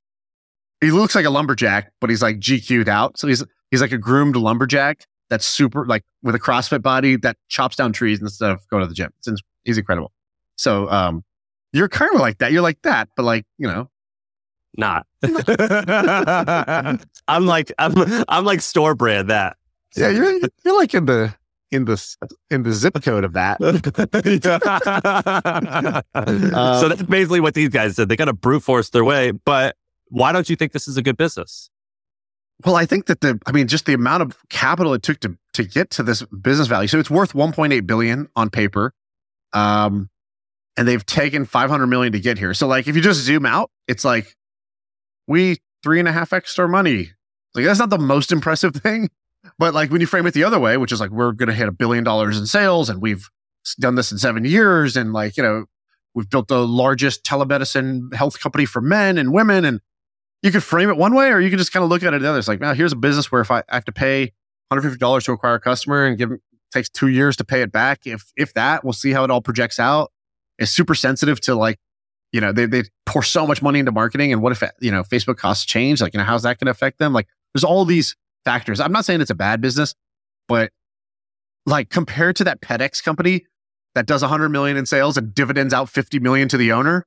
He 0.81 0.91
looks 0.91 1.15
like 1.15 1.27
a 1.27 1.31
lumberjack, 1.31 1.93
but 2.01 2.09
he's 2.09 2.23
like 2.23 2.39
GQ'd 2.39 2.89
out. 2.89 3.19
So 3.19 3.29
he's 3.29 3.45
he's 3.71 3.83
like 3.83 3.93
a 3.93 3.99
groomed 3.99 4.37
lumberjack 4.37 5.05
that's 5.29 5.45
super 5.45 5.85
like 5.85 6.03
with 6.23 6.35
a 6.35 6.39
CrossFit 6.39 6.81
body 6.81 7.17
that 7.17 7.37
chops 7.49 7.77
down 7.77 7.93
trees 7.93 8.23
instead 8.23 8.51
of 8.51 8.67
going 8.69 8.83
to 8.83 8.87
the 8.87 8.95
gym. 8.95 9.11
It's, 9.19 9.29
ins- 9.29 9.43
he's 9.65 9.77
incredible. 9.77 10.13
So 10.57 10.89
um 10.89 11.25
you're 11.75 11.91
kind 11.91 12.15
of 12.15 12.21
like 12.23 12.39
that. 12.39 12.53
You're 12.53 12.63
like 12.63 12.81
that, 12.83 13.11
but 13.17 13.25
like, 13.25 13.45
you 13.59 13.67
know, 13.67 13.91
Not. 14.77 15.07
I'm 17.29 17.47
like 17.47 17.73
I'm 17.79 17.95
I'm 18.29 18.45
like 18.45 18.61
store 18.61 18.95
brand 18.95 19.31
that. 19.31 19.57
Yeah, 19.97 20.09
you're 20.09 20.41
you're 20.65 20.79
like 20.79 20.95
in 20.95 21.05
the 21.05 21.35
in 21.73 21.87
the 21.87 22.17
in 22.51 22.63
the 22.63 22.73
zip 22.73 23.03
code 23.03 23.25
of 23.25 23.33
that. 23.33 23.61
Uh, 23.61 23.73
so 26.81 26.89
that's 26.89 27.03
basically 27.03 27.41
what 27.41 27.55
these 27.55 27.71
guys 27.71 27.97
did. 27.97 28.09
They 28.09 28.17
kind 28.17 28.31
of 28.31 28.41
brute 28.41 28.63
force 28.63 28.91
their 28.91 29.05
way. 29.05 29.33
But 29.33 29.77
why 30.09 30.33
don't 30.33 30.49
you 30.49 30.57
think 30.57 30.73
this 30.73 30.87
is 30.87 30.97
a 30.97 31.03
good 31.03 31.17
business? 31.17 31.71
Well, 32.65 32.77
I 32.77 32.87
think 32.87 33.07
that 33.07 33.21
the, 33.23 33.41
I 33.47 33.53
mean, 33.53 33.67
just 33.67 33.87
the 33.87 33.95
amount 33.95 34.23
of 34.23 34.37
capital 34.49 34.95
it 34.95 35.03
took 35.03 35.19
to 35.21 35.37
to 35.55 35.65
get 35.65 35.91
to 35.91 36.03
this 36.03 36.23
business 36.23 36.69
value. 36.69 36.87
So 36.87 36.99
it's 36.99 37.11
worth 37.11 37.33
1.8 37.33 37.87
billion 37.87 38.29
on 38.37 38.51
paper, 38.51 38.95
um, 39.53 40.11
and 40.77 40.87
they've 40.87 41.05
taken 41.05 41.45
500 41.45 41.87
million 41.87 42.13
to 42.13 42.21
get 42.21 42.39
here. 42.39 42.55
So 42.55 42.67
like, 42.67 42.87
if 42.87 42.95
you 42.95 43.03
just 43.03 43.21
zoom 43.21 43.45
out, 43.47 43.71
it's 43.89 44.05
like 44.05 44.37
we 45.27 45.59
three 45.83 45.99
and 45.99 46.09
a 46.09 46.13
half 46.13 46.33
extra 46.33 46.69
money. 46.69 47.11
Like 47.55 47.65
that's 47.65 47.79
not 47.79 47.91
the 47.91 47.99
most 47.99 48.33
impressive 48.33 48.75
thing, 48.77 49.11
but 49.59 49.75
like 49.75 49.91
when 49.91 50.01
you 50.01 50.07
frame 50.07 50.27
it 50.27 50.35
the 50.35 50.45
other 50.45 50.59
way, 50.59 50.77
which 50.77 50.93
is 50.93 51.01
like 51.01 51.11
we're 51.11 51.33
going 51.33 51.49
to 51.49 51.55
hit 51.55 51.69
a 51.69 51.73
billion 51.73 52.05
dollars 52.05 52.39
in 52.39 52.47
sales, 52.47 52.89
and 52.89 53.01
we've 53.03 53.29
done 53.79 53.95
this 53.95 54.13
in 54.13 54.19
seven 54.19 54.45
years, 54.45 54.97
and 54.97 55.13
like 55.13 55.37
you 55.37 55.43
know, 55.43 55.67
we've 56.15 56.31
built 56.31 56.49
the 56.49 56.67
largest 56.67 57.25
telemedicine 57.25 58.15
health 58.15 58.41
company 58.41 58.65
for 58.65 58.81
men 58.81 59.19
and 59.19 59.33
women, 59.33 59.65
and 59.65 59.81
you 60.43 60.51
could 60.51 60.63
frame 60.63 60.91
it 60.91 60.97
one 60.97 61.15
way 61.15 61.29
or 61.29 61.41
you 61.41 61.49
can 61.49 61.59
just 61.59 61.73
kind 61.73 61.85
of 61.85 61.91
look 61.91 62.03
at 62.03 62.13
it 62.13 62.21
the 62.21 62.29
other. 62.29 62.39
It's 62.39 62.49
like, 62.49 62.61
now 62.61 62.75
here's 62.75 62.93
a 62.93 62.97
business 62.97 63.31
where 63.31 63.41
if 63.41 63.51
I, 63.51 63.63
have 63.69 63.85
to 63.85 63.93
pay 63.93 64.33
$150 64.73 65.25
to 65.25 65.33
acquire 65.33 65.55
a 65.55 65.61
customer 65.61 66.05
and 66.05 66.19
give 66.19 66.33
it 66.33 66.41
takes 66.73 66.89
two 66.89 67.09
years 67.09 67.37
to 67.37 67.45
pay 67.45 67.63
it 67.63 67.71
back. 67.71 68.07
If 68.07 68.33
if 68.37 68.55
that, 68.55 68.83
we'll 68.83 68.93
see 68.93 69.13
how 69.13 69.25
it 69.25 69.31
all 69.31 69.41
projects 69.41 69.79
out. 69.79 70.11
It's 70.59 70.71
super 70.71 70.95
sensitive 70.95 71.41
to 71.43 71.55
like, 71.55 71.79
you 72.33 72.41
know, 72.41 72.53
they 72.53 72.67
they 72.67 72.85
pour 73.07 73.23
so 73.23 73.47
much 73.47 73.63
money 73.63 73.79
into 73.79 73.93
marketing. 73.93 74.33
And 74.33 74.43
what 74.43 74.53
if 74.53 74.63
you 74.81 74.91
know 74.91 75.03
Facebook 75.03 75.37
costs 75.37 75.65
change? 75.65 76.01
Like, 76.01 76.15
you 76.15 76.19
know, 76.19 76.25
how's 76.25 76.43
that 76.43 76.59
gonna 76.59 76.71
affect 76.71 76.99
them? 76.99 77.13
Like 77.13 77.29
there's 77.55 77.65
all 77.65 77.85
these 77.85 78.17
factors. 78.45 78.81
I'm 78.81 78.93
not 78.93 79.05
saying 79.05 79.21
it's 79.21 79.31
a 79.31 79.35
bad 79.35 79.61
business, 79.61 79.95
but 80.49 80.73
like 81.67 81.91
compared 81.91 82.37
to 82.37 82.45
that 82.45 82.61
Petex 82.61 83.03
company 83.03 83.47
that 83.95 84.07
does 84.07 84.23
100 84.23 84.49
million 84.49 84.77
in 84.77 84.87
sales 84.87 85.17
and 85.17 85.35
dividends 85.35 85.75
out 85.75 85.89
50 85.89 86.19
million 86.19 86.49
to 86.49 86.57
the 86.57 86.73
owner, 86.73 87.07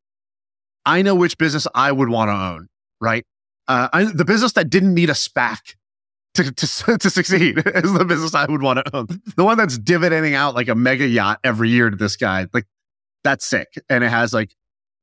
I 0.86 1.02
know 1.02 1.16
which 1.16 1.38
business 1.38 1.68
I 1.74 1.92
would 1.92 2.10
want 2.10 2.30
to 2.30 2.34
own 2.34 2.70
right? 3.02 3.26
Uh, 3.68 3.90
I, 3.92 4.04
the 4.06 4.26
business 4.26 4.54
that 4.54 4.70
didn't 4.70 4.94
need 4.94 5.10
a 5.10 5.14
SPAC 5.14 5.76
to, 6.36 6.52
to, 6.52 6.98
to 6.98 7.10
succeed 7.10 7.58
is 7.66 7.94
the 7.94 8.06
business 8.06 8.36
I 8.36 8.46
would 8.46 8.62
want 8.62 8.86
to 8.86 8.96
own. 8.96 9.08
The 9.36 9.44
one 9.44 9.58
that's 9.58 9.78
dividending 9.78 10.34
out 10.34 10.56
like 10.56 10.68
a 10.68 10.76
mega 10.76 11.08
yacht 11.08 11.40
every 11.44 11.70
year 11.70 11.90
to 11.90 11.96
this 11.96 12.16
guy, 12.16 12.48
like 12.54 12.66
that's 13.24 13.46
sick. 13.46 13.74
And 13.90 14.04
it 14.04 14.10
has 14.10 14.34
like, 14.34 14.56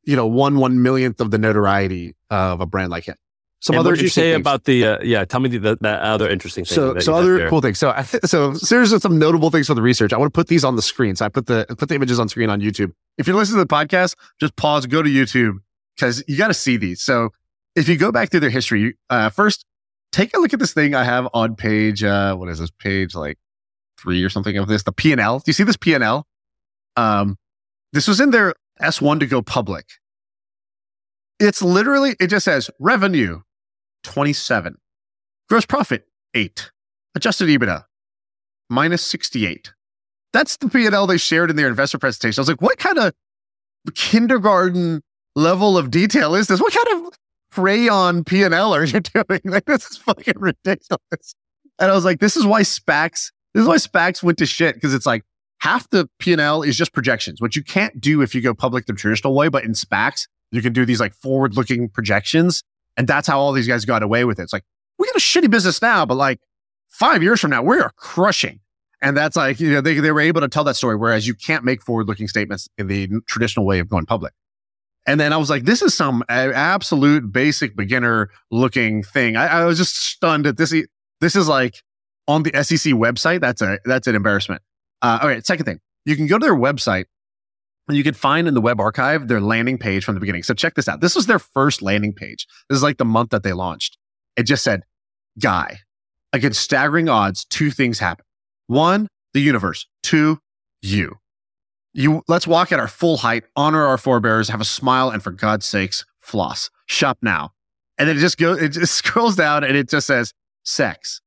you 0.05 0.17
know, 0.17 0.27
one 0.27 0.57
one 0.57 0.83
millionth 0.83 1.21
of 1.21 1.31
the 1.31 1.39
notoriety 1.39 2.15
of 2.31 2.61
a 2.61 2.67
brand 2.67 2.91
like 2.91 3.05
him. 3.05 3.17
Some 3.61 3.75
and 3.75 3.81
other 3.81 3.91
what 3.91 3.97
did 3.97 4.03
you 4.03 4.09
say 4.09 4.33
things. 4.33 4.41
about 4.41 4.65
the 4.65 4.87
uh, 4.87 4.99
yeah? 5.03 5.25
Tell 5.25 5.39
me 5.39 5.49
the, 5.49 5.59
the, 5.59 5.79
that 5.83 6.01
other 6.03 6.29
interesting 6.29 6.65
thing. 6.65 6.75
so 6.75 6.99
so 6.99 7.15
other 7.15 7.49
cool 7.49 7.61
things. 7.61 7.79
So 7.79 7.91
I 7.91 8.03
th- 8.03 8.25
so 8.25 8.55
so 8.55 8.77
here's 8.77 9.01
some 9.01 9.19
notable 9.19 9.51
things 9.51 9.69
for 9.69 9.75
the 9.75 9.83
research. 9.83 10.13
I 10.13 10.19
want 10.19 10.33
to 10.33 10.37
put 10.37 10.49
these 10.49 10.65
on 10.65 10.75
the 10.75 10.83
screen. 10.83 11.15
So 11.15 11.25
I 11.25 11.29
put 11.29 11.47
the 11.47 11.67
put 11.79 11.89
the 11.89 11.95
images 11.95 12.19
on 12.19 12.29
screen 12.29 12.51
on 12.51 12.61
YouTube. 12.61 12.93
if 13.19 13.27
you're 13.27 13.37
listening 13.37 13.61
to 13.61 13.65
the 13.65 13.75
podcast, 13.75 14.17
just 14.41 14.57
pause, 14.57 14.87
go 14.87 15.03
to 15.03 15.09
YouTube 15.09 15.59
because 15.95 16.25
you 16.27 16.37
got 16.37 16.49
to 16.49 16.55
see 16.55 16.77
these. 16.77 17.01
So 17.01 17.31
if 17.77 17.89
you 17.89 17.97
go 17.97 18.11
back 18.11 18.31
through 18.31 18.41
their 18.41 18.51
history, 18.51 18.97
uh, 19.11 19.31
first 19.31 19.65
take 20.11 20.37
a 20.37 20.41
look 20.41 20.53
at 20.53 20.59
this 20.59 20.75
thing 20.75 20.95
I 20.95 21.05
have 21.05 21.29
on 21.33 21.55
page, 21.55 22.03
uh, 22.03 22.35
what 22.35 22.49
is 22.49 22.59
this 22.59 22.71
page 22.71 23.15
like 23.15 23.39
three 23.97 24.23
or 24.23 24.29
something 24.29 24.57
of 24.59 24.69
this, 24.69 24.83
the 24.83 24.93
P 24.93 25.13
and 25.13 25.21
L. 25.21 25.39
Do 25.39 25.45
you 25.47 25.53
see 25.53 25.65
this 25.65 25.77
P 25.77 25.95
and 25.95 26.03
L? 26.03 26.27
Um, 26.97 27.39
this 27.93 28.09
was 28.09 28.21
in 28.21 28.31
their 28.31 28.55
S1 28.83 29.21
to 29.21 29.27
go 29.27 29.43
public. 29.43 29.87
It's 31.39 31.63
literally, 31.63 32.17
it 32.21 32.29
just 32.29 32.45
says 32.45 32.71
revenue 32.79 33.41
27, 34.05 34.77
Gross 35.49 35.67
profit, 35.67 36.07
eight. 36.35 36.71
Adjusted 37.15 37.49
EBITDA, 37.49 37.85
minus 38.71 39.05
68. 39.05 39.75
That's 40.33 40.57
the 40.57 40.69
P&L 40.69 41.07
they 41.07 41.19
shared 41.19 41.51
in 41.51 41.57
their 41.57 41.69
investor 41.69 41.99
presentation. 41.99 42.41
I 42.41 42.43
was 42.43 42.49
like, 42.49 42.63
what 42.63 42.79
kind 42.79 42.99
of 42.99 43.13
kindergarten 43.95 45.03
level 45.37 45.77
of 45.77 45.91
detail 45.91 46.35
is 46.35 46.47
this? 46.47 46.59
What 46.59 46.73
kind 46.73 47.07
of 47.07 47.13
crayon 47.51 48.25
P&L 48.25 48.75
are 48.75 48.85
you 48.85 49.01
doing? 49.01 49.41
Like, 49.45 49.67
this 49.67 49.91
is 49.91 49.99
fucking 49.99 50.39
ridiculous. 50.39 51.35
And 51.79 51.91
I 51.91 51.95
was 51.95 52.07
like, 52.07 52.21
this 52.21 52.37
is 52.37 52.47
why 52.47 52.63
SPACs, 52.63 53.31
this 53.53 53.61
is 53.63 53.67
why 53.67 53.77
SPACs 53.77 54.23
went 54.23 54.39
to 54.39 54.47
shit. 54.47 54.81
Cause 54.81 54.95
it's 54.95 55.05
like 55.05 55.23
half 55.63 55.89
the 55.91 56.09
P&L 56.19 56.63
is 56.63 56.77
just 56.77 56.93
projections, 56.93 57.41
which 57.41 57.55
you 57.55 57.63
can't 57.63 58.01
do 58.01 58.21
if 58.21 58.35
you 58.35 58.41
go 58.41 58.53
public 58.53 58.87
the 58.87 58.93
traditional 58.93 59.33
way. 59.33 59.47
But 59.47 59.63
in 59.63 59.75
SPACs, 59.75 60.27
you 60.51 60.61
can 60.61 60.73
do 60.73 60.85
these 60.85 60.99
like 60.99 61.15
forward 61.15 61.57
looking 61.57 61.89
projections. 61.89 62.65
And 62.97 63.07
that's 63.07 63.29
how 63.29 63.39
all 63.39 63.53
these 63.53 63.69
guys 63.69 63.85
got 63.85 64.03
away 64.03 64.25
with 64.25 64.41
it. 64.41 64.43
It's 64.43 64.53
like, 64.53 64.65
we 64.99 65.07
got 65.07 65.15
a 65.15 65.21
shitty 65.21 65.49
business 65.49 65.81
now, 65.81 66.05
but 66.05 66.17
like 66.17 66.41
five 66.89 67.23
years 67.23 67.41
from 67.41 67.51
now, 67.51 67.63
we 67.63 67.79
are 67.79 67.93
crushing. 67.97 68.59
And 69.03 69.17
that's 69.17 69.37
like, 69.37 69.61
you 69.61 69.71
know, 69.71 69.81
they, 69.81 69.95
they 70.01 70.11
were 70.11 70.21
able 70.21 70.41
to 70.41 70.49
tell 70.49 70.65
that 70.65 70.75
story, 70.75 70.97
whereas 70.97 71.29
you 71.29 71.35
can't 71.35 71.63
make 71.63 71.81
forward 71.81 72.09
looking 72.09 72.27
statements 72.27 72.69
in 72.77 72.89
the 72.89 73.09
traditional 73.29 73.65
way 73.65 73.79
of 73.79 73.89
going 73.89 74.05
public. 74.05 74.33
And 75.07 75.21
then 75.21 75.33
I 75.33 75.37
was 75.37 75.49
like, 75.49 75.65
this 75.65 75.81
is 75.81 75.95
some 75.95 76.25
absolute 76.29 77.31
basic 77.31 77.77
beginner 77.77 78.31
looking 78.51 79.05
thing. 79.05 79.37
I, 79.37 79.47
I 79.47 79.65
was 79.65 79.79
just 79.79 79.95
stunned 79.95 80.49
at 80.49 80.57
this. 80.57 80.75
This 81.21 81.37
is 81.37 81.47
like 81.47 81.85
on 82.27 82.43
the 82.43 82.51
SEC 82.65 82.95
website. 82.95 83.41
That's 83.41 83.63
a, 83.63 83.79
that's 83.85 84.09
an 84.09 84.17
embarrassment. 84.17 84.61
Uh, 85.03 85.19
all 85.23 85.29
right. 85.29 85.45
Second 85.45 85.67
thing, 85.67 85.81
you 86.05 86.17
can 86.17 86.27
go 86.27 86.39
to 86.39 86.45
their 86.45 86.57
website 86.57 87.05
and 87.89 87.97
you 87.97 88.05
can 88.05 88.15
find 88.15 88.47
in 88.49 88.55
the 88.55 88.61
web 88.61 88.81
archive 88.81 89.29
their 89.29 89.41
landing 89.41 89.79
page 89.79 90.05
from 90.05 90.15
the 90.15 90.21
beginning. 90.21 90.43
So 90.43 90.55
check 90.55 90.75
this 90.75 90.89
out. 90.89 91.01
This 91.01 91.15
was 91.15 91.27
their 91.27 91.39
first 91.39 91.83
landing 91.83 92.13
page. 92.13 92.47
This 92.69 92.77
is 92.77 92.83
like 92.83 92.99
the 92.99 93.05
month 93.05 93.31
that 93.31 93.43
they 93.43 93.53
launched. 93.53 93.99
It 94.37 94.45
just 94.45 94.63
said, 94.65 94.83
guy, 95.39 95.81
against 96.33 96.61
staggering 96.61 97.09
odds, 97.09 97.45
two 97.45 97.71
things 97.71 97.99
happen. 97.99 98.25
One, 98.69 99.09
the 99.35 99.41
universe. 99.41 99.87
Two, 100.03 100.39
you. 100.81 101.17
You 101.93 102.23
let's 102.27 102.47
walk 102.47 102.73
at 102.73 102.79
our 102.81 102.89
full 102.89 103.19
height, 103.19 103.45
honor 103.55 103.85
our 103.85 103.99
forebears, 103.99 104.49
have 104.49 104.63
a 104.63 104.65
smile, 104.65 105.11
and 105.11 105.23
for 105.23 105.31
God's 105.31 105.67
sakes, 105.67 106.07
floss. 106.21 106.71
Shop 106.87 107.19
now. 107.21 107.51
And 107.99 108.09
then 108.09 108.17
it 108.17 108.21
just 108.21 108.39
goes, 108.39 108.63
it 108.63 108.71
just 108.71 108.95
scrolls 109.05 109.37
down 109.37 109.65
and 109.65 109.77
it 109.77 109.91
just 109.91 110.07
says 110.07 110.33
sex. 110.65 111.21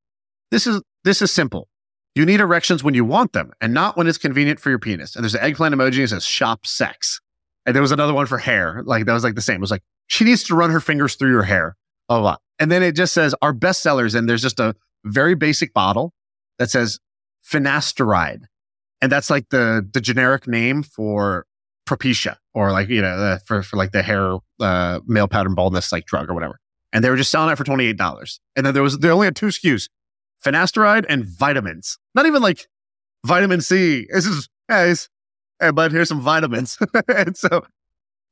This 0.49 0.65
is 0.65 0.81
this 1.03 1.21
is 1.21 1.31
simple. 1.31 1.67
You 2.15 2.25
need 2.25 2.39
erections 2.39 2.81
when 2.81 2.93
you 2.93 3.03
want 3.03 3.33
them 3.33 3.51
and 3.59 3.73
not 3.73 3.97
when 3.97 4.07
it's 4.07 4.17
convenient 4.17 4.59
for 4.59 4.69
your 4.69 4.79
penis. 4.79 5.15
And 5.15 5.23
there's 5.23 5.35
an 5.35 5.41
eggplant 5.41 5.75
emoji 5.75 5.97
that 5.97 6.07
says 6.07 6.25
shop 6.25 6.65
sex. 6.65 7.19
And 7.65 7.75
there 7.75 7.81
was 7.81 7.91
another 7.91 8.13
one 8.13 8.25
for 8.25 8.37
hair. 8.37 8.81
Like 8.85 9.05
that 9.05 9.13
was 9.13 9.23
like 9.23 9.35
the 9.35 9.41
same. 9.41 9.57
It 9.57 9.61
was 9.61 9.71
like, 9.71 9.83
she 10.07 10.23
needs 10.23 10.43
to 10.43 10.55
run 10.55 10.69
her 10.69 10.79
fingers 10.79 11.15
through 11.15 11.31
your 11.31 11.43
hair. 11.43 11.75
Blah, 12.07 12.21
blah. 12.21 12.37
And 12.57 12.71
then 12.71 12.83
it 12.83 12.95
just 12.95 13.13
says 13.13 13.35
our 13.41 13.51
best 13.51 13.83
sellers. 13.83 14.15
And 14.15 14.29
there's 14.29 14.41
just 14.41 14.59
a 14.59 14.75
very 15.03 15.35
basic 15.35 15.73
bottle 15.73 16.13
that 16.57 16.71
says 16.71 16.99
finasteride. 17.45 18.43
And 19.01 19.11
that's 19.11 19.29
like 19.29 19.49
the, 19.49 19.87
the 19.93 19.99
generic 19.99 20.47
name 20.47 20.83
for 20.83 21.45
Propecia 21.85 22.37
or 22.53 22.71
like, 22.71 22.87
you 22.87 23.01
know, 23.01 23.09
uh, 23.09 23.39
for, 23.45 23.61
for 23.61 23.75
like 23.75 23.91
the 23.91 24.01
hair, 24.01 24.37
uh, 24.61 25.01
male 25.05 25.27
pattern 25.27 25.53
baldness, 25.53 25.91
like 25.91 26.05
drug 26.05 26.29
or 26.29 26.33
whatever. 26.33 26.59
And 26.93 27.03
they 27.03 27.09
were 27.09 27.17
just 27.17 27.29
selling 27.29 27.51
it 27.51 27.57
for 27.57 27.65
$28. 27.65 28.39
And 28.55 28.65
then 28.65 28.73
there 28.73 28.83
was, 28.83 28.97
they 28.99 29.09
only 29.09 29.27
had 29.27 29.35
two 29.35 29.47
SKUs, 29.47 29.89
finasteride 30.45 31.05
and 31.09 31.25
vitamins. 31.25 31.97
Not 32.13 32.25
even 32.25 32.41
like 32.41 32.67
vitamin 33.25 33.61
C. 33.61 34.07
This 34.11 34.25
is, 34.25 34.47
guys, 34.69 35.09
hey, 35.59 35.71
but 35.71 35.91
here's 35.91 36.09
some 36.09 36.21
vitamins. 36.21 36.77
and 37.07 37.35
so 37.35 37.65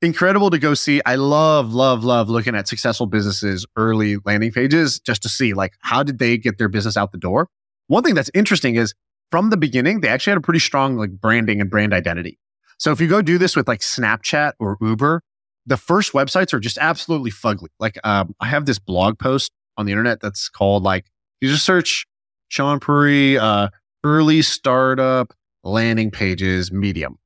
incredible 0.02 0.50
to 0.50 0.60
go 0.60 0.74
see. 0.74 1.02
I 1.06 1.16
love, 1.16 1.74
love, 1.74 2.04
love 2.04 2.30
looking 2.30 2.56
at 2.56 2.68
successful 2.68 3.08
businesses' 3.08 3.66
early 3.76 4.18
landing 4.26 4.52
pages 4.52 5.00
just 5.00 5.24
to 5.24 5.30
see 5.30 5.54
like 5.54 5.74
how 5.80 6.04
did 6.04 6.20
they 6.20 6.38
get 6.38 6.58
their 6.58 6.70
business 6.70 6.98
out 6.98 7.12
the 7.12 7.18
door. 7.18 7.50
One 7.88 8.04
thing 8.04 8.16
that's 8.16 8.32
interesting 8.34 8.76
is 8.76 8.94
from 9.32 9.50
the 9.50 9.58
beginning, 9.58 10.02
they 10.02 10.10
actually 10.10 10.32
had 10.32 10.38
a 10.38 10.42
pretty 10.42 10.60
strong 10.60 10.98
like 10.98 11.12
branding 11.12 11.60
and 11.60 11.70
brand 11.70 11.94
identity. 11.94 12.38
So 12.78 12.92
if 12.92 13.02
you 13.02 13.08
go 13.08 13.22
do 13.22 13.38
this 13.38 13.56
with 13.56 13.68
like 13.68 13.80
Snapchat 13.80 14.54
or 14.60 14.78
Uber, 14.82 15.22
the 15.66 15.78
first 15.78 16.14
websites 16.14 16.54
are 16.54 16.60
just 16.60 16.78
absolutely 16.78 17.32
fugly. 17.32 17.70
Like 17.80 17.98
um, 18.04 18.36
I 18.40 18.48
have 18.48 18.66
this 18.66 18.80
blog 18.80 19.18
post 19.18 19.52
on 19.78 19.86
the 19.86 19.92
internet 19.92 20.20
that's 20.22 20.50
called 20.50 20.84
like 20.84 21.06
you 21.44 21.50
just 21.50 21.66
search 21.66 22.06
Shaan 22.50 22.80
Puri 22.80 23.38
uh, 23.38 23.68
early 24.06 24.42
startup 24.42 25.34
landing 25.64 26.10
pages 26.10 26.72
medium. 26.72 27.18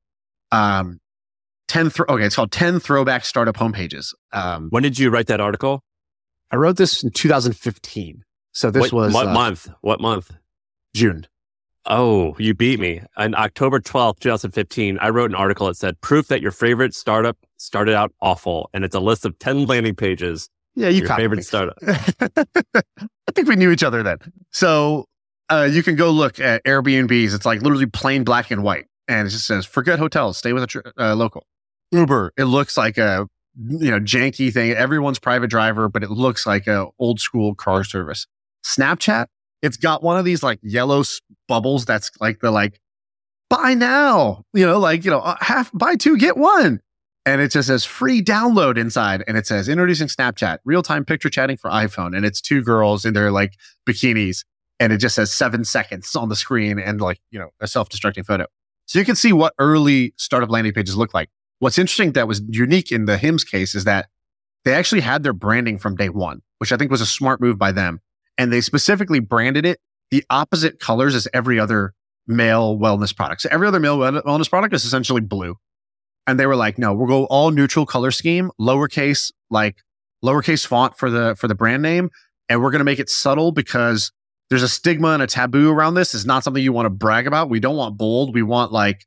Um, 0.51 0.99
10 1.67 1.91
th- 1.91 2.09
okay, 2.09 2.23
it's 2.23 2.35
called 2.35 2.51
10 2.51 2.79
throwback 2.79 3.25
startup 3.25 3.55
homepages. 3.55 4.15
Um, 4.31 4.69
when 4.71 4.81
did 4.81 4.97
you 4.97 5.11
write 5.11 5.27
that 5.27 5.39
article? 5.39 5.83
I 6.49 6.55
wrote 6.55 6.77
this 6.77 7.03
in 7.03 7.11
2015. 7.11 8.23
So 8.53 8.71
this 8.71 8.91
what, 8.91 8.93
was 8.93 9.13
what 9.13 9.27
uh, 9.27 9.33
month? 9.33 9.69
What 9.81 10.01
month? 10.01 10.31
June. 10.95 11.27
Oh, 11.85 12.35
you 12.39 12.55
beat 12.55 12.79
me. 12.79 13.03
On 13.17 13.35
October 13.35 13.79
12th, 13.79 14.19
2015, 14.19 14.97
I 14.97 15.09
wrote 15.09 15.29
an 15.29 15.35
article 15.35 15.67
that 15.67 15.77
said 15.77 16.01
proof 16.01 16.27
that 16.29 16.41
your 16.41 16.51
favorite 16.51 16.95
startup 16.95 17.37
started 17.57 17.93
out 17.93 18.11
awful. 18.19 18.71
And 18.73 18.83
it's 18.83 18.95
a 18.95 18.99
list 18.99 19.25
of 19.25 19.37
10 19.37 19.67
landing 19.67 19.95
pages. 19.95 20.49
Yeah, 20.77 20.89
you 20.89 20.99
your 20.99 21.15
favorite 21.15 21.37
me. 21.37 21.43
startup. 21.43 21.75
I 21.85 23.31
think 23.33 23.47
we 23.47 23.55
knew 23.55 23.71
each 23.71 23.81
other 23.81 24.03
then. 24.03 24.19
So 24.51 25.05
uh, 25.49 25.67
you 25.69 25.81
can 25.81 25.95
go 25.95 26.11
look 26.11 26.39
at 26.39 26.63
Airbnbs. 26.65 27.33
It's 27.33 27.47
like 27.47 27.63
literally 27.63 27.87
plain 27.87 28.23
black 28.23 28.51
and 28.51 28.61
white, 28.61 28.85
and 29.07 29.27
it 29.27 29.31
just 29.31 29.47
says 29.47 29.65
"forget 29.65 29.97
hotels, 29.97 30.37
stay 30.37 30.53
with 30.53 30.63
a 30.63 30.67
tr- 30.67 30.79
uh, 30.99 31.15
local." 31.15 31.47
Uber. 31.91 32.31
It 32.37 32.43
looks 32.43 32.77
like 32.77 32.99
a 32.99 33.27
you 33.57 33.89
know 33.89 33.99
janky 33.99 34.53
thing. 34.53 34.71
Everyone's 34.71 35.17
private 35.17 35.49
driver, 35.49 35.89
but 35.89 36.03
it 36.03 36.11
looks 36.11 36.45
like 36.45 36.67
a 36.67 36.85
old 36.99 37.19
school 37.19 37.55
car 37.55 37.83
service. 37.83 38.27
Snapchat. 38.63 39.25
It's 39.63 39.77
got 39.77 40.03
one 40.03 40.19
of 40.19 40.25
these 40.25 40.43
like 40.43 40.59
yellow 40.61 41.03
bubbles. 41.47 41.85
That's 41.85 42.11
like 42.19 42.39
the 42.41 42.51
like 42.51 42.79
buy 43.49 43.73
now. 43.73 44.43
You 44.53 44.67
know, 44.67 44.77
like 44.77 45.05
you 45.05 45.09
know, 45.09 45.21
uh, 45.21 45.37
half 45.39 45.71
buy 45.73 45.95
two 45.95 46.17
get 46.17 46.37
one. 46.37 46.81
And 47.27 47.41
it 47.41 47.51
just 47.51 47.67
says 47.67 47.83
free 47.83 48.21
download 48.21 48.77
inside. 48.77 49.21
And 49.27 49.35
it 49.35 49.45
says 49.45 49.67
introducing 49.67 50.07
Snapchat, 50.07 50.59
real 50.63 50.81
time 50.81 51.03
picture 51.03 51.29
chatting 51.29 51.57
for 51.57 51.69
iPhone. 51.69 52.15
And 52.15 52.25
it's 52.25 52.39
two 52.39 52.63
girls 52.63 53.03
in 53.03 53.13
their 53.13 53.33
like 53.33 53.55
bikinis. 53.85 54.45
And 54.79 54.93
it 54.93 54.99
just 54.99 55.15
says 55.15 55.33
seven 55.33 55.65
seconds 55.65 56.15
on 56.15 56.29
the 56.29 56.37
screen 56.37 56.79
and 56.79 57.01
like, 57.01 57.19
you 57.29 57.37
know, 57.37 57.49
a 57.59 57.67
self 57.67 57.89
destructing 57.89 58.25
photo. 58.25 58.45
So 58.85 58.97
you 58.97 59.03
can 59.03 59.17
see 59.17 59.33
what 59.33 59.53
early 59.59 60.13
startup 60.15 60.49
landing 60.49 60.71
pages 60.71 60.95
look 60.95 61.13
like. 61.13 61.29
What's 61.59 61.77
interesting 61.77 62.13
that 62.13 62.29
was 62.29 62.41
unique 62.47 62.93
in 62.93 63.03
the 63.03 63.17
Hims 63.17 63.43
case 63.43 63.75
is 63.75 63.83
that 63.83 64.07
they 64.63 64.73
actually 64.73 65.01
had 65.01 65.23
their 65.23 65.33
branding 65.33 65.79
from 65.79 65.97
day 65.97 66.07
one, 66.07 66.43
which 66.59 66.71
I 66.71 66.77
think 66.77 66.91
was 66.91 67.01
a 67.01 67.05
smart 67.05 67.41
move 67.41 67.57
by 67.57 67.73
them. 67.73 67.99
And 68.37 68.53
they 68.53 68.61
specifically 68.61 69.19
branded 69.19 69.65
it 69.65 69.81
the 70.11 70.23
opposite 70.29 70.79
colors 70.79 71.13
as 71.13 71.27
every 71.33 71.59
other 71.59 71.93
male 72.25 72.77
wellness 72.77 73.13
product. 73.13 73.41
So 73.41 73.49
every 73.51 73.67
other 73.67 73.81
male 73.81 73.97
wellness 73.97 74.49
product 74.49 74.73
is 74.73 74.85
essentially 74.85 75.19
blue. 75.19 75.57
And 76.27 76.39
they 76.39 76.45
were 76.45 76.55
like, 76.55 76.77
no, 76.77 76.93
we'll 76.93 77.07
go 77.07 77.25
all 77.25 77.51
neutral 77.51 77.85
color 77.85 78.11
scheme, 78.11 78.51
lowercase, 78.59 79.31
like 79.49 79.77
lowercase 80.23 80.67
font 80.67 80.97
for 80.97 81.09
the, 81.09 81.35
for 81.39 81.47
the 81.47 81.55
brand 81.55 81.81
name. 81.81 82.11
And 82.49 82.61
we're 82.61 82.71
going 82.71 82.79
to 82.79 82.85
make 82.85 82.99
it 82.99 83.09
subtle 83.09 83.51
because 83.51 84.11
there's 84.49 84.63
a 84.63 84.69
stigma 84.69 85.09
and 85.09 85.23
a 85.23 85.27
taboo 85.27 85.71
around 85.71 85.95
this. 85.95 86.13
It's 86.13 86.25
not 86.25 86.43
something 86.43 86.61
you 86.61 86.73
want 86.73 86.85
to 86.85 86.89
brag 86.89 87.27
about. 87.27 87.49
We 87.49 87.59
don't 87.59 87.75
want 87.77 87.97
bold. 87.97 88.33
We 88.33 88.43
want 88.43 88.71
like, 88.71 89.05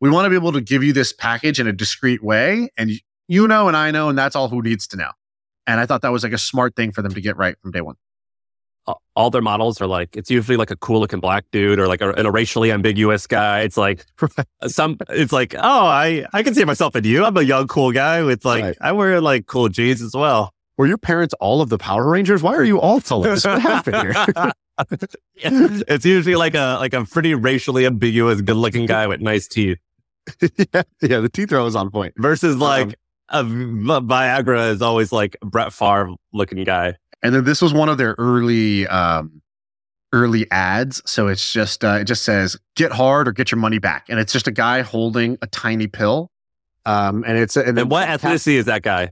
we 0.00 0.10
want 0.10 0.26
to 0.26 0.30
be 0.30 0.36
able 0.36 0.52
to 0.52 0.60
give 0.60 0.84
you 0.84 0.92
this 0.92 1.12
package 1.12 1.58
in 1.58 1.66
a 1.66 1.72
discreet 1.72 2.22
way. 2.22 2.70
And 2.76 2.92
you 3.26 3.48
know, 3.48 3.68
and 3.68 3.76
I 3.76 3.90
know, 3.90 4.08
and 4.08 4.18
that's 4.18 4.36
all 4.36 4.48
who 4.48 4.62
needs 4.62 4.86
to 4.88 4.96
know. 4.96 5.10
And 5.66 5.80
I 5.80 5.86
thought 5.86 6.02
that 6.02 6.12
was 6.12 6.22
like 6.22 6.32
a 6.32 6.38
smart 6.38 6.76
thing 6.76 6.92
for 6.92 7.02
them 7.02 7.12
to 7.14 7.20
get 7.20 7.36
right 7.36 7.56
from 7.60 7.72
day 7.72 7.80
one. 7.82 7.96
All- 9.16 9.30
their 9.30 9.42
models 9.42 9.80
are 9.80 9.86
like 9.86 10.16
it's 10.16 10.30
usually 10.30 10.56
like 10.56 10.70
a 10.70 10.76
cool 10.76 11.00
looking 11.00 11.20
black 11.20 11.44
dude 11.52 11.78
or 11.78 11.86
like 11.86 12.00
a, 12.00 12.10
a 12.12 12.30
racially 12.30 12.70
ambiguous 12.72 13.26
guy. 13.26 13.60
It's 13.60 13.76
like 13.76 14.04
some. 14.66 14.96
It's 15.10 15.32
like 15.32 15.54
oh, 15.56 15.86
I 15.86 16.24
I 16.32 16.42
can 16.42 16.54
see 16.54 16.64
myself 16.64 16.94
in 16.96 17.04
you. 17.04 17.24
I'm 17.24 17.36
a 17.36 17.42
young 17.42 17.66
cool 17.68 17.92
guy 17.92 18.22
with 18.22 18.44
like 18.44 18.62
Right. 18.64 18.76
I 18.80 18.92
wear 18.92 19.20
like 19.20 19.46
cool 19.46 19.68
jeans 19.68 20.02
as 20.02 20.14
well. 20.14 20.52
Were 20.76 20.86
your 20.86 20.98
parents 20.98 21.34
all 21.40 21.60
of 21.60 21.68
the 21.70 21.78
Power 21.78 22.08
Rangers? 22.08 22.42
Why 22.42 22.54
are 22.54 22.62
you 22.64 22.80
all 22.80 23.00
colors? 23.00 23.44
What 23.44 23.60
happened 23.60 23.96
here? 23.96 24.52
it's 25.88 26.04
usually 26.04 26.36
like 26.36 26.54
a 26.54 26.76
like 26.80 26.94
a 26.94 27.04
pretty 27.04 27.34
racially 27.34 27.84
ambiguous, 27.86 28.40
good 28.40 28.56
looking 28.56 28.86
guy 28.86 29.06
with 29.08 29.20
nice 29.20 29.48
teeth 29.48 29.78
yeah, 30.40 30.82
yeah, 31.02 31.20
the 31.20 31.28
teeth 31.32 31.52
are 31.52 31.58
always 31.58 31.74
on 31.74 31.90
point. 31.90 32.14
versus 32.18 32.54
um, 32.54 32.60
like 32.60 32.94
a 33.30 33.42
Vi- 33.42 34.00
Viagra 34.00 34.70
is 34.70 34.82
always 34.82 35.10
like 35.10 35.36
Brett 35.42 35.72
Favre 35.72 36.10
looking 36.32 36.62
guy. 36.64 36.94
And 37.22 37.34
then 37.34 37.44
this 37.44 37.60
was 37.60 37.72
one 37.72 37.88
of 37.88 37.98
their 37.98 38.14
early, 38.18 38.86
um, 38.86 39.42
early 40.12 40.50
ads. 40.50 41.02
So 41.04 41.28
it's 41.28 41.52
just, 41.52 41.84
uh, 41.84 41.98
it 42.00 42.04
just 42.04 42.24
says 42.24 42.56
get 42.76 42.92
hard 42.92 43.28
or 43.28 43.32
get 43.32 43.50
your 43.50 43.58
money 43.58 43.78
back. 43.78 44.06
And 44.08 44.18
it's 44.18 44.32
just 44.32 44.46
a 44.46 44.52
guy 44.52 44.82
holding 44.82 45.36
a 45.42 45.46
tiny 45.46 45.86
pill. 45.86 46.30
Um, 46.86 47.24
and 47.26 47.36
it's 47.36 47.56
and, 47.56 47.76
then 47.76 47.82
And 47.82 47.90
what 47.90 48.08
ethnicity 48.08 48.54
is 48.54 48.66
that 48.66 48.82
guy? 48.82 49.10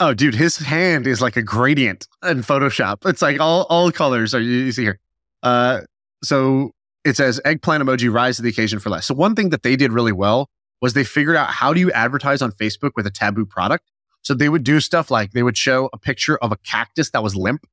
Oh, 0.00 0.14
dude, 0.14 0.34
his 0.34 0.56
hand 0.56 1.06
is 1.06 1.20
like 1.20 1.36
a 1.36 1.42
gradient 1.42 2.06
in 2.22 2.42
Photoshop. 2.42 3.04
It's 3.04 3.20
like 3.20 3.40
all, 3.40 3.66
all 3.68 3.90
colors 3.90 4.34
are 4.34 4.40
you, 4.40 4.50
you 4.50 4.72
see 4.72 4.84
here. 4.84 5.00
Uh, 5.42 5.80
so 6.22 6.70
it 7.04 7.16
says 7.16 7.40
eggplant 7.44 7.82
emoji 7.82 8.12
rise 8.12 8.36
to 8.36 8.42
the 8.42 8.48
occasion 8.48 8.78
for 8.78 8.90
less. 8.90 9.06
So 9.06 9.14
one 9.14 9.34
thing 9.34 9.50
that 9.50 9.62
they 9.62 9.76
did 9.76 9.92
really 9.92 10.12
well 10.12 10.48
was 10.80 10.94
they 10.94 11.04
figured 11.04 11.36
out 11.36 11.48
how 11.48 11.74
do 11.74 11.80
you 11.80 11.90
advertise 11.92 12.40
on 12.42 12.52
Facebook 12.52 12.92
with 12.94 13.06
a 13.06 13.10
taboo 13.10 13.44
product. 13.44 13.84
So 14.22 14.34
they 14.34 14.48
would 14.48 14.64
do 14.64 14.80
stuff 14.80 15.10
like 15.10 15.32
they 15.32 15.42
would 15.42 15.56
show 15.56 15.88
a 15.92 15.98
picture 15.98 16.36
of 16.38 16.52
a 16.52 16.56
cactus 16.56 17.10
that 17.10 17.22
was 17.22 17.34
limp 17.34 17.66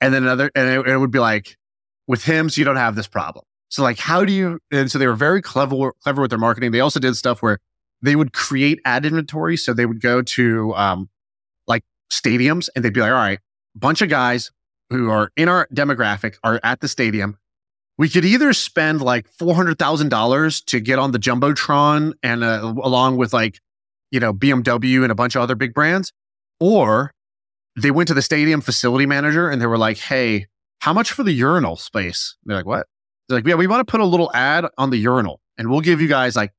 And 0.00 0.14
then 0.14 0.22
another, 0.22 0.50
and 0.54 0.68
it, 0.68 0.88
it 0.88 0.98
would 0.98 1.10
be 1.10 1.18
like, 1.18 1.56
with 2.06 2.24
him, 2.24 2.48
so 2.48 2.60
you 2.60 2.64
don't 2.64 2.76
have 2.76 2.94
this 2.94 3.06
problem. 3.06 3.44
So 3.68 3.82
like, 3.82 3.98
how 3.98 4.24
do 4.24 4.32
you? 4.32 4.60
And 4.72 4.90
so 4.90 4.98
they 4.98 5.06
were 5.06 5.14
very 5.14 5.42
clever, 5.42 5.92
clever 6.02 6.22
with 6.22 6.30
their 6.30 6.38
marketing. 6.38 6.70
They 6.70 6.80
also 6.80 6.98
did 7.00 7.16
stuff 7.16 7.42
where 7.42 7.58
they 8.00 8.16
would 8.16 8.32
create 8.32 8.80
ad 8.86 9.04
inventory. 9.04 9.58
So 9.58 9.74
they 9.74 9.84
would 9.84 10.00
go 10.00 10.22
to 10.22 10.74
um, 10.74 11.10
like 11.66 11.84
stadiums 12.10 12.70
and 12.74 12.82
they'd 12.82 12.94
be 12.94 13.00
like, 13.00 13.10
all 13.12 13.18
right, 13.18 13.40
bunch 13.74 14.00
of 14.00 14.08
guys 14.08 14.50
who 14.88 15.10
are 15.10 15.30
in 15.36 15.50
our 15.50 15.68
demographic 15.74 16.36
are 16.42 16.58
at 16.64 16.80
the 16.80 16.88
stadium. 16.88 17.36
We 17.98 18.08
could 18.08 18.24
either 18.24 18.54
spend 18.54 19.02
like 19.02 19.28
four 19.28 19.54
hundred 19.54 19.78
thousand 19.78 20.08
dollars 20.08 20.62
to 20.62 20.80
get 20.80 20.98
on 20.98 21.12
the 21.12 21.18
jumbotron 21.18 22.14
and 22.22 22.42
uh, 22.42 22.72
along 22.82 23.18
with 23.18 23.34
like, 23.34 23.60
you 24.10 24.20
know, 24.20 24.32
BMW 24.32 25.02
and 25.02 25.12
a 25.12 25.14
bunch 25.14 25.34
of 25.34 25.42
other 25.42 25.54
big 25.54 25.74
brands, 25.74 26.12
or 26.60 27.12
they 27.76 27.90
went 27.90 28.08
to 28.08 28.14
the 28.14 28.22
stadium 28.22 28.60
facility 28.60 29.06
manager 29.06 29.48
and 29.48 29.60
they 29.62 29.66
were 29.66 29.78
like, 29.78 29.98
"Hey, 29.98 30.46
how 30.80 30.92
much 30.92 31.12
for 31.12 31.22
the 31.22 31.32
urinal 31.32 31.76
space?" 31.76 32.36
They're 32.44 32.56
like, 32.56 32.66
"What?" 32.66 32.86
They're 33.28 33.38
like, 33.38 33.46
"Yeah, 33.46 33.54
we 33.54 33.66
want 33.66 33.86
to 33.86 33.90
put 33.90 34.00
a 34.00 34.06
little 34.06 34.30
ad 34.34 34.66
on 34.76 34.90
the 34.90 34.96
urinal, 34.96 35.40
and 35.56 35.70
we'll 35.70 35.80
give 35.80 36.00
you 36.00 36.08
guys 36.08 36.36
like, 36.36 36.52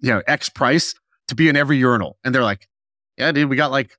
you 0.00 0.10
know, 0.10 0.22
X 0.26 0.48
price 0.48 0.94
to 1.28 1.34
be 1.34 1.48
in 1.48 1.56
every 1.56 1.76
urinal." 1.78 2.18
And 2.24 2.34
they're 2.34 2.42
like, 2.42 2.68
"Yeah, 3.16 3.32
dude, 3.32 3.50
we 3.50 3.56
got 3.56 3.70
like 3.70 3.96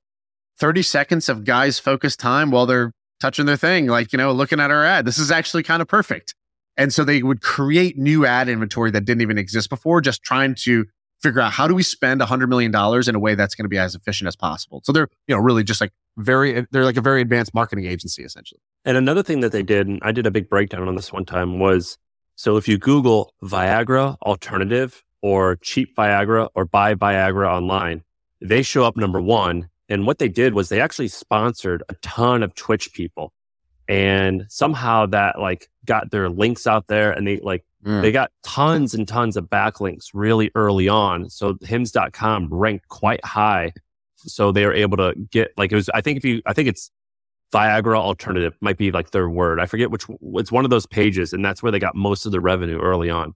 thirty 0.58 0.82
seconds 0.82 1.28
of 1.28 1.44
guys' 1.44 1.78
focused 1.78 2.20
time 2.20 2.50
while 2.50 2.66
they're 2.66 2.92
touching 3.20 3.46
their 3.46 3.56
thing, 3.56 3.86
like 3.86 4.12
you 4.12 4.16
know, 4.18 4.32
looking 4.32 4.60
at 4.60 4.70
our 4.70 4.84
ad. 4.84 5.04
This 5.04 5.18
is 5.18 5.30
actually 5.30 5.62
kind 5.62 5.82
of 5.82 5.88
perfect." 5.88 6.34
And 6.76 6.94
so 6.94 7.02
they 7.02 7.22
would 7.24 7.42
create 7.42 7.98
new 7.98 8.24
ad 8.24 8.48
inventory 8.48 8.92
that 8.92 9.04
didn't 9.04 9.20
even 9.22 9.36
exist 9.36 9.68
before, 9.68 10.00
just 10.00 10.22
trying 10.22 10.54
to 10.60 10.86
figure 11.20 11.40
out 11.40 11.52
how 11.52 11.66
do 11.66 11.74
we 11.74 11.82
spend 11.82 12.20
$100 12.20 12.48
million 12.48 12.72
in 13.08 13.14
a 13.14 13.18
way 13.18 13.34
that's 13.34 13.54
going 13.54 13.64
to 13.64 13.68
be 13.68 13.78
as 13.78 13.94
efficient 13.94 14.28
as 14.28 14.36
possible. 14.36 14.80
So 14.84 14.92
they're, 14.92 15.08
you 15.26 15.34
know, 15.34 15.40
really 15.40 15.64
just 15.64 15.80
like 15.80 15.92
very, 16.16 16.66
they're 16.70 16.84
like 16.84 16.96
a 16.96 17.02
very 17.02 17.20
advanced 17.20 17.54
marketing 17.54 17.86
agency, 17.86 18.22
essentially. 18.22 18.60
And 18.84 18.96
another 18.96 19.22
thing 19.22 19.40
that 19.40 19.52
they 19.52 19.62
did, 19.62 19.86
and 19.86 20.00
I 20.02 20.12
did 20.12 20.26
a 20.26 20.30
big 20.30 20.48
breakdown 20.48 20.86
on 20.88 20.94
this 20.94 21.12
one 21.12 21.24
time, 21.24 21.58
was 21.58 21.98
so 22.36 22.56
if 22.56 22.68
you 22.68 22.78
Google 22.78 23.34
Viagra 23.42 24.16
alternative 24.22 25.02
or 25.22 25.56
cheap 25.56 25.96
Viagra 25.96 26.48
or 26.54 26.64
buy 26.64 26.94
Viagra 26.94 27.48
online, 27.48 28.02
they 28.40 28.62
show 28.62 28.84
up 28.84 28.96
number 28.96 29.20
one. 29.20 29.68
And 29.88 30.06
what 30.06 30.18
they 30.18 30.28
did 30.28 30.54
was 30.54 30.68
they 30.68 30.80
actually 30.80 31.08
sponsored 31.08 31.82
a 31.88 31.94
ton 31.94 32.42
of 32.42 32.54
Twitch 32.54 32.92
people. 32.92 33.32
And 33.88 34.44
somehow 34.48 35.06
that 35.06 35.40
like 35.40 35.68
got 35.86 36.10
their 36.10 36.28
links 36.28 36.66
out 36.66 36.86
there 36.88 37.10
and 37.12 37.26
they 37.26 37.38
like 37.40 37.64
Mm. 37.86 38.02
they 38.02 38.10
got 38.10 38.32
tons 38.42 38.92
and 38.92 39.06
tons 39.06 39.36
of 39.36 39.44
backlinks 39.44 40.06
really 40.12 40.50
early 40.56 40.88
on. 40.88 41.30
So 41.30 41.56
hims.com 41.62 42.48
ranked 42.52 42.88
quite 42.88 43.24
high. 43.24 43.72
So 44.16 44.50
they 44.50 44.66
were 44.66 44.74
able 44.74 44.96
to 44.96 45.14
get 45.30 45.52
like 45.56 45.70
it 45.70 45.76
was 45.76 45.88
I 45.90 46.00
think 46.00 46.16
if 46.18 46.24
you 46.24 46.42
I 46.44 46.52
think 46.54 46.68
it's 46.68 46.90
Viagra 47.54 47.96
alternative 47.96 48.56
might 48.60 48.78
be 48.78 48.90
like 48.90 49.12
their 49.12 49.30
word. 49.30 49.60
I 49.60 49.66
forget 49.66 49.92
which 49.92 50.04
it's 50.34 50.50
one 50.50 50.64
of 50.64 50.70
those 50.70 50.86
pages 50.86 51.32
and 51.32 51.44
that's 51.44 51.62
where 51.62 51.70
they 51.70 51.78
got 51.78 51.94
most 51.94 52.26
of 52.26 52.32
the 52.32 52.40
revenue 52.40 52.80
early 52.80 53.10
on. 53.10 53.32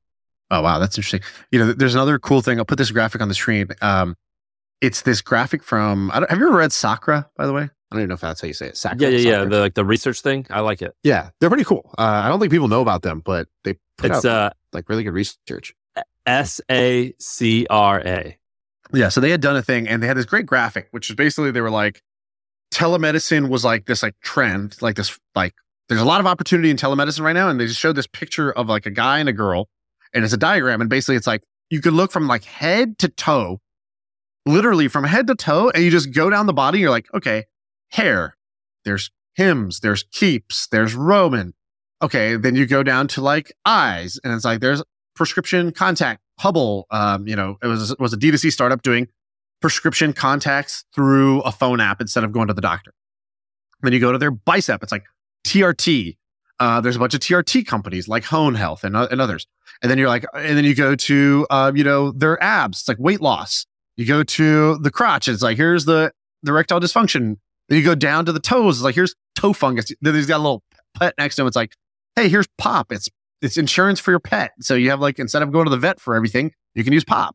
Oh 0.50 0.60
wow, 0.60 0.80
that's 0.80 0.98
interesting. 0.98 1.20
You 1.52 1.60
know, 1.60 1.72
there's 1.72 1.94
another 1.94 2.18
cool 2.18 2.42
thing. 2.42 2.58
I'll 2.58 2.64
put 2.64 2.78
this 2.78 2.90
graphic 2.90 3.20
on 3.22 3.28
the 3.28 3.34
screen. 3.34 3.68
Um, 3.80 4.16
it's 4.80 5.02
this 5.02 5.22
graphic 5.22 5.62
from. 5.62 6.10
I 6.12 6.18
don't, 6.18 6.28
have 6.30 6.38
you 6.40 6.48
ever 6.48 6.56
read 6.56 6.72
Sacra? 6.72 7.30
By 7.36 7.46
the 7.46 7.52
way, 7.52 7.70
I 7.92 7.96
don't 7.96 8.00
even 8.02 8.08
know 8.08 8.14
if 8.14 8.20
that's 8.22 8.40
how 8.40 8.48
you 8.48 8.54
say 8.54 8.68
it. 8.68 8.76
Sacra, 8.78 9.10
Yeah, 9.10 9.18
yeah, 9.18 9.30
yeah. 9.30 9.44
The 9.44 9.60
like 9.60 9.74
the 9.74 9.84
research 9.84 10.22
thing. 10.22 10.46
I 10.48 10.60
like 10.60 10.80
it. 10.80 10.94
yeah, 11.02 11.28
they're 11.38 11.50
pretty 11.50 11.64
cool. 11.64 11.90
Uh, 11.98 12.22
I 12.24 12.28
don't 12.28 12.40
think 12.40 12.50
people 12.50 12.68
know 12.68 12.80
about 12.80 13.02
them, 13.02 13.20
but 13.24 13.48
they 13.64 13.74
put 13.98 14.10
It's 14.10 14.24
out 14.24 14.30
uh 14.30 14.50
like 14.72 14.88
really 14.88 15.02
good 15.04 15.12
research. 15.12 15.74
S 16.24 16.60
A 16.70 17.12
C 17.18 17.66
R 17.68 18.00
A. 18.00 18.38
Yeah, 18.94 19.10
so 19.10 19.20
they 19.20 19.30
had 19.30 19.40
done 19.42 19.56
a 19.56 19.62
thing 19.62 19.88
and 19.88 20.02
they 20.02 20.06
had 20.06 20.16
this 20.16 20.24
great 20.24 20.46
graphic, 20.46 20.88
which 20.90 21.10
is 21.10 21.16
basically 21.16 21.50
they 21.50 21.60
were 21.60 21.70
like, 21.70 22.02
telemedicine 22.72 23.48
was 23.48 23.64
like 23.64 23.86
this 23.86 24.02
like 24.02 24.14
trend, 24.22 24.80
like 24.80 24.96
this 24.96 25.18
like 25.34 25.54
there's 25.88 26.00
a 26.00 26.06
lot 26.06 26.20
of 26.20 26.26
opportunity 26.26 26.70
in 26.70 26.76
telemedicine 26.76 27.20
right 27.20 27.34
now, 27.34 27.48
and 27.48 27.60
they 27.60 27.66
just 27.66 27.78
showed 27.80 27.96
this 27.96 28.06
picture 28.06 28.50
of 28.52 28.68
like 28.68 28.86
a 28.86 28.90
guy 28.90 29.18
and 29.18 29.28
a 29.28 29.32
girl, 29.32 29.68
and 30.14 30.24
it's 30.24 30.32
a 30.32 30.38
diagram, 30.38 30.80
and 30.80 30.88
basically 30.88 31.16
it's 31.16 31.26
like 31.26 31.42
you 31.70 31.80
could 31.82 31.92
look 31.92 32.10
from 32.12 32.26
like 32.28 32.44
head 32.44 32.98
to 32.98 33.08
toe, 33.08 33.60
literally 34.46 34.88
from 34.88 35.04
head 35.04 35.26
to 35.26 35.34
toe, 35.34 35.70
and 35.74 35.84
you 35.84 35.90
just 35.90 36.12
go 36.12 36.30
down 36.30 36.46
the 36.46 36.52
body. 36.52 36.78
You're 36.78 36.90
like, 36.90 37.12
okay, 37.14 37.44
hair, 37.92 38.36
there's 38.84 39.10
Hims, 39.34 39.80
there's 39.80 40.02
keeps, 40.02 40.66
there's 40.66 40.94
Roman. 40.94 41.54
Okay, 42.02 42.36
then 42.36 42.54
you 42.56 42.66
go 42.66 42.82
down 42.82 43.08
to 43.08 43.20
like 43.20 43.52
eyes, 43.64 44.18
and 44.22 44.32
it's 44.32 44.44
like 44.44 44.60
there's 44.60 44.82
prescription 45.14 45.72
contact. 45.72 46.20
Hubble, 46.38 46.86
um, 46.90 47.28
you 47.28 47.36
know, 47.36 47.56
it 47.62 47.66
was 47.68 47.96
was 47.98 48.12
a 48.12 48.16
D2C 48.16 48.50
startup 48.50 48.82
doing 48.82 49.08
prescription 49.60 50.12
contacts 50.12 50.84
through 50.94 51.40
a 51.42 51.52
phone 51.52 51.80
app 51.80 52.00
instead 52.00 52.24
of 52.24 52.32
going 52.32 52.48
to 52.48 52.54
the 52.54 52.60
doctor. 52.60 52.92
Then 53.82 53.92
you 53.92 54.00
go 54.00 54.12
to 54.12 54.18
their 54.18 54.30
bicep. 54.30 54.82
It's 54.82 54.92
like 54.92 55.04
TRT. 55.46 56.16
Uh, 56.60 56.80
there's 56.80 56.96
a 56.96 56.98
bunch 56.98 57.14
of 57.14 57.20
TRT 57.20 57.66
companies 57.66 58.08
like 58.08 58.24
Hone 58.24 58.54
Health 58.54 58.84
and, 58.84 58.96
uh, 58.96 59.08
and 59.10 59.20
others. 59.20 59.46
And 59.80 59.90
then 59.90 59.98
you're 59.98 60.08
like, 60.08 60.24
and 60.34 60.56
then 60.56 60.64
you 60.64 60.74
go 60.74 60.94
to, 60.94 61.46
uh, 61.50 61.72
you 61.74 61.82
know, 61.82 62.12
their 62.12 62.40
abs. 62.42 62.80
It's 62.80 62.88
like 62.88 62.98
weight 62.98 63.20
loss. 63.20 63.66
You 63.96 64.06
go 64.06 64.22
to 64.22 64.78
the 64.78 64.90
crotch. 64.90 65.28
It's 65.28 65.42
like, 65.42 65.56
here's 65.56 65.84
the, 65.84 66.12
the 66.42 66.52
erectile 66.52 66.80
dysfunction. 66.80 67.38
Then 67.72 67.78
you 67.78 67.86
go 67.86 67.94
down 67.94 68.26
to 68.26 68.32
the 68.32 68.38
toes. 68.38 68.76
It's 68.76 68.84
like, 68.84 68.94
here's 68.94 69.14
toe 69.34 69.54
fungus. 69.54 69.90
Then 70.02 70.14
he's 70.14 70.26
got 70.26 70.36
a 70.36 70.42
little 70.42 70.62
pet 70.92 71.14
next 71.16 71.36
to 71.36 71.42
him. 71.42 71.48
It's 71.48 71.56
like, 71.56 71.74
hey, 72.16 72.28
here's 72.28 72.46
Pawp. 72.60 72.92
It's, 72.92 73.08
it's 73.40 73.56
insurance 73.56 73.98
for 73.98 74.10
your 74.10 74.20
pet. 74.20 74.50
So 74.60 74.74
you 74.74 74.90
have 74.90 75.00
like, 75.00 75.18
instead 75.18 75.40
of 75.40 75.52
going 75.52 75.64
to 75.64 75.70
the 75.70 75.78
vet 75.78 75.98
for 75.98 76.14
everything, 76.14 76.52
you 76.74 76.84
can 76.84 76.92
use 76.92 77.02
Pawp. 77.02 77.32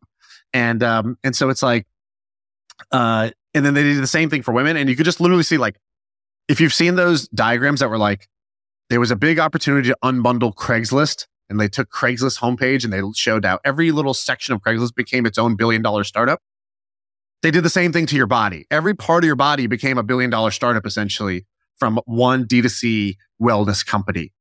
And, 0.54 0.84
um, 0.84 1.18
and 1.24 1.36
so 1.36 1.50
it's 1.50 1.64
like, 1.64 1.88
uh, 2.92 3.32
and 3.56 3.66
then 3.66 3.74
they 3.74 3.82
did 3.82 3.98
the 3.98 4.06
same 4.06 4.30
thing 4.30 4.44
for 4.44 4.52
women. 4.52 4.78
And 4.78 4.88
you 4.88 4.96
could 4.96 5.06
just 5.06 5.20
literally 5.20 5.42
see 5.42 5.58
like, 5.58 5.80
if 6.48 6.62
you've 6.62 6.72
seen 6.72 6.94
those 6.94 7.28
diagrams 7.30 7.80
that 7.80 7.90
were 7.90 7.98
like, 7.98 8.28
there 8.92 9.00
was 9.00 9.10
a 9.10 9.16
big 9.16 9.40
opportunity 9.40 9.90
to 9.90 9.98
unbundle 10.04 10.54
Craigslist 10.54 11.26
and 11.50 11.60
they 11.60 11.68
took 11.68 11.90
Craigslist 11.90 12.42
homepage 12.42 12.84
and 12.84 12.94
they 12.94 13.02
showed 13.16 13.44
out 13.44 13.60
every 13.66 13.92
little 13.92 14.14
section 14.14 14.54
of 14.54 14.62
Craigslist 14.62 14.94
became 14.94 15.26
its 15.26 15.40
own 15.40 15.56
billion 15.56 15.82
dollar 15.82 16.04
startup. 16.04 16.42
They 17.44 17.52
did 17.52 17.64
the 17.64 17.70
same 17.70 17.94
thing 17.94 18.06
to 18.08 18.16
your 18.16 18.28
body. 18.28 18.66
Every 18.72 18.96
part 18.96 19.24
of 19.24 19.28
your 19.28 19.36
body 19.36 19.68
became 19.68 19.98
a 19.98 20.04
billion 20.04 20.30
dollar 20.30 20.52
startup 20.52 20.86
essentially 20.86 21.46
from 21.78 22.00
one 22.06 22.46
D2C 22.46 23.16
wellness 23.42 23.86
company. 23.86 24.34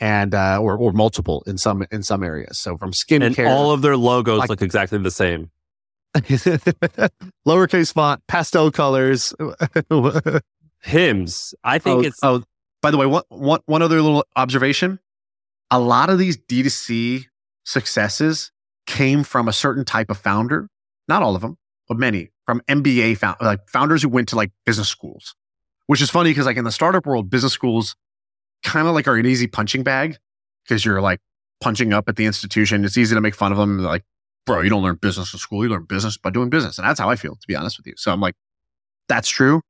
and 0.00 0.34
uh, 0.34 0.58
or 0.60 0.76
or 0.76 0.92
multiple 0.92 1.42
in 1.46 1.58
some 1.58 1.84
in 1.90 2.02
some 2.02 2.22
areas. 2.22 2.58
So 2.58 2.76
from 2.78 2.92
skincare, 2.92 3.38
And 3.38 3.48
all 3.48 3.72
of 3.72 3.82
their 3.82 3.96
logos 3.96 4.38
Like- 4.40 4.48
look 4.48 4.62
exactly 4.62 4.98
the 4.98 5.10
same. 5.10 5.50
lowercase 7.46 7.92
font, 7.92 8.22
pastel 8.28 8.70
colors. 8.70 9.34
Hims. 10.82 11.54
I 11.64 11.78
think 11.78 11.98
oh, 11.98 12.06
it's 12.06 12.18
oh, 12.22 12.42
by 12.80 12.90
the 12.90 12.96
way, 12.96 13.06
one, 13.06 13.24
one, 13.28 13.60
one 13.66 13.82
other 13.82 14.00
little 14.00 14.24
observation. 14.36 14.98
A 15.70 15.78
lot 15.78 16.08
of 16.08 16.18
these 16.18 16.36
D2C 16.36 17.24
successes 17.64 18.52
came 18.86 19.22
from 19.24 19.48
a 19.48 19.52
certain 19.52 19.84
type 19.84 20.08
of 20.10 20.16
founder. 20.16 20.68
Not 21.08 21.22
all 21.22 21.34
of 21.34 21.42
them, 21.42 21.58
but 21.88 21.98
many 21.98 22.30
from 22.48 22.62
MBA 22.62 23.18
found, 23.18 23.36
like 23.42 23.68
founders 23.68 24.02
who 24.02 24.08
went 24.08 24.26
to 24.30 24.36
like 24.36 24.50
business 24.64 24.88
schools, 24.88 25.34
which 25.86 26.00
is 26.00 26.08
funny 26.08 26.30
because 26.30 26.46
like 26.46 26.56
in 26.56 26.64
the 26.64 26.72
startup 26.72 27.04
world, 27.04 27.28
business 27.28 27.52
schools 27.52 27.94
kind 28.62 28.88
of 28.88 28.94
like 28.94 29.06
are 29.06 29.16
an 29.16 29.26
easy 29.26 29.46
punching 29.46 29.82
bag 29.82 30.16
because 30.64 30.82
you're 30.82 31.02
like 31.02 31.20
punching 31.60 31.92
up 31.92 32.08
at 32.08 32.16
the 32.16 32.24
institution. 32.24 32.86
It's 32.86 32.96
easy 32.96 33.14
to 33.14 33.20
make 33.20 33.34
fun 33.34 33.52
of 33.52 33.58
them. 33.58 33.80
Like, 33.80 34.02
bro, 34.46 34.62
you 34.62 34.70
don't 34.70 34.82
learn 34.82 34.94
business 34.94 35.30
in 35.34 35.38
school. 35.38 35.62
You 35.62 35.68
learn 35.68 35.84
business 35.84 36.16
by 36.16 36.30
doing 36.30 36.48
business. 36.48 36.78
And 36.78 36.88
that's 36.88 36.98
how 36.98 37.10
I 37.10 37.16
feel, 37.16 37.34
to 37.34 37.46
be 37.46 37.54
honest 37.54 37.76
with 37.76 37.86
you. 37.86 37.92
So 37.98 38.12
I'm 38.12 38.20
like, 38.22 38.34
that's 39.10 39.28
true. 39.28 39.60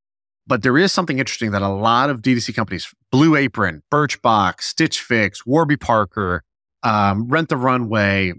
But 0.46 0.62
there 0.62 0.78
is 0.78 0.92
something 0.92 1.18
interesting 1.18 1.50
that 1.50 1.62
a 1.62 1.68
lot 1.68 2.10
of 2.10 2.22
D2C 2.22 2.54
companies, 2.54 2.94
Blue 3.10 3.34
Apron, 3.34 3.82
Birchbox, 3.92 4.60
Stitch 4.60 5.00
Fix, 5.00 5.44
Warby 5.44 5.78
Parker, 5.78 6.44
um, 6.84 7.26
Rent 7.26 7.48
the 7.48 7.56
Runway, 7.56 8.34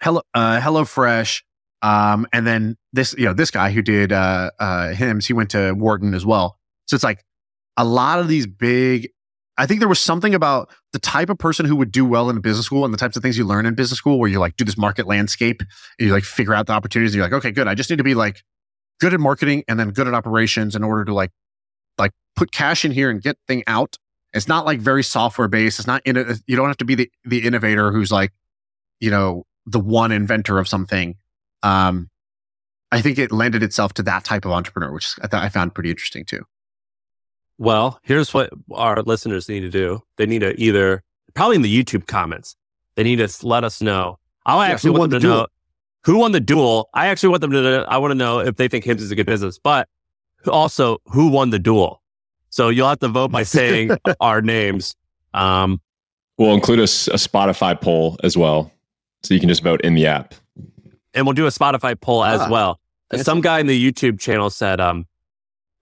Hello, 0.00 0.22
uh, 0.32 0.60
HelloFresh, 0.60 1.42
um, 1.82 2.26
and 2.32 2.46
then 2.46 2.76
this, 2.92 3.14
you 3.16 3.24
know, 3.24 3.32
this 3.32 3.50
guy 3.50 3.70
who 3.70 3.82
did 3.82 4.12
uh, 4.12 4.50
uh, 4.58 4.88
Hims, 4.94 5.26
he 5.26 5.32
went 5.32 5.50
to 5.50 5.72
Wharton 5.72 6.14
as 6.14 6.26
well. 6.26 6.58
So 6.86 6.94
it's 6.94 7.04
like 7.04 7.24
a 7.76 7.84
lot 7.84 8.18
of 8.18 8.28
these 8.28 8.46
big. 8.46 9.10
I 9.56 9.66
think 9.66 9.80
there 9.80 9.88
was 9.88 10.00
something 10.00 10.36
about 10.36 10.70
the 10.92 11.00
type 11.00 11.30
of 11.30 11.38
person 11.38 11.66
who 11.66 11.74
would 11.76 11.90
do 11.90 12.04
well 12.04 12.30
in 12.30 12.36
a 12.36 12.40
business 12.40 12.66
school 12.66 12.84
and 12.84 12.94
the 12.94 12.98
types 12.98 13.16
of 13.16 13.22
things 13.24 13.36
you 13.36 13.44
learn 13.44 13.66
in 13.66 13.74
business 13.74 13.98
school, 13.98 14.18
where 14.18 14.30
you 14.30 14.38
like 14.38 14.56
do 14.56 14.64
this 14.64 14.78
market 14.78 15.06
landscape, 15.06 15.60
and 15.60 16.06
you 16.06 16.12
like 16.12 16.24
figure 16.24 16.54
out 16.54 16.66
the 16.66 16.72
opportunities. 16.72 17.14
You're 17.14 17.24
like, 17.24 17.32
okay, 17.32 17.50
good. 17.50 17.66
I 17.66 17.74
just 17.74 17.90
need 17.90 17.96
to 17.96 18.04
be 18.04 18.14
like 18.14 18.42
good 19.00 19.14
at 19.14 19.20
marketing 19.20 19.64
and 19.68 19.78
then 19.78 19.90
good 19.90 20.06
at 20.06 20.14
operations 20.14 20.76
in 20.76 20.84
order 20.84 21.04
to 21.04 21.14
like 21.14 21.30
like 21.98 22.12
put 22.36 22.52
cash 22.52 22.84
in 22.84 22.92
here 22.92 23.10
and 23.10 23.20
get 23.20 23.36
thing 23.46 23.64
out. 23.66 23.96
It's 24.32 24.48
not 24.48 24.64
like 24.64 24.80
very 24.80 25.02
software 25.02 25.48
based. 25.48 25.78
It's 25.78 25.88
not 25.88 26.02
in 26.04 26.16
it. 26.16 26.38
You 26.46 26.56
don't 26.56 26.68
have 26.68 26.76
to 26.78 26.84
be 26.84 26.94
the 26.94 27.10
the 27.24 27.44
innovator 27.44 27.90
who's 27.90 28.12
like, 28.12 28.32
you 29.00 29.10
know, 29.10 29.44
the 29.66 29.80
one 29.80 30.12
inventor 30.12 30.58
of 30.58 30.68
something. 30.68 31.16
Um, 31.62 32.10
I 32.90 33.00
think 33.00 33.18
it 33.18 33.32
lended 33.32 33.62
itself 33.62 33.92
to 33.94 34.02
that 34.04 34.24
type 34.24 34.44
of 34.44 34.52
entrepreneur, 34.52 34.92
which 34.92 35.14
I 35.22 35.26
thought 35.26 35.42
I 35.42 35.48
found 35.48 35.74
pretty 35.74 35.90
interesting 35.90 36.24
too. 36.24 36.44
Well, 37.58 38.00
here's 38.02 38.32
what 38.32 38.50
our 38.72 39.02
listeners 39.02 39.48
need 39.48 39.60
to 39.60 39.70
do. 39.70 40.00
They 40.16 40.26
need 40.26 40.40
to 40.40 40.58
either, 40.60 41.02
probably 41.34 41.56
in 41.56 41.62
the 41.62 41.84
YouTube 41.84 42.06
comments, 42.06 42.56
they 42.94 43.02
need 43.02 43.16
to 43.16 43.46
let 43.46 43.64
us 43.64 43.82
know. 43.82 44.18
I 44.46 44.54
Yeah, 44.68 44.72
actually 44.72 44.88
who 44.88 44.92
want 44.92 45.00
won 45.00 45.10
them 45.10 45.20
to 45.22 45.28
the 45.28 45.34
know 45.34 45.46
who 46.04 46.18
won 46.18 46.32
the 46.32 46.40
duel. 46.40 46.88
I 46.94 47.08
actually 47.08 47.30
want 47.30 47.42
them 47.42 47.50
to 47.50 47.60
know, 47.60 47.82
I 47.82 47.98
want 47.98 48.12
to 48.12 48.14
know 48.14 48.38
if 48.38 48.56
they 48.56 48.68
think 48.68 48.84
Hims 48.84 49.02
is 49.02 49.10
a 49.10 49.14
good 49.14 49.26
business, 49.26 49.58
but 49.58 49.88
also 50.46 50.98
who 51.06 51.28
won 51.28 51.50
the 51.50 51.58
duel. 51.58 52.02
So 52.50 52.70
you'll 52.70 52.88
have 52.88 53.00
to 53.00 53.08
vote 53.08 53.30
by 53.30 53.42
saying 53.42 53.90
our 54.20 54.40
names. 54.40 54.96
Um, 55.34 55.80
We'll 56.38 56.54
include 56.54 56.78
a 56.78 56.84
Spotify 56.84 57.78
poll 57.78 58.16
as 58.22 58.36
well. 58.36 58.72
So 59.24 59.34
you 59.34 59.40
can 59.40 59.48
just 59.48 59.62
vote 59.62 59.80
in 59.80 59.94
the 59.94 60.06
app. 60.06 60.34
And 61.14 61.26
we'll 61.26 61.34
do 61.34 61.46
a 61.46 61.50
Spotify 61.50 61.98
poll 62.00 62.24
as 62.24 62.40
Ah, 62.40 62.50
well. 62.50 62.80
Some 63.16 63.40
guy 63.40 63.58
in 63.60 63.66
the 63.66 63.92
YouTube 63.92 64.20
channel 64.20 64.50
said, 64.50 64.80
um, 64.80 65.06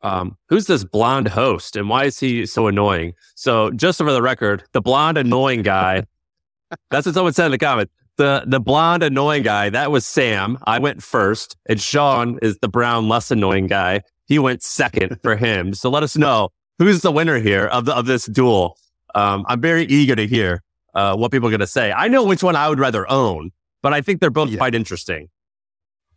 um, 0.02 0.36
who's 0.48 0.66
this 0.66 0.84
blonde 0.84 1.28
host 1.28 1.74
and 1.74 1.88
why 1.88 2.04
is 2.04 2.18
he 2.20 2.46
so 2.46 2.68
annoying? 2.68 3.14
So 3.34 3.70
just 3.72 3.98
for 3.98 4.12
the 4.12 4.22
record, 4.22 4.62
the 4.72 4.80
blonde 4.80 5.18
annoying 5.18 5.62
guy, 5.62 6.04
that's 6.90 7.06
what 7.06 7.14
someone 7.14 7.32
said 7.32 7.46
in 7.46 7.52
the 7.52 7.58
comment. 7.58 7.90
The 8.16 8.44
the 8.46 8.60
blonde 8.60 9.02
annoying 9.02 9.42
guy, 9.42 9.68
that 9.70 9.90
was 9.90 10.06
Sam. 10.06 10.56
I 10.66 10.78
went 10.78 11.02
first, 11.02 11.54
and 11.66 11.78
Shaan 11.78 12.38
is 12.42 12.56
the 12.62 12.68
brown 12.68 13.08
less 13.10 13.30
annoying 13.30 13.66
guy. 13.66 14.02
He 14.26 14.38
went 14.38 14.62
second 14.62 15.20
for 15.22 15.36
him. 15.36 15.74
So 15.74 15.90
let 15.90 16.02
us 16.02 16.16
know 16.16 16.48
who's 16.78 17.02
the 17.02 17.12
winner 17.12 17.38
here 17.38 17.66
of 17.66 17.84
the, 17.84 17.94
of 17.94 18.06
this 18.06 18.24
duel. 18.24 18.78
Um, 19.14 19.44
I'm 19.48 19.60
very 19.60 19.84
eager 19.84 20.16
to 20.16 20.26
hear 20.26 20.62
uh, 20.94 21.14
what 21.16 21.30
people 21.30 21.48
are 21.48 21.50
going 21.50 21.60
to 21.60 21.66
say. 21.66 21.92
I 21.92 22.08
know 22.08 22.24
which 22.24 22.42
one 22.42 22.56
I 22.56 22.68
would 22.70 22.78
rather 22.78 23.10
own, 23.10 23.50
but 23.86 23.92
I 23.94 24.00
think 24.00 24.18
they're 24.20 24.30
both 24.30 24.48
Yeah. 24.50 24.56
quite 24.56 24.74
interesting. 24.74 25.28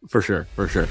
For 0.09 0.23
sure. 0.23 0.47
For 0.55 0.67
sure. 0.67 0.87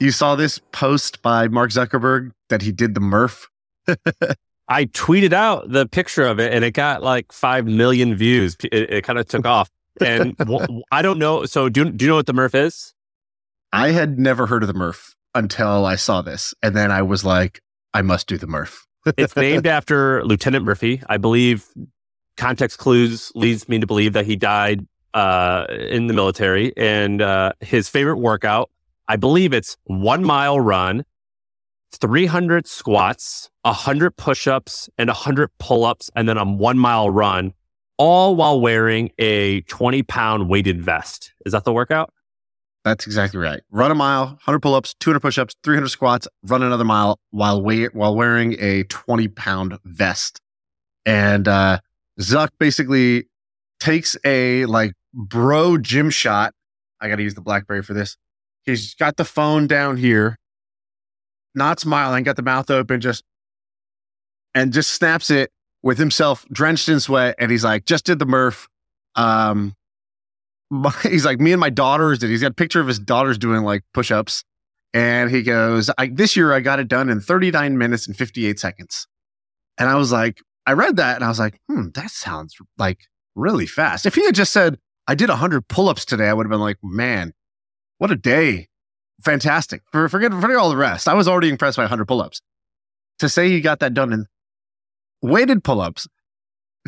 You 0.00 0.10
saw 0.10 0.34
this 0.34 0.60
post 0.72 1.22
by 1.22 1.46
Mark 1.46 1.70
Zuckerberg 1.70 2.32
that 2.48 2.62
he 2.62 2.72
did 2.72 2.96
the 2.96 3.00
Murph. 3.00 3.48
I 4.68 4.86
tweeted 4.86 5.32
out 5.32 5.70
the 5.70 5.86
picture 5.86 6.24
of 6.26 6.40
it 6.40 6.52
and 6.52 6.64
it 6.64 6.72
got 6.72 7.00
like 7.04 7.30
5 7.30 7.64
million 7.66 8.16
views. 8.16 8.56
It, 8.64 8.74
it 8.92 9.04
kind 9.04 9.20
of 9.20 9.28
took 9.28 9.46
off. 9.46 9.70
And 10.00 10.36
w- 10.38 10.82
I 10.90 11.00
don't 11.00 11.20
know. 11.20 11.44
So, 11.46 11.68
do, 11.68 11.84
do 11.92 12.04
you 12.04 12.08
know 12.10 12.16
what 12.16 12.26
the 12.26 12.32
Murph 12.32 12.56
is? 12.56 12.92
I 13.72 13.92
had 13.92 14.18
never 14.18 14.46
heard 14.48 14.64
of 14.64 14.66
the 14.66 14.74
Murph 14.74 15.14
until 15.32 15.86
I 15.86 15.94
saw 15.94 16.22
this. 16.22 16.54
And 16.60 16.74
then 16.74 16.90
I 16.90 17.02
was 17.02 17.24
like, 17.24 17.60
I 17.94 18.02
must 18.02 18.26
do 18.26 18.36
the 18.36 18.48
Murph. 18.48 18.84
It's 19.16 19.36
named 19.36 19.68
after 19.68 20.24
Lieutenant 20.24 20.64
Murphy. 20.64 21.00
I 21.08 21.18
believe 21.18 21.66
context 22.36 22.78
clues 22.78 23.32
leads 23.34 23.68
me 23.68 23.78
to 23.78 23.86
believe 23.86 24.12
that 24.12 24.26
he 24.26 24.36
died 24.36 24.86
uh, 25.14 25.66
in 25.70 26.06
the 26.06 26.14
military. 26.14 26.76
And 26.76 27.22
uh, 27.22 27.52
his 27.60 27.88
favorite 27.88 28.18
workout, 28.18 28.70
I 29.08 29.16
believe 29.16 29.52
it's 29.52 29.76
one 29.84 30.22
mile 30.24 30.60
run, 30.60 31.04
300 31.92 32.66
squats, 32.66 33.50
100 33.62 34.16
push 34.16 34.46
ups, 34.46 34.90
and 34.98 35.08
100 35.08 35.50
pull 35.58 35.84
ups, 35.84 36.10
and 36.14 36.28
then 36.28 36.36
a 36.36 36.44
one 36.44 36.78
mile 36.78 37.08
run, 37.08 37.54
all 37.96 38.36
while 38.36 38.60
wearing 38.60 39.10
a 39.18 39.62
20 39.62 40.02
pound 40.02 40.48
weighted 40.48 40.82
vest. 40.82 41.32
Is 41.46 41.52
that 41.52 41.64
the 41.64 41.72
workout? 41.72 42.12
That's 42.84 43.06
exactly 43.06 43.40
right. 43.40 43.62
Run 43.70 43.90
a 43.90 43.96
mile, 43.96 44.26
100 44.26 44.60
pull 44.60 44.74
ups, 44.74 44.94
200 45.00 45.20
push 45.20 45.38
ups, 45.38 45.56
300 45.64 45.88
squats, 45.88 46.28
run 46.44 46.62
another 46.62 46.84
mile 46.84 47.18
while, 47.30 47.60
wait, 47.60 47.94
while 47.94 48.14
wearing 48.14 48.54
a 48.60 48.84
20 48.84 49.28
pound 49.28 49.78
vest. 49.84 50.40
And 51.04 51.48
uh, 51.48 51.80
Zuck 52.20 52.48
basically 52.58 53.26
takes 53.80 54.16
a 54.24 54.66
like 54.66 54.92
bro 55.12 55.78
gym 55.78 56.10
shot. 56.10 56.54
I 57.00 57.08
got 57.08 57.16
to 57.16 57.22
use 57.22 57.34
the 57.34 57.40
Blackberry 57.40 57.82
for 57.82 57.94
this. 57.94 58.16
He's 58.64 58.94
got 58.94 59.16
the 59.16 59.24
phone 59.24 59.66
down 59.66 59.96
here, 59.96 60.38
not 61.54 61.78
smiling, 61.78 62.24
got 62.24 62.36
the 62.36 62.42
mouth 62.42 62.70
open, 62.70 63.00
just 63.00 63.22
and 64.54 64.72
just 64.72 64.90
snaps 64.90 65.30
it 65.30 65.50
with 65.82 65.98
himself 65.98 66.46
drenched 66.50 66.88
in 66.88 66.98
sweat. 66.98 67.36
And 67.38 67.50
he's 67.50 67.62
like, 67.62 67.84
just 67.84 68.06
did 68.06 68.18
the 68.18 68.26
Murph. 68.26 68.68
Um, 69.14 69.74
my, 70.70 70.90
he's 71.02 71.24
like, 71.24 71.38
me 71.38 71.52
and 71.52 71.60
my 71.60 71.70
daughters 71.70 72.18
did. 72.18 72.30
He's 72.30 72.40
got 72.40 72.52
a 72.52 72.54
picture 72.54 72.80
of 72.80 72.88
his 72.88 72.98
daughters 72.98 73.38
doing 73.38 73.62
like 73.62 73.82
push 73.94 74.10
ups. 74.10 74.42
And 74.94 75.30
he 75.30 75.42
goes, 75.42 75.90
I, 75.98 76.08
This 76.08 76.36
year 76.36 76.52
I 76.52 76.60
got 76.60 76.80
it 76.80 76.88
done 76.88 77.10
in 77.10 77.20
39 77.20 77.76
minutes 77.76 78.06
and 78.06 78.16
58 78.16 78.58
seconds. 78.58 79.06
And 79.78 79.88
I 79.90 79.94
was 79.96 80.10
like, 80.10 80.40
I 80.66 80.72
read 80.72 80.96
that 80.96 81.16
and 81.16 81.24
I 81.24 81.28
was 81.28 81.38
like, 81.38 81.60
hmm, 81.68 81.88
that 81.94 82.10
sounds 82.10 82.56
like 82.76 83.04
really 83.34 83.66
fast. 83.66 84.04
If 84.06 84.16
he 84.16 84.24
had 84.24 84.34
just 84.34 84.52
said, 84.52 84.78
I 85.06 85.14
did 85.14 85.28
100 85.28 85.68
pull 85.68 85.88
ups 85.88 86.04
today, 86.04 86.28
I 86.28 86.32
would 86.32 86.46
have 86.46 86.50
been 86.50 86.60
like, 86.60 86.78
man, 86.82 87.32
what 87.98 88.10
a 88.10 88.16
day. 88.16 88.68
Fantastic. 89.24 89.82
For, 89.92 90.08
forget, 90.08 90.32
forget 90.32 90.56
all 90.56 90.68
the 90.68 90.76
rest. 90.76 91.08
I 91.08 91.14
was 91.14 91.28
already 91.28 91.48
impressed 91.48 91.76
by 91.76 91.84
100 91.84 92.06
pull 92.06 92.20
ups. 92.20 92.40
To 93.20 93.28
say 93.28 93.48
he 93.48 93.60
got 93.60 93.78
that 93.80 93.94
done 93.94 94.12
in 94.12 94.26
weighted 95.22 95.64
pull 95.64 95.80
ups, 95.80 96.06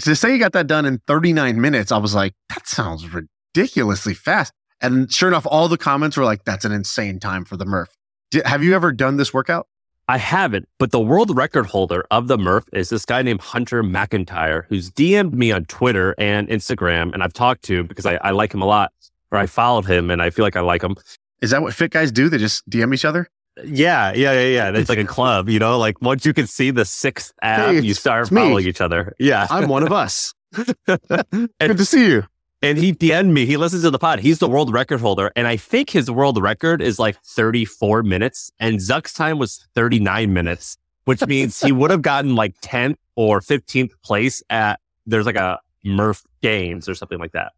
to 0.01 0.15
say 0.15 0.33
he 0.33 0.39
got 0.39 0.53
that 0.53 0.67
done 0.67 0.85
in 0.85 1.01
39 1.07 1.61
minutes, 1.61 1.91
I 1.91 1.99
was 1.99 2.15
like, 2.15 2.35
that 2.51 2.67
sounds 2.67 3.07
ridiculously 3.09 4.15
fast. 4.15 4.53
And 4.81 5.11
sure 5.11 5.29
enough, 5.29 5.47
all 5.49 5.69
the 5.69 5.79
comments 5.79 6.17
were 6.17 6.25
like, 6.25 6.45
that's 6.45 6.65
an 6.65 6.73
insane 6.73 7.19
time 7.19 7.45
for 7.45 7.57
the 7.57 7.65
Murph. 7.65 7.97
Did, 8.31 8.47
have 8.47 8.63
you 8.63 8.75
ever 8.75 8.93
done 8.93 9.17
this 9.17 9.33
workout? 9.33 9.67
I 10.11 10.17
haven't, 10.17 10.67
but 10.79 10.91
the 10.91 11.01
world 11.01 11.37
record 11.37 11.67
holder 11.67 12.07
of 12.11 12.29
the 12.29 12.39
Murph 12.39 12.65
is 12.73 12.89
this 12.89 13.05
guy 13.05 13.21
named 13.23 13.43
Hunter 13.43 13.83
McIntyre, 13.83 14.65
who's 14.69 14.91
DM'd 14.91 15.35
me 15.35 15.53
on 15.53 15.67
Twitter 15.67 16.15
and 16.17 16.49
Instagram, 16.49 17.13
and 17.13 17.23
I've 17.23 17.35
talked 17.35 17.63
to 17.65 17.85
because 17.85 18.07
I, 18.07 18.15
I 18.17 18.31
like 18.31 18.55
him 18.55 18.63
a 18.63 18.67
lot, 18.67 18.91
or 19.31 19.39
I 19.39 19.45
followed 19.47 19.85
him 19.87 20.11
and 20.11 20.23
I 20.23 20.31
feel 20.31 20.45
like 20.47 20.57
I 20.57 20.61
like 20.61 20.83
him. 20.83 20.97
Is 21.43 21.51
that 21.51 21.61
what 21.61 21.75
fit 21.75 21.91
guys 21.91 22.11
do? 22.11 22.29
They 22.31 22.39
just 22.39 22.69
DM 22.71 22.95
each 22.95 23.05
other? 23.05 23.29
Yeah, 23.65 24.13
yeah, 24.15 24.33
yeah, 24.33 24.71
yeah. 24.71 24.79
It's 24.79 24.89
like 24.89 24.99
a 24.99 25.05
club, 25.05 25.49
you 25.49 25.59
know. 25.59 25.79
Like 25.79 26.01
once 26.01 26.25
you 26.25 26.33
can 26.33 26.47
see 26.47 26.71
the 26.71 26.85
sixth 26.87 27.33
app, 27.43 27.73
Hey, 27.75 27.81
you 27.81 27.93
start 27.93 28.23
it's 28.23 28.31
me. 28.31 28.41
following 28.41 28.67
each 28.67 28.81
other. 28.81 29.15
Yeah, 29.19 29.47
I'm 29.51 29.69
one 29.69 29.83
of 29.83 29.93
us. 29.93 30.33
and, 30.57 31.51
Good 31.61 31.77
to 31.77 31.85
see 31.85 32.07
you. 32.09 32.25
And 32.63 32.79
he 32.79 32.93
DM'd 32.93 33.33
me. 33.33 33.47
He 33.47 33.57
listens 33.57 33.83
to 33.83 33.91
the 33.91 33.99
pod. 33.99 34.21
He's 34.21 34.39
the 34.39 34.49
world 34.49 34.73
record 34.73 35.01
holder, 35.01 35.31
and 35.37 35.47
I 35.47 35.57
think 35.57 35.91
his 35.91 36.11
world 36.11 36.41
record 36.41 36.83
is 36.83 36.99
like 36.99 37.17
34 37.23 38.03
minutes, 38.03 38.53
and 38.59 38.79
Zuck's 38.79 39.13
time 39.13 39.39
was 39.39 39.67
39 39.75 40.33
minutes, 40.33 40.79
which 41.05 41.27
means 41.27 41.61
he 41.61 41.73
would 41.73 41.91
have 41.91 42.03
gotten 42.03 42.35
like 42.35 42.61
10th 42.61 42.97
or 43.17 43.41
15th 43.41 43.93
place 44.03 44.43
at 44.51 44.81
there's 45.07 45.27
like 45.27 45.37
a 45.37 45.59
Murph 45.85 46.25
Games 46.43 46.89
or 46.89 46.95
something 46.95 47.19
like 47.19 47.33
that. 47.33 47.53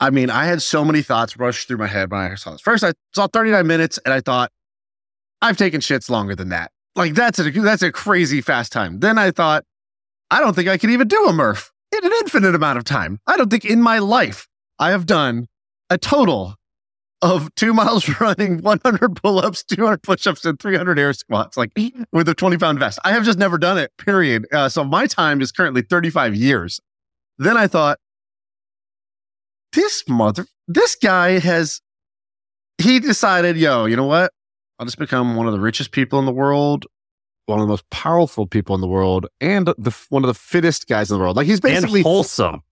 I 0.00 0.10
mean, 0.10 0.30
I 0.30 0.46
had 0.46 0.60
so 0.62 0.84
many 0.84 1.00
thoughts 1.00 1.36
rush 1.36 1.66
through 1.66 1.76
my 1.76 1.86
head 1.86 2.10
when 2.10 2.20
I 2.20 2.34
saw 2.34 2.50
this. 2.50 2.60
First, 2.60 2.82
I 2.82 2.92
saw 3.14 3.28
39 3.28 3.66
minutes 3.66 3.98
and 4.04 4.12
I 4.12 4.20
thought, 4.20 4.50
I've 5.40 5.56
taken 5.56 5.80
shits 5.80 6.10
longer 6.10 6.34
than 6.34 6.48
that. 6.48 6.72
Like 6.94 7.14
that's 7.14 7.38
a 7.38 7.50
that's 7.50 7.82
a 7.82 7.92
crazy 7.92 8.40
fast 8.40 8.72
time. 8.72 9.00
Then 9.00 9.16
I 9.16 9.30
thought, 9.30 9.64
I 10.30 10.40
don't 10.40 10.54
think 10.54 10.68
I 10.68 10.76
could 10.76 10.90
even 10.90 11.08
do 11.08 11.24
a 11.26 11.32
Murph 11.32 11.71
in 11.92 12.04
an 12.04 12.12
infinite 12.20 12.54
amount 12.54 12.78
of 12.78 12.84
time. 12.84 13.20
I 13.26 13.36
don't 13.36 13.50
think 13.50 13.64
in 13.64 13.82
my 13.82 13.98
life 13.98 14.48
I 14.78 14.90
have 14.90 15.06
done 15.06 15.46
a 15.90 15.98
total 15.98 16.56
of 17.20 17.54
two 17.54 17.72
miles 17.74 18.08
running, 18.20 18.62
100 18.62 19.16
pull-ups, 19.16 19.64
200 19.64 20.02
push-ups, 20.02 20.44
and 20.44 20.58
300 20.58 20.98
air 20.98 21.12
squats, 21.12 21.56
like 21.56 21.70
with 22.12 22.28
a 22.28 22.34
20-pound 22.34 22.78
vest. 22.78 22.98
I 23.04 23.12
have 23.12 23.24
just 23.24 23.38
never 23.38 23.58
done 23.58 23.78
it. 23.78 23.92
Period. 23.98 24.46
Uh, 24.52 24.68
so 24.68 24.84
my 24.84 25.06
time 25.06 25.40
is 25.40 25.52
currently 25.52 25.82
35 25.82 26.34
years. 26.34 26.80
Then 27.38 27.56
I 27.56 27.66
thought, 27.66 27.98
this 29.72 30.04
mother, 30.06 30.46
this 30.68 30.96
guy 30.96 31.38
has, 31.38 31.80
he 32.78 33.00
decided, 33.00 33.56
yo, 33.56 33.86
you 33.86 33.96
know 33.96 34.04
what? 34.04 34.32
I'll 34.78 34.86
just 34.86 34.98
become 34.98 35.36
one 35.36 35.46
of 35.46 35.52
the 35.52 35.60
richest 35.60 35.92
people 35.92 36.18
in 36.18 36.26
the 36.26 36.32
world, 36.32 36.86
One 37.46 37.58
of 37.58 37.64
the 37.66 37.68
most 37.70 37.88
powerful 37.90 38.46
people 38.46 38.74
in 38.74 38.80
the 38.80 38.86
world 38.88 39.26
and 39.40 39.66
the 39.66 40.06
one 40.10 40.22
of 40.22 40.28
the 40.28 40.34
fittest 40.34 40.86
guys 40.86 41.10
in 41.10 41.16
the 41.18 41.22
world. 41.22 41.36
Like 41.36 41.46
he's 41.46 41.60
basically 41.60 42.00
And 42.00 42.06
wholesome. 42.06 42.62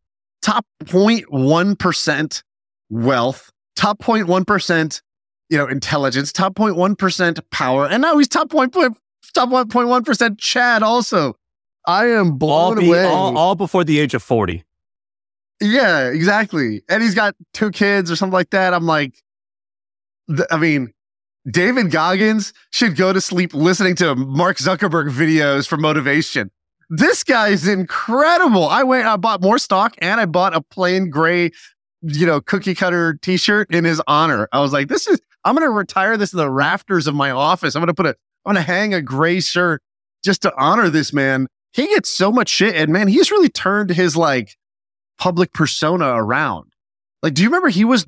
top 0.42 0.64
0.1% 0.84 2.42
wealth, 2.88 3.50
top 3.76 3.98
0.1%, 3.98 5.02
you 5.48 5.58
know, 5.58 5.66
intelligence, 5.66 6.32
top 6.32 6.54
0.1% 6.54 7.40
power. 7.50 7.86
And 7.86 8.00
now 8.02 8.16
he's 8.18 8.28
top 8.28 8.50
point, 8.50 8.72
point 8.72 8.96
top 9.34 9.48
1.1% 9.48 10.38
Chad 10.38 10.82
also. 10.82 11.34
I 11.86 12.06
am 12.06 12.26
All, 12.32 12.74
blown 12.74 12.78
be, 12.78 12.88
away. 12.88 13.04
all, 13.04 13.36
all 13.36 13.54
before 13.54 13.84
the 13.84 13.98
age 13.98 14.14
of 14.14 14.22
40. 14.22 14.62
Yeah, 15.60 16.08
exactly. 16.08 16.82
And 16.88 17.02
he's 17.02 17.14
got 17.14 17.34
two 17.54 17.70
kids 17.70 18.10
or 18.10 18.16
something 18.16 18.32
like 18.32 18.50
that. 18.50 18.72
I'm 18.72 18.86
like, 18.86 19.14
I 20.50 20.56
mean, 20.58 20.92
David 21.50 21.90
Goggins 21.90 22.52
should 22.70 22.96
go 22.96 23.12
to 23.12 23.20
sleep 23.20 23.54
listening 23.54 23.94
to 23.96 24.14
Mark 24.14 24.58
Zuckerberg 24.58 25.10
videos 25.10 25.66
for 25.66 25.76
motivation. 25.76 26.50
This 26.88 27.22
guy 27.24 27.48
is 27.48 27.68
incredible. 27.68 28.68
I 28.68 28.82
went, 28.82 29.06
I 29.06 29.16
bought 29.16 29.40
more 29.40 29.58
stock 29.58 29.94
and 29.98 30.20
I 30.20 30.26
bought 30.26 30.54
a 30.54 30.60
plain 30.60 31.08
gray, 31.08 31.50
you 32.02 32.26
know, 32.26 32.40
cookie 32.40 32.74
cutter 32.74 33.14
t 33.14 33.36
shirt 33.36 33.72
in 33.72 33.84
his 33.84 34.02
honor. 34.06 34.48
I 34.52 34.60
was 34.60 34.72
like, 34.72 34.88
this 34.88 35.06
is, 35.06 35.20
I'm 35.44 35.54
going 35.54 35.66
to 35.66 35.72
retire 35.72 36.16
this 36.16 36.32
in 36.32 36.38
the 36.38 36.50
rafters 36.50 37.06
of 37.06 37.14
my 37.14 37.30
office. 37.30 37.74
I'm 37.74 37.80
going 37.80 37.88
to 37.88 37.94
put 37.94 38.06
a, 38.06 38.16
I'm 38.44 38.54
going 38.54 38.56
to 38.56 38.62
hang 38.62 38.92
a 38.94 39.00
gray 39.00 39.40
shirt 39.40 39.82
just 40.24 40.42
to 40.42 40.52
honor 40.56 40.90
this 40.90 41.12
man. 41.12 41.46
He 41.72 41.86
gets 41.86 42.08
so 42.08 42.32
much 42.32 42.48
shit. 42.48 42.74
And 42.74 42.92
man, 42.92 43.08
he's 43.08 43.30
really 43.30 43.48
turned 43.48 43.90
his 43.90 44.16
like, 44.16 44.56
public 45.20 45.52
persona 45.52 46.14
around. 46.14 46.72
Like, 47.22 47.34
do 47.34 47.42
you 47.42 47.48
remember 47.48 47.68
he 47.68 47.84
was 47.84 48.06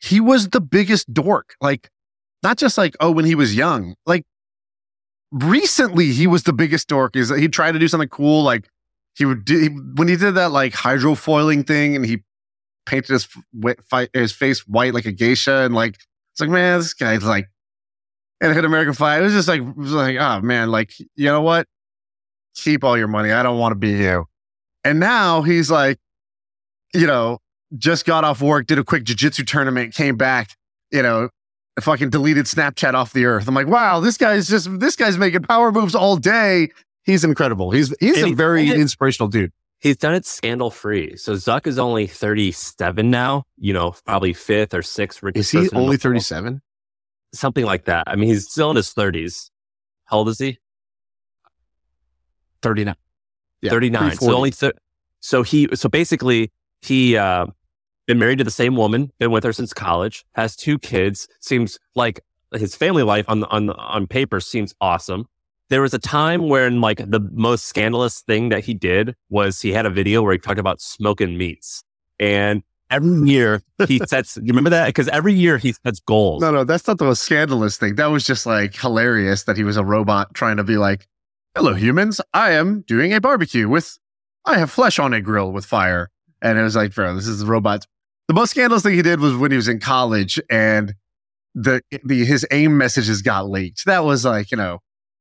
he 0.00 0.18
was 0.18 0.48
the 0.48 0.60
biggest 0.60 1.12
dork? 1.12 1.54
Like, 1.60 1.90
not 2.42 2.58
just 2.58 2.78
like, 2.78 2.96
oh, 3.00 3.10
when 3.10 3.24
he 3.24 3.34
was 3.34 3.54
young, 3.54 3.94
like 4.06 4.24
recently 5.30 6.12
he 6.12 6.26
was 6.26 6.42
the 6.44 6.52
biggest 6.52 6.88
dork. 6.88 7.16
Is 7.16 7.30
he 7.30 7.48
tried 7.48 7.72
to 7.72 7.78
do 7.78 7.88
something 7.88 8.08
cool, 8.08 8.42
like 8.42 8.68
he 9.14 9.24
would 9.24 9.44
do 9.44 9.58
he, 9.58 9.68
when 9.68 10.08
he 10.08 10.16
did 10.16 10.32
that 10.32 10.50
like 10.50 10.72
hydrofoiling 10.72 11.66
thing 11.66 11.96
and 11.96 12.04
he 12.04 12.22
painted 12.86 13.12
his 13.12 13.28
his 14.14 14.32
face 14.32 14.66
white 14.66 14.94
like 14.94 15.04
a 15.04 15.12
geisha 15.12 15.64
and 15.64 15.74
like 15.74 15.96
it's 16.32 16.40
like 16.40 16.50
man, 16.50 16.78
this 16.78 16.94
guy's 16.94 17.24
like 17.24 17.48
and 18.40 18.54
hit 18.54 18.64
American 18.64 18.94
Flag. 18.94 19.20
It 19.20 19.24
was 19.24 19.34
just 19.34 19.48
like, 19.48 19.60
it 19.60 19.76
was 19.76 19.92
like, 19.92 20.16
oh 20.18 20.40
man, 20.40 20.70
like 20.70 20.98
you 20.98 21.26
know 21.26 21.42
what? 21.42 21.66
Keep 22.54 22.84
all 22.84 22.96
your 22.96 23.08
money. 23.08 23.32
I 23.32 23.42
don't 23.42 23.58
want 23.58 23.72
to 23.72 23.76
be 23.76 23.90
you. 23.90 24.26
And 24.84 24.98
now 24.98 25.42
he's 25.42 25.70
like, 25.70 25.98
you 26.94 27.06
know, 27.06 27.38
just 27.76 28.06
got 28.06 28.24
off 28.24 28.40
work, 28.40 28.66
did 28.66 28.78
a 28.78 28.84
quick 28.84 29.04
jujitsu 29.04 29.46
tournament, 29.46 29.94
came 29.94 30.16
back, 30.16 30.56
you 30.90 31.02
know, 31.02 31.28
fucking 31.80 32.10
deleted 32.10 32.46
Snapchat 32.46 32.94
off 32.94 33.12
the 33.12 33.24
earth. 33.26 33.46
I'm 33.48 33.54
like, 33.54 33.66
wow, 33.68 34.00
this 34.00 34.16
guy's 34.16 34.48
just 34.48 34.80
this 34.80 34.96
guy's 34.96 35.16
making 35.18 35.42
power 35.42 35.70
moves 35.72 35.94
all 35.94 36.16
day. 36.16 36.70
He's 37.04 37.24
incredible. 37.24 37.70
He's 37.70 37.94
he's 38.00 38.16
And 38.16 38.24
a 38.24 38.28
he- 38.28 38.34
very 38.34 38.62
and 38.62 38.72
it- 38.72 38.80
inspirational 38.80 39.28
dude. 39.28 39.52
He's 39.78 39.96
done 39.96 40.14
it 40.14 40.26
scandal 40.26 40.70
free. 40.70 41.16
So 41.16 41.32
Zuck 41.32 41.66
is 41.66 41.78
only 41.78 42.06
37 42.06 43.08
now, 43.10 43.44
you 43.56 43.72
know, 43.72 43.94
probably 44.04 44.34
fifth 44.34 44.74
or 44.74 44.82
sixth 44.82 45.22
richest 45.22 45.40
Is 45.46 45.50
he 45.50 45.58
person 45.60 45.78
only 45.78 45.96
37? 45.96 46.60
Something 47.32 47.64
like 47.64 47.86
that. 47.86 48.04
I 48.06 48.16
mean, 48.16 48.28
he's 48.28 48.50
still 48.50 48.68
in 48.70 48.76
his 48.76 48.92
30s. 48.92 49.48
How 50.04 50.18
old 50.18 50.28
is 50.28 50.38
he? 50.38 50.58
39. 52.62 52.94
Yeah, 53.62 53.70
39. 53.70 54.16
So 54.16 54.34
only 54.34 54.50
th- 54.50 54.74
so 55.20 55.42
he 55.42 55.68
so 55.74 55.88
basically 55.88 56.52
he 56.82 57.16
uh 57.16 57.46
been 58.10 58.18
married 58.18 58.38
to 58.38 58.44
the 58.44 58.50
same 58.50 58.74
woman, 58.74 59.12
been 59.20 59.30
with 59.30 59.44
her 59.44 59.52
since 59.52 59.72
college, 59.72 60.24
has 60.32 60.56
two 60.56 60.80
kids, 60.80 61.28
seems 61.38 61.78
like 61.94 62.18
his 62.52 62.74
family 62.74 63.04
life 63.04 63.24
on 63.28 63.44
on 63.44 63.70
on 63.70 64.08
paper 64.08 64.40
seems 64.40 64.74
awesome. 64.80 65.28
There 65.68 65.80
was 65.80 65.94
a 65.94 65.98
time 66.00 66.48
when 66.48 66.80
like 66.80 66.98
the 66.98 67.20
most 67.32 67.66
scandalous 67.66 68.22
thing 68.22 68.48
that 68.48 68.64
he 68.64 68.74
did 68.74 69.14
was 69.28 69.60
he 69.60 69.70
had 69.70 69.86
a 69.86 69.90
video 69.90 70.22
where 70.22 70.32
he 70.32 70.38
talked 70.40 70.58
about 70.58 70.80
smoking 70.80 71.38
meats. 71.38 71.84
And 72.18 72.64
every 72.90 73.30
year 73.30 73.62
he 73.86 73.98
sets 74.08 74.36
you 74.38 74.48
remember 74.48 74.70
that? 74.70 74.86
Because 74.86 75.06
every 75.06 75.32
year 75.32 75.56
he 75.56 75.72
sets 75.72 76.00
goals. 76.00 76.42
No, 76.42 76.50
no, 76.50 76.64
that's 76.64 76.88
not 76.88 76.98
the 76.98 77.04
most 77.04 77.22
scandalous 77.22 77.76
thing. 77.76 77.94
That 77.94 78.06
was 78.06 78.24
just 78.24 78.44
like 78.44 78.74
hilarious 78.74 79.44
that 79.44 79.56
he 79.56 79.62
was 79.62 79.76
a 79.76 79.84
robot 79.84 80.34
trying 80.34 80.56
to 80.56 80.64
be 80.64 80.78
like, 80.78 81.06
hello, 81.54 81.74
humans. 81.74 82.20
I 82.34 82.50
am 82.54 82.80
doing 82.80 83.14
a 83.14 83.20
barbecue 83.20 83.68
with, 83.68 84.00
I 84.44 84.58
have 84.58 84.72
flesh 84.72 84.98
on 84.98 85.14
a 85.14 85.20
grill 85.20 85.52
with 85.52 85.64
fire. 85.64 86.10
And 86.42 86.58
it 86.58 86.62
was 86.62 86.74
like, 86.74 86.92
bro, 86.92 87.14
this 87.14 87.28
is 87.28 87.44
robots. 87.44 87.86
The 88.30 88.34
most 88.34 88.50
scandalous 88.50 88.84
thing 88.84 88.94
he 88.94 89.02
did 89.02 89.18
was 89.18 89.34
when 89.34 89.50
he 89.50 89.56
was 89.56 89.66
in 89.66 89.80
college 89.80 90.40
and 90.48 90.94
the, 91.56 91.82
the 92.04 92.24
his 92.24 92.46
aim 92.52 92.78
messages 92.78 93.22
got 93.22 93.50
leaked. 93.50 93.86
That 93.86 94.04
was 94.04 94.24
like, 94.24 94.52
you 94.52 94.56
know, 94.56 94.78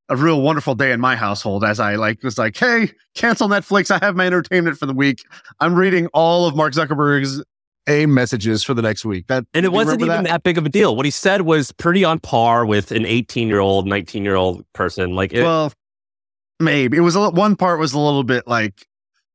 a 0.09 0.15
real 0.15 0.39
wonderful 0.43 0.75
day 0.75 0.91
in 0.91 0.99
my 0.99 1.15
household 1.15 1.63
as 1.63 1.79
I 1.79 1.95
like 1.95 2.21
was 2.21 2.37
like, 2.37 2.55
hey, 2.55 2.91
cancel 3.15 3.49
Netflix. 3.49 3.89
I 3.89 3.97
have 4.05 4.15
my 4.15 4.27
entertainment 4.27 4.77
for 4.77 4.85
the 4.85 4.93
week. 4.93 5.23
I'm 5.59 5.73
reading 5.73 6.05
all 6.13 6.45
of 6.45 6.55
Mark 6.55 6.73
Zuckerberg's 6.73 7.43
AIM 7.87 8.13
messages 8.13 8.63
for 8.63 8.75
the 8.75 8.83
next 8.83 9.05
week. 9.05 9.25
That 9.25 9.43
And 9.55 9.65
it 9.65 9.71
wasn't 9.71 10.01
even 10.01 10.25
that? 10.25 10.25
that? 10.25 10.43
big 10.43 10.59
of 10.59 10.67
a 10.67 10.69
deal. 10.69 10.95
What 10.95 11.05
he 11.05 11.11
said 11.11 11.41
was 11.41 11.71
pretty 11.71 12.03
on 12.03 12.19
par 12.19 12.63
with 12.63 12.91
an 12.91 13.07
18 13.07 13.47
year 13.47 13.59
old, 13.59 13.87
19 13.87 14.23
year 14.23 14.35
old 14.35 14.71
person. 14.73 15.15
Like, 15.15 15.33
it, 15.33 15.41
well, 15.41 15.73
maybe 16.59 16.97
it 16.97 17.01
was 17.01 17.15
a, 17.15 17.21
li- 17.21 17.31
one 17.33 17.55
part 17.55 17.79
was 17.79 17.93
a 17.93 17.99
little 17.99 18.23
bit 18.23 18.45
like, 18.45 18.85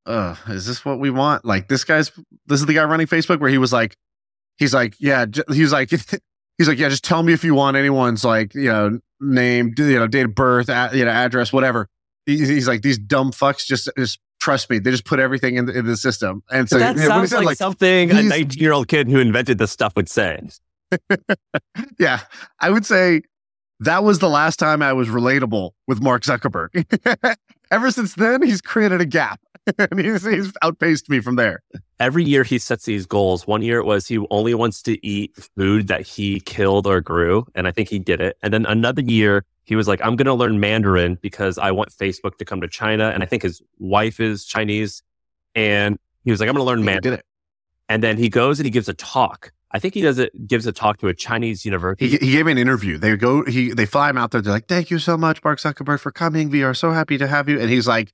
uh, 0.07 0.37
is 0.49 0.67
this 0.67 0.85
what 0.85 0.99
we 0.99 1.11
want? 1.11 1.45
Like 1.45 1.69
this 1.69 1.85
guy's, 1.85 2.11
this 2.47 2.61
is 2.61 2.67
the 2.67 2.75
guy 2.75 2.85
running 2.85 3.07
Facebook 3.07 3.41
where 3.41 3.51
he 3.51 3.59
was 3.59 3.73
like, 3.73 3.97
he's 4.57 4.75
like, 4.75 4.95
yeah, 4.99 5.27
j- 5.27 5.43
he 5.53 5.63
was 5.63 5.73
like, 5.73 5.91
he's 6.59 6.69
like, 6.69 6.79
yeah, 6.79 6.89
just 6.89 7.05
tell 7.05 7.23
me 7.23 7.33
if 7.33 7.45
you 7.45 7.55
want 7.55 7.77
anyone's 7.77 8.25
like, 8.25 8.55
you 8.55 8.69
know, 8.69 8.99
name, 9.21 9.75
you 9.79 9.99
know, 9.99 10.07
date 10.07 10.27
of 10.27 10.35
birth, 10.35 10.69
a- 10.69 10.91
you 10.93 11.05
know, 11.05 11.11
address, 11.11 11.53
whatever. 11.53 11.89
He's, 12.27 12.49
he's 12.49 12.69
like, 12.69 12.83
these 12.83 12.99
dumb 12.99 13.33
fucks 13.33 13.67
just, 13.67 13.89
just 13.99 14.19
trust 14.41 14.71
me. 14.71 14.79
They 14.79 14.91
just 14.91 15.05
put 15.05 15.21
everything 15.21 15.57
in 15.57 15.67
the, 15.67 15.79
in 15.79 15.87
the 15.87 15.97
system. 15.97 16.43
And 16.51 16.69
so 16.69 16.79
that 16.79 16.97
you 16.97 17.03
know, 17.03 17.09
when 17.17 17.21
he 17.23 17.27
sounds 17.27 17.31
said, 17.31 17.45
like, 17.45 17.57
something 17.59 18.11
a 18.11 18.23
19 18.23 18.61
year 18.61 18.73
old 18.73 18.89
kid 18.89 19.09
who 19.09 19.19
invented 19.19 19.59
this 19.59 19.71
stuff 19.73 19.95
would 19.97 20.09
say. 20.09 20.41
yeah, 21.99 22.21
I 22.61 22.71
would 22.71 22.87
say 22.87 23.23
that 23.81 24.05
was 24.05 24.19
the 24.19 24.29
last 24.29 24.59
time 24.59 24.83
I 24.83 24.93
was 24.93 25.09
relatable 25.09 25.71
with 25.87 26.03
Mark 26.03 26.23
Zuckerberg. 26.23 26.85
Ever 27.71 27.91
since 27.91 28.15
then, 28.15 28.43
he's 28.43 28.61
created 28.61 29.01
a 29.01 29.07
gap 29.07 29.41
and 29.79 30.01
he's, 30.01 30.25
he's 30.25 30.53
outpaced 30.63 31.09
me 31.09 31.21
from 31.21 31.37
there. 31.37 31.63
Every 31.99 32.25
year 32.25 32.45
he 32.45 32.59
sets 32.59 32.85
these 32.85 33.07
goals. 33.07 33.47
One 33.47 33.63
year 33.63 33.79
it 33.79 33.85
was 33.85 34.07
he 34.07 34.19
only 34.31 34.55
wants 34.55 34.83
to 34.83 35.05
eat 35.07 35.35
food 35.57 35.89
that 35.89 36.03
he 36.03 36.41
killed 36.41 36.87
or 36.87 37.01
grew. 37.01 37.47
And 37.55 37.67
I 37.67 37.71
think 37.73 37.89
he 37.89 37.99
did 37.99 38.21
it. 38.21 38.37
And 38.43 38.53
then 38.53 38.67
another 38.67 39.03
year 39.03 39.45
he 39.65 39.77
was 39.77 39.89
like, 39.89 40.01
I'm 40.03 40.17
going 40.17 40.27
to 40.27 40.35
learn 40.35 40.61
Mandarin 40.61 41.17
because 41.23 41.57
I 41.57 41.71
want 41.71 41.91
Facebook 41.91 42.37
to 42.39 42.45
come 42.45 42.61
to 42.61 42.69
China. 42.69 43.09
And 43.09 43.23
I 43.23 43.27
think 43.27 43.43
his 43.43 43.63
wife 43.79 44.21
is 44.21 44.45
Chinese. 44.45 45.03
And 45.55 45.99
he 46.25 46.31
was 46.31 46.41
like, 46.41 46.49
I'm 46.49 46.55
going 46.55 46.65
to 46.65 46.69
learn 46.69 46.81
He 46.81 46.85
Mandarin. 46.85 47.13
did 47.15 47.21
it. 47.21 47.27
And 47.89 48.03
then 48.03 48.19
he 48.19 48.29
goes 48.29 48.59
and 48.59 48.65
he 48.67 48.71
gives 48.71 48.89
a 48.89 48.95
talk. 48.95 49.53
I 49.71 49.79
think 49.79 49.95
he 49.95 50.03
does 50.03 50.19
it, 50.19 50.47
gives 50.47 50.67
a 50.67 50.73
talk 50.73 50.99
to 50.99 51.09
a 51.09 51.15
Chinese 51.15 51.65
university. 51.65 52.09
He, 52.09 52.17
he 52.19 52.33
gave 52.33 52.47
me 52.47 52.53
an 52.53 52.59
interview. 52.59 52.97
They 52.97 53.17
go, 53.17 53.45
he 53.45 53.73
they 53.73 53.87
fly 53.87 54.09
him 54.09 54.17
out 54.17 54.31
there. 54.31 54.41
They're 54.41 54.53
like, 54.53 54.69
"Thank 54.69 54.89
you 54.89 55.01
so 55.01 55.17
much, 55.17 55.43
Mark 55.43 55.59
Zuckerberg, 55.59 55.99
for 55.99 56.13
coming. 56.13 56.49
We 56.49 56.63
are 56.63 56.75
so 56.75 56.93
happy 56.93 57.19
to 57.19 57.27
have 57.27 57.49
you." 57.49 57.59
And 57.59 57.69
he's 57.69 57.89
like, 57.89 58.13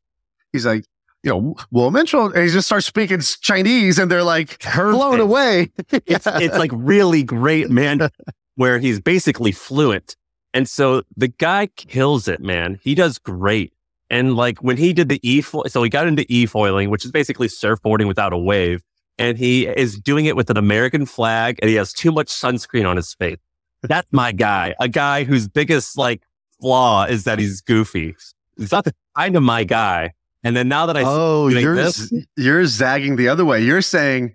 he's 0.55 0.65
like, 0.65 0.87
you 1.23 1.31
know, 1.31 1.57
well, 1.71 1.91
Mitchell, 1.91 2.27
and 2.27 2.45
he 2.45 2.51
just 2.51 2.67
starts 2.67 2.87
speaking 2.87 3.21
Chinese, 3.21 3.99
and 3.99 4.11
they're 4.11 4.25
like 4.25 4.63
blown 4.75 5.19
Perfect. 5.19 5.21
away. 5.21 5.71
it's 6.07 6.27
it's 6.27 6.57
like 6.57 6.71
really 6.75 7.23
great, 7.23 7.71
man, 7.71 8.09
where 8.55 8.79
he's 8.79 9.01
basically 9.01 9.53
fluent. 9.53 10.17
And 10.53 10.69
so 10.69 11.03
the 11.17 11.29
guy 11.29 11.67
kills 11.67 12.27
it, 12.27 12.41
man. 12.41 12.81
He 12.83 12.95
does 12.95 13.19
great. 13.19 13.73
And 14.09 14.35
like 14.35 14.59
when 14.59 14.77
he 14.77 14.93
did 14.93 15.09
the 15.09 15.21
e 15.23 15.41
foil, 15.41 15.65
so 15.69 15.83
he 15.83 15.89
got 15.89 16.07
into 16.07 16.27
e 16.29 16.47
foiling, 16.47 16.91
which 16.91 17.05
is 17.05 17.13
basically 17.13 17.47
surfboarding 17.49 18.09
without 18.09 18.33
a 18.33 18.39
wave. 18.39 18.83
And 19.19 19.39
he 19.39 19.67
is 19.67 19.99
doing 19.99 20.25
it 20.25 20.35
with 20.35 20.51
an 20.51 20.57
American 20.57 21.07
flag 21.07 21.59
and 21.61 21.69
he 21.69 21.77
has 21.77 21.93
too 21.93 22.11
much 22.11 22.29
sunscreen 22.29 22.89
on 22.89 22.97
his 22.97 23.15
face. 23.15 23.37
That's 23.83 24.09
my 24.11 24.33
guy. 24.33 24.75
A 24.81 24.89
guy 24.89 25.25
whose 25.25 25.47
biggest 25.47 25.97
like 25.97 26.23
flaw 26.61 27.05
is 27.05 27.25
that 27.25 27.39
he's 27.39 27.61
goofy. 27.61 28.17
It's 28.57 28.73
not 28.73 28.85
the 28.85 28.95
kind 29.17 29.37
of 29.37 29.43
my 29.43 29.63
guy. 29.65 30.13
And 30.43 30.57
then 30.57 30.69
now 30.69 30.87
that 30.87 30.97
I 30.97 31.03
oh, 31.05 31.49
you're 31.49 31.77
this? 31.77 32.13
you're 32.37 32.65
zagging 32.65 33.17
the 33.17 33.29
other 33.29 33.45
way. 33.45 33.63
You're 33.63 33.83
saying, 33.83 34.35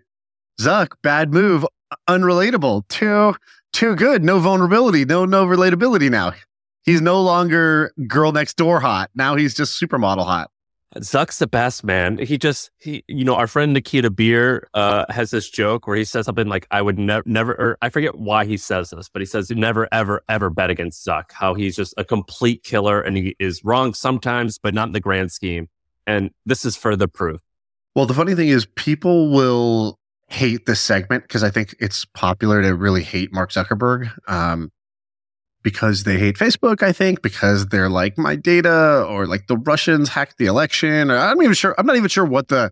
Zuck, 0.62 0.90
bad 1.02 1.34
move, 1.34 1.66
unrelatable, 2.08 2.88
too 2.88 3.36
too 3.74 3.96
good, 3.96 4.24
no 4.24 4.40
vulnerability, 4.40 5.04
no 5.04 5.26
no 5.26 5.46
relatability. 5.46 6.10
Now 6.10 6.34
he's 6.84 7.02
no 7.02 7.22
longer 7.22 7.92
girl 8.08 8.32
next 8.32 8.56
door 8.56 8.80
hot. 8.80 9.10
Now 9.16 9.36
he's 9.36 9.54
just 9.54 9.82
supermodel 9.82 10.26
hot. 10.26 10.50
Zuck's 11.00 11.40
the 11.40 11.48
best, 11.48 11.84
man. 11.84 12.18
He 12.18 12.38
just, 12.38 12.72
he, 12.78 13.04
you 13.08 13.26
know, 13.26 13.36
our 13.36 13.48
friend 13.48 13.74
Nikita 13.74 14.10
Bier 14.10 14.70
uh, 14.74 15.06
has 15.10 15.30
this 15.30 15.50
joke 15.50 15.88
where 15.88 15.98
he 15.98 16.06
says 16.06 16.26
something 16.26 16.48
like, 16.48 16.68
I 16.72 16.82
would 16.82 16.98
never, 16.98 17.24
never, 17.26 17.52
or 17.54 17.78
I 17.82 17.90
forget 17.90 18.18
why 18.18 18.46
he 18.46 18.56
says 18.56 18.92
this, 18.92 19.10
but 19.10 19.22
he 19.22 19.26
says, 19.26 19.50
never, 19.50 19.90
ever, 19.92 20.24
ever 20.30 20.50
bet 20.50 20.70
against 20.70 21.06
Zuck. 21.06 21.34
How 21.34 21.54
he's 21.54 21.76
just 21.76 21.94
a 21.98 22.06
complete 22.06 22.64
killer 22.64 23.02
and 23.02 23.18
he 23.18 23.36
is 23.40 23.62
wrong 23.66 23.94
sometimes, 23.94 24.58
but 24.58 24.74
not 24.74 24.88
in 24.88 24.94
the 24.94 25.02
grand 25.02 25.34
scheme. 25.34 25.68
And 26.08 26.32
this 26.46 26.66
is 26.66 26.76
further 26.76 27.08
proof. 27.08 27.42
Well, 27.96 28.06
the 28.06 28.14
funny 28.14 28.36
thing 28.36 28.50
is, 28.50 28.66
people 28.76 29.32
will 29.32 29.98
hate 30.28 30.66
this 30.66 30.82
segment 30.82 31.24
because 31.24 31.44
I 31.44 31.50
think 31.50 31.76
it's 31.80 32.06
popular 32.06 32.62
to 32.62 32.76
really 32.76 33.04
hate 33.04 33.32
Mark 33.32 33.52
Zuckerberg 33.52 34.12
um, 34.28 34.72
because 35.64 36.04
they 36.04 36.18
hate 36.18 36.36
Facebook. 36.36 36.84
I 36.84 36.92
think 36.92 37.22
because 37.22 37.68
they're 37.68 37.90
like 37.90 38.18
my 38.18 38.36
data 38.36 39.06
or 39.08 39.28
like 39.28 39.48
the 39.48 39.58
Russians 39.58 40.10
hacked 40.10 40.38
the 40.38 40.46
election. 40.46 41.10
Or 41.10 41.18
I'm 41.18 41.42
even 41.42 41.54
sure. 41.54 41.74
I'm 41.78 41.86
not 41.86 41.96
even 41.96 42.10
sure 42.10 42.26
what 42.26 42.50
the 42.50 42.72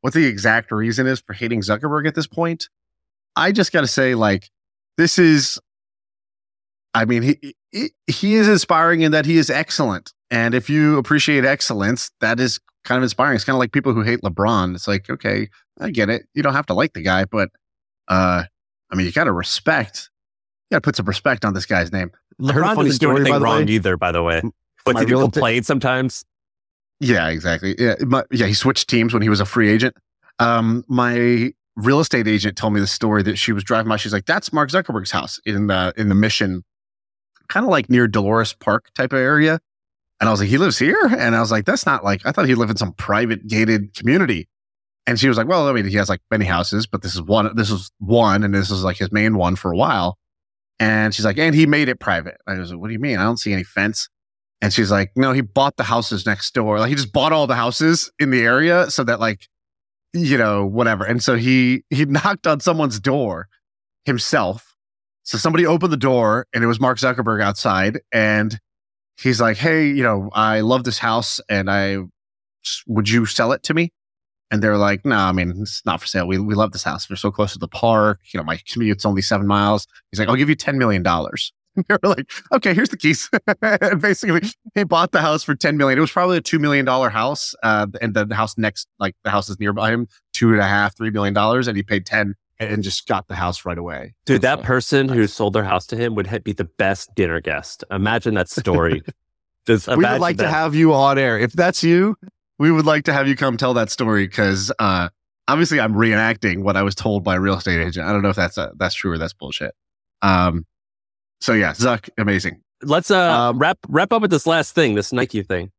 what 0.00 0.14
the 0.14 0.26
exact 0.26 0.70
reason 0.70 1.06
is 1.06 1.20
for 1.20 1.32
hating 1.32 1.60
Zuckerberg 1.60 2.06
at 2.06 2.14
this 2.14 2.26
point. 2.26 2.68
I 3.36 3.52
just 3.52 3.72
got 3.72 3.80
to 3.82 3.86
say, 3.86 4.14
like, 4.14 4.50
this 4.96 5.18
is. 5.18 5.58
I 6.96 7.04
mean, 7.06 7.22
he, 7.22 7.54
he 7.74 7.90
he 8.06 8.34
is 8.34 8.48
inspiring 8.48 9.02
in 9.02 9.12
that 9.12 9.26
he 9.26 9.36
is 9.36 9.50
excellent, 9.50 10.12
and 10.30 10.54
if 10.54 10.70
you 10.70 10.96
appreciate 10.96 11.44
excellence, 11.44 12.10
that 12.20 12.40
is 12.40 12.60
kind 12.84 12.98
of 12.98 13.02
inspiring. 13.02 13.34
It's 13.34 13.44
kind 13.44 13.56
of 13.56 13.58
like 13.58 13.72
people 13.72 13.92
who 13.92 14.02
hate 14.02 14.20
LeBron. 14.20 14.74
It's 14.74 14.86
like, 14.86 15.10
okay, 15.10 15.48
I 15.80 15.90
get 15.90 16.08
it. 16.08 16.26
You 16.34 16.42
don't 16.42 16.54
have 16.54 16.66
to 16.66 16.74
like 16.74 16.92
the 16.92 17.02
guy, 17.02 17.24
but 17.24 17.50
uh, 18.08 18.44
I 18.90 18.96
mean, 18.96 19.06
you 19.06 19.12
got 19.12 19.24
to 19.24 19.32
respect. 19.32 20.10
You 20.70 20.76
got 20.76 20.78
to 20.78 20.86
put 20.86 20.96
some 20.96 21.06
respect 21.06 21.44
on 21.44 21.54
this 21.54 21.66
guy's 21.66 21.92
name. 21.92 22.12
I 22.42 22.52
heard 22.52 22.62
a 22.62 22.66
LeBron 22.66 22.74
funny 22.74 22.88
doesn't 22.88 23.00
do 23.00 23.06
story, 23.06 23.16
anything 23.16 23.32
by 23.32 23.38
the 23.38 23.44
wrong 23.44 23.66
way. 23.66 23.72
either, 23.72 23.96
by 23.96 24.12
the 24.12 24.22
way. 24.22 24.42
But 24.84 24.96
did 24.96 25.08
he 25.08 25.14
complain 25.14 25.62
sometimes? 25.62 26.24
Yeah, 27.00 27.28
exactly. 27.28 27.74
Yeah, 27.78 27.94
my, 28.06 28.22
yeah. 28.30 28.46
He 28.46 28.54
switched 28.54 28.88
teams 28.88 29.12
when 29.12 29.22
he 29.22 29.28
was 29.28 29.40
a 29.40 29.44
free 29.44 29.68
agent. 29.68 29.96
Um, 30.38 30.84
my 30.88 31.52
real 31.76 32.00
estate 32.00 32.28
agent 32.28 32.56
told 32.56 32.72
me 32.72 32.80
the 32.80 32.86
story 32.86 33.22
that 33.24 33.36
she 33.36 33.52
was 33.52 33.64
driving 33.64 33.88
by. 33.88 33.96
She's 33.96 34.12
like, 34.12 34.26
"That's 34.26 34.52
Mark 34.52 34.70
Zuckerberg's 34.70 35.10
house 35.10 35.40
in 35.44 35.66
the 35.66 35.92
in 35.96 36.08
the 36.08 36.14
Mission, 36.14 36.64
kind 37.48 37.64
of 37.64 37.70
like 37.70 37.90
near 37.90 38.06
Dolores 38.08 38.52
Park 38.54 38.92
type 38.94 39.12
of 39.12 39.18
area." 39.18 39.60
And 40.20 40.28
I 40.28 40.30
was 40.30 40.40
like, 40.40 40.48
"He 40.48 40.58
lives 40.58 40.78
here?" 40.78 40.98
And 41.18 41.34
I 41.36 41.40
was 41.40 41.50
like, 41.50 41.64
"That's 41.64 41.86
not 41.86 42.04
like 42.04 42.24
I 42.24 42.32
thought 42.32 42.46
he 42.46 42.54
lived 42.54 42.70
in 42.70 42.76
some 42.76 42.92
private 42.92 43.46
gated 43.46 43.94
community." 43.94 44.48
And 45.06 45.20
she 45.20 45.28
was 45.28 45.36
like, 45.36 45.48
"Well, 45.48 45.68
I 45.68 45.72
mean, 45.72 45.86
he 45.86 45.96
has 45.96 46.08
like 46.08 46.20
many 46.30 46.46
houses, 46.46 46.86
but 46.86 47.02
this 47.02 47.14
is 47.14 47.22
one. 47.22 47.54
This 47.56 47.70
is 47.70 47.90
one, 47.98 48.44
and 48.44 48.54
this 48.54 48.70
is 48.70 48.84
like 48.84 48.98
his 48.98 49.12
main 49.12 49.36
one 49.36 49.56
for 49.56 49.72
a 49.72 49.76
while." 49.76 50.18
And 50.80 51.14
she's 51.14 51.24
like, 51.24 51.38
"And 51.38 51.54
he 51.54 51.66
made 51.66 51.88
it 51.88 52.00
private." 52.00 52.36
I 52.46 52.54
was 52.58 52.70
like, 52.70 52.80
"What 52.80 52.88
do 52.88 52.94
you 52.94 53.00
mean? 53.00 53.18
I 53.18 53.24
don't 53.24 53.38
see 53.38 53.52
any 53.52 53.64
fence." 53.64 54.08
And 54.64 54.72
she's 54.72 54.90
like, 54.90 55.12
no, 55.14 55.32
he 55.32 55.42
bought 55.42 55.76
the 55.76 55.84
houses 55.84 56.24
next 56.24 56.54
door. 56.54 56.78
Like 56.78 56.88
he 56.88 56.94
just 56.94 57.12
bought 57.12 57.32
all 57.32 57.46
the 57.46 57.54
houses 57.54 58.10
in 58.18 58.30
the 58.30 58.40
area 58.40 58.90
so 58.90 59.04
that 59.04 59.20
like, 59.20 59.46
you 60.14 60.38
know, 60.38 60.64
whatever. 60.64 61.04
And 61.04 61.22
so 61.22 61.36
he 61.36 61.84
he 61.90 62.04
knocked 62.06 62.46
on 62.46 62.60
someone's 62.60 62.98
door 62.98 63.48
himself 64.06 64.73
So 65.24 65.38
somebody 65.38 65.66
opened 65.66 65.92
the 65.92 65.98
door 65.98 66.46
and 66.54 66.62
it 66.62 66.66
was 66.66 66.78
Mark 66.78 66.98
Zuckerberg 66.98 67.42
outside 67.42 68.00
and 68.12 68.58
he's 69.20 69.40
like, 69.40 69.56
Hey, 69.56 69.88
you 69.88 70.02
know, 70.02 70.30
I 70.32 70.60
love 70.60 70.84
this 70.84 70.98
house 70.98 71.40
and 71.48 71.70
I 71.70 71.98
would 72.86 73.08
you 73.08 73.26
sell 73.26 73.52
it 73.52 73.62
to 73.64 73.74
me? 73.74 73.92
And 74.50 74.62
they're 74.62 74.76
like, 74.76 75.04
no, 75.04 75.16
I 75.16 75.32
mean, 75.32 75.54
it's 75.62 75.84
not 75.84 76.00
for 76.00 76.06
sale. 76.06 76.28
We, 76.28 76.38
we 76.38 76.54
love 76.54 76.72
this 76.72 76.84
house. 76.84 77.08
We're 77.08 77.16
so 77.16 77.30
close 77.30 77.54
to 77.54 77.58
the 77.58 77.68
park. 77.68 78.20
You 78.32 78.38
know, 78.38 78.44
my 78.44 78.60
commute's 78.68 79.04
only 79.04 79.22
seven 79.22 79.46
miles. 79.46 79.86
He's 80.10 80.20
like, 80.20 80.28
I'll 80.28 80.36
give 80.36 80.48
you 80.48 80.56
$10 80.56 80.76
million. 80.76 81.04
And 81.76 81.84
They're 81.88 81.98
like, 82.04 82.30
okay, 82.52 82.72
here's 82.72 82.90
the 82.90 82.96
keys. 82.96 83.28
and 83.62 84.00
basically, 84.00 84.48
he 84.76 84.84
bought 84.84 85.10
the 85.10 85.20
house 85.20 85.42
for 85.42 85.56
10 85.56 85.76
million. 85.76 85.98
It 85.98 86.00
was 86.00 86.12
probably 86.12 86.36
a 86.36 86.40
$2 86.40 86.60
million 86.60 86.86
house. 86.86 87.52
Uh, 87.64 87.88
and 88.00 88.14
the 88.14 88.32
house 88.32 88.56
next, 88.56 88.86
like 89.00 89.16
the 89.24 89.30
house 89.30 89.48
is 89.48 89.58
nearby 89.58 89.90
him, 89.90 90.06
two 90.32 90.52
and 90.52 90.60
a 90.60 90.68
half, 90.68 90.94
$3 90.94 91.12
million. 91.12 91.36
And 91.36 91.76
he 91.76 91.82
paid 91.82 92.06
10 92.06 92.36
and 92.58 92.82
just 92.82 93.06
got 93.06 93.28
the 93.28 93.34
house 93.34 93.64
right 93.64 93.78
away. 93.78 94.14
Dude, 94.26 94.42
that 94.42 94.62
person 94.62 95.08
who 95.08 95.26
sold 95.26 95.54
their 95.54 95.64
house 95.64 95.86
to 95.86 95.96
him 95.96 96.14
would 96.14 96.44
be 96.44 96.52
the 96.52 96.64
best 96.64 97.14
dinner 97.14 97.40
guest. 97.40 97.84
Imagine 97.90 98.34
that 98.34 98.48
story. 98.48 99.02
Just 99.66 99.88
we 99.88 99.96
would 99.96 100.20
like 100.20 100.36
that. 100.36 100.44
to 100.44 100.50
have 100.50 100.74
you 100.74 100.92
on 100.92 101.18
air. 101.18 101.38
If 101.38 101.52
that's 101.52 101.82
you, 101.82 102.16
we 102.58 102.70
would 102.70 102.84
like 102.84 103.04
to 103.04 103.14
have 103.14 103.26
you 103.26 103.34
come 103.34 103.56
tell 103.56 103.72
that 103.74 103.90
story 103.90 104.26
because 104.26 104.70
uh, 104.78 105.08
obviously 105.48 105.80
I'm 105.80 105.94
reenacting 105.94 106.62
what 106.62 106.76
I 106.76 106.82
was 106.82 106.94
told 106.94 107.24
by 107.24 107.36
a 107.36 107.40
real 107.40 107.56
estate 107.56 107.80
agent. 107.80 108.06
I 108.06 108.12
don't 108.12 108.20
know 108.20 108.28
if 108.28 108.36
that's 108.36 108.58
a, 108.58 108.62
uh, 108.62 108.70
that's 108.76 108.94
true 108.94 109.12
or 109.12 109.18
that's 109.18 109.32
bullshit. 109.32 109.74
Um, 110.20 110.66
so 111.40 111.54
yeah, 111.54 111.72
Zuck, 111.72 112.10
amazing. 112.18 112.60
Let's 112.82 113.10
uh, 113.10 113.48
um, 113.48 113.58
wrap 113.58 113.78
wrap 113.88 114.12
up 114.12 114.20
with 114.20 114.30
this 114.30 114.46
last 114.46 114.74
thing, 114.74 114.94
this 114.94 115.12
Nike 115.12 115.42
thing. 115.42 115.70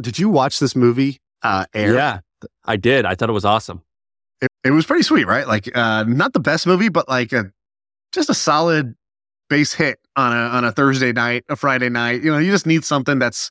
Did 0.00 0.18
you 0.18 0.28
watch 0.28 0.60
this 0.60 0.76
movie? 0.76 1.20
Uh, 1.42 1.66
Air? 1.74 1.94
Yeah, 1.94 2.20
I 2.64 2.76
did. 2.76 3.04
I 3.04 3.14
thought 3.16 3.28
it 3.28 3.32
was 3.32 3.44
awesome. 3.44 3.82
It, 4.40 4.50
it 4.64 4.70
was 4.70 4.86
pretty 4.86 5.02
sweet, 5.02 5.26
right? 5.26 5.46
Like, 5.46 5.76
uh, 5.76 6.04
not 6.04 6.32
the 6.32 6.40
best 6.40 6.66
movie, 6.66 6.88
but 6.88 7.08
like 7.08 7.32
a 7.32 7.52
just 8.12 8.30
a 8.30 8.34
solid 8.34 8.94
base 9.48 9.72
hit 9.72 9.98
on 10.16 10.32
a 10.32 10.40
on 10.40 10.64
a 10.64 10.72
Thursday 10.72 11.12
night, 11.12 11.44
a 11.48 11.56
Friday 11.56 11.88
night. 11.88 12.22
You 12.22 12.32
know, 12.32 12.38
you 12.38 12.50
just 12.50 12.66
need 12.66 12.84
something 12.84 13.18
that's 13.18 13.50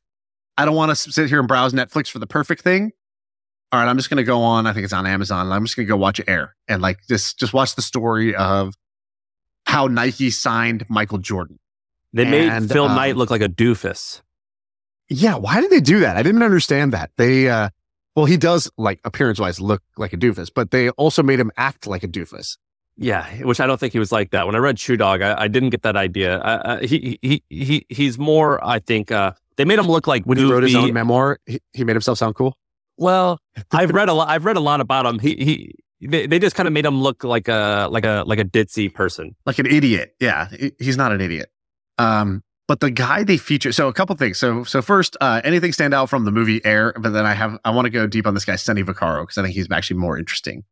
I 0.57 0.65
don't 0.65 0.75
want 0.75 0.89
to 0.89 0.95
sit 0.95 1.29
here 1.29 1.39
and 1.39 1.47
browse 1.47 1.73
Netflix 1.73 2.09
for 2.09 2.19
the 2.19 2.27
perfect 2.27 2.63
thing. 2.63 2.91
All 3.71 3.79
right, 3.79 3.87
I'm 3.87 3.97
just 3.97 4.09
going 4.09 4.17
to 4.17 4.23
go 4.23 4.41
on. 4.41 4.65
I 4.65 4.73
think 4.73 4.83
it's 4.83 4.93
on 4.93 5.05
Amazon. 5.05 5.51
I'm 5.51 5.63
just 5.63 5.75
going 5.75 5.85
to 5.85 5.89
go 5.89 5.95
watch 5.95 6.19
Air 6.27 6.55
and 6.67 6.81
like 6.81 6.99
just 7.07 7.37
just 7.37 7.53
watch 7.53 7.75
the 7.75 7.83
story 7.83 8.33
of 8.35 8.73
how 9.65 9.87
Nike 9.87 10.31
signed 10.31 10.85
Michael 10.89 11.19
Jordan. 11.19 11.59
They 12.11 12.23
and, 12.23 12.65
made 12.65 12.73
Phil 12.73 12.85
um, 12.85 12.95
Knight 12.95 13.15
look 13.15 13.29
like 13.29 13.41
a 13.41 13.47
doofus. 13.47 14.21
Yeah, 15.09 15.35
why 15.35 15.61
did 15.61 15.69
they 15.69 15.79
do 15.79 15.99
that? 15.99 16.17
I 16.17 16.23
didn't 16.23 16.43
understand 16.43 16.93
that. 16.93 17.11
They 17.17 17.49
uh 17.49 17.69
well, 18.19 18.25
he 18.25 18.35
does 18.35 18.69
like 18.77 18.99
appearance 19.05 19.39
wise 19.39 19.61
look 19.61 19.81
like 19.95 20.11
a 20.11 20.17
doofus, 20.17 20.51
but 20.53 20.71
they 20.71 20.89
also 20.89 21.23
made 21.23 21.39
him 21.39 21.53
act 21.55 21.87
like 21.87 22.03
a 22.03 22.07
doofus. 22.07 22.57
Yeah, 22.97 23.25
which 23.43 23.61
I 23.61 23.65
don't 23.65 23.79
think 23.79 23.93
he 23.93 23.99
was 23.99 24.11
like 24.11 24.31
that. 24.31 24.45
When 24.45 24.55
I 24.55 24.57
read 24.57 24.77
Shoe 24.77 24.97
Dog, 24.97 25.21
I, 25.21 25.43
I 25.43 25.47
didn't 25.47 25.69
get 25.69 25.83
that 25.83 25.95
idea. 25.95 26.37
Uh, 26.39 26.61
uh, 26.65 26.79
he 26.81 27.17
he 27.21 27.41
he 27.49 27.85
he's 27.87 28.19
more, 28.19 28.61
I 28.61 28.79
think, 28.79 29.09
uh, 29.09 29.31
they 29.55 29.63
made 29.63 29.79
him 29.79 29.87
look 29.87 30.05
like 30.05 30.25
when 30.25 30.37
he 30.37 30.43
wrote 30.43 30.63
his 30.63 30.75
own 30.75 30.91
memoir. 30.91 31.39
He, 31.45 31.61
he 31.71 31.85
made 31.85 31.93
himself 31.93 32.17
sound 32.17 32.35
cool. 32.35 32.57
Well, 32.97 33.39
I've 33.71 33.91
read 33.91 34.09
a 34.09 34.13
lot. 34.13 34.27
I've 34.27 34.43
read 34.43 34.57
a 34.57 34.59
lot 34.59 34.81
about 34.81 35.05
him. 35.05 35.19
He 35.19 35.35
he. 35.35 35.75
They, 36.05 36.27
they 36.27 36.39
just 36.39 36.57
kind 36.57 36.67
of 36.67 36.73
made 36.73 36.85
him 36.85 37.01
look 37.01 37.23
like 37.23 37.47
a 37.47 37.87
like 37.89 38.03
a 38.03 38.25
like 38.27 38.39
a 38.39 38.43
ditzy 38.43 38.93
person, 38.93 39.33
like 39.45 39.59
an 39.59 39.65
idiot. 39.65 40.13
Yeah, 40.19 40.49
he's 40.77 40.97
not 40.97 41.13
an 41.13 41.21
idiot. 41.21 41.49
Um, 41.97 42.43
but 42.69 42.81
the 42.81 42.91
guy 42.91 43.23
they 43.23 43.37
feature. 43.37 43.71
So 43.71 43.87
a 43.87 43.93
couple 43.93 44.15
things. 44.15 44.37
So 44.37 44.63
so 44.63 44.83
first, 44.83 45.17
uh, 45.19 45.41
anything 45.43 45.73
stand 45.73 45.91
out 45.91 46.07
from 46.07 46.25
the 46.25 46.31
movie 46.31 46.63
Air? 46.63 46.93
But 46.95 47.13
then 47.13 47.25
I 47.25 47.33
have 47.33 47.57
I 47.65 47.71
want 47.71 47.87
to 47.87 47.89
go 47.89 48.05
deep 48.05 48.27
on 48.27 48.35
this 48.35 48.45
guy 48.45 48.57
Sonny 48.57 48.83
Vaccaro 48.83 49.23
because 49.23 49.39
I 49.39 49.41
think 49.41 49.55
he's 49.55 49.67
actually 49.71 49.97
more 49.97 50.19
interesting. 50.19 50.63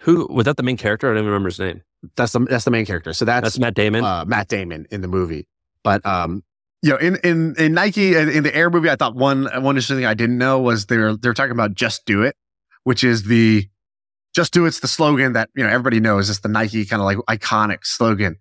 Who 0.00 0.26
was 0.28 0.44
that? 0.46 0.56
The 0.56 0.64
main 0.64 0.76
character? 0.76 1.06
I 1.06 1.10
don't 1.10 1.18
even 1.18 1.26
remember 1.26 1.50
his 1.50 1.60
name. 1.60 1.82
That's 2.16 2.32
the 2.32 2.40
that's 2.40 2.64
the 2.64 2.72
main 2.72 2.84
character. 2.84 3.12
So 3.12 3.24
that's 3.24 3.44
that's 3.44 3.58
Matt 3.60 3.74
Damon. 3.74 4.04
Uh, 4.04 4.24
Matt 4.26 4.48
Damon 4.48 4.88
in 4.90 5.02
the 5.02 5.08
movie. 5.08 5.46
But 5.84 6.04
um, 6.04 6.42
you 6.82 6.90
know, 6.90 6.96
in 6.96 7.16
in 7.22 7.54
in 7.58 7.74
Nike 7.74 8.16
in 8.16 8.42
the 8.42 8.52
Air 8.52 8.68
movie, 8.68 8.90
I 8.90 8.96
thought 8.96 9.14
one 9.14 9.44
one 9.44 9.76
interesting 9.76 9.98
thing 9.98 10.06
I 10.06 10.14
didn't 10.14 10.36
know 10.36 10.58
was 10.58 10.86
they're 10.86 11.16
they're 11.16 11.32
talking 11.32 11.52
about 11.52 11.74
"Just 11.74 12.06
Do 12.06 12.24
It," 12.24 12.34
which 12.82 13.04
is 13.04 13.22
the 13.22 13.68
"Just 14.34 14.52
Do 14.52 14.66
It's" 14.66 14.80
the 14.80 14.88
slogan 14.88 15.34
that 15.34 15.48
you 15.54 15.62
know 15.62 15.70
everybody 15.70 16.00
knows. 16.00 16.28
It's 16.28 16.40
the 16.40 16.48
Nike 16.48 16.84
kind 16.84 17.00
of 17.00 17.06
like 17.06 17.18
iconic 17.38 17.86
slogan, 17.86 18.36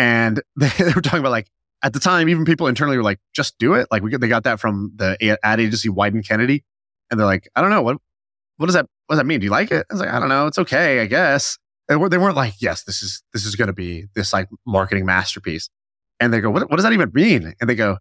and 0.00 0.42
they, 0.56 0.68
they, 0.78 0.92
were 0.92 1.00
talking 1.00 1.20
about 1.20 1.30
like 1.30 1.46
at 1.82 1.92
the 1.92 2.00
time, 2.00 2.28
even 2.28 2.44
people 2.44 2.66
internally 2.66 2.96
were 2.96 3.02
like, 3.02 3.20
"Just 3.34 3.58
do 3.58 3.74
it." 3.74 3.86
Like 3.90 4.02
we 4.02 4.16
they 4.16 4.28
got 4.28 4.44
that 4.44 4.60
from 4.60 4.92
the 4.96 5.38
ad 5.42 5.60
agency 5.60 5.88
Wieden 5.88 6.26
Kennedy, 6.26 6.64
and 7.10 7.18
they're 7.18 7.26
like, 7.26 7.48
"I 7.54 7.60
don't 7.60 7.70
know 7.70 7.82
what 7.82 7.98
what 8.56 8.66
does 8.66 8.74
that 8.74 8.86
what 9.06 9.14
does 9.14 9.18
that 9.20 9.26
mean? 9.26 9.40
Do 9.40 9.44
you 9.44 9.50
like 9.50 9.70
it?" 9.70 9.86
I 9.90 9.94
was 9.94 10.00
like, 10.00 10.10
"I 10.10 10.20
don't 10.20 10.28
know. 10.28 10.46
It's 10.46 10.58
okay, 10.58 11.00
I 11.00 11.06
guess." 11.06 11.58
They, 11.88 11.96
were, 11.96 12.10
they 12.10 12.18
weren't 12.18 12.36
like, 12.36 12.54
"Yes, 12.60 12.84
this 12.84 13.02
is 13.02 13.22
this 13.32 13.46
is 13.46 13.56
going 13.56 13.68
to 13.68 13.72
be 13.72 14.06
this 14.14 14.32
like 14.32 14.48
marketing 14.66 15.06
masterpiece." 15.06 15.70
And 16.20 16.32
they 16.32 16.40
go, 16.40 16.50
what, 16.50 16.68
what 16.68 16.76
does 16.76 16.84
that 16.84 16.92
even 16.92 17.10
mean? 17.14 17.54
And 17.60 17.70
they 17.70 17.74
go, 17.74 17.98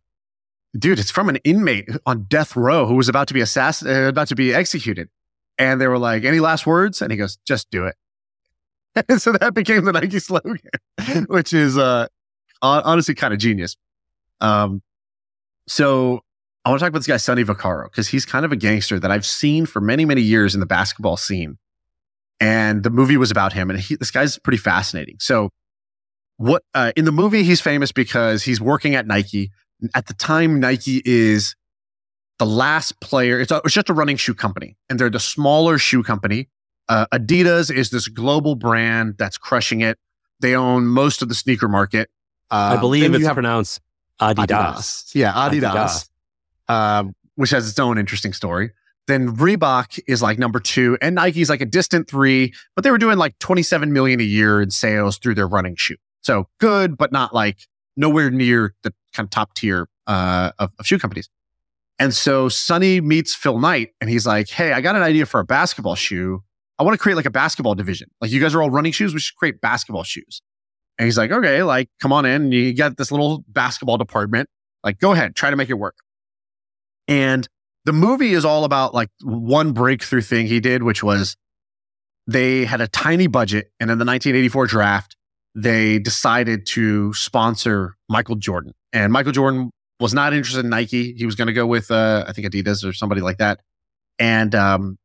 dude, 0.77 0.99
it's 0.99 1.11
from 1.11 1.29
an 1.29 1.37
inmate 1.37 1.89
on 2.05 2.23
death 2.23 2.55
row 2.55 2.85
who 2.85 2.95
was 2.95 3.09
about 3.09 3.27
to 3.27 3.33
be 3.33 3.41
assassinated, 3.41 4.05
uh, 4.05 4.09
about 4.09 4.27
to 4.29 4.35
be 4.35 4.53
executed. 4.53 5.09
And 5.57 5.79
they 5.79 5.87
were 5.87 5.99
like, 5.99 6.23
any 6.23 6.39
last 6.39 6.65
words? 6.65 7.01
And 7.01 7.11
he 7.11 7.17
goes, 7.17 7.37
just 7.45 7.69
do 7.71 7.85
it. 7.85 7.95
And 9.09 9.21
so 9.21 9.31
that 9.33 9.53
became 9.53 9.85
the 9.85 9.91
Nike 9.91 10.17
slogan, 10.17 10.57
which 11.27 11.53
is 11.53 11.77
uh, 11.77 12.07
honestly 12.61 13.15
kind 13.15 13.33
of 13.33 13.39
genius. 13.39 13.75
Um, 14.41 14.81
so 15.67 16.21
I 16.65 16.69
want 16.69 16.79
to 16.79 16.85
talk 16.85 16.89
about 16.89 16.99
this 16.99 17.07
guy, 17.07 17.17
Sonny 17.17 17.43
Vaccaro, 17.43 17.85
because 17.85 18.07
he's 18.07 18.25
kind 18.25 18.45
of 18.45 18.51
a 18.51 18.55
gangster 18.55 18.99
that 18.99 19.11
I've 19.11 19.25
seen 19.25 19.65
for 19.65 19.81
many, 19.81 20.05
many 20.05 20.21
years 20.21 20.53
in 20.53 20.59
the 20.59 20.65
basketball 20.65 21.17
scene. 21.17 21.57
And 22.39 22.83
the 22.83 22.89
movie 22.89 23.17
was 23.17 23.31
about 23.31 23.53
him. 23.53 23.69
And 23.69 23.79
he, 23.79 23.95
this 23.95 24.11
guy's 24.11 24.37
pretty 24.37 24.57
fascinating. 24.57 25.17
So 25.19 25.49
what 26.37 26.63
uh, 26.73 26.91
in 26.95 27.05
the 27.05 27.11
movie 27.11 27.43
he's 27.43 27.61
famous 27.61 27.91
because 27.91 28.43
he's 28.43 28.61
working 28.61 28.95
at 28.95 29.07
Nike. 29.07 29.51
At 29.93 30.07
the 30.07 30.13
time, 30.13 30.59
Nike 30.59 31.01
is 31.05 31.55
the 32.39 32.45
last 32.45 32.99
player. 32.99 33.39
It's, 33.39 33.51
a, 33.51 33.61
it's 33.63 33.73
just 33.73 33.89
a 33.89 33.93
running 33.93 34.17
shoe 34.17 34.33
company, 34.33 34.75
and 34.89 34.99
they're 34.99 35.09
the 35.09 35.19
smaller 35.19 35.77
shoe 35.77 36.03
company. 36.03 36.49
Uh, 36.89 37.05
Adidas 37.11 37.73
is 37.73 37.89
this 37.89 38.07
global 38.07 38.55
brand 38.55 39.15
that's 39.17 39.37
crushing 39.37 39.81
it. 39.81 39.97
They 40.39 40.55
own 40.55 40.87
most 40.87 41.21
of 41.21 41.29
the 41.29 41.35
sneaker 41.35 41.67
market. 41.67 42.09
I 42.49 42.75
um, 42.75 42.79
believe 42.79 43.13
it's 43.13 43.25
have, 43.25 43.33
pronounced 43.33 43.81
Adidas. 44.21 44.47
Adidas. 44.47 45.15
Yeah, 45.15 45.33
Adidas, 45.33 46.09
Adidas. 46.69 46.69
Um, 46.99 47.15
which 47.35 47.51
has 47.51 47.69
its 47.69 47.79
own 47.79 47.97
interesting 47.97 48.33
story. 48.33 48.71
Then 49.07 49.35
Reebok 49.37 49.99
is 50.07 50.21
like 50.21 50.37
number 50.37 50.59
two, 50.59 50.97
and 51.01 51.15
Nike's 51.15 51.49
like 51.49 51.61
a 51.61 51.65
distant 51.65 52.09
three, 52.09 52.53
but 52.75 52.83
they 52.83 52.91
were 52.91 52.97
doing 52.97 53.17
like 53.17 53.39
27 53.39 53.93
million 53.93 54.19
a 54.19 54.23
year 54.23 54.61
in 54.61 54.69
sales 54.69 55.17
through 55.17 55.35
their 55.35 55.47
running 55.47 55.75
shoe. 55.77 55.95
So 56.21 56.49
good, 56.59 56.97
but 56.97 57.13
not 57.13 57.33
like 57.33 57.67
nowhere 57.95 58.29
near 58.29 58.75
the 58.83 58.93
kind 59.13 59.25
of 59.25 59.29
top 59.29 59.53
tier 59.53 59.87
uh, 60.07 60.51
of, 60.59 60.73
of 60.77 60.85
shoe 60.85 60.99
companies. 60.99 61.29
And 61.99 62.13
so 62.13 62.49
Sonny 62.49 63.01
meets 63.01 63.33
Phil 63.33 63.59
Knight 63.59 63.89
and 63.99 64.09
he's 64.09 64.25
like, 64.25 64.49
Hey, 64.49 64.71
I 64.71 64.81
got 64.81 64.95
an 64.95 65.01
idea 65.01 65.25
for 65.25 65.39
a 65.39 65.45
basketball 65.45 65.95
shoe. 65.95 66.43
I 66.77 66.83
want 66.83 66.93
to 66.93 66.99
create 66.99 67.15
like 67.15 67.25
a 67.25 67.31
basketball 67.31 67.75
division. 67.75 68.09
Like 68.21 68.29
you 68.29 68.39
guys 68.39 68.53
are 68.53 68.61
all 68.61 68.69
running 68.69 68.91
shoes. 68.91 69.13
We 69.13 69.19
should 69.19 69.35
create 69.35 69.61
basketball 69.61 70.03
shoes. 70.03 70.41
And 70.97 71.05
he's 71.05 71.17
like, 71.17 71.31
okay, 71.31 71.63
like 71.63 71.89
come 72.01 72.11
on 72.11 72.25
in. 72.25 72.51
You 72.51 72.73
got 72.73 72.97
this 72.97 73.11
little 73.11 73.43
basketball 73.47 73.97
department. 73.97 74.49
Like 74.83 74.99
go 74.99 75.11
ahead, 75.11 75.35
try 75.35 75.49
to 75.49 75.55
make 75.55 75.69
it 75.69 75.75
work. 75.75 75.95
And 77.07 77.47
the 77.85 77.93
movie 77.93 78.33
is 78.33 78.43
all 78.43 78.63
about 78.63 78.93
like 78.93 79.09
one 79.21 79.71
breakthrough 79.71 80.21
thing 80.21 80.47
he 80.47 80.59
did, 80.59 80.83
which 80.83 81.03
was 81.03 81.37
they 82.27 82.65
had 82.65 82.81
a 82.81 82.87
tiny 82.87 83.27
budget. 83.27 83.71
And 83.79 83.89
in 83.89 83.97
the 83.97 84.05
1984 84.05 84.67
draft, 84.67 85.15
they 85.55 85.97
decided 85.97 86.65
to 86.67 87.13
sponsor 87.13 87.95
Michael 88.09 88.35
Jordan. 88.35 88.73
And 88.93 89.11
Michael 89.13 89.31
Jordan 89.31 89.71
was 89.99 90.13
not 90.13 90.33
interested 90.33 90.65
in 90.65 90.69
Nike. 90.69 91.13
He 91.13 91.25
was 91.25 91.35
going 91.35 91.47
to 91.47 91.53
go 91.53 91.65
with, 91.65 91.89
uh, 91.89 92.25
I 92.27 92.33
think 92.33 92.47
Adidas 92.47 92.87
or 92.87 92.93
somebody 92.93 93.21
like 93.21 93.37
that. 93.37 93.61
And, 94.19 94.53
um, 94.53 94.97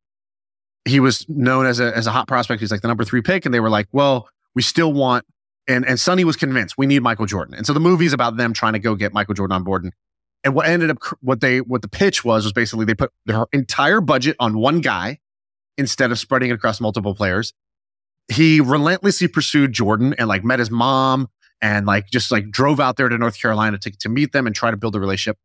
he 0.85 0.99
was 0.99 1.27
known 1.29 1.65
as 1.65 1.79
a, 1.79 1.97
as 1.97 2.09
a 2.09 2.11
hot 2.11 2.27
prospect. 2.27 2.61
He's 2.61 2.73
like 2.73 2.81
the 2.81 2.89
number 2.89 3.05
three 3.05 3.23
pick. 3.23 3.47
And 3.47 3.55
they 3.55 3.61
were 3.61 3.71
like, 3.71 3.87
well, 3.93 4.29
we 4.55 4.63
still 4.63 4.93
want, 4.93 5.25
and, 5.69 5.87
and 5.87 5.99
Sonny 5.99 6.25
was 6.25 6.37
convinced 6.37 6.77
we 6.77 6.87
need 6.87 7.03
Michael 7.03 7.27
Jordan. 7.27 7.55
And 7.55 7.67
so 7.67 7.73
the 7.73 7.81
movie's 7.81 8.13
about 8.13 8.37
them 8.37 8.53
trying 8.53 8.73
to 8.73 8.79
go 8.79 8.95
get 8.95 9.13
Michael 9.13 9.35
Jordan 9.35 9.55
on 9.55 9.65
board. 9.65 9.85
And, 9.85 9.93
and 10.45 10.55
what 10.55 10.67
ended 10.67 10.91
up, 10.91 10.99
what 11.21 11.41
they, 11.41 11.61
what 11.61 11.83
the 11.83 11.89
pitch 11.89 12.25
was, 12.25 12.45
was 12.45 12.53
basically 12.53 12.85
they 12.85 12.95
put 12.95 13.13
their 13.27 13.47
entire 13.53 14.01
budget 14.01 14.37
on 14.41 14.59
one 14.59 14.81
guy 14.81 15.19
instead 15.79 16.11
of 16.11 16.19
spreading 16.19 16.51
it 16.51 16.55
across 16.55 16.81
multiple 16.81 17.15
players 17.15 17.53
he 18.29 18.61
relentlessly 18.61 19.29
pursued 19.29 19.73
Jordan 19.73 20.15
and 20.19 20.29
like 20.29 20.45
met 20.45 20.59
his 20.59 20.71
mom 20.71 21.29
and 21.61 21.87
like 21.87 22.07
just 22.11 22.31
like 22.31 22.51
drove 22.51 22.81
out 22.81 22.97
there 22.97 23.09
to 23.09 23.19
North 23.19 23.41
Carolina 23.41 23.79
to, 23.79 23.91
to 23.91 24.09
meet 24.09 24.33
them 24.33 24.47
and 24.47 24.55
try 24.55 24.71
to 24.71 24.77
build 24.77 24.97
a 24.97 25.01
relationship. 25.01 25.39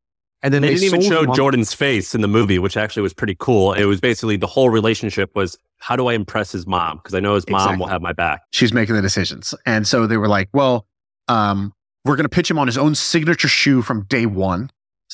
And 0.43 0.53
then 0.53 0.61
they, 0.61 0.69
they 0.69 0.75
didn't 0.75 1.01
even 1.01 1.01
show 1.01 1.25
Jordan's 1.33 1.73
face 1.73 2.13
in 2.13 2.21
the 2.21 2.27
movie, 2.27 2.59
which 2.59 2.77
actually 2.77 3.01
was 3.01 3.13
pretty 3.13 3.35
cool. 3.39 3.73
It 3.73 3.85
was 3.85 3.99
basically 3.99 4.37
the 4.37 4.47
whole 4.47 4.69
relationship 4.69 5.35
was 5.35 5.57
how 5.77 5.95
do 5.95 6.07
I 6.07 6.13
impress 6.13 6.51
his 6.51 6.67
mom? 6.67 6.97
Because 6.97 7.15
I 7.15 7.19
know 7.19 7.35
his 7.35 7.49
mom 7.49 7.61
exactly. 7.61 7.79
will 7.79 7.87
have 7.87 8.01
my 8.01 8.13
back. 8.13 8.41
She's 8.51 8.71
making 8.71 8.95
the 8.95 9.01
decisions. 9.01 9.53
And 9.65 9.87
so 9.87 10.05
they 10.05 10.17
were 10.17 10.27
like, 10.27 10.49
well, 10.53 10.85
um, 11.27 11.73
we're 12.05 12.15
going 12.15 12.25
to 12.25 12.29
pitch 12.29 12.49
him 12.49 12.59
on 12.59 12.67
his 12.67 12.77
own 12.77 12.95
signature 12.95 13.47
shoe 13.47 13.81
from 13.81 14.03
day 14.05 14.25
one, 14.25 14.69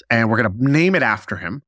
and 0.09 0.29
we're 0.29 0.41
going 0.41 0.51
to 0.51 0.71
name 0.71 0.93
it 0.93 1.03
after 1.03 1.37
him. 1.37 1.63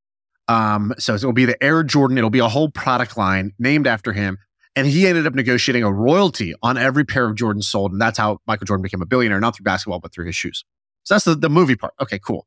Um, 0.47 0.93
so 0.99 1.15
it'll 1.15 1.33
be 1.33 1.45
the 1.45 1.61
Air 1.63 1.81
Jordan. 1.81 2.17
It'll 2.17 2.29
be 2.29 2.39
a 2.39 2.49
whole 2.49 2.69
product 2.69 3.17
line 3.17 3.53
named 3.57 3.87
after 3.87 4.13
him 4.13 4.37
And 4.75 4.85
he 4.87 5.07
ended 5.07 5.25
up 5.25 5.33
negotiating 5.33 5.83
a 5.83 5.91
royalty 5.91 6.53
on 6.61 6.77
every 6.77 7.05
pair 7.05 7.25
of 7.29 7.35
Jordans 7.35 7.63
sold. 7.63 7.93
And 7.93 8.01
that's 8.01 8.17
how 8.17 8.39
Michael 8.45 8.65
Jordan 8.65 8.83
became 8.83 9.01
a 9.01 9.05
billionaire, 9.05 9.39
not 9.39 9.55
through 9.55 9.63
basketball, 9.63 9.99
but 9.99 10.13
through 10.13 10.25
his 10.25 10.35
shoes. 10.35 10.65
So 11.03 11.13
that's 11.13 11.25
the, 11.25 11.35
the 11.35 11.49
movie 11.49 11.75
part. 11.75 11.93
Okay, 12.01 12.19
cool. 12.19 12.45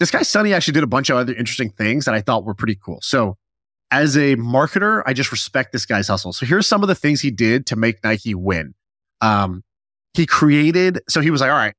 This 0.00 0.10
guy, 0.10 0.22
Sonny, 0.22 0.52
actually 0.52 0.72
did 0.72 0.82
a 0.82 0.88
bunch 0.88 1.10
of 1.10 1.16
other 1.16 1.34
interesting 1.34 1.70
things 1.70 2.04
that 2.04 2.14
I 2.14 2.20
thought 2.20 2.44
were 2.44 2.54
pretty 2.54 2.76
cool. 2.76 2.98
So 3.02 3.36
as 3.90 4.16
a 4.16 4.36
marketer, 4.36 5.02
I 5.06 5.12
just 5.12 5.30
respect 5.30 5.72
this 5.72 5.86
guy's 5.86 6.08
hustle. 6.08 6.32
So 6.32 6.46
here's 6.46 6.66
some 6.66 6.82
of 6.82 6.88
the 6.88 6.94
things 6.94 7.20
he 7.20 7.30
did 7.30 7.66
to 7.66 7.76
make 7.76 8.02
Nike 8.02 8.34
win. 8.34 8.74
Um, 9.20 9.62
he 10.14 10.26
created, 10.26 11.00
so 11.08 11.20
he 11.20 11.30
was 11.30 11.40
like, 11.40 11.50
all 11.50 11.56
right, 11.56 11.74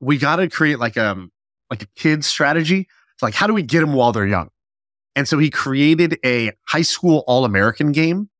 we 0.00 0.18
got 0.18 0.36
to 0.36 0.48
create 0.48 0.78
like, 0.78 0.96
um, 0.96 1.30
like 1.70 1.82
a 1.82 1.86
kid's 1.96 2.26
strategy. 2.26 2.88
It's 3.14 3.22
like, 3.22 3.34
how 3.34 3.46
do 3.46 3.54
we 3.54 3.62
get 3.62 3.80
them 3.80 3.92
while 3.92 4.12
they're 4.12 4.26
young? 4.26 4.48
And 5.14 5.28
so 5.28 5.38
he 5.38 5.50
created 5.50 6.18
a 6.24 6.52
high 6.66 6.82
school 6.82 7.22
all 7.26 7.44
American 7.44 7.92
game 7.92 8.30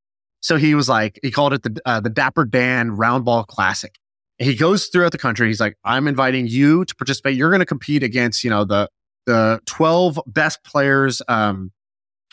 so 0.43 0.57
he 0.57 0.75
was 0.75 0.89
like, 0.89 1.19
he 1.23 1.31
called 1.31 1.53
it 1.53 1.63
the 1.63 1.81
uh, 1.87 2.01
the 2.01 2.11
Dapper 2.11 2.45
Dan 2.45 2.91
Round 2.91 3.25
Ball 3.25 3.45
Classic. 3.45 3.97
He 4.39 4.57
goes 4.57 4.89
throughout 4.89 5.13
the 5.13 5.19
country. 5.19 5.47
He's 5.47 5.61
like, 5.61 5.77
I'm 5.85 6.09
inviting 6.09 6.49
you 6.49 6.85
to 6.85 6.95
participate. 6.97 7.37
You're 7.37 7.51
going 7.51 7.61
to 7.61 7.67
compete 7.67 8.03
against, 8.03 8.43
you 8.43 8.51
know, 8.51 8.65
the 8.65 8.89
the 9.27 9.61
12 9.67 10.21
best 10.27 10.63
players, 10.65 11.23
um, 11.29 11.73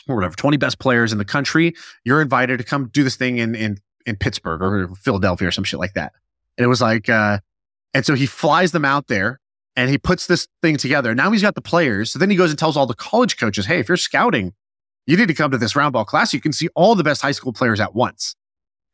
or 0.08 0.16
whatever, 0.16 0.34
20 0.34 0.56
best 0.56 0.78
players 0.78 1.12
in 1.12 1.18
the 1.18 1.24
country. 1.24 1.74
You're 2.04 2.22
invited 2.22 2.58
to 2.58 2.64
come 2.64 2.88
do 2.88 3.04
this 3.04 3.16
thing 3.16 3.38
in 3.38 3.54
in 3.54 3.78
in 4.06 4.16
Pittsburgh 4.16 4.62
or 4.62 4.94
Philadelphia 4.96 5.48
or 5.48 5.52
some 5.52 5.64
shit 5.64 5.78
like 5.78 5.94
that. 5.94 6.12
And 6.56 6.64
it 6.64 6.68
was 6.68 6.80
like, 6.80 7.08
uh, 7.08 7.38
and 7.92 8.04
so 8.04 8.14
he 8.14 8.26
flies 8.26 8.72
them 8.72 8.84
out 8.84 9.08
there 9.08 9.40
and 9.76 9.90
he 9.90 9.98
puts 9.98 10.26
this 10.26 10.48
thing 10.62 10.78
together. 10.78 11.14
Now 11.14 11.30
he's 11.30 11.42
got 11.42 11.54
the 11.54 11.60
players. 11.60 12.10
So 12.10 12.18
then 12.18 12.30
he 12.30 12.36
goes 12.36 12.50
and 12.50 12.58
tells 12.58 12.76
all 12.76 12.86
the 12.86 12.94
college 12.94 13.36
coaches, 13.38 13.66
hey, 13.66 13.78
if 13.78 13.88
you're 13.88 13.96
scouting 13.96 14.54
you 15.10 15.16
need 15.16 15.26
to 15.26 15.34
come 15.34 15.50
to 15.50 15.58
this 15.58 15.74
round 15.74 15.92
ball 15.92 16.04
class. 16.04 16.32
You 16.32 16.40
can 16.40 16.52
see 16.52 16.68
all 16.76 16.94
the 16.94 17.02
best 17.02 17.20
high 17.20 17.32
school 17.32 17.52
players 17.52 17.80
at 17.80 17.96
once. 17.96 18.36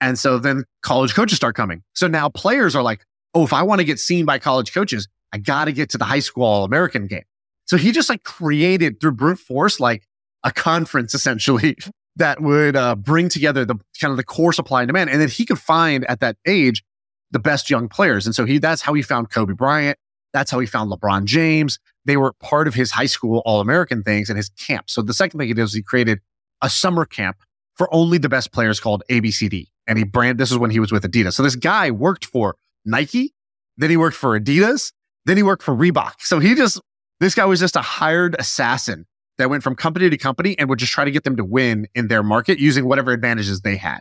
And 0.00 0.18
so 0.18 0.38
then 0.38 0.64
college 0.82 1.14
coaches 1.14 1.36
start 1.36 1.54
coming. 1.54 1.82
So 1.94 2.06
now 2.06 2.30
players 2.30 2.74
are 2.74 2.82
like, 2.82 3.04
oh, 3.34 3.44
if 3.44 3.52
I 3.52 3.62
want 3.62 3.80
to 3.80 3.84
get 3.84 3.98
seen 3.98 4.24
by 4.24 4.38
college 4.38 4.72
coaches, 4.72 5.08
I 5.32 5.38
got 5.38 5.66
to 5.66 5.72
get 5.72 5.90
to 5.90 5.98
the 5.98 6.06
high 6.06 6.20
school 6.20 6.44
all 6.44 6.64
American 6.64 7.06
game. 7.06 7.24
So 7.66 7.76
he 7.76 7.92
just 7.92 8.08
like 8.08 8.22
created 8.22 9.00
through 9.00 9.12
brute 9.12 9.38
force, 9.38 9.80
like 9.80 10.06
a 10.44 10.52
conference 10.52 11.14
essentially 11.14 11.76
that 12.16 12.40
would 12.40 12.76
uh, 12.76 12.94
bring 12.94 13.28
together 13.28 13.64
the 13.64 13.76
kind 14.00 14.10
of 14.10 14.16
the 14.16 14.24
core 14.24 14.52
supply 14.52 14.82
and 14.82 14.88
demand. 14.88 15.10
And 15.10 15.20
then 15.20 15.28
he 15.28 15.44
could 15.44 15.58
find 15.58 16.04
at 16.06 16.20
that 16.20 16.36
age 16.46 16.82
the 17.30 17.38
best 17.38 17.68
young 17.68 17.88
players. 17.88 18.24
And 18.24 18.34
so 18.34 18.44
he, 18.44 18.58
that's 18.58 18.82
how 18.82 18.94
he 18.94 19.02
found 19.02 19.30
Kobe 19.30 19.52
Bryant. 19.52 19.98
That's 20.32 20.50
how 20.50 20.58
he 20.58 20.66
found 20.66 20.90
LeBron 20.90 21.24
James 21.24 21.78
they 22.06 22.16
were 22.16 22.32
part 22.34 22.68
of 22.68 22.74
his 22.74 22.92
high 22.92 23.06
school 23.06 23.42
All 23.44 23.60
American 23.60 24.02
things 24.02 24.30
and 24.30 24.36
his 24.36 24.48
camp. 24.48 24.88
So 24.88 25.02
the 25.02 25.12
second 25.12 25.38
thing 25.38 25.48
he 25.48 25.54
did 25.54 25.62
was 25.62 25.74
he 25.74 25.82
created 25.82 26.20
a 26.62 26.70
summer 26.70 27.04
camp 27.04 27.36
for 27.74 27.92
only 27.92 28.16
the 28.16 28.28
best 28.28 28.52
players 28.52 28.80
called 28.80 29.02
ABCD. 29.10 29.66
And 29.86 29.98
he 29.98 30.04
brand, 30.04 30.38
this 30.38 30.50
is 30.50 30.56
when 30.56 30.70
he 30.70 30.80
was 30.80 30.90
with 30.90 31.02
Adidas. 31.02 31.34
So 31.34 31.42
this 31.42 31.56
guy 31.56 31.90
worked 31.90 32.24
for 32.24 32.56
Nike, 32.84 33.34
then 33.76 33.90
he 33.90 33.96
worked 33.96 34.16
for 34.16 34.38
Adidas, 34.38 34.92
then 35.26 35.36
he 35.36 35.42
worked 35.42 35.62
for 35.62 35.74
Reebok. 35.74 36.14
So 36.20 36.38
he 36.38 36.54
just, 36.54 36.80
this 37.20 37.34
guy 37.34 37.44
was 37.44 37.60
just 37.60 37.76
a 37.76 37.82
hired 37.82 38.36
assassin 38.38 39.06
that 39.38 39.50
went 39.50 39.62
from 39.62 39.74
company 39.74 40.08
to 40.08 40.16
company 40.16 40.58
and 40.58 40.68
would 40.68 40.78
just 40.78 40.92
try 40.92 41.04
to 41.04 41.10
get 41.10 41.24
them 41.24 41.36
to 41.36 41.44
win 41.44 41.86
in 41.94 42.08
their 42.08 42.22
market 42.22 42.58
using 42.58 42.86
whatever 42.86 43.12
advantages 43.12 43.60
they 43.60 43.76
had. 43.76 44.00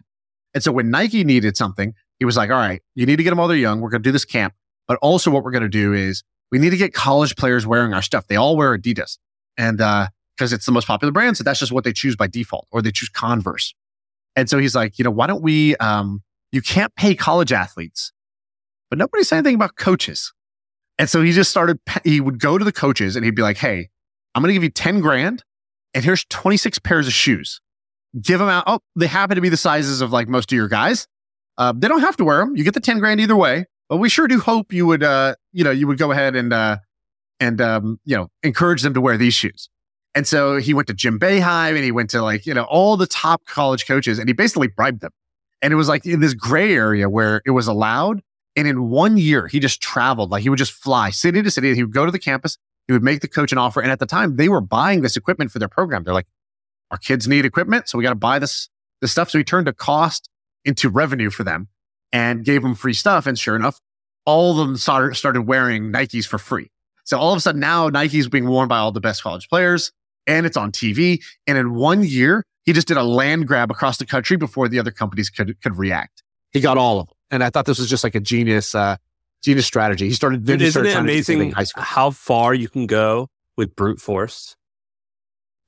And 0.53 0.63
so 0.63 0.71
when 0.71 0.89
Nike 0.89 1.23
needed 1.23 1.57
something, 1.57 1.93
he 2.19 2.25
was 2.25 2.37
like, 2.37 2.49
all 2.49 2.57
right, 2.57 2.81
you 2.95 3.05
need 3.05 3.17
to 3.17 3.23
get 3.23 3.31
them 3.31 3.39
while 3.39 3.47
they're 3.47 3.57
young. 3.57 3.81
We're 3.81 3.89
going 3.89 4.01
to 4.01 4.07
do 4.07 4.11
this 4.11 4.25
camp. 4.25 4.53
But 4.87 4.97
also 5.01 5.31
what 5.31 5.43
we're 5.43 5.51
going 5.51 5.63
to 5.63 5.69
do 5.69 5.93
is 5.93 6.23
we 6.51 6.59
need 6.59 6.69
to 6.69 6.77
get 6.77 6.93
college 6.93 7.35
players 7.35 7.67
wearing 7.67 7.93
our 7.93 8.01
stuff. 8.01 8.27
They 8.27 8.35
all 8.35 8.55
wear 8.55 8.77
Adidas 8.77 9.17
and, 9.57 9.81
uh, 9.81 10.07
cause 10.37 10.53
it's 10.53 10.65
the 10.65 10.71
most 10.71 10.87
popular 10.87 11.11
brand. 11.11 11.37
So 11.37 11.43
that's 11.43 11.59
just 11.59 11.71
what 11.71 11.83
they 11.83 11.93
choose 11.93 12.15
by 12.15 12.27
default 12.27 12.67
or 12.71 12.81
they 12.81 12.91
choose 12.91 13.09
Converse. 13.09 13.73
And 14.35 14.49
so 14.49 14.57
he's 14.57 14.75
like, 14.75 14.97
you 14.99 15.03
know, 15.03 15.11
why 15.11 15.27
don't 15.27 15.41
we, 15.41 15.75
um, 15.77 16.21
you 16.51 16.61
can't 16.61 16.95
pay 16.95 17.15
college 17.15 17.51
athletes, 17.51 18.13
but 18.89 18.99
nobody 18.99 19.23
said 19.23 19.37
anything 19.37 19.55
about 19.55 19.75
coaches. 19.75 20.33
And 20.97 21.09
so 21.09 21.21
he 21.21 21.31
just 21.31 21.51
started, 21.51 21.79
he 22.03 22.21
would 22.21 22.39
go 22.39 22.57
to 22.57 22.63
the 22.63 22.71
coaches 22.71 23.15
and 23.15 23.25
he'd 23.25 23.35
be 23.35 23.41
like, 23.41 23.57
Hey, 23.57 23.89
I'm 24.33 24.41
going 24.41 24.49
to 24.49 24.53
give 24.53 24.63
you 24.63 24.69
10 24.69 25.01
grand 25.01 25.43
and 25.93 26.03
here's 26.03 26.25
26 26.25 26.79
pairs 26.79 27.07
of 27.07 27.13
shoes. 27.13 27.61
Give 28.21 28.39
them 28.39 28.49
out. 28.49 28.63
Oh, 28.67 28.79
they 28.95 29.07
happen 29.07 29.35
to 29.35 29.41
be 29.41 29.49
the 29.49 29.57
sizes 29.57 30.01
of 30.01 30.11
like 30.11 30.27
most 30.27 30.51
of 30.51 30.55
your 30.55 30.67
guys. 30.67 31.07
Uh, 31.57 31.73
they 31.75 31.87
don't 31.87 32.01
have 32.01 32.17
to 32.17 32.25
wear 32.25 32.39
them. 32.39 32.55
You 32.55 32.63
get 32.63 32.73
the 32.73 32.79
10 32.79 32.99
grand 32.99 33.19
either 33.19 33.35
way. 33.35 33.65
But 33.87 33.97
we 33.97 34.09
sure 34.09 34.27
do 34.27 34.39
hope 34.39 34.73
you 34.73 34.87
would, 34.87 35.03
uh, 35.03 35.35
you 35.51 35.63
know, 35.63 35.71
you 35.71 35.87
would 35.87 35.97
go 35.97 36.11
ahead 36.11 36.35
and, 36.35 36.51
uh, 36.51 36.77
and, 37.39 37.61
um, 37.61 37.99
you 38.03 38.15
know, 38.17 38.29
encourage 38.41 38.81
them 38.81 38.93
to 38.95 39.01
wear 39.01 39.15
these 39.15 39.33
shoes. 39.33 39.69
And 40.15 40.25
so 40.25 40.57
he 40.57 40.73
went 40.73 40.87
to 40.87 40.93
Jim 40.93 41.19
Boeheim 41.19 41.75
and 41.75 41.83
he 41.83 41.91
went 41.91 42.09
to 42.11 42.21
like, 42.21 42.45
you 42.45 42.53
know, 42.53 42.63
all 42.63 42.97
the 42.97 43.05
top 43.05 43.45
college 43.45 43.85
coaches 43.85 44.17
and 44.17 44.27
he 44.27 44.33
basically 44.33 44.67
bribed 44.67 45.01
them. 45.01 45.11
And 45.61 45.71
it 45.71 45.75
was 45.75 45.87
like 45.87 46.05
in 46.05 46.19
this 46.19 46.33
gray 46.33 46.73
area 46.73 47.09
where 47.09 47.41
it 47.45 47.51
was 47.51 47.67
allowed. 47.67 48.21
And 48.55 48.67
in 48.67 48.89
one 48.89 49.17
year, 49.17 49.47
he 49.47 49.59
just 49.59 49.81
traveled, 49.81 50.31
like 50.31 50.43
he 50.43 50.49
would 50.49 50.59
just 50.59 50.71
fly 50.71 51.09
city 51.09 51.41
to 51.41 51.51
city. 51.51 51.73
He 51.75 51.83
would 51.83 51.93
go 51.93 52.05
to 52.05 52.11
the 52.11 52.19
campus. 52.19 52.57
He 52.87 52.93
would 52.93 53.03
make 53.03 53.21
the 53.21 53.27
coach 53.27 53.51
an 53.51 53.57
offer. 53.57 53.81
And 53.81 53.91
at 53.91 53.99
the 53.99 54.05
time, 54.05 54.37
they 54.37 54.47
were 54.47 54.61
buying 54.61 55.01
this 55.01 55.17
equipment 55.17 55.51
for 55.51 55.59
their 55.59 55.67
program. 55.67 56.03
They're 56.03 56.13
like, 56.13 56.27
our 56.91 56.97
kids 56.97 57.27
need 57.27 57.45
equipment. 57.45 57.89
So 57.89 57.97
we 57.97 58.03
got 58.03 58.11
to 58.11 58.15
buy 58.15 58.39
this, 58.39 58.69
this 59.01 59.11
stuff. 59.11 59.29
So 59.29 59.37
he 59.37 59.43
turned 59.43 59.67
a 59.67 59.73
cost 59.73 60.29
into 60.63 60.89
revenue 60.89 61.29
for 61.29 61.43
them 61.43 61.67
and 62.11 62.45
gave 62.45 62.61
them 62.61 62.75
free 62.75 62.93
stuff. 62.93 63.27
And 63.27 63.37
sure 63.37 63.55
enough, 63.55 63.79
all 64.25 64.51
of 64.51 64.57
them 64.57 64.77
started, 64.77 65.47
wearing 65.47 65.91
Nikes 65.91 66.25
for 66.25 66.37
free. 66.37 66.71
So 67.03 67.19
all 67.19 67.33
of 67.33 67.37
a 67.37 67.41
sudden 67.41 67.59
now 67.59 67.89
Nike's 67.89 68.27
being 68.27 68.47
worn 68.47 68.67
by 68.67 68.77
all 68.77 68.91
the 68.91 69.01
best 69.01 69.21
college 69.21 69.47
players 69.49 69.91
and 70.25 70.45
it's 70.45 70.57
on 70.57 70.71
TV. 70.71 71.23
And 71.45 71.57
in 71.57 71.73
one 71.75 72.03
year, 72.03 72.43
he 72.63 72.73
just 72.73 72.87
did 72.87 72.97
a 72.97 73.03
land 73.03 73.47
grab 73.47 73.69
across 73.69 73.97
the 73.97 74.05
country 74.05 74.37
before 74.37 74.67
the 74.67 74.79
other 74.79 74.91
companies 74.91 75.29
could, 75.29 75.61
could 75.61 75.77
react. 75.77 76.23
He 76.51 76.61
got 76.61 76.77
all 76.77 76.99
of 76.99 77.07
them. 77.07 77.14
And 77.31 77.43
I 77.43 77.49
thought 77.49 77.65
this 77.65 77.79
was 77.79 77.89
just 77.89 78.03
like 78.03 78.15
a 78.15 78.19
genius, 78.19 78.75
uh, 78.75 78.97
genius 79.43 79.65
strategy. 79.65 80.07
He 80.07 80.13
started, 80.13 80.45
Dude, 80.45 80.61
isn't 80.61 80.85
it 80.85 80.95
amazing 80.95 81.53
how 81.75 82.11
far 82.11 82.53
you 82.53 82.69
can 82.69 82.87
go 82.87 83.29
with 83.57 83.75
brute 83.75 83.99
force? 83.99 84.55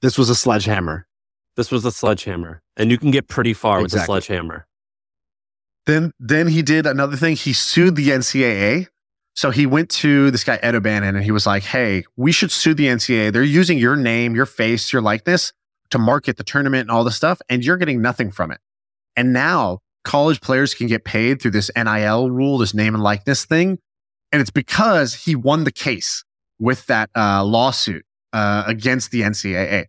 This 0.02 0.18
was 0.18 0.30
a 0.30 0.36
sledgehammer. 0.36 1.08
This 1.56 1.72
was 1.72 1.84
a 1.86 1.92
sledgehammer 1.92 2.62
and 2.78 2.92
you 2.92 2.98
can 2.98 3.12
get 3.12 3.28
pretty 3.28 3.54
far 3.54 3.82
exactly. 3.82 3.98
with 3.98 4.04
a 4.04 4.06
sledgehammer. 4.06 4.68
Then 5.86 6.12
then 6.20 6.48
he 6.48 6.62
did 6.62 6.86
another 6.86 7.18
thing. 7.18 7.36
He 7.36 7.54
sued 7.54 7.96
the 7.96 8.10
NCAA. 8.10 8.88
So 9.34 9.52
he 9.52 9.66
went 9.66 9.90
to 9.92 10.32
this 10.32 10.44
guy 10.44 10.60
Ed 10.62 10.76
O'Bannon 10.76 11.16
and 11.16 11.24
he 11.24 11.32
was 11.32 11.46
like, 11.46 11.64
"Hey, 11.64 12.04
we 12.16 12.32
should 12.32 12.52
sue 12.52 12.74
the 12.74 12.88
NCAA. 12.88 13.32
They're 13.32 13.44
using 13.44 13.78
your 13.78 13.96
name, 13.96 14.36
your 14.36 14.46
face, 14.46 14.92
your 14.92 15.02
likeness 15.02 15.54
to 15.90 15.98
market 15.98 16.38
the 16.38 16.44
tournament 16.44 16.82
and 16.82 16.92
all 16.92 17.04
this 17.04 17.16
stuff, 17.16 17.42
and 17.50 17.64
you're 17.64 17.78
getting 17.78 18.02
nothing 18.02 18.32
from 18.32 18.52
it." 18.52 18.60
And 19.16 19.34
now 19.34 19.80
college 20.08 20.42
players 20.42 20.74
can 20.74 20.88
get 20.88 21.04
paid 21.04 21.42
through 21.42 21.52
this 21.52 21.70
NIL 21.76 22.32
rule, 22.32 22.58
this 22.58 22.74
name 22.74 22.96
and 22.96 23.04
likeness 23.04 23.46
thing, 23.46 23.78
and 24.32 24.42
it's 24.42 24.50
because 24.50 25.14
he 25.14 25.36
won 25.36 25.64
the 25.64 25.72
case 25.72 26.24
with 26.60 26.86
that 26.88 27.10
uh, 27.16 27.44
lawsuit 27.44 28.04
uh, 28.34 28.64
against 28.66 29.12
the 29.12 29.22
NCAA 29.22 29.86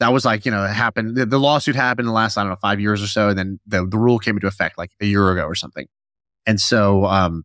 that 0.00 0.14
was 0.14 0.24
like, 0.24 0.44
you 0.46 0.50
know, 0.50 0.64
it 0.64 0.70
happened. 0.70 1.14
The, 1.14 1.26
the, 1.26 1.38
lawsuit 1.38 1.76
happened 1.76 2.06
in 2.06 2.06
the 2.06 2.12
last, 2.12 2.36
I 2.36 2.42
don't 2.42 2.50
know, 2.50 2.56
five 2.56 2.80
years 2.80 3.02
or 3.02 3.06
so. 3.06 3.28
And 3.28 3.38
then 3.38 3.60
the, 3.66 3.86
the 3.86 3.98
rule 3.98 4.18
came 4.18 4.34
into 4.36 4.46
effect 4.46 4.78
like 4.78 4.90
a 5.00 5.06
year 5.06 5.30
ago 5.30 5.44
or 5.44 5.54
something. 5.54 5.86
And 6.46 6.58
so, 6.58 7.04
um, 7.04 7.44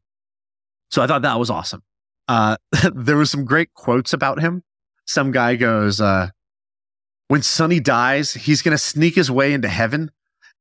so 0.90 1.02
I 1.02 1.08
thought 1.08 1.22
that 1.22 1.38
was 1.38 1.50
awesome. 1.50 1.84
Uh, 2.30 2.56
there 2.96 3.18
was 3.18 3.30
some 3.30 3.44
great 3.44 3.74
quotes 3.74 4.14
about 4.14 4.40
him. 4.40 4.64
Some 5.06 5.32
guy 5.32 5.56
goes, 5.56 6.00
uh, 6.00 6.30
when 7.28 7.42
Sonny 7.42 7.82
dies, 7.82 8.34
he's 8.34 8.62
going 8.62 8.72
to 8.72 8.78
sneak 8.78 9.16
his 9.16 9.30
way 9.30 9.54
into 9.54 9.68
heaven. 9.68 10.10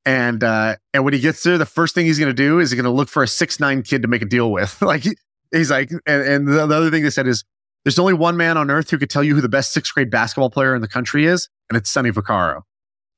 And, 0.07 0.45
uh, 0.45 0.77
and 0.93 1.05
when 1.05 1.15
he 1.15 1.21
gets 1.21 1.43
there, 1.43 1.57
the 1.57 1.67
first 1.67 1.95
thing 1.95 2.07
he's 2.07 2.19
going 2.19 2.31
to 2.31 2.35
do 2.35 2.59
is 2.59 2.71
he's 2.71 2.81
going 2.81 2.85
to 2.85 2.91
look 2.91 3.09
for 3.09 3.23
a 3.23 3.29
six, 3.29 3.59
nine 3.59 3.83
kid 3.83 4.03
to 4.03 4.09
make 4.09 4.23
a 4.23 4.27
deal 4.27 4.53
with. 4.53 4.81
like, 4.83 5.03
he, 5.03 5.17
he's 5.51 5.71
like, 5.71 5.91
and, 5.91 6.03
and 6.07 6.49
the, 6.49 6.67
the 6.67 6.75
other 6.75 6.91
thing 6.91 7.03
they 7.03 7.11
said 7.11 7.27
is, 7.27 7.45
there's 7.85 7.99
only 7.99 8.15
one 8.15 8.37
man 8.37 8.57
on 8.57 8.71
earth 8.71 8.91
who 8.91 8.99
could 8.99 9.11
tell 9.11 9.23
you 9.23 9.35
who 9.35 9.41
the 9.43 9.49
best 9.49 9.73
sixth 9.73 9.93
grade 9.93 10.11
basketball 10.11 10.51
player 10.51 10.75
in 10.75 10.81
the 10.81 10.89
country 10.89 11.27
is, 11.27 11.49
and 11.69 11.77
it's 11.77 11.91
Sonny 11.91 12.11
Vaccaro. 12.11 12.63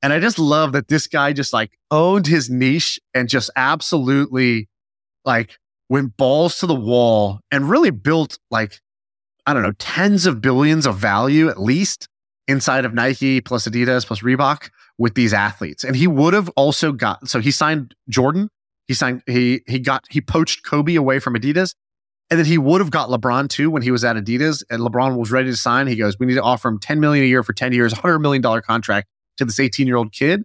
And 0.01 0.13
I 0.13 0.19
just 0.19 0.37
love 0.37 0.73
that 0.73 0.89
this 0.89 1.07
guy 1.07 1.33
just 1.33 1.53
like 1.53 1.71
owned 1.89 2.27
his 2.27 2.49
niche 2.49 2.99
and 3.13 3.29
just 3.29 3.49
absolutely 3.55 4.69
like 5.25 5.57
went 5.89 6.17
balls 6.17 6.59
to 6.59 6.67
the 6.67 6.75
wall 6.75 7.39
and 7.51 7.69
really 7.69 7.89
built 7.89 8.37
like, 8.51 8.79
I 9.45 9.53
don't 9.53 9.63
know, 9.63 9.73
tens 9.79 10.25
of 10.25 10.41
billions 10.41 10.85
of 10.85 10.97
value 10.97 11.49
at 11.49 11.59
least 11.59 12.09
inside 12.47 12.85
of 12.85 12.93
Nike 12.93 13.41
plus 13.41 13.67
Adidas 13.67 14.05
plus 14.05 14.21
Reebok 14.21 14.69
with 14.97 15.15
these 15.15 15.33
athletes. 15.33 15.83
And 15.83 15.95
he 15.95 16.07
would 16.07 16.33
have 16.33 16.49
also 16.49 16.91
got, 16.91 17.29
so 17.29 17.39
he 17.39 17.51
signed 17.51 17.93
Jordan. 18.09 18.49
He 18.87 18.93
signed, 18.93 19.21
he, 19.27 19.61
he 19.67 19.79
got, 19.79 20.05
he 20.09 20.21
poached 20.21 20.65
Kobe 20.65 20.95
away 20.95 21.19
from 21.19 21.35
Adidas 21.35 21.73
and 22.29 22.39
then 22.39 22.45
he 22.45 22.57
would 22.57 22.81
have 22.81 22.91
got 22.91 23.09
LeBron 23.09 23.49
too 23.49 23.69
when 23.69 23.81
he 23.81 23.91
was 23.91 24.03
at 24.03 24.15
Adidas 24.15 24.63
and 24.69 24.81
LeBron 24.81 25.17
was 25.17 25.31
ready 25.31 25.49
to 25.49 25.55
sign. 25.55 25.87
He 25.87 25.95
goes, 25.95 26.19
we 26.19 26.25
need 26.25 26.35
to 26.35 26.43
offer 26.43 26.67
him 26.67 26.79
10 26.79 26.99
million 26.99 27.23
a 27.23 27.27
year 27.27 27.41
for 27.41 27.53
10 27.53 27.71
years, 27.71 27.93
$100 27.93 28.21
million 28.21 28.41
contract 28.61 29.07
to 29.37 29.45
this 29.45 29.59
18 29.59 29.87
year 29.87 29.95
old 29.95 30.11
kid. 30.11 30.43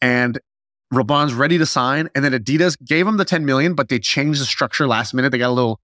And 0.00 0.38
LeBron's 0.92 1.34
ready 1.34 1.58
to 1.58 1.66
sign. 1.66 2.08
And 2.14 2.24
then 2.24 2.32
Adidas 2.32 2.82
gave 2.82 3.06
him 3.06 3.18
the 3.18 3.24
10 3.24 3.44
million, 3.44 3.74
but 3.74 3.88
they 3.88 3.98
changed 3.98 4.40
the 4.40 4.46
structure 4.46 4.86
last 4.86 5.12
minute. 5.12 5.30
They 5.30 5.38
got 5.38 5.50
a 5.50 5.52
little 5.52 5.80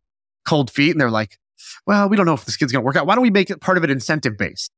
cold 0.46 0.70
feet 0.70 0.92
and 0.92 1.00
they're 1.00 1.10
like, 1.10 1.38
well, 1.86 2.08
we 2.08 2.16
don't 2.16 2.26
know 2.26 2.34
if 2.34 2.46
this 2.46 2.56
kid's 2.56 2.72
going 2.72 2.82
to 2.82 2.86
work 2.86 2.96
out. 2.96 3.06
Why 3.06 3.14
don't 3.14 3.22
we 3.22 3.30
make 3.30 3.50
it 3.50 3.60
part 3.60 3.76
of 3.76 3.84
it 3.84 3.90
incentive 3.90 4.38
based? 4.38 4.70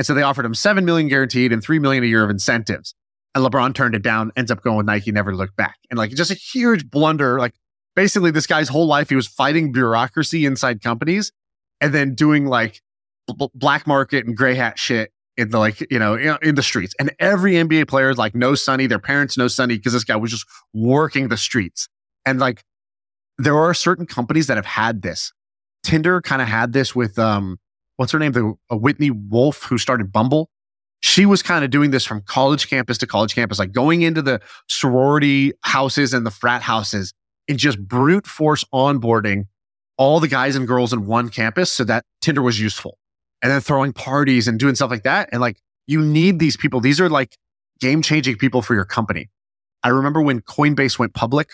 And 0.00 0.06
so 0.06 0.14
they 0.14 0.22
offered 0.22 0.46
him 0.46 0.54
7 0.54 0.86
million 0.86 1.08
guaranteed 1.08 1.52
and 1.52 1.62
3 1.62 1.78
million 1.78 2.02
a 2.02 2.06
year 2.06 2.24
of 2.24 2.30
incentives. 2.30 2.94
And 3.34 3.44
LeBron 3.44 3.74
turned 3.74 3.94
it 3.94 4.00
down, 4.00 4.32
ends 4.34 4.50
up 4.50 4.62
going 4.62 4.78
with 4.78 4.86
Nike, 4.86 5.12
never 5.12 5.36
looked 5.36 5.56
back. 5.56 5.76
And 5.90 5.98
like 5.98 6.12
just 6.12 6.30
a 6.30 6.34
huge 6.34 6.88
blunder. 6.90 7.38
Like 7.38 7.52
basically 7.94 8.30
this 8.30 8.46
guy's 8.46 8.70
whole 8.70 8.86
life, 8.86 9.10
he 9.10 9.14
was 9.14 9.26
fighting 9.26 9.72
bureaucracy 9.72 10.46
inside 10.46 10.80
companies 10.80 11.32
and 11.82 11.92
then 11.92 12.14
doing 12.14 12.46
like 12.46 12.80
b- 13.26 13.50
black 13.54 13.86
market 13.86 14.24
and 14.24 14.34
gray 14.34 14.54
hat 14.54 14.78
shit 14.78 15.12
in 15.36 15.50
the 15.50 15.58
like, 15.58 15.86
you 15.90 15.98
know, 15.98 16.14
in 16.14 16.54
the 16.54 16.62
streets. 16.62 16.94
And 16.98 17.14
every 17.18 17.52
NBA 17.52 17.86
player 17.86 18.08
is 18.08 18.16
like, 18.16 18.34
no 18.34 18.54
Sonny, 18.54 18.86
their 18.86 18.98
parents 18.98 19.36
know 19.36 19.48
Sonny 19.48 19.76
because 19.76 19.92
this 19.92 20.04
guy 20.04 20.16
was 20.16 20.30
just 20.30 20.46
working 20.72 21.28
the 21.28 21.36
streets. 21.36 21.90
And 22.24 22.40
like, 22.40 22.64
there 23.36 23.58
are 23.58 23.74
certain 23.74 24.06
companies 24.06 24.46
that 24.46 24.56
have 24.56 24.64
had 24.64 25.02
this. 25.02 25.34
Tinder 25.82 26.22
kind 26.22 26.40
of 26.40 26.48
had 26.48 26.72
this 26.72 26.94
with, 26.94 27.18
um, 27.18 27.58
what's 28.00 28.12
her 28.12 28.18
name? 28.18 28.32
The 28.32 28.54
uh, 28.72 28.78
Whitney 28.78 29.10
Wolfe 29.10 29.64
who 29.64 29.76
started 29.76 30.10
Bumble. 30.10 30.48
She 31.00 31.26
was 31.26 31.42
kind 31.42 31.66
of 31.66 31.70
doing 31.70 31.90
this 31.90 32.06
from 32.06 32.22
college 32.22 32.66
campus 32.66 32.96
to 32.98 33.06
college 33.06 33.34
campus, 33.34 33.58
like 33.58 33.72
going 33.72 34.00
into 34.00 34.22
the 34.22 34.40
sorority 34.70 35.52
houses 35.64 36.14
and 36.14 36.24
the 36.24 36.30
frat 36.30 36.62
houses 36.62 37.12
and 37.46 37.58
just 37.58 37.78
brute 37.78 38.26
force 38.26 38.64
onboarding 38.72 39.44
all 39.98 40.18
the 40.18 40.28
guys 40.28 40.56
and 40.56 40.66
girls 40.66 40.94
in 40.94 41.04
one 41.04 41.28
campus 41.28 41.70
so 41.70 41.84
that 41.84 42.06
Tinder 42.22 42.40
was 42.40 42.58
useful 42.58 42.96
and 43.42 43.52
then 43.52 43.60
throwing 43.60 43.92
parties 43.92 44.48
and 44.48 44.58
doing 44.58 44.74
stuff 44.74 44.90
like 44.90 45.02
that. 45.02 45.28
And 45.30 45.42
like, 45.42 45.58
you 45.86 46.00
need 46.00 46.38
these 46.38 46.56
people. 46.56 46.80
These 46.80 47.02
are 47.02 47.10
like 47.10 47.36
game 47.80 48.00
changing 48.00 48.36
people 48.36 48.62
for 48.62 48.74
your 48.74 48.86
company. 48.86 49.28
I 49.82 49.88
remember 49.88 50.22
when 50.22 50.40
Coinbase 50.40 50.98
went 50.98 51.12
public, 51.12 51.50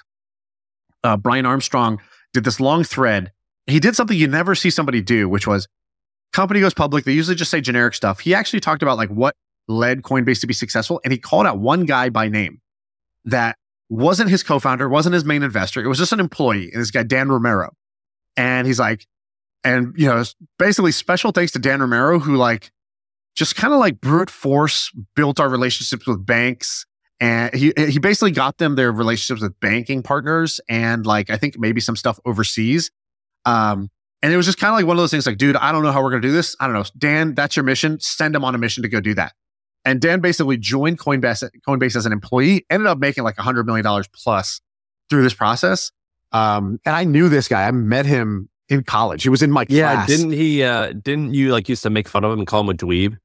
uh, 1.03 1.17
Brian 1.17 1.45
Armstrong 1.45 2.01
did 2.33 2.45
this 2.45 2.61
long 2.61 2.85
thread. 2.85 3.33
He 3.67 3.81
did 3.81 3.97
something 3.97 4.17
you 4.17 4.29
never 4.29 4.55
see 4.55 4.71
somebody 4.71 5.03
do, 5.03 5.29
which 5.29 5.49
was 5.49 5.67
company 6.37 6.61
goes 6.61 6.74
public. 6.74 7.07
They 7.07 7.12
usually 7.12 7.34
just 7.34 7.51
say 7.51 7.62
generic 7.62 7.95
stuff. 7.95 8.20
He 8.20 8.34
actually 8.34 8.61
talked 8.61 8.82
about 8.82 8.99
like 8.99 9.09
what 9.09 9.34
led 9.68 10.03
Coinbase 10.03 10.41
to 10.43 10.47
be 10.47 10.53
successful. 10.53 11.01
And 11.03 11.11
he 11.11 11.18
called 11.18 11.47
out 11.47 11.59
one 11.59 11.87
guy 11.87 12.11
by 12.11 12.28
name 12.28 12.61
that 13.24 13.57
wasn't 13.89 14.28
his 14.28 14.43
co-founder, 14.43 14.87
wasn't 14.87 15.14
his 15.14 15.24
main 15.24 15.43
investor. 15.43 15.82
It 15.82 15.89
was 15.89 15.97
just 15.97 16.12
an 16.12 16.20
employee. 16.20 16.70
And 16.72 16.82
this 16.82 16.91
guy, 16.91 17.05
Dan 17.05 17.30
Romero. 17.30 17.72
And 18.37 18.66
he's 18.66 18.78
like, 18.78 19.07
and, 19.64 19.95
you 19.97 20.07
know, 20.07 20.22
basically 20.59 20.93
special 20.93 21.32
thanks 21.32 21.53
to 21.53 21.59
Dan 21.59 21.80
Romero, 21.80 22.18
who 22.18 22.37
like 22.37 22.70
just 23.34 23.57
kind 23.57 23.72
of 23.72 23.80
like 23.80 24.03
brute 24.03 24.28
force 24.28 24.93
built 25.14 25.41
our 25.41 25.49
relationships 25.49 26.07
with 26.07 26.26
banks. 26.26 26.84
And 27.18 27.55
he, 27.55 27.72
he 27.76 27.99
basically 27.99 28.32
got 28.32 28.59
them 28.59 28.74
their 28.74 28.93
relationships 28.93 29.41
with 29.41 29.59
banking 29.61 30.03
partners 30.03 30.61
and 30.68 31.07
like, 31.07 31.30
I 31.30 31.39
think 31.39 31.59
maybe 31.59 31.80
some 31.80 31.97
stuff 31.97 32.20
overseas. 32.26 32.91
Um, 33.47 33.89
and 34.27 34.33
it 34.33 34.37
was 34.37 34.45
just 34.45 34.59
kind 34.59 34.72
of 34.72 34.74
like 34.74 34.87
one 34.87 34.97
of 34.97 35.01
those 35.01 35.12
things 35.12 35.24
like, 35.24 35.39
dude, 35.39 35.55
I 35.55 35.70
don't 35.70 35.85
know 35.85 35.93
how 35.93 36.03
we're 36.03 36.11
going 36.11 36.20
to 36.20 36.27
do 36.27 36.35
this. 36.35 36.57
I 36.59 36.66
don't 36.66 36.74
know. 36.74 36.83
Dan, 36.99 37.37
that's 37.37 37.55
your 37.55 37.62
mission. 37.62 38.01
Send 38.01 38.35
him 38.35 38.45
on 38.45 38.57
a 38.57 38.59
mission 38.59 38.83
to 38.83 38.89
go 38.89 38.99
do 38.99 39.14
that. 39.14 39.35
And 39.85 40.01
Dan 40.01 40.18
basically 40.18 40.57
joined 40.57 40.99
Coinbase, 40.99 41.49
Coinbase 41.64 41.95
as 41.95 42.07
an 42.07 42.12
employee, 42.12 42.66
ended 42.68 42.89
up 42.89 42.99
making 42.99 43.22
like 43.22 43.37
$100 43.37 43.64
million 43.66 44.05
plus 44.12 44.61
through 45.09 45.22
this 45.22 45.33
process. 45.33 45.93
Um, 46.33 46.81
and 46.85 46.97
I 46.97 47.05
knew 47.05 47.29
this 47.29 47.47
guy. 47.47 47.68
I 47.68 47.70
met 47.70 48.05
him 48.05 48.49
in 48.68 48.83
college. 48.83 49.22
He 49.22 49.29
was 49.29 49.43
in 49.43 49.53
my 49.53 49.64
yeah, 49.68 49.93
class. 49.93 50.09
didn't 50.09 50.33
he? 50.33 50.64
Uh, 50.64 50.93
didn't 50.93 51.33
you 51.35 51.53
like 51.53 51.68
used 51.68 51.85
to 51.85 51.91
make 51.91 52.09
fun 52.09 52.24
of 52.24 52.33
him 52.33 52.41
and 52.41 52.49
call 52.49 52.62
him 52.62 52.70
a 52.70 52.74
dweeb? 52.74 53.16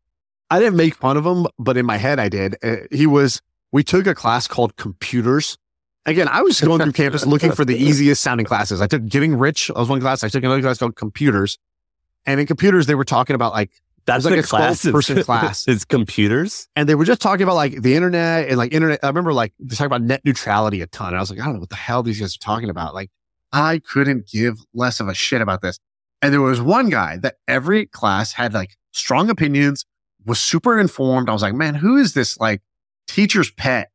I 0.51 0.59
didn't 0.59 0.75
make 0.75 0.93
fun 0.93 1.17
of 1.17 1.25
him, 1.25 1.47
but 1.57 1.77
in 1.77 1.85
my 1.87 1.97
head 1.97 2.19
I 2.19 2.29
did. 2.29 2.57
Uh, 2.63 2.75
he 2.91 3.07
was. 3.07 3.41
We 3.71 3.83
took 3.83 4.05
a 4.05 4.13
class 4.13 4.47
called 4.47 4.75
computers. 4.75 5.57
Again, 6.05 6.27
I 6.27 6.41
was 6.41 6.59
going 6.59 6.81
through 6.81 6.93
campus 6.93 7.25
looking 7.25 7.51
for 7.51 7.63
the 7.63 7.75
easiest 7.77 8.23
sounding 8.23 8.45
classes. 8.45 8.81
I 8.81 8.87
took 8.87 9.05
Getting 9.05 9.35
Rich. 9.35 9.69
I 9.75 9.79
was 9.79 9.89
one 9.89 9.99
class. 10.01 10.23
I 10.23 10.29
took 10.29 10.43
another 10.43 10.61
class 10.61 10.79
called 10.79 10.95
Computers, 10.95 11.59
and 12.25 12.39
in 12.39 12.47
computers 12.47 12.87
they 12.87 12.95
were 12.95 13.05
talking 13.05 13.35
about 13.35 13.53
like 13.53 13.69
That's 14.05 14.25
like 14.25 14.33
the 14.33 14.39
a 14.39 14.43
class. 14.43 14.83
person 14.83 15.21
class. 15.23 15.67
It's 15.67 15.85
computers. 15.85 16.67
and 16.75 16.89
they 16.89 16.95
were 16.95 17.05
just 17.05 17.21
talking 17.21 17.43
about 17.43 17.55
like 17.55 17.81
the 17.83 17.95
internet 17.95 18.47
and 18.47 18.57
like 18.57 18.73
internet. 18.73 18.99
I 19.03 19.07
remember 19.07 19.31
like 19.33 19.53
they 19.59 19.75
talking 19.75 19.85
about 19.85 20.01
net 20.01 20.21
neutrality 20.25 20.81
a 20.81 20.87
ton. 20.87 21.09
And 21.09 21.17
I 21.17 21.19
was 21.19 21.29
like, 21.29 21.39
I 21.39 21.45
don't 21.45 21.53
know 21.55 21.59
what 21.59 21.69
the 21.69 21.75
hell 21.75 22.01
these 22.01 22.19
guys 22.19 22.35
are 22.35 22.39
talking 22.39 22.69
about. 22.71 22.95
Like, 22.95 23.11
I 23.53 23.79
couldn't 23.79 24.27
give 24.27 24.57
less 24.73 24.99
of 24.99 25.07
a 25.07 25.13
shit 25.13 25.41
about 25.41 25.61
this. 25.61 25.77
And 26.23 26.33
there 26.33 26.41
was 26.41 26.61
one 26.61 26.89
guy 26.89 27.17
that 27.17 27.35
every 27.47 27.85
class 27.85 28.33
had 28.33 28.53
like 28.55 28.75
strong 28.91 29.29
opinions, 29.29 29.85
was 30.25 30.39
super 30.39 30.79
informed. 30.79 31.29
I 31.29 31.33
was 31.33 31.41
like, 31.41 31.53
man, 31.55 31.75
who 31.75 31.97
is 31.97 32.13
this 32.13 32.39
like 32.39 32.61
teacher's 33.07 33.51
pet? 33.51 33.89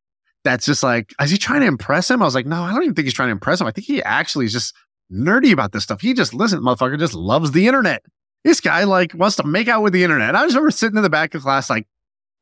That's 0.47 0.65
just 0.65 0.85
like, 0.85 1.13
is 1.21 1.33
he 1.33 1.39
trying 1.39 1.63
to 1.63 1.67
impress 1.67 2.09
him? 2.09 2.23
I 2.23 2.25
was 2.25 2.37
like, 2.37 2.47
no, 2.47 2.63
I 2.63 2.73
don't 2.73 2.85
even 2.85 2.95
think 2.95 3.07
he's 3.07 3.15
trying 3.15 3.29
to 3.29 3.33
impress 3.33 3.61
him. 3.61 3.67
I 3.67 3.73
think 3.73 3.85
he 3.85 4.01
actually 4.01 4.45
is 4.45 4.53
just 4.53 4.75
nerdy 5.13 5.51
about 5.53 5.73
this 5.73 5.83
stuff. 5.83 6.01
He 6.01 6.15
just 6.15 6.33
listen, 6.33 6.61
motherfucker, 6.61 6.97
just 6.97 7.15
loves 7.15 7.51
the 7.51 7.67
internet. 7.67 8.05
This 8.45 8.61
guy 8.61 8.85
like 8.85 9.13
wants 9.13 9.35
to 9.37 9.45
make 9.45 9.67
out 9.67 9.83
with 9.83 9.93
the 9.93 10.05
internet. 10.05 10.37
I 10.37 10.45
just 10.45 10.55
remember 10.55 10.71
sitting 10.71 10.97
in 10.97 11.03
the 11.03 11.11
back 11.11 11.35
of 11.35 11.43
class, 11.43 11.69
like, 11.69 11.89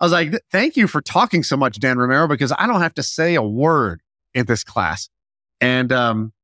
I 0.01 0.05
was 0.05 0.13
like, 0.13 0.39
thank 0.53 0.77
you 0.77 0.87
for 0.87 1.01
talking 1.01 1.43
so 1.43 1.57
much, 1.57 1.79
Dan 1.79 1.97
Romero, 1.97 2.29
because 2.29 2.53
I 2.59 2.67
don't 2.67 2.83
have 2.83 2.93
to 2.95 3.03
say 3.03 3.37
a 3.37 3.43
word 3.43 4.03
in 4.35 4.45
this 4.45 4.65
class. 4.65 5.09
And 5.63 5.91
um, 5.91 6.35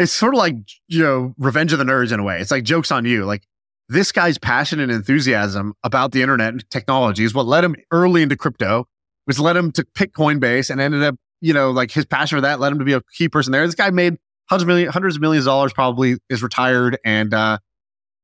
it's 0.00 0.10
sort 0.10 0.34
of 0.34 0.38
like, 0.38 0.56
you 0.88 1.00
know, 1.00 1.32
Revenge 1.38 1.72
of 1.72 1.78
the 1.78 1.84
Nerds 1.84 2.12
in 2.12 2.18
a 2.18 2.24
way. 2.24 2.40
It's 2.40 2.50
like 2.50 2.64
jokes 2.64 2.90
on 2.90 3.04
you. 3.04 3.24
Like 3.24 3.46
this 3.88 4.10
guy's 4.10 4.36
passion 4.36 4.80
and 4.80 4.90
enthusiasm 4.90 5.74
about 5.84 6.10
the 6.10 6.22
internet 6.22 6.48
and 6.48 6.70
technology 6.70 7.22
is 7.22 7.34
what 7.34 7.46
led 7.46 7.62
him 7.62 7.76
early 7.92 8.22
into 8.22 8.36
crypto, 8.36 8.88
which 9.24 9.38
led 9.38 9.56
him 9.56 9.72
to 9.72 9.84
pick 9.94 10.12
Coinbase 10.12 10.70
and 10.70 10.80
ended 10.80 11.02
up, 11.02 11.16
you 11.40 11.52
know, 11.52 11.70
like 11.70 11.90
his 11.90 12.04
passion 12.04 12.36
for 12.36 12.42
that 12.42 12.60
led 12.60 12.72
him 12.72 12.78
to 12.78 12.84
be 12.84 12.92
a 12.92 13.00
key 13.16 13.28
person 13.28 13.52
there. 13.52 13.64
This 13.66 13.74
guy 13.74 13.90
made 13.90 14.16
hundreds 14.48 14.62
of 14.62 14.68
million, 14.68 14.90
hundreds 14.90 15.16
of 15.16 15.22
millions 15.22 15.46
of 15.46 15.50
dollars, 15.50 15.72
probably 15.72 16.16
is 16.28 16.42
retired 16.42 16.98
and, 17.04 17.32
uh, 17.32 17.58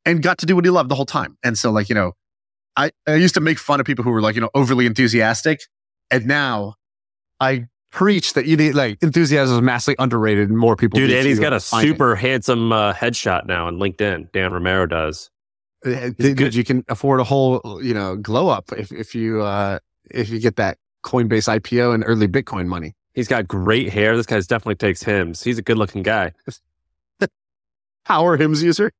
and 0.04 0.22
got 0.22 0.38
to 0.38 0.46
do 0.46 0.56
what 0.56 0.64
he 0.64 0.70
loved 0.70 0.88
the 0.88 0.94
whole 0.94 1.06
time. 1.06 1.36
And 1.44 1.56
so 1.56 1.70
like, 1.70 1.88
you 1.88 1.94
know, 1.94 2.12
I, 2.76 2.92
I 3.06 3.14
used 3.14 3.34
to 3.34 3.40
make 3.40 3.58
fun 3.58 3.80
of 3.80 3.86
people 3.86 4.04
who 4.04 4.10
were 4.10 4.22
like, 4.22 4.34
you 4.34 4.40
know, 4.40 4.50
overly 4.54 4.86
enthusiastic. 4.86 5.60
And 6.10 6.26
now 6.26 6.74
I 7.40 7.66
preach 7.90 8.34
that 8.34 8.46
you 8.46 8.56
need 8.56 8.74
like 8.74 9.02
enthusiasm 9.02 9.56
is 9.56 9.62
massively 9.62 9.96
underrated 9.98 10.48
and 10.48 10.58
more 10.58 10.76
people. 10.76 10.98
Dude, 10.98 11.24
he's 11.24 11.40
got 11.40 11.52
a 11.52 11.60
find 11.60 11.86
it. 11.86 11.90
super 11.90 12.14
handsome 12.14 12.72
uh, 12.72 12.92
headshot 12.92 13.46
now 13.46 13.66
on 13.66 13.78
LinkedIn. 13.78 14.30
Dan 14.32 14.52
Romero 14.52 14.86
does. 14.86 15.30
Uh, 15.84 16.10
dude, 16.18 16.36
good. 16.36 16.54
you 16.54 16.64
can 16.64 16.84
afford 16.88 17.20
a 17.20 17.24
whole, 17.24 17.80
you 17.82 17.94
know, 17.94 18.16
glow 18.16 18.48
up 18.48 18.72
if, 18.76 18.92
if 18.92 19.14
you, 19.14 19.42
uh, 19.42 19.78
if 20.10 20.28
you 20.28 20.40
get 20.40 20.56
that 20.56 20.78
Coinbase 21.04 21.60
IPO 21.60 21.94
and 21.94 22.04
early 22.06 22.28
Bitcoin 22.28 22.66
money. 22.66 22.94
He's 23.14 23.28
got 23.28 23.48
great 23.48 23.92
hair. 23.92 24.16
This 24.16 24.26
guy's 24.26 24.46
definitely 24.46 24.76
takes 24.76 25.02
Hims. 25.02 25.42
He's 25.42 25.58
a 25.58 25.62
good 25.62 25.78
looking 25.78 26.02
guy. 26.02 26.32
Power 28.04 28.36
Hims 28.36 28.62
user. 28.62 28.92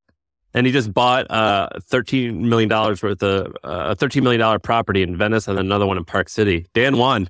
And 0.54 0.66
he 0.66 0.72
just 0.72 0.92
bought 0.92 1.30
uh, 1.30 1.68
$13 1.90 2.40
million 2.40 2.68
worth 2.70 3.04
of 3.04 3.56
uh, 3.62 3.94
a 3.94 3.96
$13 3.96 4.22
million 4.22 4.60
property 4.60 5.02
in 5.02 5.16
Venice 5.16 5.46
and 5.46 5.58
another 5.58 5.86
one 5.86 5.98
in 5.98 6.04
Park 6.04 6.28
City. 6.28 6.66
Dan 6.72 6.96
won. 6.96 7.28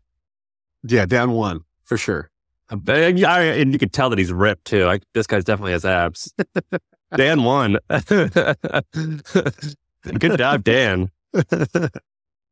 Yeah, 0.84 1.04
Dan 1.04 1.32
won 1.32 1.64
for 1.84 1.96
sure. 1.96 2.30
And 2.70 3.18
yeah, 3.18 3.38
and 3.38 3.72
you 3.72 3.78
could 3.78 3.92
tell 3.92 4.10
that 4.10 4.18
he's 4.18 4.32
ripped 4.32 4.66
too. 4.66 4.84
Like 4.84 5.02
this 5.14 5.26
guy's 5.26 5.44
definitely 5.44 5.72
has 5.72 5.84
abs. 5.84 6.32
Dan 7.16 7.42
won. 7.42 7.78
Good 10.18 10.38
job, 10.38 10.64
Dan. 10.64 11.10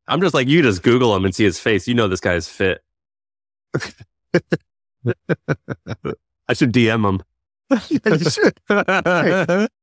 I'm 0.07 0.21
just 0.21 0.33
like 0.33 0.47
you. 0.47 0.61
Just 0.61 0.83
Google 0.83 1.15
him 1.15 1.25
and 1.25 1.33
see 1.35 1.43
his 1.43 1.59
face. 1.59 1.87
You 1.87 1.93
know 1.93 2.07
this 2.07 2.19
guy's 2.21 2.47
fit. 2.47 2.81
I 6.47 6.53
should 6.53 6.71
DM 6.73 7.07
him. 7.07 7.21
You 7.89 7.99
should. 8.29 8.59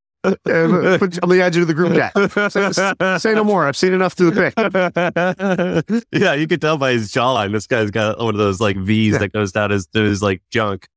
Yeah, 0.46 0.62
look, 0.64 1.00
put- 1.00 1.18
I'm 1.22 1.28
the 1.28 1.42
edge 1.42 1.58
of 1.58 1.66
the 1.66 1.74
group 1.74 1.92
chat. 1.92 2.14
Say, 2.50 3.18
say 3.18 3.34
no 3.34 3.44
more. 3.44 3.66
I've 3.66 3.76
seen 3.76 3.92
enough 3.92 4.14
through 4.14 4.30
the 4.30 6.00
pic. 6.00 6.02
yeah, 6.12 6.32
you 6.32 6.46
could 6.46 6.62
tell 6.62 6.78
by 6.78 6.92
his 6.92 7.12
jawline. 7.12 7.52
This 7.52 7.66
guy's 7.66 7.90
got 7.90 8.18
one 8.18 8.32
of 8.34 8.38
those 8.38 8.58
like 8.58 8.78
V's 8.78 9.18
that 9.18 9.34
goes 9.34 9.52
down 9.52 9.70
his, 9.70 9.86
to 9.88 10.00
his 10.00 10.22
like 10.22 10.40
junk. 10.50 10.88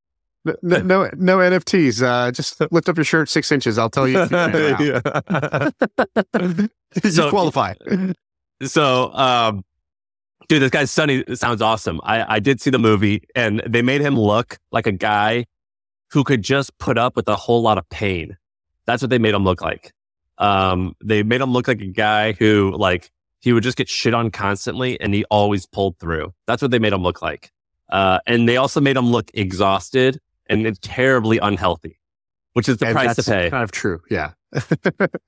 No, 0.62 0.78
no, 0.82 1.10
no 1.18 1.38
NFTs. 1.40 2.02
Uh, 2.02 2.32
just 2.32 2.62
lift 2.72 2.88
up 2.88 2.96
your 2.96 3.04
shirt 3.04 3.28
six 3.28 3.52
inches. 3.52 3.78
I'll 3.78 3.90
tell 3.90 4.08
you. 4.08 4.22
If 4.32 4.80
you, 4.80 5.02
Yeah. 7.04 7.12
you 7.24 7.30
qualify. 7.30 7.74
So, 8.64 9.14
um, 9.14 9.64
dude, 10.48 10.62
this 10.62 10.72
guy's 10.72 10.92
Sonny 10.92 11.24
sounds 11.36 11.62
awesome. 11.62 12.00
I, 12.04 12.36
I 12.36 12.40
did 12.40 12.62
see 12.62 12.70
the 12.70 12.80
movie 12.80 13.24
and 13.36 13.62
they 13.68 13.82
made 13.82 14.02
him 14.02 14.20
look 14.20 14.58
like 14.72 14.88
a 14.88 14.92
guy 14.92 15.46
who 16.12 16.24
could 16.24 16.42
just 16.42 16.78
put 16.78 16.98
up 16.98 17.16
with 17.16 17.28
a 17.28 17.36
whole 17.36 17.62
lot 17.62 17.78
of 17.78 17.88
pain. 17.90 18.38
That's 18.86 19.02
what 19.02 19.10
they 19.10 19.20
made 19.20 19.34
him 19.34 19.44
look 19.44 19.62
like. 19.62 19.94
Um, 20.38 20.96
they 21.04 21.24
made 21.24 21.42
him 21.42 21.52
look 21.52 21.68
like 21.68 21.82
a 21.82 21.88
guy 21.88 22.34
who 22.34 22.76
like 22.78 23.12
he 23.40 23.54
would 23.54 23.64
just 23.64 23.78
get 23.78 23.90
shit 23.90 24.14
on 24.14 24.32
constantly 24.32 25.00
and 25.00 25.14
he 25.14 25.26
always 25.26 25.66
pulled 25.66 26.00
through. 26.00 26.34
That's 26.46 26.62
what 26.62 26.72
they 26.72 26.80
made 26.80 26.94
him 26.94 27.04
look 27.04 27.22
like. 27.22 27.52
Uh, 27.90 28.20
and 28.28 28.48
they 28.48 28.58
also 28.58 28.82
made 28.82 28.98
him 28.98 29.08
look 29.08 29.32
exhausted 29.34 30.20
and 30.50 30.82
terribly 30.82 31.38
unhealthy, 31.38 32.00
which 32.54 32.70
is 32.70 32.78
the 32.78 32.88
And 32.88 32.96
price 32.96 33.16
to 33.16 33.24
pay. 33.24 33.50
Kind 33.50 33.64
of 33.64 33.72
true. 33.72 34.02
Yeah. 34.10 34.32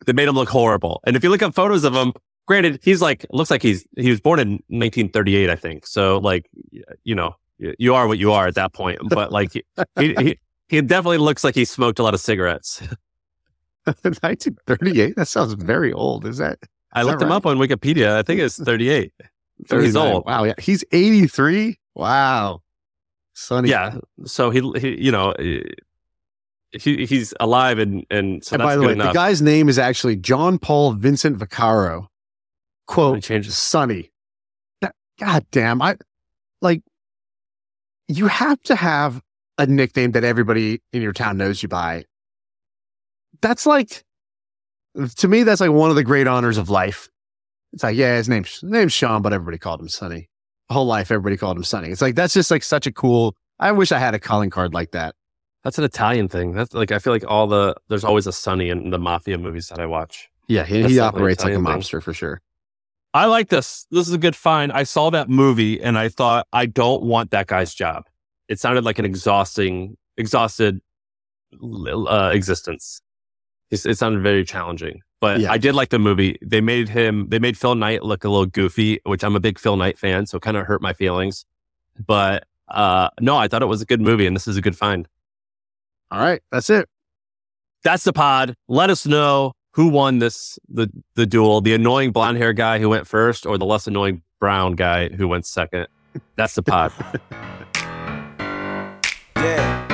They 0.05 0.13
made 0.13 0.27
him 0.27 0.36
look 0.36 0.49
horrible. 0.49 1.01
And 1.05 1.15
if 1.15 1.23
you 1.23 1.30
look 1.30 1.43
at 1.43 1.53
photos 1.53 1.84
of 1.84 1.93
him, 1.93 2.13
granted, 2.50 2.80
he's 2.82 3.00
like, 3.00 3.28
looks 3.30 3.52
like 3.52 3.62
he's, 3.62 3.86
he 3.95 4.10
was 4.10 4.20
born 4.20 4.39
in 4.39 4.54
1938, 4.70 5.52
I 5.52 5.56
think. 5.56 5.86
So 5.86 6.18
like, 6.18 6.50
you 7.04 7.14
know, 7.14 7.36
you 7.60 7.93
are 7.93 8.08
what 8.08 8.18
you 8.18 8.32
are 8.32 8.47
at 8.47 8.56
that 8.56 8.74
point. 8.74 8.97
But 9.08 9.32
like, 9.32 9.54
he, 9.54 9.64
he, 10.00 10.39
he, 10.68 10.82
definitely 10.82 11.20
looks 11.20 11.43
like 11.43 11.54
he 11.54 11.64
smoked 11.64 12.00
a 12.00 12.04
lot 12.04 12.16
of 12.16 12.20
cigarettes. 12.20 12.82
1938. 13.86 15.16
That 15.16 15.28
sounds 15.28 15.54
very 15.54 15.93
old. 15.93 16.26
Is 16.26 16.38
that? 16.38 16.58
I 16.91 17.02
Is 17.02 17.06
that 17.06 17.12
looked 17.12 17.22
him 17.22 17.32
up 17.32 17.45
on 17.45 17.58
Wikipedia. 17.58 18.16
I 18.16 18.24
think 18.24 18.41
it's 18.41 18.58
38. 18.58 19.14
He's 19.70 19.95
old. 19.95 20.26
Wow. 20.26 20.45
Yeah. 20.45 20.54
He's 20.58 20.84
83. 20.91 21.78
Wow. 21.93 22.62
Sonny. 23.34 23.70
Yeah. 23.70 23.97
So 24.26 24.50
he, 24.50 24.62
he 24.80 25.06
you 25.06 25.12
know, 25.12 25.36
he 25.38 27.06
he's 27.06 27.34
alive 27.39 27.78
and 27.78 28.06
and 28.10 28.43
so 28.43 28.56
and 28.56 28.64
by 28.64 28.76
the 28.76 28.82
way, 28.82 28.93
enough. 28.93 29.08
the 29.08 29.14
guy's 29.14 29.41
name 29.41 29.70
is 29.70 29.78
actually 29.78 30.16
John 30.16 30.58
Paul 30.58 30.93
Vincent 30.93 31.38
Vaccaro. 31.38 32.08
Quote, 32.89 33.21
changes. 33.21 33.55
Sonny. 33.55 34.11
That, 34.81 34.95
God 35.19 35.45
damn. 35.51 35.79
I 35.79 35.97
like 36.61 36.81
you 38.07 38.25
have 38.25 38.61
to 38.63 38.75
have 38.75 39.21
a 39.59 39.67
nickname 39.67 40.13
that 40.13 40.23
everybody 40.23 40.81
in 40.91 41.03
your 41.03 41.13
town 41.13 41.37
knows 41.37 41.61
you 41.61 41.69
by. 41.69 42.05
That's 43.41 43.67
like 43.67 44.03
to 45.17 45.27
me, 45.27 45.43
that's 45.43 45.61
like 45.61 45.69
one 45.69 45.91
of 45.91 45.95
the 45.95 46.03
great 46.03 46.25
honors 46.25 46.57
of 46.57 46.71
life. 46.71 47.09
It's 47.73 47.83
like, 47.83 47.95
yeah, 47.95 48.17
his 48.17 48.27
name's 48.27 48.61
his 48.61 48.63
name's 48.63 48.91
Sean, 48.91 49.21
but 49.21 49.33
everybody 49.33 49.59
called 49.59 49.79
him 49.79 49.89
Sonny. 49.89 50.27
Whole 50.71 50.87
life, 50.87 51.11
everybody 51.11 51.37
called 51.37 51.57
him 51.57 51.63
Sonny. 51.63 51.89
It's 51.89 52.01
like 52.01 52.15
that's 52.15 52.33
just 52.33 52.49
like 52.49 52.63
such 52.63 52.87
a 52.87 52.91
cool. 52.91 53.35
I 53.59 53.71
wish 53.71 53.91
I 53.91 53.99
had 53.99 54.15
a 54.15 54.19
calling 54.19 54.49
card 54.49 54.73
like 54.73 54.91
that. 54.91 55.13
That's 55.63 55.77
an 55.77 55.83
Italian 55.83 56.27
thing. 56.27 56.53
That's 56.53 56.73
like 56.73 56.91
I 56.91 56.97
feel 56.97 57.13
like 57.13 57.25
all 57.27 57.45
the 57.45 57.75
there's 57.87 58.03
always 58.03 58.25
a 58.25 58.33
Sonny 58.33 58.69
in 58.69 58.89
the 58.89 58.97
mafia 58.97 59.37
movies 59.37 59.67
that 59.67 59.79
I 59.79 59.85
watch. 59.85 60.27
Yeah, 60.47 60.65
he, 60.65 60.81
he 60.87 60.97
operates 60.97 61.43
like 61.43 61.53
a 61.53 61.59
Italian 61.59 61.81
mobster 61.81 62.01
for 62.01 62.13
sure. 62.13 62.41
I 63.14 63.26
like 63.26 63.49
this. 63.49 63.88
This 63.91 64.07
is 64.07 64.14
a 64.14 64.18
good 64.18 64.36
find. 64.36 64.72
I 64.72 64.84
saw 64.84 65.10
that 65.10 65.30
movie 65.30 65.82
and 65.82 65.97
I 65.97 66.10
thought 66.10 66.47
I 66.53 66.66
don't 66.68 67.03
want 67.03 67.32
that 67.32 67.47
guy's 67.47 67.74
job. 67.74 68.05
It 68.47 68.60
sounded 68.60 68.84
like 68.84 68.99
an 68.99 69.05
exhausting, 69.05 69.97
exhausted 70.18 70.80
uh, 71.62 72.32
existence. 72.34 73.01
It's, 73.72 73.86
it 73.86 73.97
sounded 73.97 74.22
very 74.22 74.43
challenging, 74.43 75.01
but 75.22 75.39
Yeah. 75.39 75.51
I 75.51 75.57
did 75.57 75.74
like 75.76 75.89
the 75.89 75.99
movie. 75.99 76.38
They 76.43 76.62
made 76.62 76.89
him, 76.89 77.30
they 77.30 77.39
made 77.39 77.57
Phil 77.57 77.76
Knight 77.76 78.03
look 78.03 78.24
a 78.24 78.30
little 78.30 78.45
goofy, 78.45 78.99
which 79.05 79.24
I'm 79.24 79.36
a 79.36 79.39
big 79.39 79.60
Phil 79.60 79.78
Knight 79.78 79.97
fan, 79.97 80.26
so 80.26 80.38
it 80.38 80.41
kind 80.41 80.57
of 80.57 80.66
hurt 80.66 80.82
my 80.82 80.93
feelings. 80.93 81.45
But 82.05 82.45
uh, 82.68 83.10
no, 83.20 83.38
I 83.38 83.47
thought 83.47 83.62
it 83.62 83.68
was 83.68 83.82
a 83.82 83.86
good 83.86 84.01
movie, 84.01 84.26
and 84.28 84.36
this 84.36 84.47
is 84.47 84.57
a 84.57 84.62
good 84.62 84.78
find. 84.78 85.07
All 86.12 86.20
right, 86.20 86.41
that's 86.51 86.70
it. 86.70 86.88
That's 87.84 88.03
the 88.03 88.14
pod. 88.14 88.55
Let 88.68 88.89
us 88.89 89.05
know 89.05 89.53
who 89.72 89.88
won 89.88 90.20
this 90.20 90.59
the 90.67 90.89
the 91.15 91.26
duel: 91.26 91.61
the 91.61 91.74
annoying 91.74 92.11
blonde 92.11 92.38
hair 92.38 92.53
guy 92.53 92.80
who 92.80 92.89
went 92.89 93.07
first, 93.07 93.45
or 93.45 93.57
the 93.57 93.65
less 93.65 93.88
annoying 93.88 94.22
brown 94.39 94.74
guy 94.74 95.09
who 95.09 95.28
went 95.28 95.45
second. 95.45 95.88
That's 96.36 96.55
the 96.55 96.63
pod. 96.63 96.91
Yeah. 99.36 99.88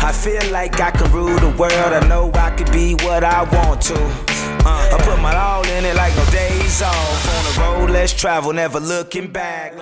I 0.00 0.12
feel 0.12 0.50
like 0.50 0.80
I 0.80 0.90
can 0.90 1.12
rule 1.12 1.38
the 1.38 1.54
world. 1.56 1.72
I 1.72 2.06
know 2.08 2.32
I 2.34 2.50
could 2.56 2.72
be 2.72 2.94
what 2.94 3.22
I 3.22 3.42
want 3.44 3.80
to. 3.82 3.94
Uh, 3.94 4.96
I 4.96 5.00
put 5.04 5.20
my 5.20 5.36
all 5.36 5.64
in 5.64 5.84
it 5.84 5.94
like 5.94 6.16
no 6.16 6.24
days 6.32 6.82
off. 6.82 7.28
On 7.36 7.44
the 7.44 7.60
road, 7.60 7.90
let's 7.90 8.12
travel, 8.12 8.52
never 8.52 8.80
looking 8.80 9.30
back. 9.30 9.74